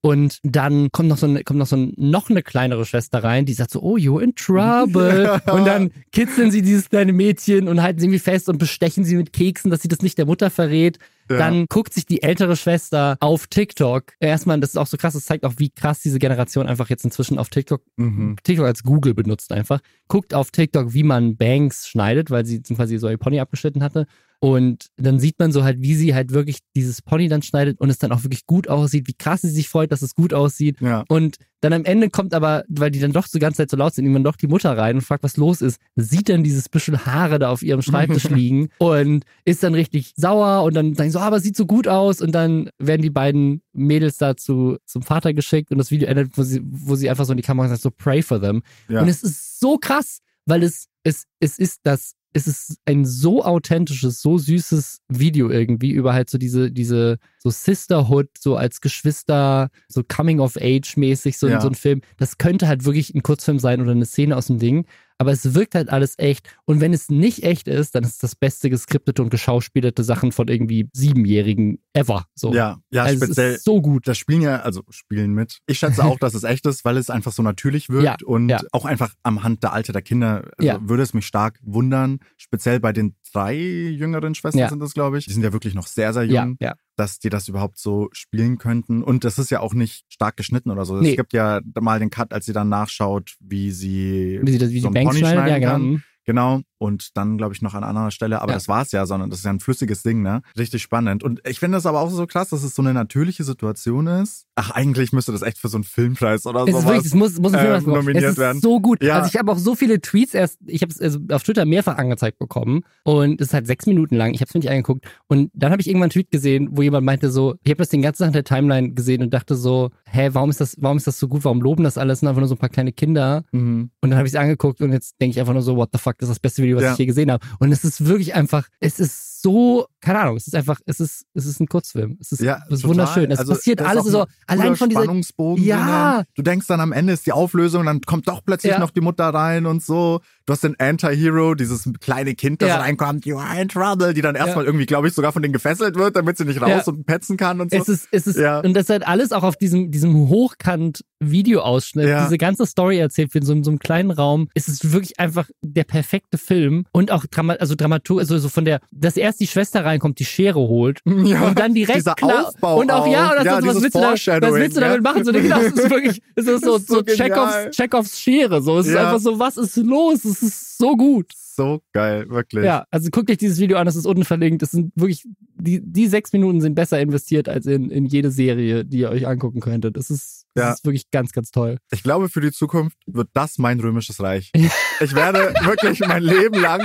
Und 0.05 0.39
dann 0.43 0.93
kommt 0.93 1.09
noch 1.09 1.17
so 1.17 1.25
eine, 1.25 1.45
kommt 1.45 1.59
noch 1.59 1.67
so 1.67 1.77
ein, 1.77 1.95
noch 1.97 2.29
eine 2.29 2.43
kleinere 2.43 2.85
Schwester 2.85 3.25
rein, 3.25 3.47
die 3.47 3.55
sagt 3.55 3.71
so, 3.71 3.81
oh, 3.81 3.97
you're 3.97 4.21
in 4.21 4.35
trouble. 4.35 5.41
und 5.51 5.65
dann 5.65 5.93
kitzeln 6.13 6.51
sie 6.51 6.61
dieses 6.61 6.91
kleine 6.91 7.15
Mädchen 7.15 7.69
und 7.69 7.81
halten 7.81 8.01
sie 8.01 8.05
irgendwie 8.05 8.19
fest 8.19 8.51
und 8.51 8.59
bestechen 8.59 9.07
sie 9.07 9.17
mit 9.17 9.33
Keksen, 9.33 9.71
dass 9.71 9.81
sie 9.81 9.89
das 9.89 10.03
nicht 10.03 10.19
der 10.19 10.27
Mutter 10.27 10.51
verrät. 10.51 10.99
Ja. 11.31 11.39
Dann 11.39 11.65
guckt 11.71 11.95
sich 11.95 12.05
die 12.05 12.23
ältere 12.23 12.55
Schwester 12.55 13.17
auf 13.21 13.47
TikTok. 13.47 14.13
Erstmal, 14.21 14.61
das 14.61 14.71
ist 14.73 14.77
auch 14.77 14.87
so 14.87 14.99
krass, 14.99 15.15
das 15.15 15.25
zeigt 15.25 15.47
auch, 15.47 15.55
wie 15.57 15.71
krass 15.71 16.01
diese 16.01 16.19
Generation 16.19 16.67
einfach 16.67 16.91
jetzt 16.91 17.07
inzwischen 17.07 17.39
auf 17.39 17.49
TikTok, 17.49 17.81
Mhm. 17.97 18.37
TikTok 18.45 18.67
als 18.67 18.83
Google 18.83 19.15
benutzt 19.15 19.53
einfach. 19.53 19.81
Guckt 20.09 20.35
auf 20.35 20.51
TikTok, 20.51 20.93
wie 20.93 21.03
man 21.03 21.39
Bangs 21.39 21.89
schneidet, 21.89 22.31
weil 22.31 22.45
sie 22.45 22.61
quasi 22.61 22.99
so 22.99 23.09
ihr 23.09 23.17
Pony 23.17 23.41
abgeschnitten 23.41 23.83
hatte. 23.83 24.07
Und 24.45 24.89
dann 24.99 25.19
sieht 25.21 25.39
man 25.39 25.53
so 25.53 25.65
halt, 25.65 25.81
wie 25.81 25.95
sie 25.95 26.15
halt 26.15 26.33
wirklich 26.33 26.59
dieses 26.77 27.01
Pony 27.01 27.29
dann 27.29 27.41
schneidet 27.41 27.81
und 27.81 27.89
es 27.89 27.97
dann 27.97 28.13
auch 28.13 28.25
wirklich 28.25 28.45
gut 28.45 28.69
aussieht, 28.69 29.09
wie 29.09 29.15
krass 29.15 29.41
sie 29.41 29.49
sich 29.49 29.71
freut, 29.71 29.91
dass 29.91 30.03
es 30.03 30.15
gut 30.15 30.35
aussieht. 30.35 30.83
Ja. 30.83 31.03
Und 31.09 31.39
dann 31.63 31.73
am 31.73 31.87
Ende 31.87 32.11
kommt 32.11 32.35
aber, 32.35 32.63
weil 32.69 32.91
die 32.91 33.01
dann 33.01 33.15
doch 33.15 33.25
so 33.25 33.39
die 33.39 33.43
ganze 33.43 33.63
Zeit 33.63 33.71
so 33.71 33.79
laut 33.79 33.95
sind, 33.95 34.05
irgendwann 34.05 34.25
doch 34.25 34.37
die 34.37 34.47
Mutter 34.47 34.77
rein 34.77 34.97
und 34.97 35.01
fragt, 35.01 35.25
was 35.25 35.39
los 35.39 35.63
ist. 35.63 35.81
Sieht 35.97 36.29
dann 36.29 36.45
dieses 36.45 36.69
bisschen 36.69 37.07
Haare 37.07 37.39
da 37.39 37.49
auf 37.49 37.63
ihrem 37.63 37.81
Schreibtisch 37.81 38.25
liegen 38.29 38.69
und 38.77 39.25
ist 39.47 39.63
dann 39.63 39.73
richtig 39.73 40.13
sauer 40.15 40.63
und 40.65 40.75
dann 40.75 40.95
sagen 40.95 41.11
so, 41.11 41.21
ah, 41.21 41.27
aber 41.29 41.41
sieht 41.41 41.57
so 41.57 41.65
gut 41.65 41.89
aus. 41.89 42.21
Und 42.21 42.33
dann 42.33 42.69
werden 42.79 43.01
die 43.01 43.09
beiden 43.09 43.63
Mädels 43.73 44.19
dazu 44.19 44.77
zum 44.85 45.01
Vater 45.01 45.33
geschickt 45.33 45.71
und 45.71 45.79
das 45.79 45.91
Video 45.91 46.07
endet, 46.07 46.37
wo 46.37 46.43
sie, 46.43 46.61
wo 46.63 46.97
sie 46.97 47.09
einfach 47.09 47.25
so 47.25 47.33
in 47.33 47.39
die 47.39 47.43
Kamera 47.43 47.69
sagt, 47.69 47.81
so 47.81 47.91
pray 47.91 48.21
for 48.21 48.39
them. 48.39 48.63
Ja. 48.91 49.01
Und 49.01 49.09
es 49.09 49.23
ist 49.23 49.59
so 49.59 49.79
krass, 49.79 50.19
weil 50.45 50.63
es, 50.63 50.89
es, 51.03 51.25
es 51.41 51.59
ist 51.59 51.81
das 51.85 52.13
es 52.37 52.49
ist 52.49 52.79
ein 52.85 53.05
so 53.05 53.45
authentisches, 53.45 54.21
so 54.21 54.39
süßes 54.39 55.01
Video 55.09 55.51
irgendwie 55.51 55.93
über 55.93 56.13
halt 56.15 56.29
so 56.29 56.37
diese, 56.37 56.73
diese, 56.73 57.19
so 57.39 57.49
Sisterhood, 57.49 58.29
so 58.39 58.57
als 58.57 58.81
Geschwister, 58.81 59.71
so 59.89 60.03
Coming 60.03 60.41
of 60.41 60.57
Age 60.61 60.97
mäßig, 60.97 61.39
so, 61.39 61.47
Ja. 61.47 61.61
so 61.61 61.69
ein 61.69 61.77
Film. 61.77 62.01
Das 62.17 62.37
könnte 62.37 62.67
halt 62.67 62.85
wirklich 62.85 63.15
ein 63.15 63.23
Kurzfilm 63.23 63.61
sein 63.61 63.81
oder 63.81 63.93
eine 63.93 64.05
Szene 64.05 64.37
aus 64.37 64.49
dem 64.49 64.59
Ding. 64.59 64.85
Aber 65.19 65.31
es 65.31 65.55
wirkt 65.55 65.75
halt 65.77 65.91
alles 65.91 66.19
echt. 66.19 66.49
Und 66.65 66.81
wenn 66.81 66.93
es 66.93 67.09
nicht 67.09 67.45
echt 67.45 67.69
ist, 67.69 67.95
dann 67.95 68.03
ist 68.03 68.15
es 68.15 68.19
das 68.19 68.35
beste 68.35 68.69
geskriptete 68.69 69.23
und 69.23 69.31
geschauspielerte 69.31 70.03
Sachen 70.03 70.33
von 70.33 70.49
irgendwie 70.49 70.89
Siebenjährigen 70.93 71.79
ever. 71.93 72.25
So. 72.35 72.53
Ja, 72.53 72.79
ja, 72.91 73.05
also 73.05 73.25
speziell. 73.27 73.55
ist 73.55 73.65
so 73.65 73.81
gut. 73.81 74.09
Das 74.09 74.19
spielen 74.19 74.43
ja, 74.43 74.61
also 74.61 74.83
spielen 74.91 75.33
mit. 75.33 75.61
Ich 75.67 75.79
schätze 75.79 76.05
auch, 76.05 76.19
dass 76.19 76.35
es 76.35 76.43
echt 76.43 76.67
ist, 76.67 76.85
weil 76.85 76.97
es 76.97 77.11
einfach 77.11 77.33
so 77.33 77.43
natürlich 77.43 77.89
wirkt 77.89 78.05
Ja, 78.23 78.27
und 78.27 78.49
ja. 78.49 78.61
auch 78.73 78.85
einfach 78.85 79.15
am 79.23 79.43
Hand 79.45 79.63
der 79.63 79.73
Alter 79.73 79.93
der 79.93 80.03
Kinder 80.03 80.51
also 80.59 80.67
Ja. 80.67 80.81
würde 80.83 81.03
es 81.05 81.15
mich 81.15 81.27
stark 81.27 81.61
wundern. 81.63 82.19
Speziell 82.37 82.81
bei 82.81 82.93
den 82.93 83.15
drei 83.33 83.55
jüngeren 83.57 84.35
Schwestern 84.35 84.61
Ja. 84.61 84.69
sind 84.69 84.81
das, 84.81 84.95
glaube 84.95 85.19
ich. 85.19 85.27
Die 85.27 85.33
sind 85.33 85.43
ja 85.45 85.53
wirklich 85.53 85.75
noch 85.75 85.87
sehr, 85.87 86.13
sehr 86.13 86.25
Ja, 86.25 86.45
jung, 86.45 86.57
ja. 86.61 86.75
Dass 86.97 87.19
die 87.19 87.29
das 87.29 87.49
überhaupt 87.49 87.79
so 87.79 88.09
spielen 88.13 88.59
könnten. 88.59 89.03
Und 89.03 89.25
das 89.25 89.39
ist 89.39 89.51
ja 89.51 89.61
auch 89.61 89.75
nicht 89.75 90.05
stark 90.09 90.37
geschnitten 90.37 90.71
oder 90.71 90.85
so. 90.85 90.97
Nee. 90.97 91.11
Es 91.11 91.17
gibt 91.17 91.33
ja 91.33 91.61
mal 91.81 91.99
den 91.99 92.11
Cut, 92.11 92.33
als 92.33 92.47
sie 92.47 92.53
dann 92.53 92.69
nachschaut, 92.69 93.35
wie 93.41 93.71
sie 93.71 94.41
Wie 94.43 94.53
sie 94.53 94.59
das, 94.59 94.71
wie 94.71 94.81
so 94.81 94.89
einen 94.89 94.95
Bank 94.95 95.09
Pony 95.09 95.19
schneidet, 95.19 95.37
ja, 95.37 95.45
schneiden 95.47 95.61
genau. 95.61 95.73
kann. 95.73 96.05
Genau. 96.27 96.61
Und 96.79 97.17
dann, 97.17 97.39
glaube 97.39 97.55
ich, 97.55 97.63
noch 97.63 97.75
an 97.75 97.85
anderer 97.85 98.11
Stelle. 98.11 98.41
Aber 98.43 98.53
Ja. 98.53 98.57
das 98.57 98.69
war's 98.69 98.93
ja, 98.93 99.07
sondern 99.07 99.31
das 99.31 99.39
ist 99.41 99.45
ja 99.45 99.53
ein 99.53 99.61
flüssiges 99.61 100.03
Ding, 100.03 100.23
ne? 100.23 100.43
Richtig 100.59 100.83
spannend. 100.83 101.23
Und 101.23 101.41
ich 101.47 101.59
finde 101.61 101.77
das 101.79 101.87
aber 101.87 102.01
auch 102.01 102.11
so 102.11 102.27
krass, 102.27 102.49
dass 102.51 102.63
es 102.63 102.75
so 102.75 102.83
eine 102.83 102.93
natürliche 102.93 103.45
Situation 103.45 104.07
ist. 104.07 104.47
Ach, 104.57 104.71
eigentlich 104.73 105.13
müsste 105.13 105.33
das 105.33 105.43
echt 105.43 105.59
für 105.59 105.69
so 105.69 105.77
einen 105.77 105.85
Filmpreis 105.85 106.47
oder 106.47 106.65
Es 106.67 106.75
ist 106.77 106.85
wirklich, 106.87 107.05
es 107.07 107.15
muss, 107.15 107.39
muss 107.41 107.53
ein 107.55 107.61
Film 107.61 107.71
ähm, 107.73 107.77
ausgekommen. 107.77 108.01
nominiert 108.01 108.25
es 108.25 108.31
ist 108.33 108.39
werden. 108.39 108.61
so 108.61 108.81
gut. 108.81 109.03
Ja. 109.03 109.15
Also 109.17 109.29
ich 109.29 109.37
habe 109.37 109.51
auch 109.53 109.59
so 109.59 109.75
viele 109.75 110.01
Tweets 110.01 110.35
erst, 110.35 110.59
ich 110.67 110.83
habe 110.83 110.91
es 110.93 111.01
also 111.01 111.19
auf 111.31 111.43
Twitter 111.43 111.65
mehrfach 111.65 111.97
angezeigt 111.97 112.39
bekommen 112.39 112.83
und 113.05 113.41
es 113.41 113.49
ist 113.49 113.55
halt 113.55 113.67
sechs 113.67 113.87
Minuten 113.87 114.17
lang. 114.17 114.35
Ich 114.35 114.41
habe 114.41 114.49
es 114.49 114.55
mir 114.55 114.61
nicht 114.61 114.71
angeguckt 114.71 115.07
und 115.29 115.51
dann 115.55 115.71
habe 115.73 115.81
ich 115.81 115.89
irgendwann 115.89 116.05
einen 116.05 116.11
Tweet 116.11 116.31
gesehen, 116.31 116.69
wo 116.73 116.83
jemand 116.83 117.05
meinte 117.07 117.31
so, 117.31 117.55
ich 117.63 117.71
habe 117.71 117.79
das 117.79 117.89
den 117.89 118.03
ganzen 118.03 118.23
Tag 118.25 118.29
in 118.29 118.33
der 118.35 118.45
Timeline 118.45 118.93
gesehen 118.93 119.23
und 119.23 119.33
dachte 119.33 119.55
so, 119.57 119.91
hä, 120.07 120.31
warum 120.33 120.51
ist 120.51 120.61
das, 120.61 120.77
warum 120.79 120.97
ist 120.99 121.07
das 121.07 121.19
so 121.19 121.29
gut? 121.29 121.45
Warum 121.45 121.61
loben 121.63 121.85
das 121.85 121.99
alles? 121.99 122.21
Sind 122.21 122.29
einfach 122.29 122.41
nur 122.41 122.49
so 122.49 122.55
ein 122.55 122.59
paar 122.59 122.69
kleine 122.69 122.93
Kinder. 122.93 123.45
Mhm. 123.53 123.91
Und 124.01 124.11
dann 124.11 124.19
habe 124.19 124.27
ich 124.29 124.35
es 124.35 124.39
angeguckt 124.41 124.81
und 124.83 124.93
jetzt 124.93 125.15
denke 125.21 125.33
ich 125.33 125.41
einfach 125.41 125.53
nur 125.53 125.63
so, 125.63 125.77
what 125.77 125.91
the 125.93 125.99
fuck, 125.99 126.19
das 126.19 126.29
ist 126.29 126.35
das 126.37 126.41
beste 126.41 126.63
Video, 126.63 126.74
was 126.77 126.83
Ja. 126.85 126.93
ich 126.93 126.99
je 126.99 127.07
gesehen 127.07 127.31
habe. 127.31 127.45
Und 127.59 127.73
es 127.73 127.85
ist 127.85 128.07
wirklich 128.07 128.35
einfach, 128.35 128.69
es 128.81 129.01
ist 129.01 129.34
so, 129.45 129.87
keine 130.01 130.21
Ahnung, 130.21 130.37
es 130.39 130.47
ist 130.47 130.55
einfach, 130.55 130.81
es 130.87 131.01
ist, 131.01 131.27
es 131.35 131.45
ist 131.45 131.61
ein 131.61 131.67
Kurzfilm. 131.69 132.17
Es 132.19 132.33
ist, 132.33 132.41
Ja, 132.41 132.63
es 132.69 132.79
ist 132.81 132.89
wunderschön. 132.89 133.31
Es 133.31 133.39
Also, 133.39 133.53
passiert 133.53 133.83
alles 133.83 134.05
so, 134.07 134.23
ein 134.47 134.59
allein 134.59 134.75
von 134.77 134.89
dieser, 134.89 135.03
Spannungsbogen 135.03 135.63
Ja. 135.63 136.25
Du 136.35 136.41
denkst 136.43 136.67
dann 136.67 136.81
am 136.81 136.93
Ende 136.93 137.13
ist 137.13 137.27
die 137.27 137.33
Auflösung, 137.33 137.85
dann 137.85 138.01
kommt 138.01 138.27
doch 138.27 138.43
plötzlich 138.45 138.73
Ja. 138.73 138.79
noch 138.79 138.91
die 138.91 139.03
Mutter 139.03 139.25
rein 139.27 139.67
und 139.67 139.83
so. 139.85 140.21
Du 140.47 140.53
hast 140.55 140.65
den 140.65 140.79
Anti-Hero, 140.81 141.55
dieses 141.55 141.89
kleine 142.01 142.35
Kind, 142.35 142.63
das 142.63 142.71
Ja. 142.71 142.79
reinkommt, 142.81 143.27
you 143.27 143.37
are 143.39 143.61
in 143.61 143.69
trouble, 143.69 144.15
die 144.15 144.23
dann 144.23 144.35
erstmal 144.35 144.65
irgendwie, 144.65 144.87
glaube 144.87 145.09
ich, 145.09 145.15
sogar 145.15 145.33
von 145.33 145.43
denen 145.43 145.53
gefesselt 145.53 145.95
wird, 145.97 146.17
damit 146.17 146.39
sie 146.39 146.45
nicht 146.47 146.61
raus 146.63 146.89
und 146.89 147.05
petzen 147.07 147.37
kann 147.37 147.61
und 147.61 147.71
so. 147.71 147.77
Es 147.77 147.89
ist, 147.89 148.09
es 148.11 148.27
ist, 148.27 148.39
Ja. 148.39 148.61
und 148.61 148.73
das 148.75 148.85
ist 148.85 148.91
halt 148.91 149.07
alles 149.07 149.33
auch 149.33 149.43
auf 149.43 149.57
diesem, 149.57 149.91
diesem 149.91 150.15
Hochkant-Videoausschnitt, 150.29 152.09
diese 152.27 152.39
ganze 152.39 152.67
Story 152.67 152.99
erzählt 152.99 153.35
wird 153.35 153.45
in 153.45 153.47
so, 153.47 153.53
in 153.53 153.65
so 153.65 153.71
einem 153.71 153.79
kleinen 153.79 154.11
Raum. 154.11 154.49
Es 154.55 154.69
ist 154.69 154.93
wirklich 154.93 155.19
einfach 155.19 155.49
der 155.63 155.85
perfekte 155.85 156.39
Film 156.39 156.87
und 156.93 157.11
auch 157.11 157.27
Drama, 157.27 157.55
also 157.55 157.75
Dramatur, 157.75 158.21
also 158.21 158.39
so 158.39 158.49
von 158.49 158.65
der, 158.65 158.81
dass 158.91 159.17
erst 159.35 159.41
die 159.41 159.47
Schwester 159.47 159.85
reinkommt, 159.85 160.19
die 160.19 160.25
Schere 160.25 160.61
holt 160.61 161.01
Ja, 161.25 161.49
und 161.49 161.59
dann 161.59 161.75
direkt 161.75 162.05
klar, 162.17 162.49
Aufbau 162.49 162.81
und 162.81 162.91
auch, 162.91 163.07
ja, 163.07 163.33
oder 163.33 163.45
Ja, 163.45 163.61
so, 163.61 163.67
was 163.67 163.83
willst 163.83 163.95
du, 163.95 164.01
da, 164.01 164.13
was 164.13 164.55
willst 164.55 164.77
du 164.77 164.81
damit 164.81 164.97
ja. 164.97 165.03
machen? 165.03 165.25
So, 165.25 165.33
genau, 165.33 165.59
es 165.61 165.73
ist 165.73 165.91
wirklich, 165.91 166.23
es 166.35 166.47
ist 166.47 166.65
so, 166.65 166.73
Das 166.75 166.83
ist 166.83 166.89
so 166.89 166.97
so 166.97 167.03
Chekhovs. 167.03 167.71
Chekhovs 167.77 168.21
Schere, 168.21 168.63
so. 168.63 168.79
Es 168.79 168.87
ist 168.87 168.97
einfach 168.97 169.19
so, 169.19 169.39
was 169.39 169.57
ist 169.57 169.77
los? 169.77 170.25
Es 170.25 170.43
ist 170.43 170.79
so 170.79 170.97
gut. 170.97 171.33
So 171.55 171.83
geil, 171.93 172.29
wirklich. 172.29 172.65
Ja, 172.65 172.85
also 172.91 173.11
guckt 173.11 173.31
euch 173.31 173.39
dieses 173.39 173.59
Video 173.59 173.77
an, 173.79 173.87
das 173.87 173.97
ist 173.97 174.07
unten 174.07 174.25
verlinkt. 174.25 174.63
Das 174.63 174.71
sind 174.73 174.93
wirklich, 174.97 175.25
die, 175.57 175.81
die 175.83 176.07
sechs 176.07 176.33
Minuten 176.33 176.61
sind 176.61 176.75
besser 176.75 177.01
investiert 177.01 177.49
als 177.49 177.67
in, 177.67 177.91
in 177.91 178.07
jede 178.07 178.31
Serie, 178.31 178.85
die 178.85 178.99
ihr 178.99 179.11
euch 179.11 179.27
angucken 179.27 179.61
könntet. 179.61 179.97
Das 179.97 180.11
ist, 180.11 180.47
das 180.55 180.65
Ja. 180.65 180.73
ist 180.73 180.85
wirklich 180.85 181.11
ganz, 181.11 181.33
ganz 181.33 181.51
toll. 181.51 181.79
Ich 181.93 182.03
glaube, 182.03 182.29
für 182.29 182.41
die 182.41 182.53
Zukunft 182.53 182.97
wird 183.07 183.29
das 183.35 183.59
mein 183.59 183.81
römisches 183.81 184.21
Reich. 184.23 184.51
Ich 184.55 185.15
werde 185.15 185.55
wirklich 185.65 186.01
mein 186.01 186.23
Leben 186.23 186.61
lang 186.61 186.81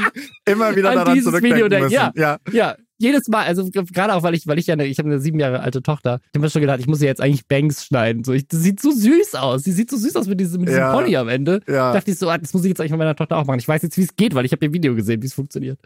immer 0.45 0.75
wieder 0.75 0.89
An 0.91 0.95
daran 0.97 1.13
dieses 1.13 1.29
zurückdenken 1.29 1.57
Video 1.57 1.69
denken, 1.69 1.85
müssen. 1.91 2.19
ja. 2.19 2.37
Ja, 2.51 2.75
jedes 2.99 3.27
Mal, 3.29 3.45
also 3.45 3.69
gerade 3.71 4.13
auch, 4.13 4.23
weil 4.23 4.33
ich, 4.35 4.45
weil 4.45 4.59
ich 4.59 4.67
ja 4.67 4.73
eine, 4.73 4.85
ich 4.85 4.99
habe 4.99 5.09
eine 5.09 5.19
sieben 5.19 5.39
Jahre 5.39 5.61
alte 5.61 5.81
Tochter, 5.81 6.19
ich 6.21 6.27
habe 6.35 6.39
mir 6.45 6.49
schon 6.49 6.61
gedacht, 6.61 6.79
ich 6.79 6.87
muss 6.87 7.01
ihr 7.01 7.07
jetzt 7.07 7.21
eigentlich 7.21 7.47
Bangs 7.47 7.85
schneiden. 7.85 8.23
So, 8.23 8.33
ich, 8.33 8.47
das 8.47 8.61
sieht 8.61 8.79
so 8.81 8.91
süß 8.91 9.35
aus. 9.35 9.63
Sie 9.63 9.71
sieht 9.71 9.89
so 9.89 9.97
süß 9.97 10.15
aus 10.17 10.27
mit 10.27 10.39
diesem, 10.39 10.59
mit 10.61 10.69
diesem 10.69 10.81
Ja. 10.81 10.93
Pony 10.93 11.15
am 11.15 11.29
Ende. 11.29 11.61
Ja. 11.67 11.93
dachte 11.93 12.11
ich 12.11 12.17
so, 12.19 12.29
ah, 12.29 12.37
das 12.37 12.53
muss 12.53 12.63
ich 12.63 12.69
jetzt 12.69 12.79
eigentlich 12.81 12.91
mit 12.91 12.99
meiner 12.99 13.15
Tochter 13.15 13.37
auch 13.37 13.45
machen. 13.45 13.59
Ich 13.59 13.67
weiß 13.67 13.81
jetzt, 13.81 13.97
wie 13.97 14.03
es 14.03 14.15
geht, 14.15 14.35
weil 14.35 14.45
ich 14.45 14.51
habe 14.51 14.65
ihr 14.65 14.73
Video 14.73 14.93
gesehen, 14.95 15.21
wie 15.21 15.27
es 15.27 15.33
funktioniert. 15.33 15.79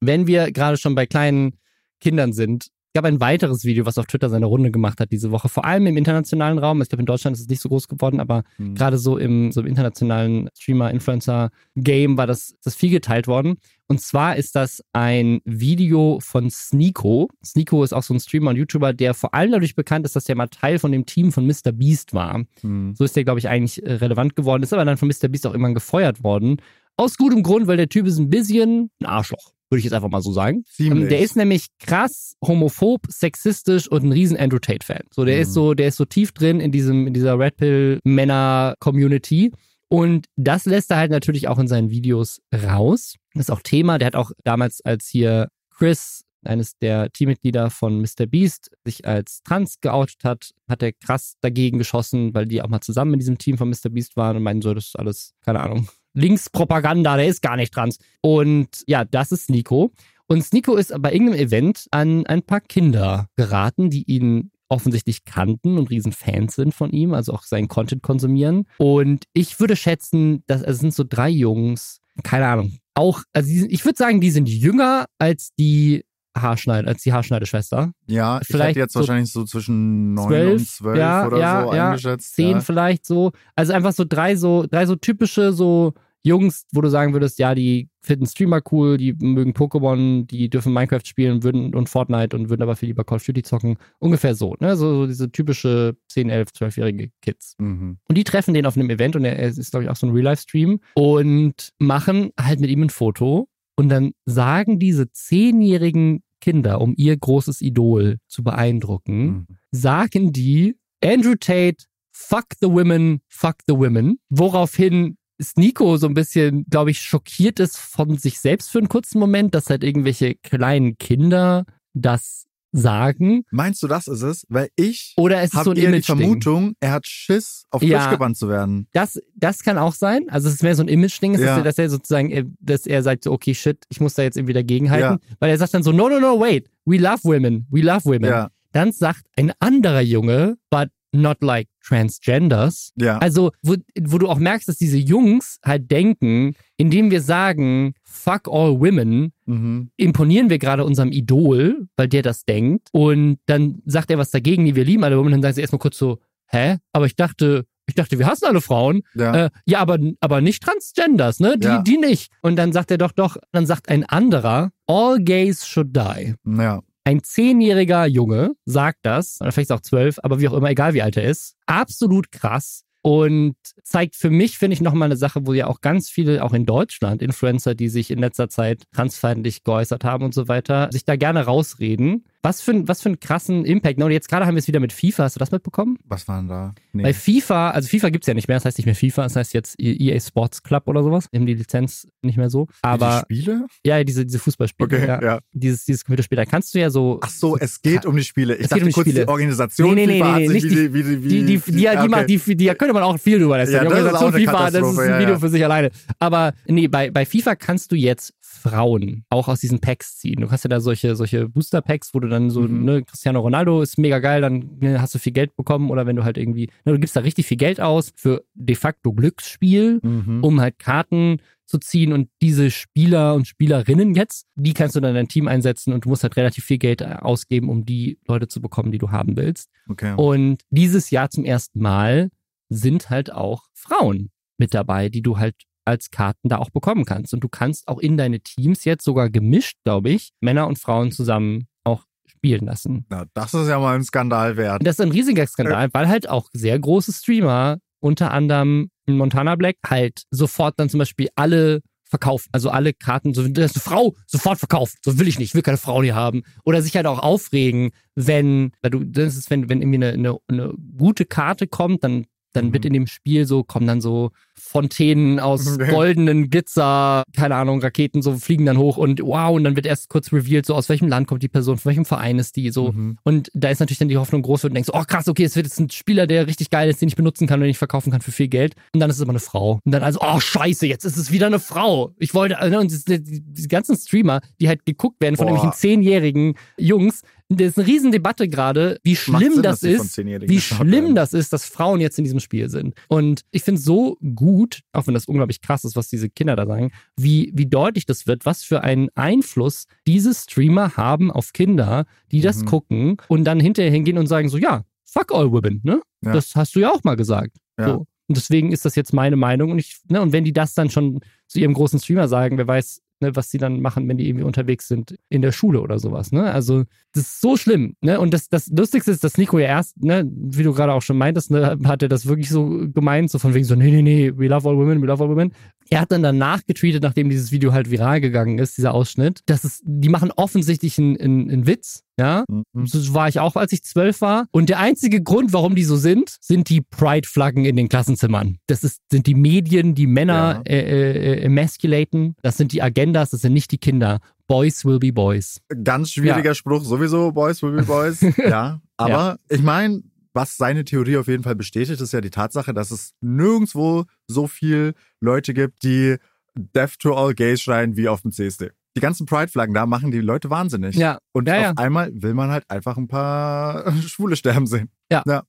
Wenn 0.00 0.26
wir 0.26 0.52
gerade 0.52 0.76
schon 0.76 0.94
bei 0.94 1.06
kleinen 1.06 1.54
Kindern 2.00 2.32
sind, 2.32 2.68
gab 2.92 3.04
ein 3.04 3.20
weiteres 3.20 3.64
Video, 3.64 3.86
was 3.86 3.98
auf 3.98 4.06
Twitter 4.06 4.28
seine 4.28 4.46
Runde 4.46 4.70
gemacht 4.72 4.98
hat 4.98 5.12
diese 5.12 5.30
Woche. 5.30 5.48
Vor 5.48 5.64
allem 5.64 5.86
im 5.86 5.96
internationalen 5.96 6.58
Raum. 6.58 6.82
Ich 6.82 6.88
glaube, 6.88 7.02
in 7.02 7.06
Deutschland 7.06 7.36
ist 7.36 7.42
es 7.42 7.48
nicht 7.48 7.60
so 7.62 7.68
groß 7.68 7.86
geworden, 7.86 8.18
aber 8.18 8.42
Hm. 8.56 8.74
gerade 8.74 8.98
so 8.98 9.16
im, 9.16 9.52
so 9.52 9.60
im 9.60 9.66
internationalen 9.68 10.48
Streamer-Influencer-Game 10.58 12.16
war 12.16 12.26
das, 12.26 12.54
das 12.64 12.74
viel 12.74 12.90
geteilt 12.90 13.26
worden. 13.28 13.56
Und 13.90 14.00
zwar 14.00 14.36
ist 14.36 14.54
das 14.54 14.84
ein 14.92 15.40
Video 15.44 16.20
von 16.22 16.48
Sneeko. 16.48 17.28
Sneeko 17.44 17.82
ist 17.82 17.92
auch 17.92 18.04
so 18.04 18.14
ein 18.14 18.20
Streamer 18.20 18.50
und 18.50 18.56
YouTuber, 18.56 18.92
der 18.92 19.14
vor 19.14 19.34
allem 19.34 19.50
dadurch 19.50 19.74
bekannt 19.74 20.06
ist, 20.06 20.14
dass 20.14 20.28
er 20.28 20.36
mal 20.36 20.46
Teil 20.46 20.78
von 20.78 20.92
dem 20.92 21.06
Team 21.06 21.32
von 21.32 21.44
Mr. 21.44 21.72
Beast 21.72 22.14
war. 22.14 22.44
Hm. 22.60 22.94
So 22.96 23.02
ist 23.02 23.16
der, 23.16 23.24
glaube 23.24 23.40
ich, 23.40 23.48
eigentlich 23.48 23.82
äh, 23.84 23.94
relevant 23.94 24.36
geworden, 24.36 24.62
ist 24.62 24.72
aber 24.72 24.84
dann 24.84 24.96
von 24.96 25.08
Mr. 25.08 25.26
Beast 25.26 25.44
auch 25.44 25.50
irgendwann 25.50 25.74
gefeuert 25.74 26.22
worden. 26.22 26.58
Aus 26.96 27.16
gutem 27.18 27.42
Grund, 27.42 27.66
weil 27.66 27.78
der 27.78 27.88
Typ 27.88 28.06
ist 28.06 28.18
ein 28.18 28.30
bisschen 28.30 28.90
ein 29.00 29.06
Arschloch, 29.06 29.50
würde 29.70 29.80
ich 29.80 29.84
jetzt 29.86 29.92
einfach 29.94 30.08
mal 30.08 30.22
so 30.22 30.30
sagen. 30.30 30.62
Ziemlich. 30.70 31.02
Ähm, 31.02 31.08
Der 31.08 31.18
ist 31.18 31.34
nämlich 31.34 31.66
krass 31.80 32.36
homophob, 32.46 33.00
sexistisch 33.08 33.88
und 33.90 34.04
ein 34.04 34.12
riesen 34.12 34.36
Andrew 34.36 34.60
Tate-Fan. 34.60 35.00
So, 35.12 35.24
der 35.24 35.34
Mhm. 35.34 35.42
ist 35.42 35.52
so, 35.52 35.74
der 35.74 35.88
ist 35.88 35.96
so 35.96 36.04
tief 36.04 36.30
drin 36.30 36.60
in 36.60 36.70
diesem, 36.70 37.08
in 37.08 37.12
dieser 37.14 37.36
Red 37.40 37.56
Pill-Männer-Community. 37.56 39.50
Und 39.88 40.26
das 40.36 40.66
lässt 40.66 40.92
er 40.92 40.98
halt 40.98 41.10
natürlich 41.10 41.48
auch 41.48 41.58
in 41.58 41.66
seinen 41.66 41.90
Videos 41.90 42.40
raus. 42.54 43.16
Das 43.34 43.46
ist 43.46 43.50
auch 43.50 43.62
Thema. 43.62 43.98
Der 43.98 44.06
hat 44.06 44.16
auch 44.16 44.32
damals, 44.44 44.80
als 44.80 45.08
hier 45.08 45.48
Chris, 45.70 46.24
eines 46.44 46.78
der 46.78 47.10
Teammitglieder 47.12 47.70
von 47.70 48.00
Mr. 48.00 48.26
Beast, 48.26 48.70
sich 48.84 49.06
als 49.06 49.42
trans 49.42 49.80
geoutet 49.80 50.24
hat, 50.24 50.50
hat 50.68 50.82
er 50.82 50.92
krass 50.92 51.34
dagegen 51.40 51.78
geschossen, 51.78 52.34
weil 52.34 52.46
die 52.46 52.62
auch 52.62 52.68
mal 52.68 52.80
zusammen 52.80 53.14
in 53.14 53.18
diesem 53.18 53.38
Team 53.38 53.58
von 53.58 53.68
Mr. 53.68 53.90
Beast 53.90 54.16
waren 54.16 54.36
und 54.36 54.42
meinen 54.42 54.62
so, 54.62 54.72
das 54.72 54.86
ist 54.86 54.98
alles, 54.98 55.34
keine 55.44 55.60
Ahnung, 55.60 55.88
Linkspropaganda, 56.14 57.16
der 57.16 57.26
ist 57.26 57.42
gar 57.42 57.56
nicht 57.56 57.72
trans. 57.72 57.98
Und 58.20 58.82
ja, 58.86 59.04
das 59.04 59.32
ist 59.32 59.50
Nico. 59.50 59.92
Und 60.26 60.42
Sneeko 60.42 60.76
ist 60.76 60.92
bei 61.00 61.12
irgendeinem 61.12 61.40
Event 61.40 61.86
an 61.90 62.24
ein 62.26 62.42
paar 62.42 62.60
Kinder 62.60 63.28
geraten, 63.36 63.90
die 63.90 64.04
ihn 64.04 64.52
offensichtlich 64.68 65.24
kannten 65.24 65.76
und 65.76 65.90
riesen 65.90 66.12
Fans 66.12 66.54
sind 66.54 66.72
von 66.72 66.92
ihm, 66.92 67.14
also 67.14 67.32
auch 67.32 67.42
seinen 67.42 67.66
Content 67.66 68.02
konsumieren. 68.02 68.66
Und 68.78 69.24
ich 69.32 69.58
würde 69.58 69.74
schätzen, 69.74 70.44
dass 70.46 70.62
also 70.62 70.74
es 70.74 70.78
sind 70.78 70.94
so 70.94 71.04
drei 71.06 71.28
Jungs, 71.28 72.00
keine 72.22 72.46
Ahnung, 72.46 72.78
auch, 72.94 73.22
also 73.32 73.48
sind, 73.48 73.72
ich 73.72 73.84
würde 73.84 73.96
sagen, 73.96 74.20
die 74.20 74.30
sind 74.30 74.48
jünger 74.48 75.06
als 75.18 75.52
die 75.58 76.04
Haarschneid, 76.36 76.86
als 76.86 77.02
die 77.02 77.12
Haarschneideschwester. 77.12 77.92
Ja, 78.06 78.40
ich 78.40 78.46
Vielleicht 78.46 78.70
hätte 78.70 78.80
jetzt 78.80 78.92
so 78.92 79.00
wahrscheinlich 79.00 79.32
so 79.32 79.44
zwischen 79.44 80.14
neun 80.14 80.52
und 80.52 80.66
zwölf 80.66 80.98
ja, 80.98 81.26
oder 81.26 81.38
ja, 81.38 81.62
so 81.66 81.74
ja, 81.74 81.86
eingeschätzt. 81.88 82.34
Zehn 82.34 82.60
vielleicht 82.60 83.04
so. 83.04 83.32
Also 83.56 83.72
einfach 83.72 83.92
so 83.92 84.04
drei 84.08 84.36
so, 84.36 84.66
drei 84.70 84.86
so 84.86 84.96
typische 84.96 85.52
so 85.52 85.94
Jungs, 86.22 86.66
wo 86.72 86.80
du 86.82 86.88
sagen 86.88 87.12
würdest, 87.12 87.38
ja, 87.38 87.54
die 87.54 87.88
finden 88.02 88.26
Streamer 88.26 88.60
cool, 88.70 88.96
die 88.98 89.14
mögen 89.14 89.52
Pokémon, 89.52 90.26
die 90.26 90.50
dürfen 90.50 90.72
Minecraft 90.72 91.04
spielen 91.04 91.42
würden 91.42 91.74
und 91.74 91.88
Fortnite 91.88 92.36
und 92.36 92.50
würden 92.50 92.62
aber 92.62 92.76
viel 92.76 92.88
lieber 92.88 93.04
Call 93.04 93.16
of 93.16 93.24
Duty 93.24 93.42
zocken. 93.42 93.76
Ungefähr 93.98 94.34
so, 94.34 94.54
ne? 94.60 94.76
So, 94.76 95.00
so 95.00 95.06
diese 95.06 95.30
typische 95.32 95.96
10, 96.08 96.28
11, 96.28 96.48
12-jährige 96.50 97.10
Kids. 97.22 97.54
Mhm. 97.58 97.98
Und 98.08 98.18
die 98.18 98.24
treffen 98.24 98.52
den 98.54 98.66
auf 98.66 98.76
einem 98.76 98.90
Event 98.90 99.16
und 99.16 99.24
er 99.24 99.38
ist, 99.38 99.70
glaube 99.70 99.84
ich, 99.84 99.90
auch 99.90 99.96
so 99.96 100.06
ein 100.06 100.12
Real-Life-Stream 100.12 100.80
und 100.94 101.70
machen 101.78 102.30
halt 102.38 102.60
mit 102.60 102.70
ihm 102.70 102.82
ein 102.82 102.90
Foto 102.90 103.48
und 103.76 103.88
dann 103.88 104.12
sagen 104.26 104.78
diese 104.78 105.10
zehnjährigen 105.10 106.22
Kinder, 106.42 106.80
um 106.80 106.94
ihr 106.96 107.16
großes 107.16 107.60
Idol 107.62 108.18
zu 108.28 108.42
beeindrucken, 108.42 109.24
Mhm. 109.26 109.46
sagen 109.70 110.32
die 110.32 110.76
Andrew 111.02 111.34
Tate, 111.38 111.84
fuck 112.12 112.46
the 112.60 112.68
women, 112.68 113.20
fuck 113.28 113.56
the 113.66 113.74
women, 113.74 114.18
woraufhin 114.28 115.16
Nico 115.56 115.96
so 115.96 116.06
ein 116.06 116.14
bisschen, 116.14 116.64
glaube 116.68 116.90
ich, 116.90 117.00
schockiert 117.00 117.60
ist 117.60 117.76
von 117.78 118.16
sich 118.18 118.40
selbst 118.40 118.70
für 118.70 118.78
einen 118.78 118.88
kurzen 118.88 119.18
Moment, 119.18 119.54
dass 119.54 119.70
halt 119.70 119.82
irgendwelche 119.84 120.34
kleinen 120.36 120.98
Kinder 120.98 121.64
das 121.94 122.46
sagen. 122.72 123.42
Meinst 123.50 123.82
du, 123.82 123.88
das 123.88 124.06
ist 124.06 124.22
es? 124.22 124.44
Weil 124.48 124.68
ich 124.76 125.14
Oder 125.16 125.38
es 125.38 125.46
ist 125.46 125.52
so 125.52 125.58
habe 125.58 125.70
ein 125.72 125.76
eher 125.76 125.90
die. 125.92 126.02
Vermutung, 126.02 126.74
er 126.78 126.92
hat 126.92 127.06
Schiss, 127.06 127.64
auf 127.70 127.82
Ja. 127.82 127.98
Twitch 127.98 128.10
gebannt 128.12 128.36
zu 128.36 128.48
werden. 128.48 128.86
Das, 128.92 129.20
das 129.34 129.62
kann 129.64 129.76
auch 129.76 129.94
sein. 129.94 130.26
Also 130.28 130.46
es 130.48 130.54
ist 130.54 130.62
mehr 130.62 130.76
so 130.76 130.82
ein 130.84 130.88
Image-Ding, 130.88 131.32
dass, 131.32 131.42
Ja. 131.42 131.56
er, 131.56 131.64
dass 131.64 131.78
er 131.78 131.90
sozusagen, 131.90 132.30
äh, 132.30 132.44
dass 132.60 132.86
er 132.86 133.02
sagt, 133.02 133.24
so, 133.24 133.32
okay, 133.32 133.54
shit, 133.54 133.78
ich 133.88 134.00
muss 134.00 134.14
da 134.14 134.22
jetzt 134.22 134.36
irgendwie 134.36 134.52
dagegenhalten. 134.52 135.18
Weil 135.40 135.50
er 135.50 135.58
sagt 135.58 135.74
dann 135.74 135.82
so, 135.82 135.90
no, 135.90 136.08
no, 136.08 136.20
no, 136.20 136.38
wait, 136.40 136.70
we 136.84 136.96
love 136.98 137.20
women, 137.24 137.66
we 137.70 137.80
love 137.80 138.04
women. 138.04 138.24
Ja. 138.30 138.50
Dann 138.72 138.92
sagt 138.92 139.26
ein 139.36 139.52
anderer 139.58 140.02
Junge, 140.02 140.56
but 140.70 140.90
not 141.12 141.38
like 141.42 141.66
Transgenders. 141.86 142.92
Ja. 142.96 143.18
Also, 143.18 143.50
wo, 143.62 143.76
wo 144.00 144.18
du 144.18 144.28
auch 144.28 144.38
merkst, 144.38 144.68
dass 144.68 144.76
diese 144.76 144.98
Jungs 144.98 145.58
halt 145.64 145.90
denken, 145.90 146.54
indem 146.76 147.10
wir 147.10 147.20
sagen, 147.20 147.94
fuck 148.04 148.48
all 148.50 148.80
women, 148.80 149.32
Mhm. 149.46 149.90
imponieren 149.96 150.48
wir 150.50 150.58
gerade 150.58 150.84
unserem 150.84 151.10
Idol, 151.10 151.88
weil 151.96 152.06
der 152.08 152.22
das 152.22 152.44
denkt. 152.44 152.88
Und 152.92 153.38
dann 153.46 153.82
sagt 153.84 154.10
er 154.10 154.18
was 154.18 154.30
dagegen, 154.30 154.62
nee, 154.62 154.74
wir 154.76 154.84
lieben 154.84 155.02
alle 155.04 155.18
Women. 155.18 155.32
Dann 155.32 155.42
sagen 155.42 155.54
sie 155.56 155.60
erstmal 155.60 155.80
kurz 155.80 155.98
so, 155.98 156.18
hä? 156.46 156.76
Aber 156.92 157.06
ich 157.06 157.16
dachte, 157.16 157.64
ich 157.86 157.94
dachte, 157.96 158.18
wir 158.20 158.26
hassen 158.28 158.44
alle 158.46 158.60
Frauen. 158.60 159.02
Ja. 159.16 159.46
Äh, 159.46 159.50
ja, 159.66 159.80
aber, 159.80 159.98
aber 160.20 160.40
nicht 160.40 160.62
Transgenders, 160.62 161.40
ne? 161.40 161.56
Die, 161.58 161.66
Ja. 161.66 161.82
die 161.82 161.98
nicht. 161.98 162.30
Und 162.42 162.54
dann 162.56 162.72
sagt 162.72 162.92
er 162.92 162.98
doch, 162.98 163.10
doch, 163.10 163.36
dann 163.50 163.66
sagt 163.66 163.88
ein 163.88 164.04
anderer, 164.04 164.70
all 164.86 165.18
gays 165.20 165.66
should 165.66 165.96
die. 165.96 166.34
ja. 166.46 166.80
Ein 167.10 167.24
zehnjähriger 167.24 168.06
Junge 168.06 168.52
sagt 168.66 169.00
das, 169.02 169.40
oder 169.40 169.50
vielleicht 169.50 169.72
auch 169.72 169.80
zwölf, 169.80 170.20
aber 170.22 170.38
wie 170.38 170.46
auch 170.46 170.52
immer, 170.52 170.70
egal 170.70 170.94
wie 170.94 171.02
alt 171.02 171.16
er 171.16 171.24
ist. 171.24 171.56
Absolut 171.66 172.30
krass. 172.30 172.84
Und 173.02 173.56
zeigt 173.82 174.14
für 174.14 174.30
mich, 174.30 174.58
finde 174.58 174.74
ich, 174.74 174.80
nochmal 174.80 175.06
eine 175.06 175.16
Sache, 175.16 175.44
wo 175.44 175.52
ja 175.52 175.66
auch 175.66 175.80
ganz 175.80 176.08
viele, 176.08 176.44
auch 176.44 176.52
in 176.52 176.66
Deutschland, 176.66 177.20
Influencer, 177.20 177.74
die 177.74 177.88
sich 177.88 178.12
in 178.12 178.20
letzter 178.20 178.48
Zeit 178.48 178.84
transfeindlich 178.94 179.64
geäußert 179.64 180.04
haben 180.04 180.24
und 180.24 180.34
so 180.34 180.46
weiter, 180.46 180.88
sich 180.92 181.04
da 181.04 181.16
gerne 181.16 181.46
rausreden. 181.46 182.26
Was 182.42 182.62
für, 182.62 182.70
ein- 182.72 182.88
was 182.88 183.02
für 183.02 183.10
einen 183.10 183.20
krassen 183.20 183.64
Impact. 183.66 183.98
Ne? 183.98 184.04
Und 184.06 184.12
jetzt 184.12 184.28
gerade 184.28 184.46
haben 184.46 184.54
wir 184.54 184.60
es 184.60 184.66
wieder 184.66 184.80
mit 184.80 184.92
FIFA. 184.94 185.24
Hast 185.24 185.36
du 185.36 185.38
das 185.40 185.50
mitbekommen? 185.50 185.98
Was 186.06 186.26
waren 186.26 186.48
da? 186.48 186.72
Nee. 186.92 187.02
Bei 187.02 187.12
FIFA, 187.12 187.70
also 187.70 187.86
FIFA 187.88 188.08
gibt's 188.08 188.26
ja 188.26 188.32
nicht 188.34 188.48
mehr, 188.48 188.56
das 188.56 188.64
heißt 188.64 188.78
nicht 188.78 188.86
mehr 188.86 188.94
FIFA, 188.94 189.24
das 189.24 189.36
heißt 189.36 189.52
jetzt 189.52 189.76
EA 189.78 190.18
Sports 190.18 190.62
Club 190.62 190.84
oder 190.86 191.02
sowas. 191.02 191.26
Haben 191.34 191.44
die 191.46 191.54
Lizenz 191.54 192.08
nicht 192.22 192.38
mehr 192.38 192.48
so. 192.48 192.66
Aber 192.82 193.24
die 193.30 193.36
Spiele? 193.42 193.66
ja, 193.84 194.02
diese, 194.04 194.24
diese 194.24 194.38
Fußballspiele, 194.38 194.86
Okay, 194.86 195.06
ja. 195.06 195.22
ja. 195.22 195.38
Dieses, 195.52 195.84
dieses 195.84 196.04
Computerspiel, 196.04 196.36
da 196.36 196.46
kannst 196.46 196.74
du 196.74 196.78
ja 196.80 196.88
so. 196.88 197.18
Ach 197.22 197.28
so, 197.28 197.58
es 197.58 197.82
geht 197.82 198.06
um 198.06 198.16
die 198.16 198.24
Spiele. 198.24 198.54
Ich 198.56 198.62
Es 198.64 198.68
dachte 198.70 198.82
um 198.84 198.88
die 198.88 198.92
kurz, 198.94 199.08
Spiele. 199.08 199.24
die 199.26 199.28
Organisation 199.30 199.94
Nee, 199.94 200.06
nee, 200.06 200.12
nee, 200.14 200.18
FIFA 200.24 200.38
nee, 200.38 200.48
nicht 200.48 200.64
die, 200.70 200.94
wie, 200.94 201.02
die, 201.02 201.24
wie 201.24 201.28
Die, 201.28 201.44
die, 201.44 201.58
die, 201.58 201.72
die, 201.72 201.80
ja, 201.82 202.06
die, 202.06 202.12
okay. 202.14 202.26
die, 202.26 202.56
die, 202.56 202.64
da 202.66 202.74
könnte 202.74 202.94
man 202.94 203.02
auch 203.02 203.18
viel 203.18 203.38
drüber 203.38 203.58
erzählen. 203.58 203.84
Ja, 203.84 203.90
die 203.90 203.96
das 203.96 203.98
ist 203.98 204.14
auch 204.14 204.22
Organisation 204.22 204.54
FIFA, 204.54 204.70
das 204.70 204.92
ist 204.92 204.98
ein 204.98 205.10
ja, 205.10 205.18
Video 205.18 205.34
ja. 205.34 205.38
für 205.40 205.48
sich 205.50 205.62
alleine. 205.64 205.90
Aber 206.18 206.54
nee, 206.66 206.88
bei, 206.88 207.10
bei 207.10 207.26
FIFA 207.26 207.54
kannst 207.56 207.92
du 207.92 207.96
jetzt 207.96 208.32
Frauen 208.50 209.24
auch 209.30 209.48
aus 209.48 209.60
diesen 209.60 209.80
Packs 209.80 210.18
ziehen. 210.18 210.40
Du 210.40 210.50
hast 210.50 210.64
ja 210.64 210.68
da 210.68 210.80
solche, 210.80 211.14
solche 211.16 211.48
Booster-Packs, 211.48 212.12
wo 212.14 212.20
du 212.20 212.28
dann 212.28 212.50
so, 212.50 212.62
Mhm. 212.62 212.84
ne, 212.84 213.02
Cristiano 213.04 213.40
Ronaldo 213.40 213.80
ist 213.80 213.96
mega 213.98 214.18
geil, 214.18 214.40
dann 214.40 214.76
ne, 214.80 215.00
hast 215.00 215.14
du 215.14 215.18
viel 215.18 215.32
Geld 215.32 215.54
bekommen 215.56 215.90
oder 215.90 216.06
wenn 216.06 216.16
du 216.16 216.24
halt 216.24 216.36
irgendwie, 216.36 216.66
ne, 216.84 216.92
du 216.92 216.98
gibst 216.98 217.14
da 217.16 217.20
richtig 217.20 217.46
viel 217.46 217.56
Geld 217.56 217.80
aus 217.80 218.12
für 218.16 218.44
de 218.54 218.74
facto 218.76 219.12
Glücksspiel, 219.12 220.00
Mhm. 220.02 220.42
um 220.44 220.60
halt 220.60 220.78
Karten 220.78 221.38
zu 221.66 221.78
ziehen 221.78 222.12
und 222.12 222.28
diese 222.42 222.70
Spieler 222.72 223.34
und 223.34 223.46
Spielerinnen 223.46 224.14
jetzt, 224.14 224.46
die 224.56 224.74
kannst 224.74 224.96
du 224.96 225.00
dann 225.00 225.10
in 225.10 225.14
dein 225.14 225.28
Team 225.28 225.46
einsetzen 225.46 225.92
und 225.92 226.04
du 226.04 226.08
musst 226.08 226.24
halt 226.24 226.36
relativ 226.36 226.64
viel 226.64 226.78
Geld 226.78 227.00
äh, 227.00 227.16
ausgeben, 227.20 227.68
um 227.68 227.84
die 227.84 228.18
Leute 228.26 228.48
zu 228.48 228.60
bekommen, 228.60 228.90
die 228.90 228.98
du 228.98 229.12
haben 229.12 229.36
willst. 229.36 229.70
Okay. 229.88 230.14
Und 230.16 230.62
dieses 230.70 231.10
Jahr 231.10 231.30
zum 231.30 231.44
ersten 231.44 231.80
Mal 231.80 232.30
sind 232.68 233.08
halt 233.10 233.32
auch 233.32 233.64
Frauen 233.72 234.30
mit 234.58 234.74
dabei, 234.74 235.08
die 235.08 235.22
du 235.22 235.38
halt 235.38 235.54
als 235.90 236.10
Karten 236.10 236.48
da 236.48 236.58
auch 236.58 236.70
bekommen 236.70 237.04
kannst. 237.04 237.34
Und 237.34 237.40
du 237.40 237.48
kannst 237.48 237.86
auch 237.88 237.98
in 237.98 238.16
deine 238.16 238.40
Teams 238.40 238.84
jetzt 238.84 239.04
sogar 239.04 239.28
gemischt, 239.30 239.76
glaube 239.84 240.10
ich, 240.10 240.30
Männer 240.40 240.66
und 240.66 240.78
Frauen 240.78 241.12
zusammen 241.12 241.66
auch 241.84 242.04
spielen 242.26 242.66
lassen. 242.66 243.04
Na, 243.10 243.26
das 243.34 243.52
ist 243.54 243.68
ja 243.68 243.78
mal 243.78 243.94
ein 243.96 244.04
Skandal 244.04 244.56
wert. 244.56 244.86
Das 244.86 244.98
ist 244.98 245.00
ein 245.00 245.10
riesiger 245.10 245.46
Skandal, 245.46 245.88
weil 245.92 246.08
halt 246.08 246.28
auch 246.28 246.48
sehr 246.52 246.78
große 246.78 247.12
Streamer, 247.12 247.78
unter 248.00 248.30
anderem 248.30 248.90
Montana 249.06 249.56
Black, 249.56 249.76
halt 249.86 250.22
sofort 250.30 250.74
dann 250.78 250.88
zum 250.88 250.98
Beispiel 250.98 251.28
alle 251.34 251.80
verkaufen. 252.04 252.48
Also 252.52 252.70
alle 252.70 252.92
Karten, 252.92 253.34
so, 253.34 253.46
das 253.46 253.72
ist 253.72 253.76
eine 253.76 253.82
Frau, 253.82 254.16
sofort 254.26 254.58
verkauft. 254.58 254.96
So 255.04 255.18
will 255.18 255.28
ich 255.28 255.38
nicht, 255.38 255.50
ich 255.50 255.54
will 255.54 255.62
keine 255.62 255.76
Frau 255.76 256.02
hier 256.02 256.14
haben. 256.14 256.42
Oder 256.64 256.82
sich 256.82 256.96
halt 256.96 257.06
auch 257.06 257.20
aufregen, 257.20 257.90
wenn, 258.16 258.72
weil 258.82 258.90
du, 258.90 259.04
das 259.04 259.36
ist, 259.36 259.50
wenn, 259.50 259.68
wenn 259.68 259.80
irgendwie 259.80 260.04
eine, 260.04 260.12
eine, 260.12 260.38
eine 260.48 260.74
gute 260.98 261.24
Karte 261.24 261.66
kommt, 261.66 262.02
dann 262.04 262.26
dann 262.52 262.66
Mhm. 262.66 262.72
wird 262.72 262.84
in 262.84 262.92
dem 262.94 263.06
Spiel 263.06 263.46
so, 263.46 263.62
kommen 263.62 263.86
dann 263.86 264.00
so 264.00 264.32
Fontänen 264.60 265.40
aus 265.40 265.78
goldenen 265.90 266.50
Glitzer, 266.50 267.24
keine 267.34 267.56
Ahnung, 267.56 267.80
Raketen 267.80 268.22
so 268.22 268.36
fliegen 268.36 268.66
dann 268.66 268.78
hoch 268.78 268.96
und 268.96 269.20
wow, 269.22 269.54
und 269.54 269.64
dann 269.64 269.76
wird 269.76 269.86
erst 269.86 270.08
kurz 270.08 270.32
revealed, 270.32 270.66
so 270.66 270.74
aus 270.74 270.88
welchem 270.88 271.08
Land 271.08 271.26
kommt 271.26 271.42
die 271.42 271.48
Person, 271.48 271.78
von 271.78 271.90
welchem 271.90 272.04
Verein 272.04 272.38
ist 272.38 272.56
die, 272.56 272.70
so. 272.70 272.92
Mhm. 272.92 273.18
Und 273.24 273.50
da 273.54 273.70
ist 273.70 273.80
natürlich 273.80 273.98
dann 273.98 274.08
die 274.08 274.18
Hoffnung 274.18 274.42
groß, 274.42 274.62
du 274.62 274.68
denkst, 274.68 274.90
oh 274.92 275.02
krass, 275.06 275.28
okay, 275.28 275.44
es 275.44 275.56
wird 275.56 275.66
jetzt 275.66 275.80
ein 275.80 275.90
Spieler, 275.90 276.26
der 276.26 276.46
richtig 276.46 276.70
geil 276.70 276.88
ist, 276.88 277.00
den 277.00 277.08
ich 277.08 277.16
benutzen 277.16 277.46
kann 277.46 277.60
und 277.60 277.64
den 277.64 277.70
ich 277.70 277.78
verkaufen 277.78 278.10
kann 278.10 278.20
für 278.20 278.32
viel 278.32 278.48
Geld. 278.48 278.74
Und 278.92 279.00
dann 279.00 279.10
ist 279.10 279.16
es 279.16 279.22
aber 279.22 279.30
eine 279.30 279.40
Frau. 279.40 279.80
Und 279.84 279.92
dann 279.92 280.02
also, 280.02 280.20
oh 280.22 280.40
scheiße, 280.40 280.86
jetzt 280.86 281.04
ist 281.04 281.16
es 281.16 281.32
wieder 281.32 281.46
eine 281.46 281.58
Frau. 281.58 282.14
Ich 282.18 282.34
wollte, 282.34 282.56
ne, 282.68 282.78
und 282.78 283.08
die, 283.08 283.68
ganzen 283.68 283.96
Streamer, 283.96 284.40
die 284.60 284.68
halt 284.68 284.84
geguckt 284.84 285.20
werden 285.20 285.36
von 285.36 285.46
Boah. 285.46 285.52
irgendwelchen 285.52 285.78
zehnjährigen 285.78 286.54
Jungs, 286.78 287.22
das 287.50 287.68
ist 287.68 287.78
eine 287.78 287.86
Riesendebatte 287.88 288.48
gerade, 288.48 289.00
wie 289.02 289.16
schlimm 289.16 289.54
Sinn, 289.54 289.62
das 289.62 289.82
ist, 289.82 290.16
wie 290.16 290.60
schlimm 290.60 291.16
das 291.16 291.32
ist, 291.32 291.52
dass 291.52 291.64
Frauen 291.64 292.00
jetzt 292.00 292.16
in 292.16 292.24
diesem 292.24 292.38
Spiel 292.38 292.68
sind. 292.68 292.94
Und 293.08 293.42
ich 293.50 293.64
finde 293.64 293.80
es 293.80 293.84
so 293.84 294.16
gut, 294.36 294.49
auch 294.92 295.06
wenn 295.06 295.14
das 295.14 295.26
unglaublich 295.26 295.60
krass 295.60 295.84
ist, 295.84 295.96
was 295.96 296.08
diese 296.08 296.28
Kinder 296.30 296.56
da 296.56 296.66
sagen, 296.66 296.90
wie, 297.16 297.52
wie 297.54 297.66
deutlich 297.66 298.06
das 298.06 298.26
wird, 298.26 298.46
was 298.46 298.62
für 298.62 298.82
einen 298.82 299.08
Einfluss 299.14 299.86
diese 300.06 300.34
Streamer 300.34 300.96
haben 300.96 301.30
auf 301.30 301.52
Kinder, 301.52 302.06
die 302.32 302.40
das 302.40 302.58
Mhm. 302.58 302.64
gucken 302.66 303.16
und 303.28 303.44
dann 303.44 303.60
hinterher 303.60 303.90
hingehen 303.90 304.18
und 304.18 304.26
sagen 304.26 304.48
so, 304.48 304.58
ja, 304.58 304.84
fuck 305.04 305.32
all 305.34 305.50
women, 305.50 305.80
ne? 305.82 306.02
Ja. 306.24 306.32
Das 306.32 306.54
hast 306.54 306.74
du 306.76 306.80
ja 306.80 306.90
auch 306.90 307.02
mal 307.04 307.16
gesagt. 307.16 307.56
Ja. 307.78 307.86
So. 307.86 308.06
Und 308.28 308.36
deswegen 308.36 308.70
ist 308.70 308.84
das 308.84 308.94
jetzt 308.94 309.12
meine 309.12 309.34
Meinung. 309.36 309.72
Und 309.72 309.78
ich, 309.80 309.98
ne, 310.08 310.20
und 310.22 310.32
wenn 310.32 310.44
die 310.44 310.52
das 310.52 310.74
dann 310.74 310.88
schon 310.88 311.20
zu 311.48 311.58
ihrem 311.58 311.74
großen 311.74 311.98
Streamer 311.98 312.28
sagen, 312.28 312.58
wer 312.58 312.66
weiß, 312.68 313.02
ne, 313.20 313.36
was 313.36 313.50
sie 313.50 313.58
dann 313.58 313.80
machen, 313.80 314.08
wenn 314.08 314.18
die 314.18 314.28
irgendwie 314.28 314.44
unterwegs 314.44 314.88
sind 314.88 315.16
in 315.28 315.42
der 315.42 315.52
Schule 315.52 315.80
oder 315.80 315.98
sowas, 315.98 316.32
ne? 316.32 316.50
Also, 316.52 316.84
das 317.12 317.24
ist 317.24 317.40
so 317.40 317.56
schlimm, 317.56 317.94
ne? 318.00 318.20
Und 318.20 318.32
das, 318.34 318.48
das 318.48 318.68
Lustigste 318.68 319.10
ist, 319.10 319.24
dass 319.24 319.38
Nico 319.38 319.58
ja 319.58 319.66
erst, 319.66 320.02
ne, 320.02 320.28
wie 320.30 320.62
du 320.62 320.72
gerade 320.72 320.92
auch 320.92 321.02
schon 321.02 321.18
meintest, 321.18 321.50
ne, 321.50 321.78
hat 321.84 322.02
er 322.02 322.08
das 322.08 322.26
wirklich 322.26 322.48
so 322.48 322.86
gemeint, 322.92 323.30
so 323.30 323.38
von 323.38 323.54
wegen 323.54 323.64
so, 323.64 323.74
nee, 323.74 323.90
nee, 323.90 324.02
nee, 324.02 324.32
we 324.36 324.48
love 324.48 324.68
all 324.68 324.76
women, 324.76 325.02
we 325.02 325.06
love 325.06 325.22
all 325.22 325.28
women. 325.30 325.52
Er 325.92 326.02
hat 326.02 326.12
dann 326.12 326.22
danach 326.22 326.64
getweetet, 326.66 327.02
nachdem 327.02 327.28
dieses 327.30 327.50
Video 327.50 327.72
halt 327.72 327.90
viral 327.90 328.20
gegangen 328.20 328.58
ist, 328.58 328.76
dieser 328.78 328.94
Ausschnitt, 328.94 329.40
dass 329.46 329.64
es, 329.64 329.80
die 329.84 330.08
machen 330.08 330.30
offensichtlich 330.36 330.98
einen, 330.98 331.16
einen, 331.20 331.50
einen 331.50 331.66
Witz, 331.66 332.04
ja? 332.18 332.44
Mhm. 332.48 332.86
So 332.86 333.12
war 333.14 333.28
ich 333.28 333.40
auch, 333.40 333.56
als 333.56 333.72
ich 333.72 333.82
zwölf 333.82 334.20
war. 334.20 334.46
Und 334.52 334.68
der 334.68 334.78
einzige 334.78 335.20
Grund, 335.22 335.52
warum 335.52 335.74
die 335.74 335.82
so 335.82 335.96
sind, 335.96 336.36
sind 336.40 336.68
die 336.68 336.80
Pride-Flaggen 336.80 337.64
in 337.64 337.74
den 337.76 337.88
Klassenzimmern. 337.88 338.58
Das 338.68 338.84
ist, 338.84 339.00
sind 339.10 339.26
die 339.26 339.34
Medien, 339.34 339.94
die 339.96 340.06
Männer 340.06 340.62
Ja. 340.66 340.72
äh, 340.72 341.38
äh, 341.38 341.42
emasculaten. 341.42 342.36
Das 342.42 342.56
sind 342.56 342.72
die 342.72 342.82
Agendas, 343.10 343.30
das 343.30 343.40
sind 343.40 343.52
nicht 343.52 343.72
die 343.72 343.78
Kinder. 343.78 344.20
Boys 344.46 344.84
will 344.84 344.98
be 344.98 345.12
boys. 345.12 345.60
Ganz 345.84 346.12
schwieriger 346.12 346.54
Spruch, 346.54 346.84
sowieso, 346.84 347.32
Boys 347.32 347.62
will 347.62 347.72
be 347.72 347.82
Boys. 347.82 348.20
ja, 348.36 348.80
aber 348.96 349.36
ich 349.48 349.62
meine, 349.62 350.02
was 350.32 350.56
seine 350.56 350.84
Theorie 350.84 351.16
auf 351.16 351.26
jeden 351.26 351.42
Fall 351.42 351.56
bestätigt, 351.56 352.00
ist 352.00 352.12
ja 352.12 352.20
die 352.20 352.30
Tatsache, 352.30 352.72
dass 352.72 352.90
es 352.90 353.12
nirgendwo 353.20 354.04
so 354.28 354.46
viel 354.46 354.94
Leute 355.20 355.54
gibt, 355.54 355.82
die 355.82 356.16
Death 356.54 356.98
to 357.00 357.14
all 357.14 357.34
gays 357.34 357.60
schreien 357.60 357.96
wie 357.96 358.08
auf 358.08 358.22
dem 358.22 358.30
CSD. 358.30 358.70
Die 358.96 359.00
ganzen 359.00 359.26
Pride-Flaggen 359.26 359.74
da 359.74 359.86
machen 359.86 360.10
die 360.10 360.20
Leute 360.20 360.50
wahnsinnig. 360.50 360.96
Ja, 360.96 361.18
Und 361.32 361.46
ja, 361.48 361.54
auf 361.54 361.62
ja. 361.62 361.72
einmal 361.76 362.10
will 362.12 362.34
man 362.34 362.50
halt 362.50 362.64
einfach 362.68 362.96
ein 362.96 363.06
paar 363.08 363.92
Schwule 364.06 364.36
sterben 364.36 364.66
sehen. 364.66 364.90
ja, 365.10 365.42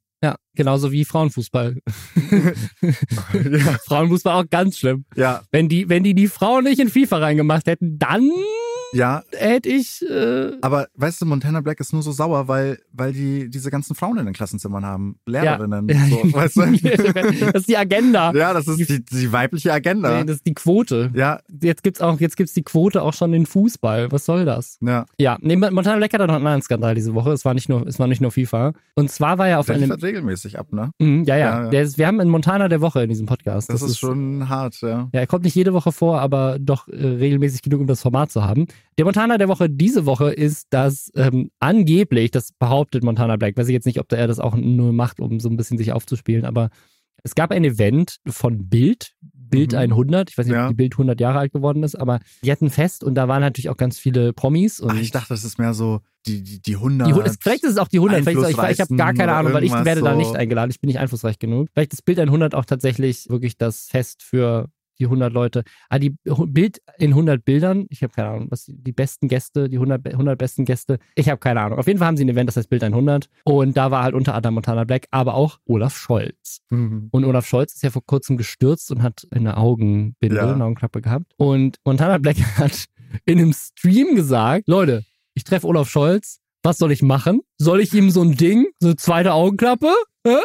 genauso 0.56 0.92
wie 0.92 1.06
Frauenfußball. 1.06 1.78
ja, 3.34 3.78
Frauenfußball 3.86 4.42
auch 4.44 4.50
ganz 4.50 4.78
schlimm. 4.78 5.06
ja, 5.16 5.42
Wenn 5.52 5.68
die, 5.70 5.90
wenn 5.90 6.04
die 6.04 6.14
die 6.14 6.28
Frauen 6.28 6.64
nicht 6.64 6.80
in 6.80 6.90
FIFA 6.90 7.18
reingemacht 7.18 7.68
hätten, 7.68 7.98
dann 7.98 8.30
ja, 8.94 9.24
hätte 9.32 9.70
ich, 9.70 10.04
äh, 10.10 10.52
aber 10.62 10.88
weißt 10.96 11.22
du, 11.22 11.26
Montana 11.26 11.62
Black 11.62 11.80
ist 11.80 11.94
nur 11.94 12.04
so 12.04 12.12
sauer, 12.12 12.48
weil, 12.48 12.80
weil 12.92 13.14
die 13.14 13.50
diese 13.50 13.72
ganzen 13.72 13.96
Frauen 13.96 14.18
in 14.18 14.26
den 14.26 14.34
Klassenzimmern 14.34 14.86
haben. 14.86 15.18
Lehrerinnen. 15.26 15.88
Ja. 15.88 15.96
So, 16.10 16.34
weißt 16.34 16.58
du? 16.58 16.62
das 17.52 17.62
ist 17.62 17.70
die 17.70 17.78
Agenda. 17.78 18.34
ja, 18.34 18.54
das 18.54 18.68
ist 18.68 18.90
die, 18.90 19.04
die 19.04 19.32
weibliche 19.32 19.72
Agenda. 19.72 20.20
Nee, 20.20 20.26
das 20.26 20.38
ist 20.38 20.46
die 20.48 20.54
Quote. 20.54 21.12
Ja, 21.14 21.40
Jetzt 21.62 21.84
gibt's 21.84 22.02
auch, 22.02 22.20
jetzt 22.20 22.38
gibt's 22.38 22.54
die 22.54 22.64
Quote 22.64 23.02
auch 23.02 23.14
schon 23.14 23.34
in 23.34 23.46
Fußball. 23.46 24.12
Was 24.12 24.26
soll 24.26 24.46
das? 24.46 24.78
ja. 24.82 25.06
Ja, 25.18 25.38
nee, 25.42 25.56
Montana 25.56 25.98
Black 25.98 26.14
hatte 26.14 26.28
noch 26.28 26.36
einen 26.36 26.46
anderen 26.46 26.62
Skandal 26.62 26.96
diese 26.96 27.14
Woche. 27.14 27.32
Es 27.32 27.46
war 27.46 27.54
nicht 27.54 27.70
nur, 27.70 27.86
es 27.88 28.00
war 28.00 28.08
nicht 28.08 28.22
nur 28.22 28.32
FIFA. 28.32 28.74
Und 28.96 29.12
zwar 29.12 29.38
war 29.38 29.48
er 29.48 29.60
auf 29.60 29.68
Der 29.68 29.76
einem, 29.76 29.84
liefert 29.86 30.04
regelmäßig 30.04 30.58
ab, 30.60 30.72
ne? 30.74 30.92
Mhm, 31.00 31.24
ja, 31.24 31.36
ja, 31.36 31.46
Ja, 31.46 31.64
ja. 31.64 31.70
Der 31.70 31.82
ist, 31.84 31.98
wir 31.98 32.08
haben 32.08 32.20
einen 32.20 32.30
Montana 32.30 32.68
der 32.68 32.82
Woche 32.82 33.04
in 33.04 33.10
diesem 33.10 33.26
Podcast. 33.26 33.70
Das, 33.70 33.82
ist 33.82 34.00
schon 34.00 34.50
hart, 34.50 34.82
ja. 34.82 35.10
Ja, 35.14 35.20
er 35.20 35.28
kommt 35.28 35.44
nicht 35.44 35.56
jede 35.56 35.74
Woche 35.74 35.92
vor, 35.92 36.20
aber 36.22 36.58
doch 36.60 36.88
äh, 36.88 36.96
regelmäßig 36.96 37.62
genug, 37.62 37.82
um 37.82 37.88
das 37.88 38.02
Format 38.02 38.32
zu 38.32 38.44
haben. 38.44 38.68
Der 38.98 39.06
Montana 39.06 39.38
der 39.38 39.48
Woche 39.48 39.70
diese 39.70 40.06
Woche 40.06 40.32
ist, 40.32 40.68
dass 40.72 41.12
ähm, 41.16 41.50
angeblich, 41.60 42.32
das 42.32 42.52
behauptet 42.52 43.04
Montana 43.04 43.38
Black, 43.38 43.58
weiß 43.58 43.68
ich 43.68 43.74
jetzt 43.74 43.86
nicht, 43.86 44.00
ob 44.00 44.12
er 44.12 44.28
das 44.28 44.40
auch 44.40 44.56
nur 44.56 44.94
macht, 44.94 45.20
um 45.20 45.40
so 45.40 45.50
ein 45.50 45.58
bisschen 45.58 45.78
sich 45.78 45.92
aufzuspielen, 45.94 46.46
aber 46.46 46.70
es 47.24 47.36
gab 47.36 47.52
ein 47.52 47.64
Event 47.64 48.18
von 48.28 48.68
Bild, 48.68 49.14
Bild 49.22 49.74
Mhm. 49.74 49.78
100, 49.80 50.30
ich 50.30 50.38
weiß 50.38 50.46
nicht, 50.46 50.56
Ja. 50.56 50.64
ob 50.66 50.70
die 50.70 50.76
Bild 50.76 50.94
100 50.96 51.20
Jahre 51.20 51.40
alt 51.40 51.52
geworden 51.52 51.84
ist, 51.84 51.96
aber 51.96 52.20
die 52.44 52.52
hatten 52.52 52.66
ein 52.68 52.72
Fest 52.72 53.04
und 53.04 53.16
da 53.16 53.28
waren 53.28 53.42
natürlich 53.42 53.70
auch 53.70 53.78
ganz 53.78 54.00
viele 54.00 54.34
Promis. 54.34 54.80
Und 54.80 54.92
Ach, 54.92 54.96
ich 55.00 55.12
dachte, 55.12 55.30
das 55.30 55.44
ist 55.44 55.60
mehr 55.60 55.74
so 55.74 56.00
die, 56.26 56.42
die, 56.42 56.62
die 56.62 56.76
100. 56.76 57.08
die, 57.08 57.32
vielleicht 57.42 57.64
ist 57.64 57.72
es 57.72 57.78
auch 57.78 57.88
die 57.90 57.98
100, 57.98 58.24
vielleicht 58.24 58.40
ist, 58.40 58.50
ich, 58.50 58.70
ich 58.72 58.82
habe 58.82 58.96
gar 58.96 59.14
keine 59.14 59.34
Ahnung, 59.34 59.54
weil 59.54 59.64
ich 59.64 59.72
werde 59.72 59.86
da 59.86 59.96
irgendwas 59.98 60.18
nicht 60.18 60.28
so. 60.30 60.34
eingeladen, 60.36 60.72
ich 60.72 60.80
bin 60.80 60.88
nicht 60.88 61.00
einflussreich 61.00 61.38
genug. 61.38 61.68
Vielleicht 61.74 61.94
ist 61.94 62.06
Bild 62.06 62.20
100 62.20 62.56
auch 62.56 62.66
tatsächlich 62.66 63.30
wirklich 63.30 63.58
das 63.58 63.88
Fest 63.88 64.24
für 64.24 64.70
die 65.02 65.06
100 65.06 65.34
Leute. 65.34 65.64
Ah, 65.90 66.00
die 66.00 66.16
Bild 66.48 66.82
in 67.00 67.10
100 67.12 67.44
Bildern. 67.44 67.88
Ich 67.90 68.04
habe 68.04 68.14
keine 68.14 68.30
Ahnung, 68.30 68.48
was 68.52 68.66
die 68.68 68.92
besten 68.92 69.28
Gäste, 69.28 69.68
die 69.68 69.78
100, 69.78 70.06
100 70.14 70.38
besten 70.38 70.64
Gäste. 70.64 71.00
Ich 71.16 71.28
habe 71.28 71.40
keine 71.40 71.60
Ahnung. 71.62 71.80
Auf 71.80 71.88
jeden 71.88 72.00
Fall 72.00 72.08
haben 72.08 72.18
sie 72.18 72.24
ein 72.24 72.30
Event, 72.30 72.48
das 72.48 72.56
heißt 72.58 72.70
Bild 72.70 72.84
100. 72.84 73.28
Und 73.44 73.76
da 73.76 73.92
war 73.92 74.04
halt 74.04 74.14
unter 74.14 74.36
anderem 74.36 74.54
Montana 74.56 74.84
Black, 74.84 75.08
aber 75.12 75.34
auch 75.34 75.58
Olaf 75.66 75.98
Scholz. 75.98 76.60
Mhm. 76.70 77.10
Und 77.12 77.26
Olaf 77.26 77.46
Scholz 77.48 77.74
ist 77.74 77.84
ja 77.84 77.90
vor 77.90 78.06
kurzem 78.06 78.38
gestürzt 78.38 78.92
und 78.92 79.02
hat 79.04 79.28
eine 79.32 79.58
Augenbinde, 79.58 80.36
Ja. 80.36 80.54
eine 80.54 80.64
Augenklappe 80.64 81.02
gehabt. 81.02 81.34
Und 81.38 81.78
Montana 81.84 82.20
Black 82.20 82.38
hat 82.58 82.86
in 83.26 83.40
einem 83.40 83.54
Stream 83.54 84.16
gesagt, 84.16 84.68
Leute, 84.68 85.04
ich 85.34 85.44
treffe 85.44 85.68
Olaf 85.68 85.90
Scholz, 85.90 86.40
was 86.64 86.78
soll 86.78 86.92
ich 86.92 87.02
machen? 87.02 87.42
Soll 87.58 87.82
ich 87.82 87.94
ihm 87.94 88.12
so 88.12 88.22
ein 88.22 88.38
Ding, 88.38 88.68
so 88.80 88.90
eine 88.90 88.96
zweite 88.96 89.34
Augenklappe? 89.34 89.90
Hä? 90.28 90.36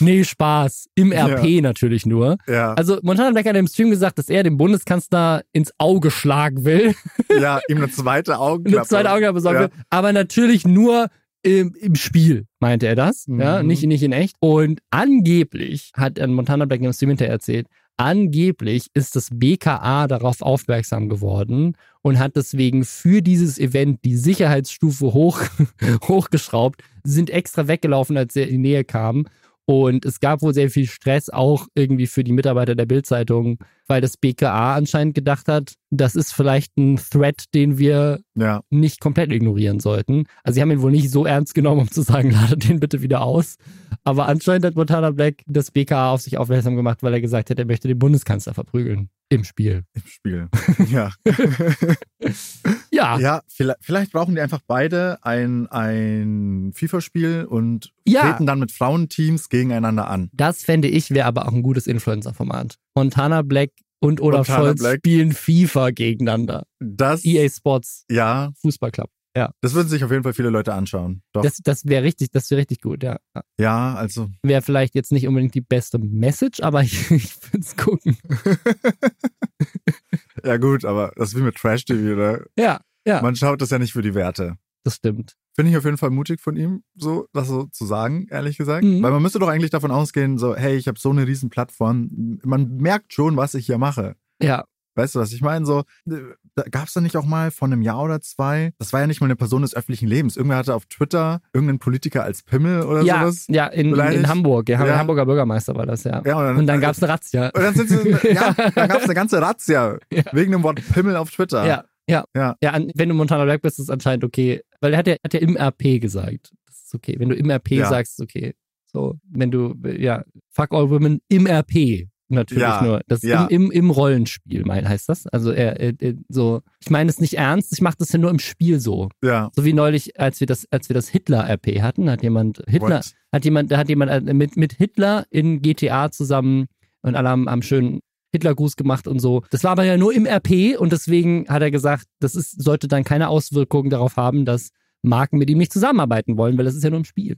Nee, 0.00 0.24
Spaß. 0.24 0.86
Im 0.94 1.12
RP 1.12 1.60
natürlich 1.62 2.06
nur. 2.06 2.36
Ja, 2.48 2.74
Also 2.74 2.98
Montana 3.02 3.30
Black 3.30 3.46
hat 3.46 3.56
im 3.56 3.66
Stream 3.66 3.90
gesagt, 3.90 4.18
dass 4.18 4.28
er 4.28 4.42
dem 4.42 4.56
Bundeskanzler 4.56 5.42
ins 5.52 5.72
Auge 5.78 6.10
schlagen 6.10 6.64
will, 6.64 6.94
ja, 7.40 7.60
ihm 7.68 7.78
eine 7.78 7.90
zweite 7.90 8.38
Augenklappe. 8.38 8.78
eine 8.78 8.86
zweite 8.88 9.10
Augenklappe 9.10 9.34
besorgen 9.34 9.60
Ja. 9.62 9.68
aber 9.90 10.12
natürlich 10.12 10.66
nur 10.66 11.08
im, 11.42 11.74
im 11.80 11.94
Spiel, 11.94 12.44
meinte 12.60 12.86
er 12.86 12.96
das, 12.96 13.24
ja, 13.26 13.62
Mhm. 13.62 13.66
nicht, 13.68 13.82
nicht 13.86 14.02
in 14.02 14.12
echt. 14.12 14.36
Und 14.40 14.80
angeblich, 14.90 15.90
hat 15.96 16.18
Montana 16.26 16.66
Black 16.66 16.82
im 16.82 16.92
Stream 16.92 17.10
hinterher 17.10 17.32
erzählt, 17.32 17.66
angeblich 17.96 18.88
ist 18.94 19.14
das 19.16 19.28
BKA 19.32 20.06
darauf 20.06 20.42
aufmerksam 20.42 21.08
geworden 21.08 21.76
und 22.02 22.18
hat 22.18 22.36
deswegen 22.36 22.84
für 22.84 23.20
dieses 23.22 23.58
Event 23.58 24.04
die 24.04 24.16
Sicherheitsstufe 24.16 25.12
hoch, 25.12 25.40
hochgeschraubt, 26.08 26.82
sind 27.04 27.30
extra 27.30 27.68
weggelaufen, 27.68 28.16
als 28.16 28.36
er 28.36 28.44
in 28.48 28.62
die 28.62 28.68
Nähe 28.70 28.84
kam. 28.84 29.26
Und 29.70 30.04
es 30.04 30.18
gab 30.18 30.42
wohl 30.42 30.52
sehr 30.52 30.68
viel 30.68 30.88
Stress 30.88 31.30
auch 31.30 31.68
irgendwie 31.76 32.08
für 32.08 32.24
die 32.24 32.32
Mitarbeiter 32.32 32.74
der 32.74 32.86
Bildzeitung, 32.86 33.58
weil 33.86 34.00
das 34.00 34.16
BKA 34.16 34.74
anscheinend 34.74 35.14
gedacht 35.14 35.46
hat, 35.46 35.74
das 35.90 36.16
ist 36.16 36.34
vielleicht 36.34 36.76
ein 36.76 36.96
Threat, 36.96 37.44
den 37.54 37.78
wir 37.78 38.18
Ja, 38.34 38.62
nicht 38.70 39.00
komplett 39.00 39.30
ignorieren 39.30 39.78
sollten. 39.78 40.24
Also 40.42 40.56
sie 40.56 40.62
haben 40.62 40.72
ihn 40.72 40.82
wohl 40.82 40.90
nicht 40.90 41.10
so 41.10 41.24
ernst 41.24 41.54
genommen, 41.54 41.82
um 41.82 41.88
zu 41.88 42.02
sagen, 42.02 42.30
ladet 42.32 42.68
den 42.68 42.80
bitte 42.80 43.00
wieder 43.00 43.22
aus. 43.22 43.58
Aber 44.02 44.26
anscheinend 44.26 44.64
hat 44.64 44.74
Montana 44.74 45.12
Black 45.12 45.42
das 45.46 45.70
BKA 45.70 46.14
auf 46.14 46.22
sich 46.22 46.36
aufmerksam 46.36 46.74
gemacht, 46.74 47.04
weil 47.04 47.14
er 47.14 47.20
gesagt 47.20 47.50
hat, 47.50 47.58
er 47.60 47.64
möchte 47.64 47.86
den 47.86 48.00
Bundeskanzler 48.00 48.54
verprügeln. 48.54 49.08
Im 49.28 49.44
Spiel. 49.44 49.84
im 49.94 50.02
Spiel. 50.04 50.48
Ja. 50.90 51.12
Ja, 53.00 53.18
ja, 53.18 53.40
vielleicht, 53.48 53.78
vielleicht 53.82 54.12
brauchen 54.12 54.34
die 54.34 54.40
einfach 54.42 54.60
beide 54.66 55.18
ein, 55.22 55.66
ein 55.68 56.72
FIFA-Spiel 56.74 57.46
und 57.48 57.92
Ja. 58.06 58.22
treten 58.22 58.44
dann 58.46 58.58
mit 58.58 58.72
Frauenteams 58.72 59.48
gegeneinander 59.48 60.08
an. 60.08 60.28
das 60.34 60.62
fände 60.64 60.88
ich, 60.88 61.10
wäre 61.10 61.26
aber 61.26 61.46
auch 61.48 61.52
ein 61.52 61.62
gutes 61.62 61.86
Influencer-Format. 61.86 62.76
Montana 62.94 63.40
Black 63.42 63.70
und 64.00 64.20
Olaf 64.20 64.48
Montana 64.48 64.66
Scholz 64.68 64.80
Black. 64.80 64.96
spielen 64.98 65.32
FIFA 65.32 65.90
gegeneinander. 65.90 66.64
Das, 66.78 67.24
EA 67.24 67.48
Sports 67.48 68.04
ja, 68.10 68.52
Fußballclub. 68.60 69.08
Ja, 69.36 69.52
das 69.60 69.74
würden 69.74 69.88
sich 69.88 70.02
auf 70.02 70.10
jeden 70.10 70.24
Fall 70.24 70.32
viele 70.34 70.50
Leute 70.50 70.74
anschauen. 70.74 71.22
Doch. 71.32 71.42
das, 71.42 71.58
das 71.62 71.86
wäre 71.86 72.02
richtig, 72.02 72.32
das 72.32 72.50
wäre 72.50 72.58
richtig 72.62 72.80
gut, 72.80 73.04
ja. 73.04 73.16
ja, 73.60 73.94
also, 73.94 74.28
Wäre 74.42 74.60
vielleicht 74.60 74.96
jetzt 74.96 75.12
nicht 75.12 75.28
unbedingt 75.28 75.54
die 75.54 75.60
beste 75.60 75.98
Message, 75.98 76.60
aber 76.60 76.82
ich, 76.82 77.10
ich 77.12 77.36
würde 77.44 77.58
es 77.60 77.76
gucken. 77.76 78.18
ja 80.44 80.56
gut, 80.56 80.84
aber 80.84 81.12
das 81.16 81.28
ist 81.30 81.36
wie 81.38 81.42
mit 81.42 81.54
Trash-TV, 81.54 82.14
oder? 82.14 82.44
Ja, 82.58 82.80
ja, 83.06 83.22
Man 83.22 83.36
schaut 83.36 83.60
das 83.60 83.70
ja 83.70 83.78
nicht 83.78 83.92
für 83.92 84.02
die 84.02 84.14
Werte. 84.14 84.56
das 84.84 84.96
stimmt. 84.96 85.34
Finde 85.54 85.72
ich 85.72 85.76
auf 85.76 85.84
jeden 85.84 85.98
Fall 85.98 86.10
mutig 86.10 86.40
von 86.40 86.56
ihm, 86.56 86.84
so 86.94 87.26
das 87.32 87.48
so 87.48 87.64
zu 87.64 87.84
sagen, 87.84 88.26
ehrlich 88.30 88.56
gesagt. 88.56 88.84
Mhm. 88.84 89.02
Weil 89.02 89.10
man 89.10 89.22
müsste 89.22 89.38
doch 89.38 89.48
eigentlich 89.48 89.70
davon 89.70 89.90
ausgehen, 89.90 90.38
so, 90.38 90.54
hey, 90.54 90.76
ich 90.76 90.86
habe 90.88 90.98
so 90.98 91.10
eine 91.10 91.26
riesen 91.26 91.50
Plattform. 91.50 92.38
Man 92.44 92.76
merkt 92.76 93.12
schon, 93.12 93.36
was 93.36 93.54
ich 93.54 93.66
hier 93.66 93.78
mache. 93.78 94.14
Ja, 94.40 94.64
Weißt 94.96 95.14
du, 95.14 95.20
was 95.20 95.32
ich 95.32 95.40
meine? 95.40 95.64
So, 95.66 95.84
da 96.04 96.62
gab 96.70 96.88
es 96.88 96.94
da 96.94 97.00
nicht 97.00 97.16
auch 97.16 97.24
mal 97.24 97.50
vor 97.50 97.66
einem 97.66 97.80
Jahr 97.80 98.02
oder 98.02 98.20
zwei? 98.20 98.72
Das 98.78 98.92
war 98.92 99.00
ja 99.00 99.06
nicht 99.06 99.20
mal 99.20 99.28
eine 99.28 99.36
Person 99.36 99.62
des 99.62 99.74
öffentlichen 99.74 100.08
Lebens. 100.08 100.36
Irgendwer 100.36 100.58
hatte 100.58 100.74
auf 100.74 100.86
Twitter 100.86 101.40
irgendeinen 101.52 101.78
Politiker 101.78 102.24
als 102.24 102.42
Pimmel 102.42 102.82
oder 102.82 103.02
ja, 103.02 103.20
sowas. 103.20 103.46
ja 103.48 103.66
in, 103.66 103.94
in. 103.94 104.28
Hamburg. 104.28 104.68
Ja, 104.68 104.84
Ja. 104.84 104.98
Hamburger 104.98 105.26
Bürgermeister 105.26 105.74
war 105.76 105.86
das, 105.86 106.04
ja. 106.04 106.22
Ja, 106.26 106.38
und 106.38 106.44
dann, 106.44 106.56
Und 106.58 106.66
dann 106.66 106.80
gab 106.80 106.92
es 106.92 107.02
eine 107.02 107.12
Razzia. 107.12 107.50
und 107.50 107.62
dann 107.62 107.74
ja, 108.34 108.52
dann 108.52 108.88
gab 108.88 108.98
es 108.98 109.04
eine 109.04 109.14
ganze 109.14 109.40
Razzia 109.40 109.98
wegen 110.32 110.52
dem 110.52 110.62
Wort 110.62 110.82
Pimmel 110.92 111.16
auf 111.16 111.30
Twitter. 111.30 111.66
Ja, 111.66 111.84
ja. 112.10 112.24
Ja. 112.36 112.56
Ja, 112.62 112.78
wenn 112.94 113.08
du 113.08 113.14
Montana 113.14 113.44
Black 113.44 113.62
bist, 113.62 113.78
ist 113.78 113.84
es 113.84 113.90
anscheinend 113.90 114.24
okay. 114.24 114.60
Weil 114.80 114.92
er 114.92 114.98
hat 114.98 115.06
ja, 115.06 115.16
hat 115.24 115.34
ja 115.34 115.40
im 115.40 115.56
RP 115.56 116.00
gesagt. 116.00 116.52
Das 116.66 116.76
ist 116.84 116.94
okay. 116.94 117.16
Wenn 117.18 117.28
du 117.28 117.36
im 117.36 117.50
RP 117.50 117.70
Ja. 117.72 117.88
sagst, 117.88 118.18
ist 118.18 118.22
okay. 118.22 118.54
So, 118.86 119.14
wenn 119.30 119.50
du, 119.50 119.74
ja, 119.98 120.24
fuck 120.50 120.72
all 120.72 120.90
women 120.90 121.20
im 121.28 121.46
RP. 121.46 122.08
Natürlich 122.32 122.62
Ja, 122.62 122.82
nur. 122.82 123.00
Das 123.08 123.22
ja. 123.22 123.46
im, 123.46 123.66
im, 123.66 123.70
im 123.72 123.90
Rollenspiel, 123.90 124.62
mein, 124.64 124.88
heißt 124.88 125.08
das. 125.08 125.26
Also 125.26 125.50
er, 125.50 125.80
er, 125.80 125.94
er 125.98 126.14
so, 126.28 126.62
ich 126.80 126.88
meine 126.88 127.10
es 127.10 127.18
nicht 127.20 127.34
ernst, 127.34 127.72
ich 127.72 127.80
mache 127.80 127.96
das 127.98 128.12
ja 128.12 128.20
nur 128.20 128.30
im 128.30 128.38
Spiel 128.38 128.78
so. 128.78 129.08
Ja. 129.22 129.50
So 129.56 129.64
wie 129.64 129.72
neulich, 129.72 130.18
als 130.20 130.38
wir 130.38 130.46
das, 130.46 130.66
als 130.70 130.88
wir 130.88 130.94
das 130.94 131.08
Hitler-RP 131.08 131.82
hatten, 131.82 132.08
hat 132.08 132.22
jemand, 132.22 132.62
Hitler, 132.68 132.98
What? 132.98 133.14
hat 133.32 133.44
jemand, 133.44 133.72
da 133.72 133.78
hat 133.78 133.88
jemand 133.88 134.12
äh, 134.28 134.32
mit, 134.32 134.56
mit 134.56 134.74
Hitler 134.74 135.24
in 135.30 135.60
GTA 135.60 136.12
zusammen 136.12 136.66
und 137.02 137.16
alle 137.16 137.28
haben, 137.28 137.48
haben 137.50 137.62
schön 137.62 138.00
Hitlergruß 138.32 138.76
gemacht 138.76 139.06
und 139.08 139.18
so. 139.18 139.42
Das 139.50 139.64
war 139.64 139.72
aber 139.72 139.84
ja 139.84 139.96
nur 139.96 140.12
im 140.14 140.26
RP 140.26 140.78
und 140.78 140.92
deswegen 140.92 141.48
hat 141.48 141.62
er 141.62 141.70
gesagt, 141.70 142.04
das 142.20 142.34
ist, 142.34 142.62
sollte 142.62 142.88
dann 142.88 143.04
keine 143.04 143.28
Auswirkungen 143.28 143.90
darauf 143.90 144.16
haben, 144.16 144.44
dass 144.44 144.70
Marken 145.02 145.38
mit 145.38 145.48
ihm 145.48 145.58
nicht 145.58 145.72
zusammenarbeiten 145.72 146.36
wollen, 146.36 146.58
weil 146.58 146.64
das 146.66 146.74
ist 146.74 146.84
ja 146.84 146.90
nur 146.90 146.98
im 146.98 147.04
Spiel. 147.04 147.36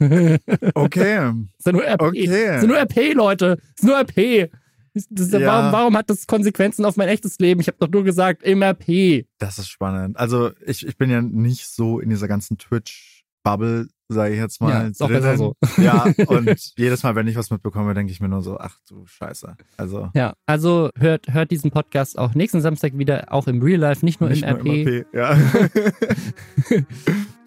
Okay. 0.74 1.32
ist 1.58 1.66
ja 1.66 1.72
nur 1.72 1.84
RP. 1.84 2.02
Okay. 2.02 2.18
ist 2.24 2.32
ja 2.62 2.66
nur 2.66 2.78
RP, 2.78 3.14
Leute. 3.14 3.58
ist 3.76 3.84
nur 3.84 3.96
RP. 3.98 4.50
Das, 4.92 5.06
das, 5.08 5.30
Ja. 5.30 5.46
warum, 5.46 5.72
warum 5.72 5.96
hat 5.96 6.10
das 6.10 6.26
Konsequenzen 6.26 6.84
auf 6.84 6.96
mein 6.96 7.08
echtes 7.08 7.38
Leben? 7.38 7.60
Ich 7.60 7.68
habe 7.68 7.78
doch 7.78 7.88
nur 7.88 8.02
gesagt, 8.02 8.42
im 8.42 8.62
RP. 8.62 9.24
Das 9.38 9.58
ist 9.58 9.68
spannend. 9.68 10.16
Also 10.16 10.50
ich, 10.66 10.84
ich 10.86 10.96
bin 10.96 11.10
ja 11.10 11.22
nicht 11.22 11.68
so 11.68 12.00
in 12.00 12.10
dieser 12.10 12.26
ganzen 12.26 12.58
Twitch-Bubble, 12.58 13.86
sage 14.12 14.34
ich 14.34 14.40
jetzt 14.40 14.60
mal. 14.60 14.70
Ja, 14.70 14.80
ist 14.88 15.02
auch 15.02 15.08
besser 15.08 15.36
so. 15.36 15.54
Ja, 15.76 16.04
und 16.26 16.72
jedes 16.76 17.02
Mal, 17.02 17.14
wenn 17.14 17.28
ich 17.28 17.36
was 17.36 17.50
mitbekomme, 17.50 17.94
denke 17.94 18.12
ich 18.12 18.20
mir 18.20 18.28
nur 18.28 18.42
so, 18.42 18.58
ach 18.58 18.76
du 18.88 19.06
Scheiße. 19.06 19.56
Also 19.76 20.10
Ja, 20.14 20.34
also 20.46 20.90
hört, 20.98 21.32
hört 21.32 21.50
diesen 21.50 21.70
Podcast 21.70 22.18
auch 22.18 22.34
nächsten 22.34 22.60
Samstag 22.60 22.98
wieder, 22.98 23.32
auch 23.32 23.46
im 23.46 23.62
Real 23.62 23.80
Life, 23.80 24.04
nicht 24.04 24.20
nur 24.20 24.30
nicht 24.30 24.42
im 24.42 24.48
nur 24.50 24.58
RP. 24.58 24.66
im 24.66 24.88
RP. 24.88 25.06
Ja. 25.14 25.38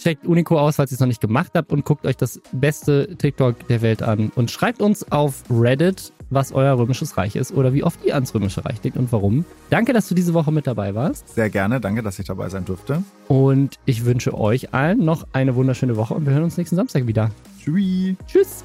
Checkt 0.04 0.28
Unico 0.28 0.60
aus, 0.60 0.76
falls 0.76 0.92
ihr 0.92 0.96
es 0.96 1.00
noch 1.00 1.08
nicht 1.08 1.22
gemacht 1.22 1.52
habt 1.56 1.72
und 1.72 1.86
guckt 1.86 2.06
euch 2.06 2.18
das 2.18 2.42
beste 2.52 3.16
TikTok 3.18 3.68
der 3.70 3.82
Welt 3.82 4.04
an 4.04 4.32
und 4.36 4.52
schreibt 4.52 4.82
uns 4.82 5.10
auf 5.12 5.44
Reddit, 5.50 6.12
was 6.30 6.52
euer 6.52 6.78
römisches 6.78 7.16
Reich 7.18 7.36
ist 7.38 7.54
oder 7.54 7.74
wie 7.74 7.84
oft 7.84 8.04
ihr 8.04 8.16
ans 8.16 8.34
römische 8.36 8.66
Reich 8.66 8.82
denkt 8.82 8.98
und 8.98 9.12
warum. 9.12 9.46
Danke, 9.70 9.94
dass 9.94 10.10
du 10.10 10.16
diese 10.16 10.34
Woche 10.34 10.52
mit 10.52 10.68
dabei 10.68 10.94
warst 10.94 11.30
Sehr 11.30 11.50
gerne. 11.50 11.80
Danke, 11.80 12.04
dass 12.04 12.20
ich 12.20 12.26
dabei 12.26 12.50
sein 12.50 12.66
durfte. 12.66 13.04
und 13.28 13.80
ich 13.86 14.04
wünsche 14.04 14.38
euch 14.38 14.74
allen 14.74 15.06
noch 15.06 15.26
eine 15.32 15.56
wunderschöne 15.56 15.96
Woche 15.96 16.14
und 16.16 16.26
wir 16.26 16.34
hören 16.34 16.44
uns 16.44 16.58
nächsten 16.58 16.76
Samstag 16.76 17.08
wieder. 17.08 17.32
Tschüss. 17.64 18.16
Tschüss! 18.28 18.64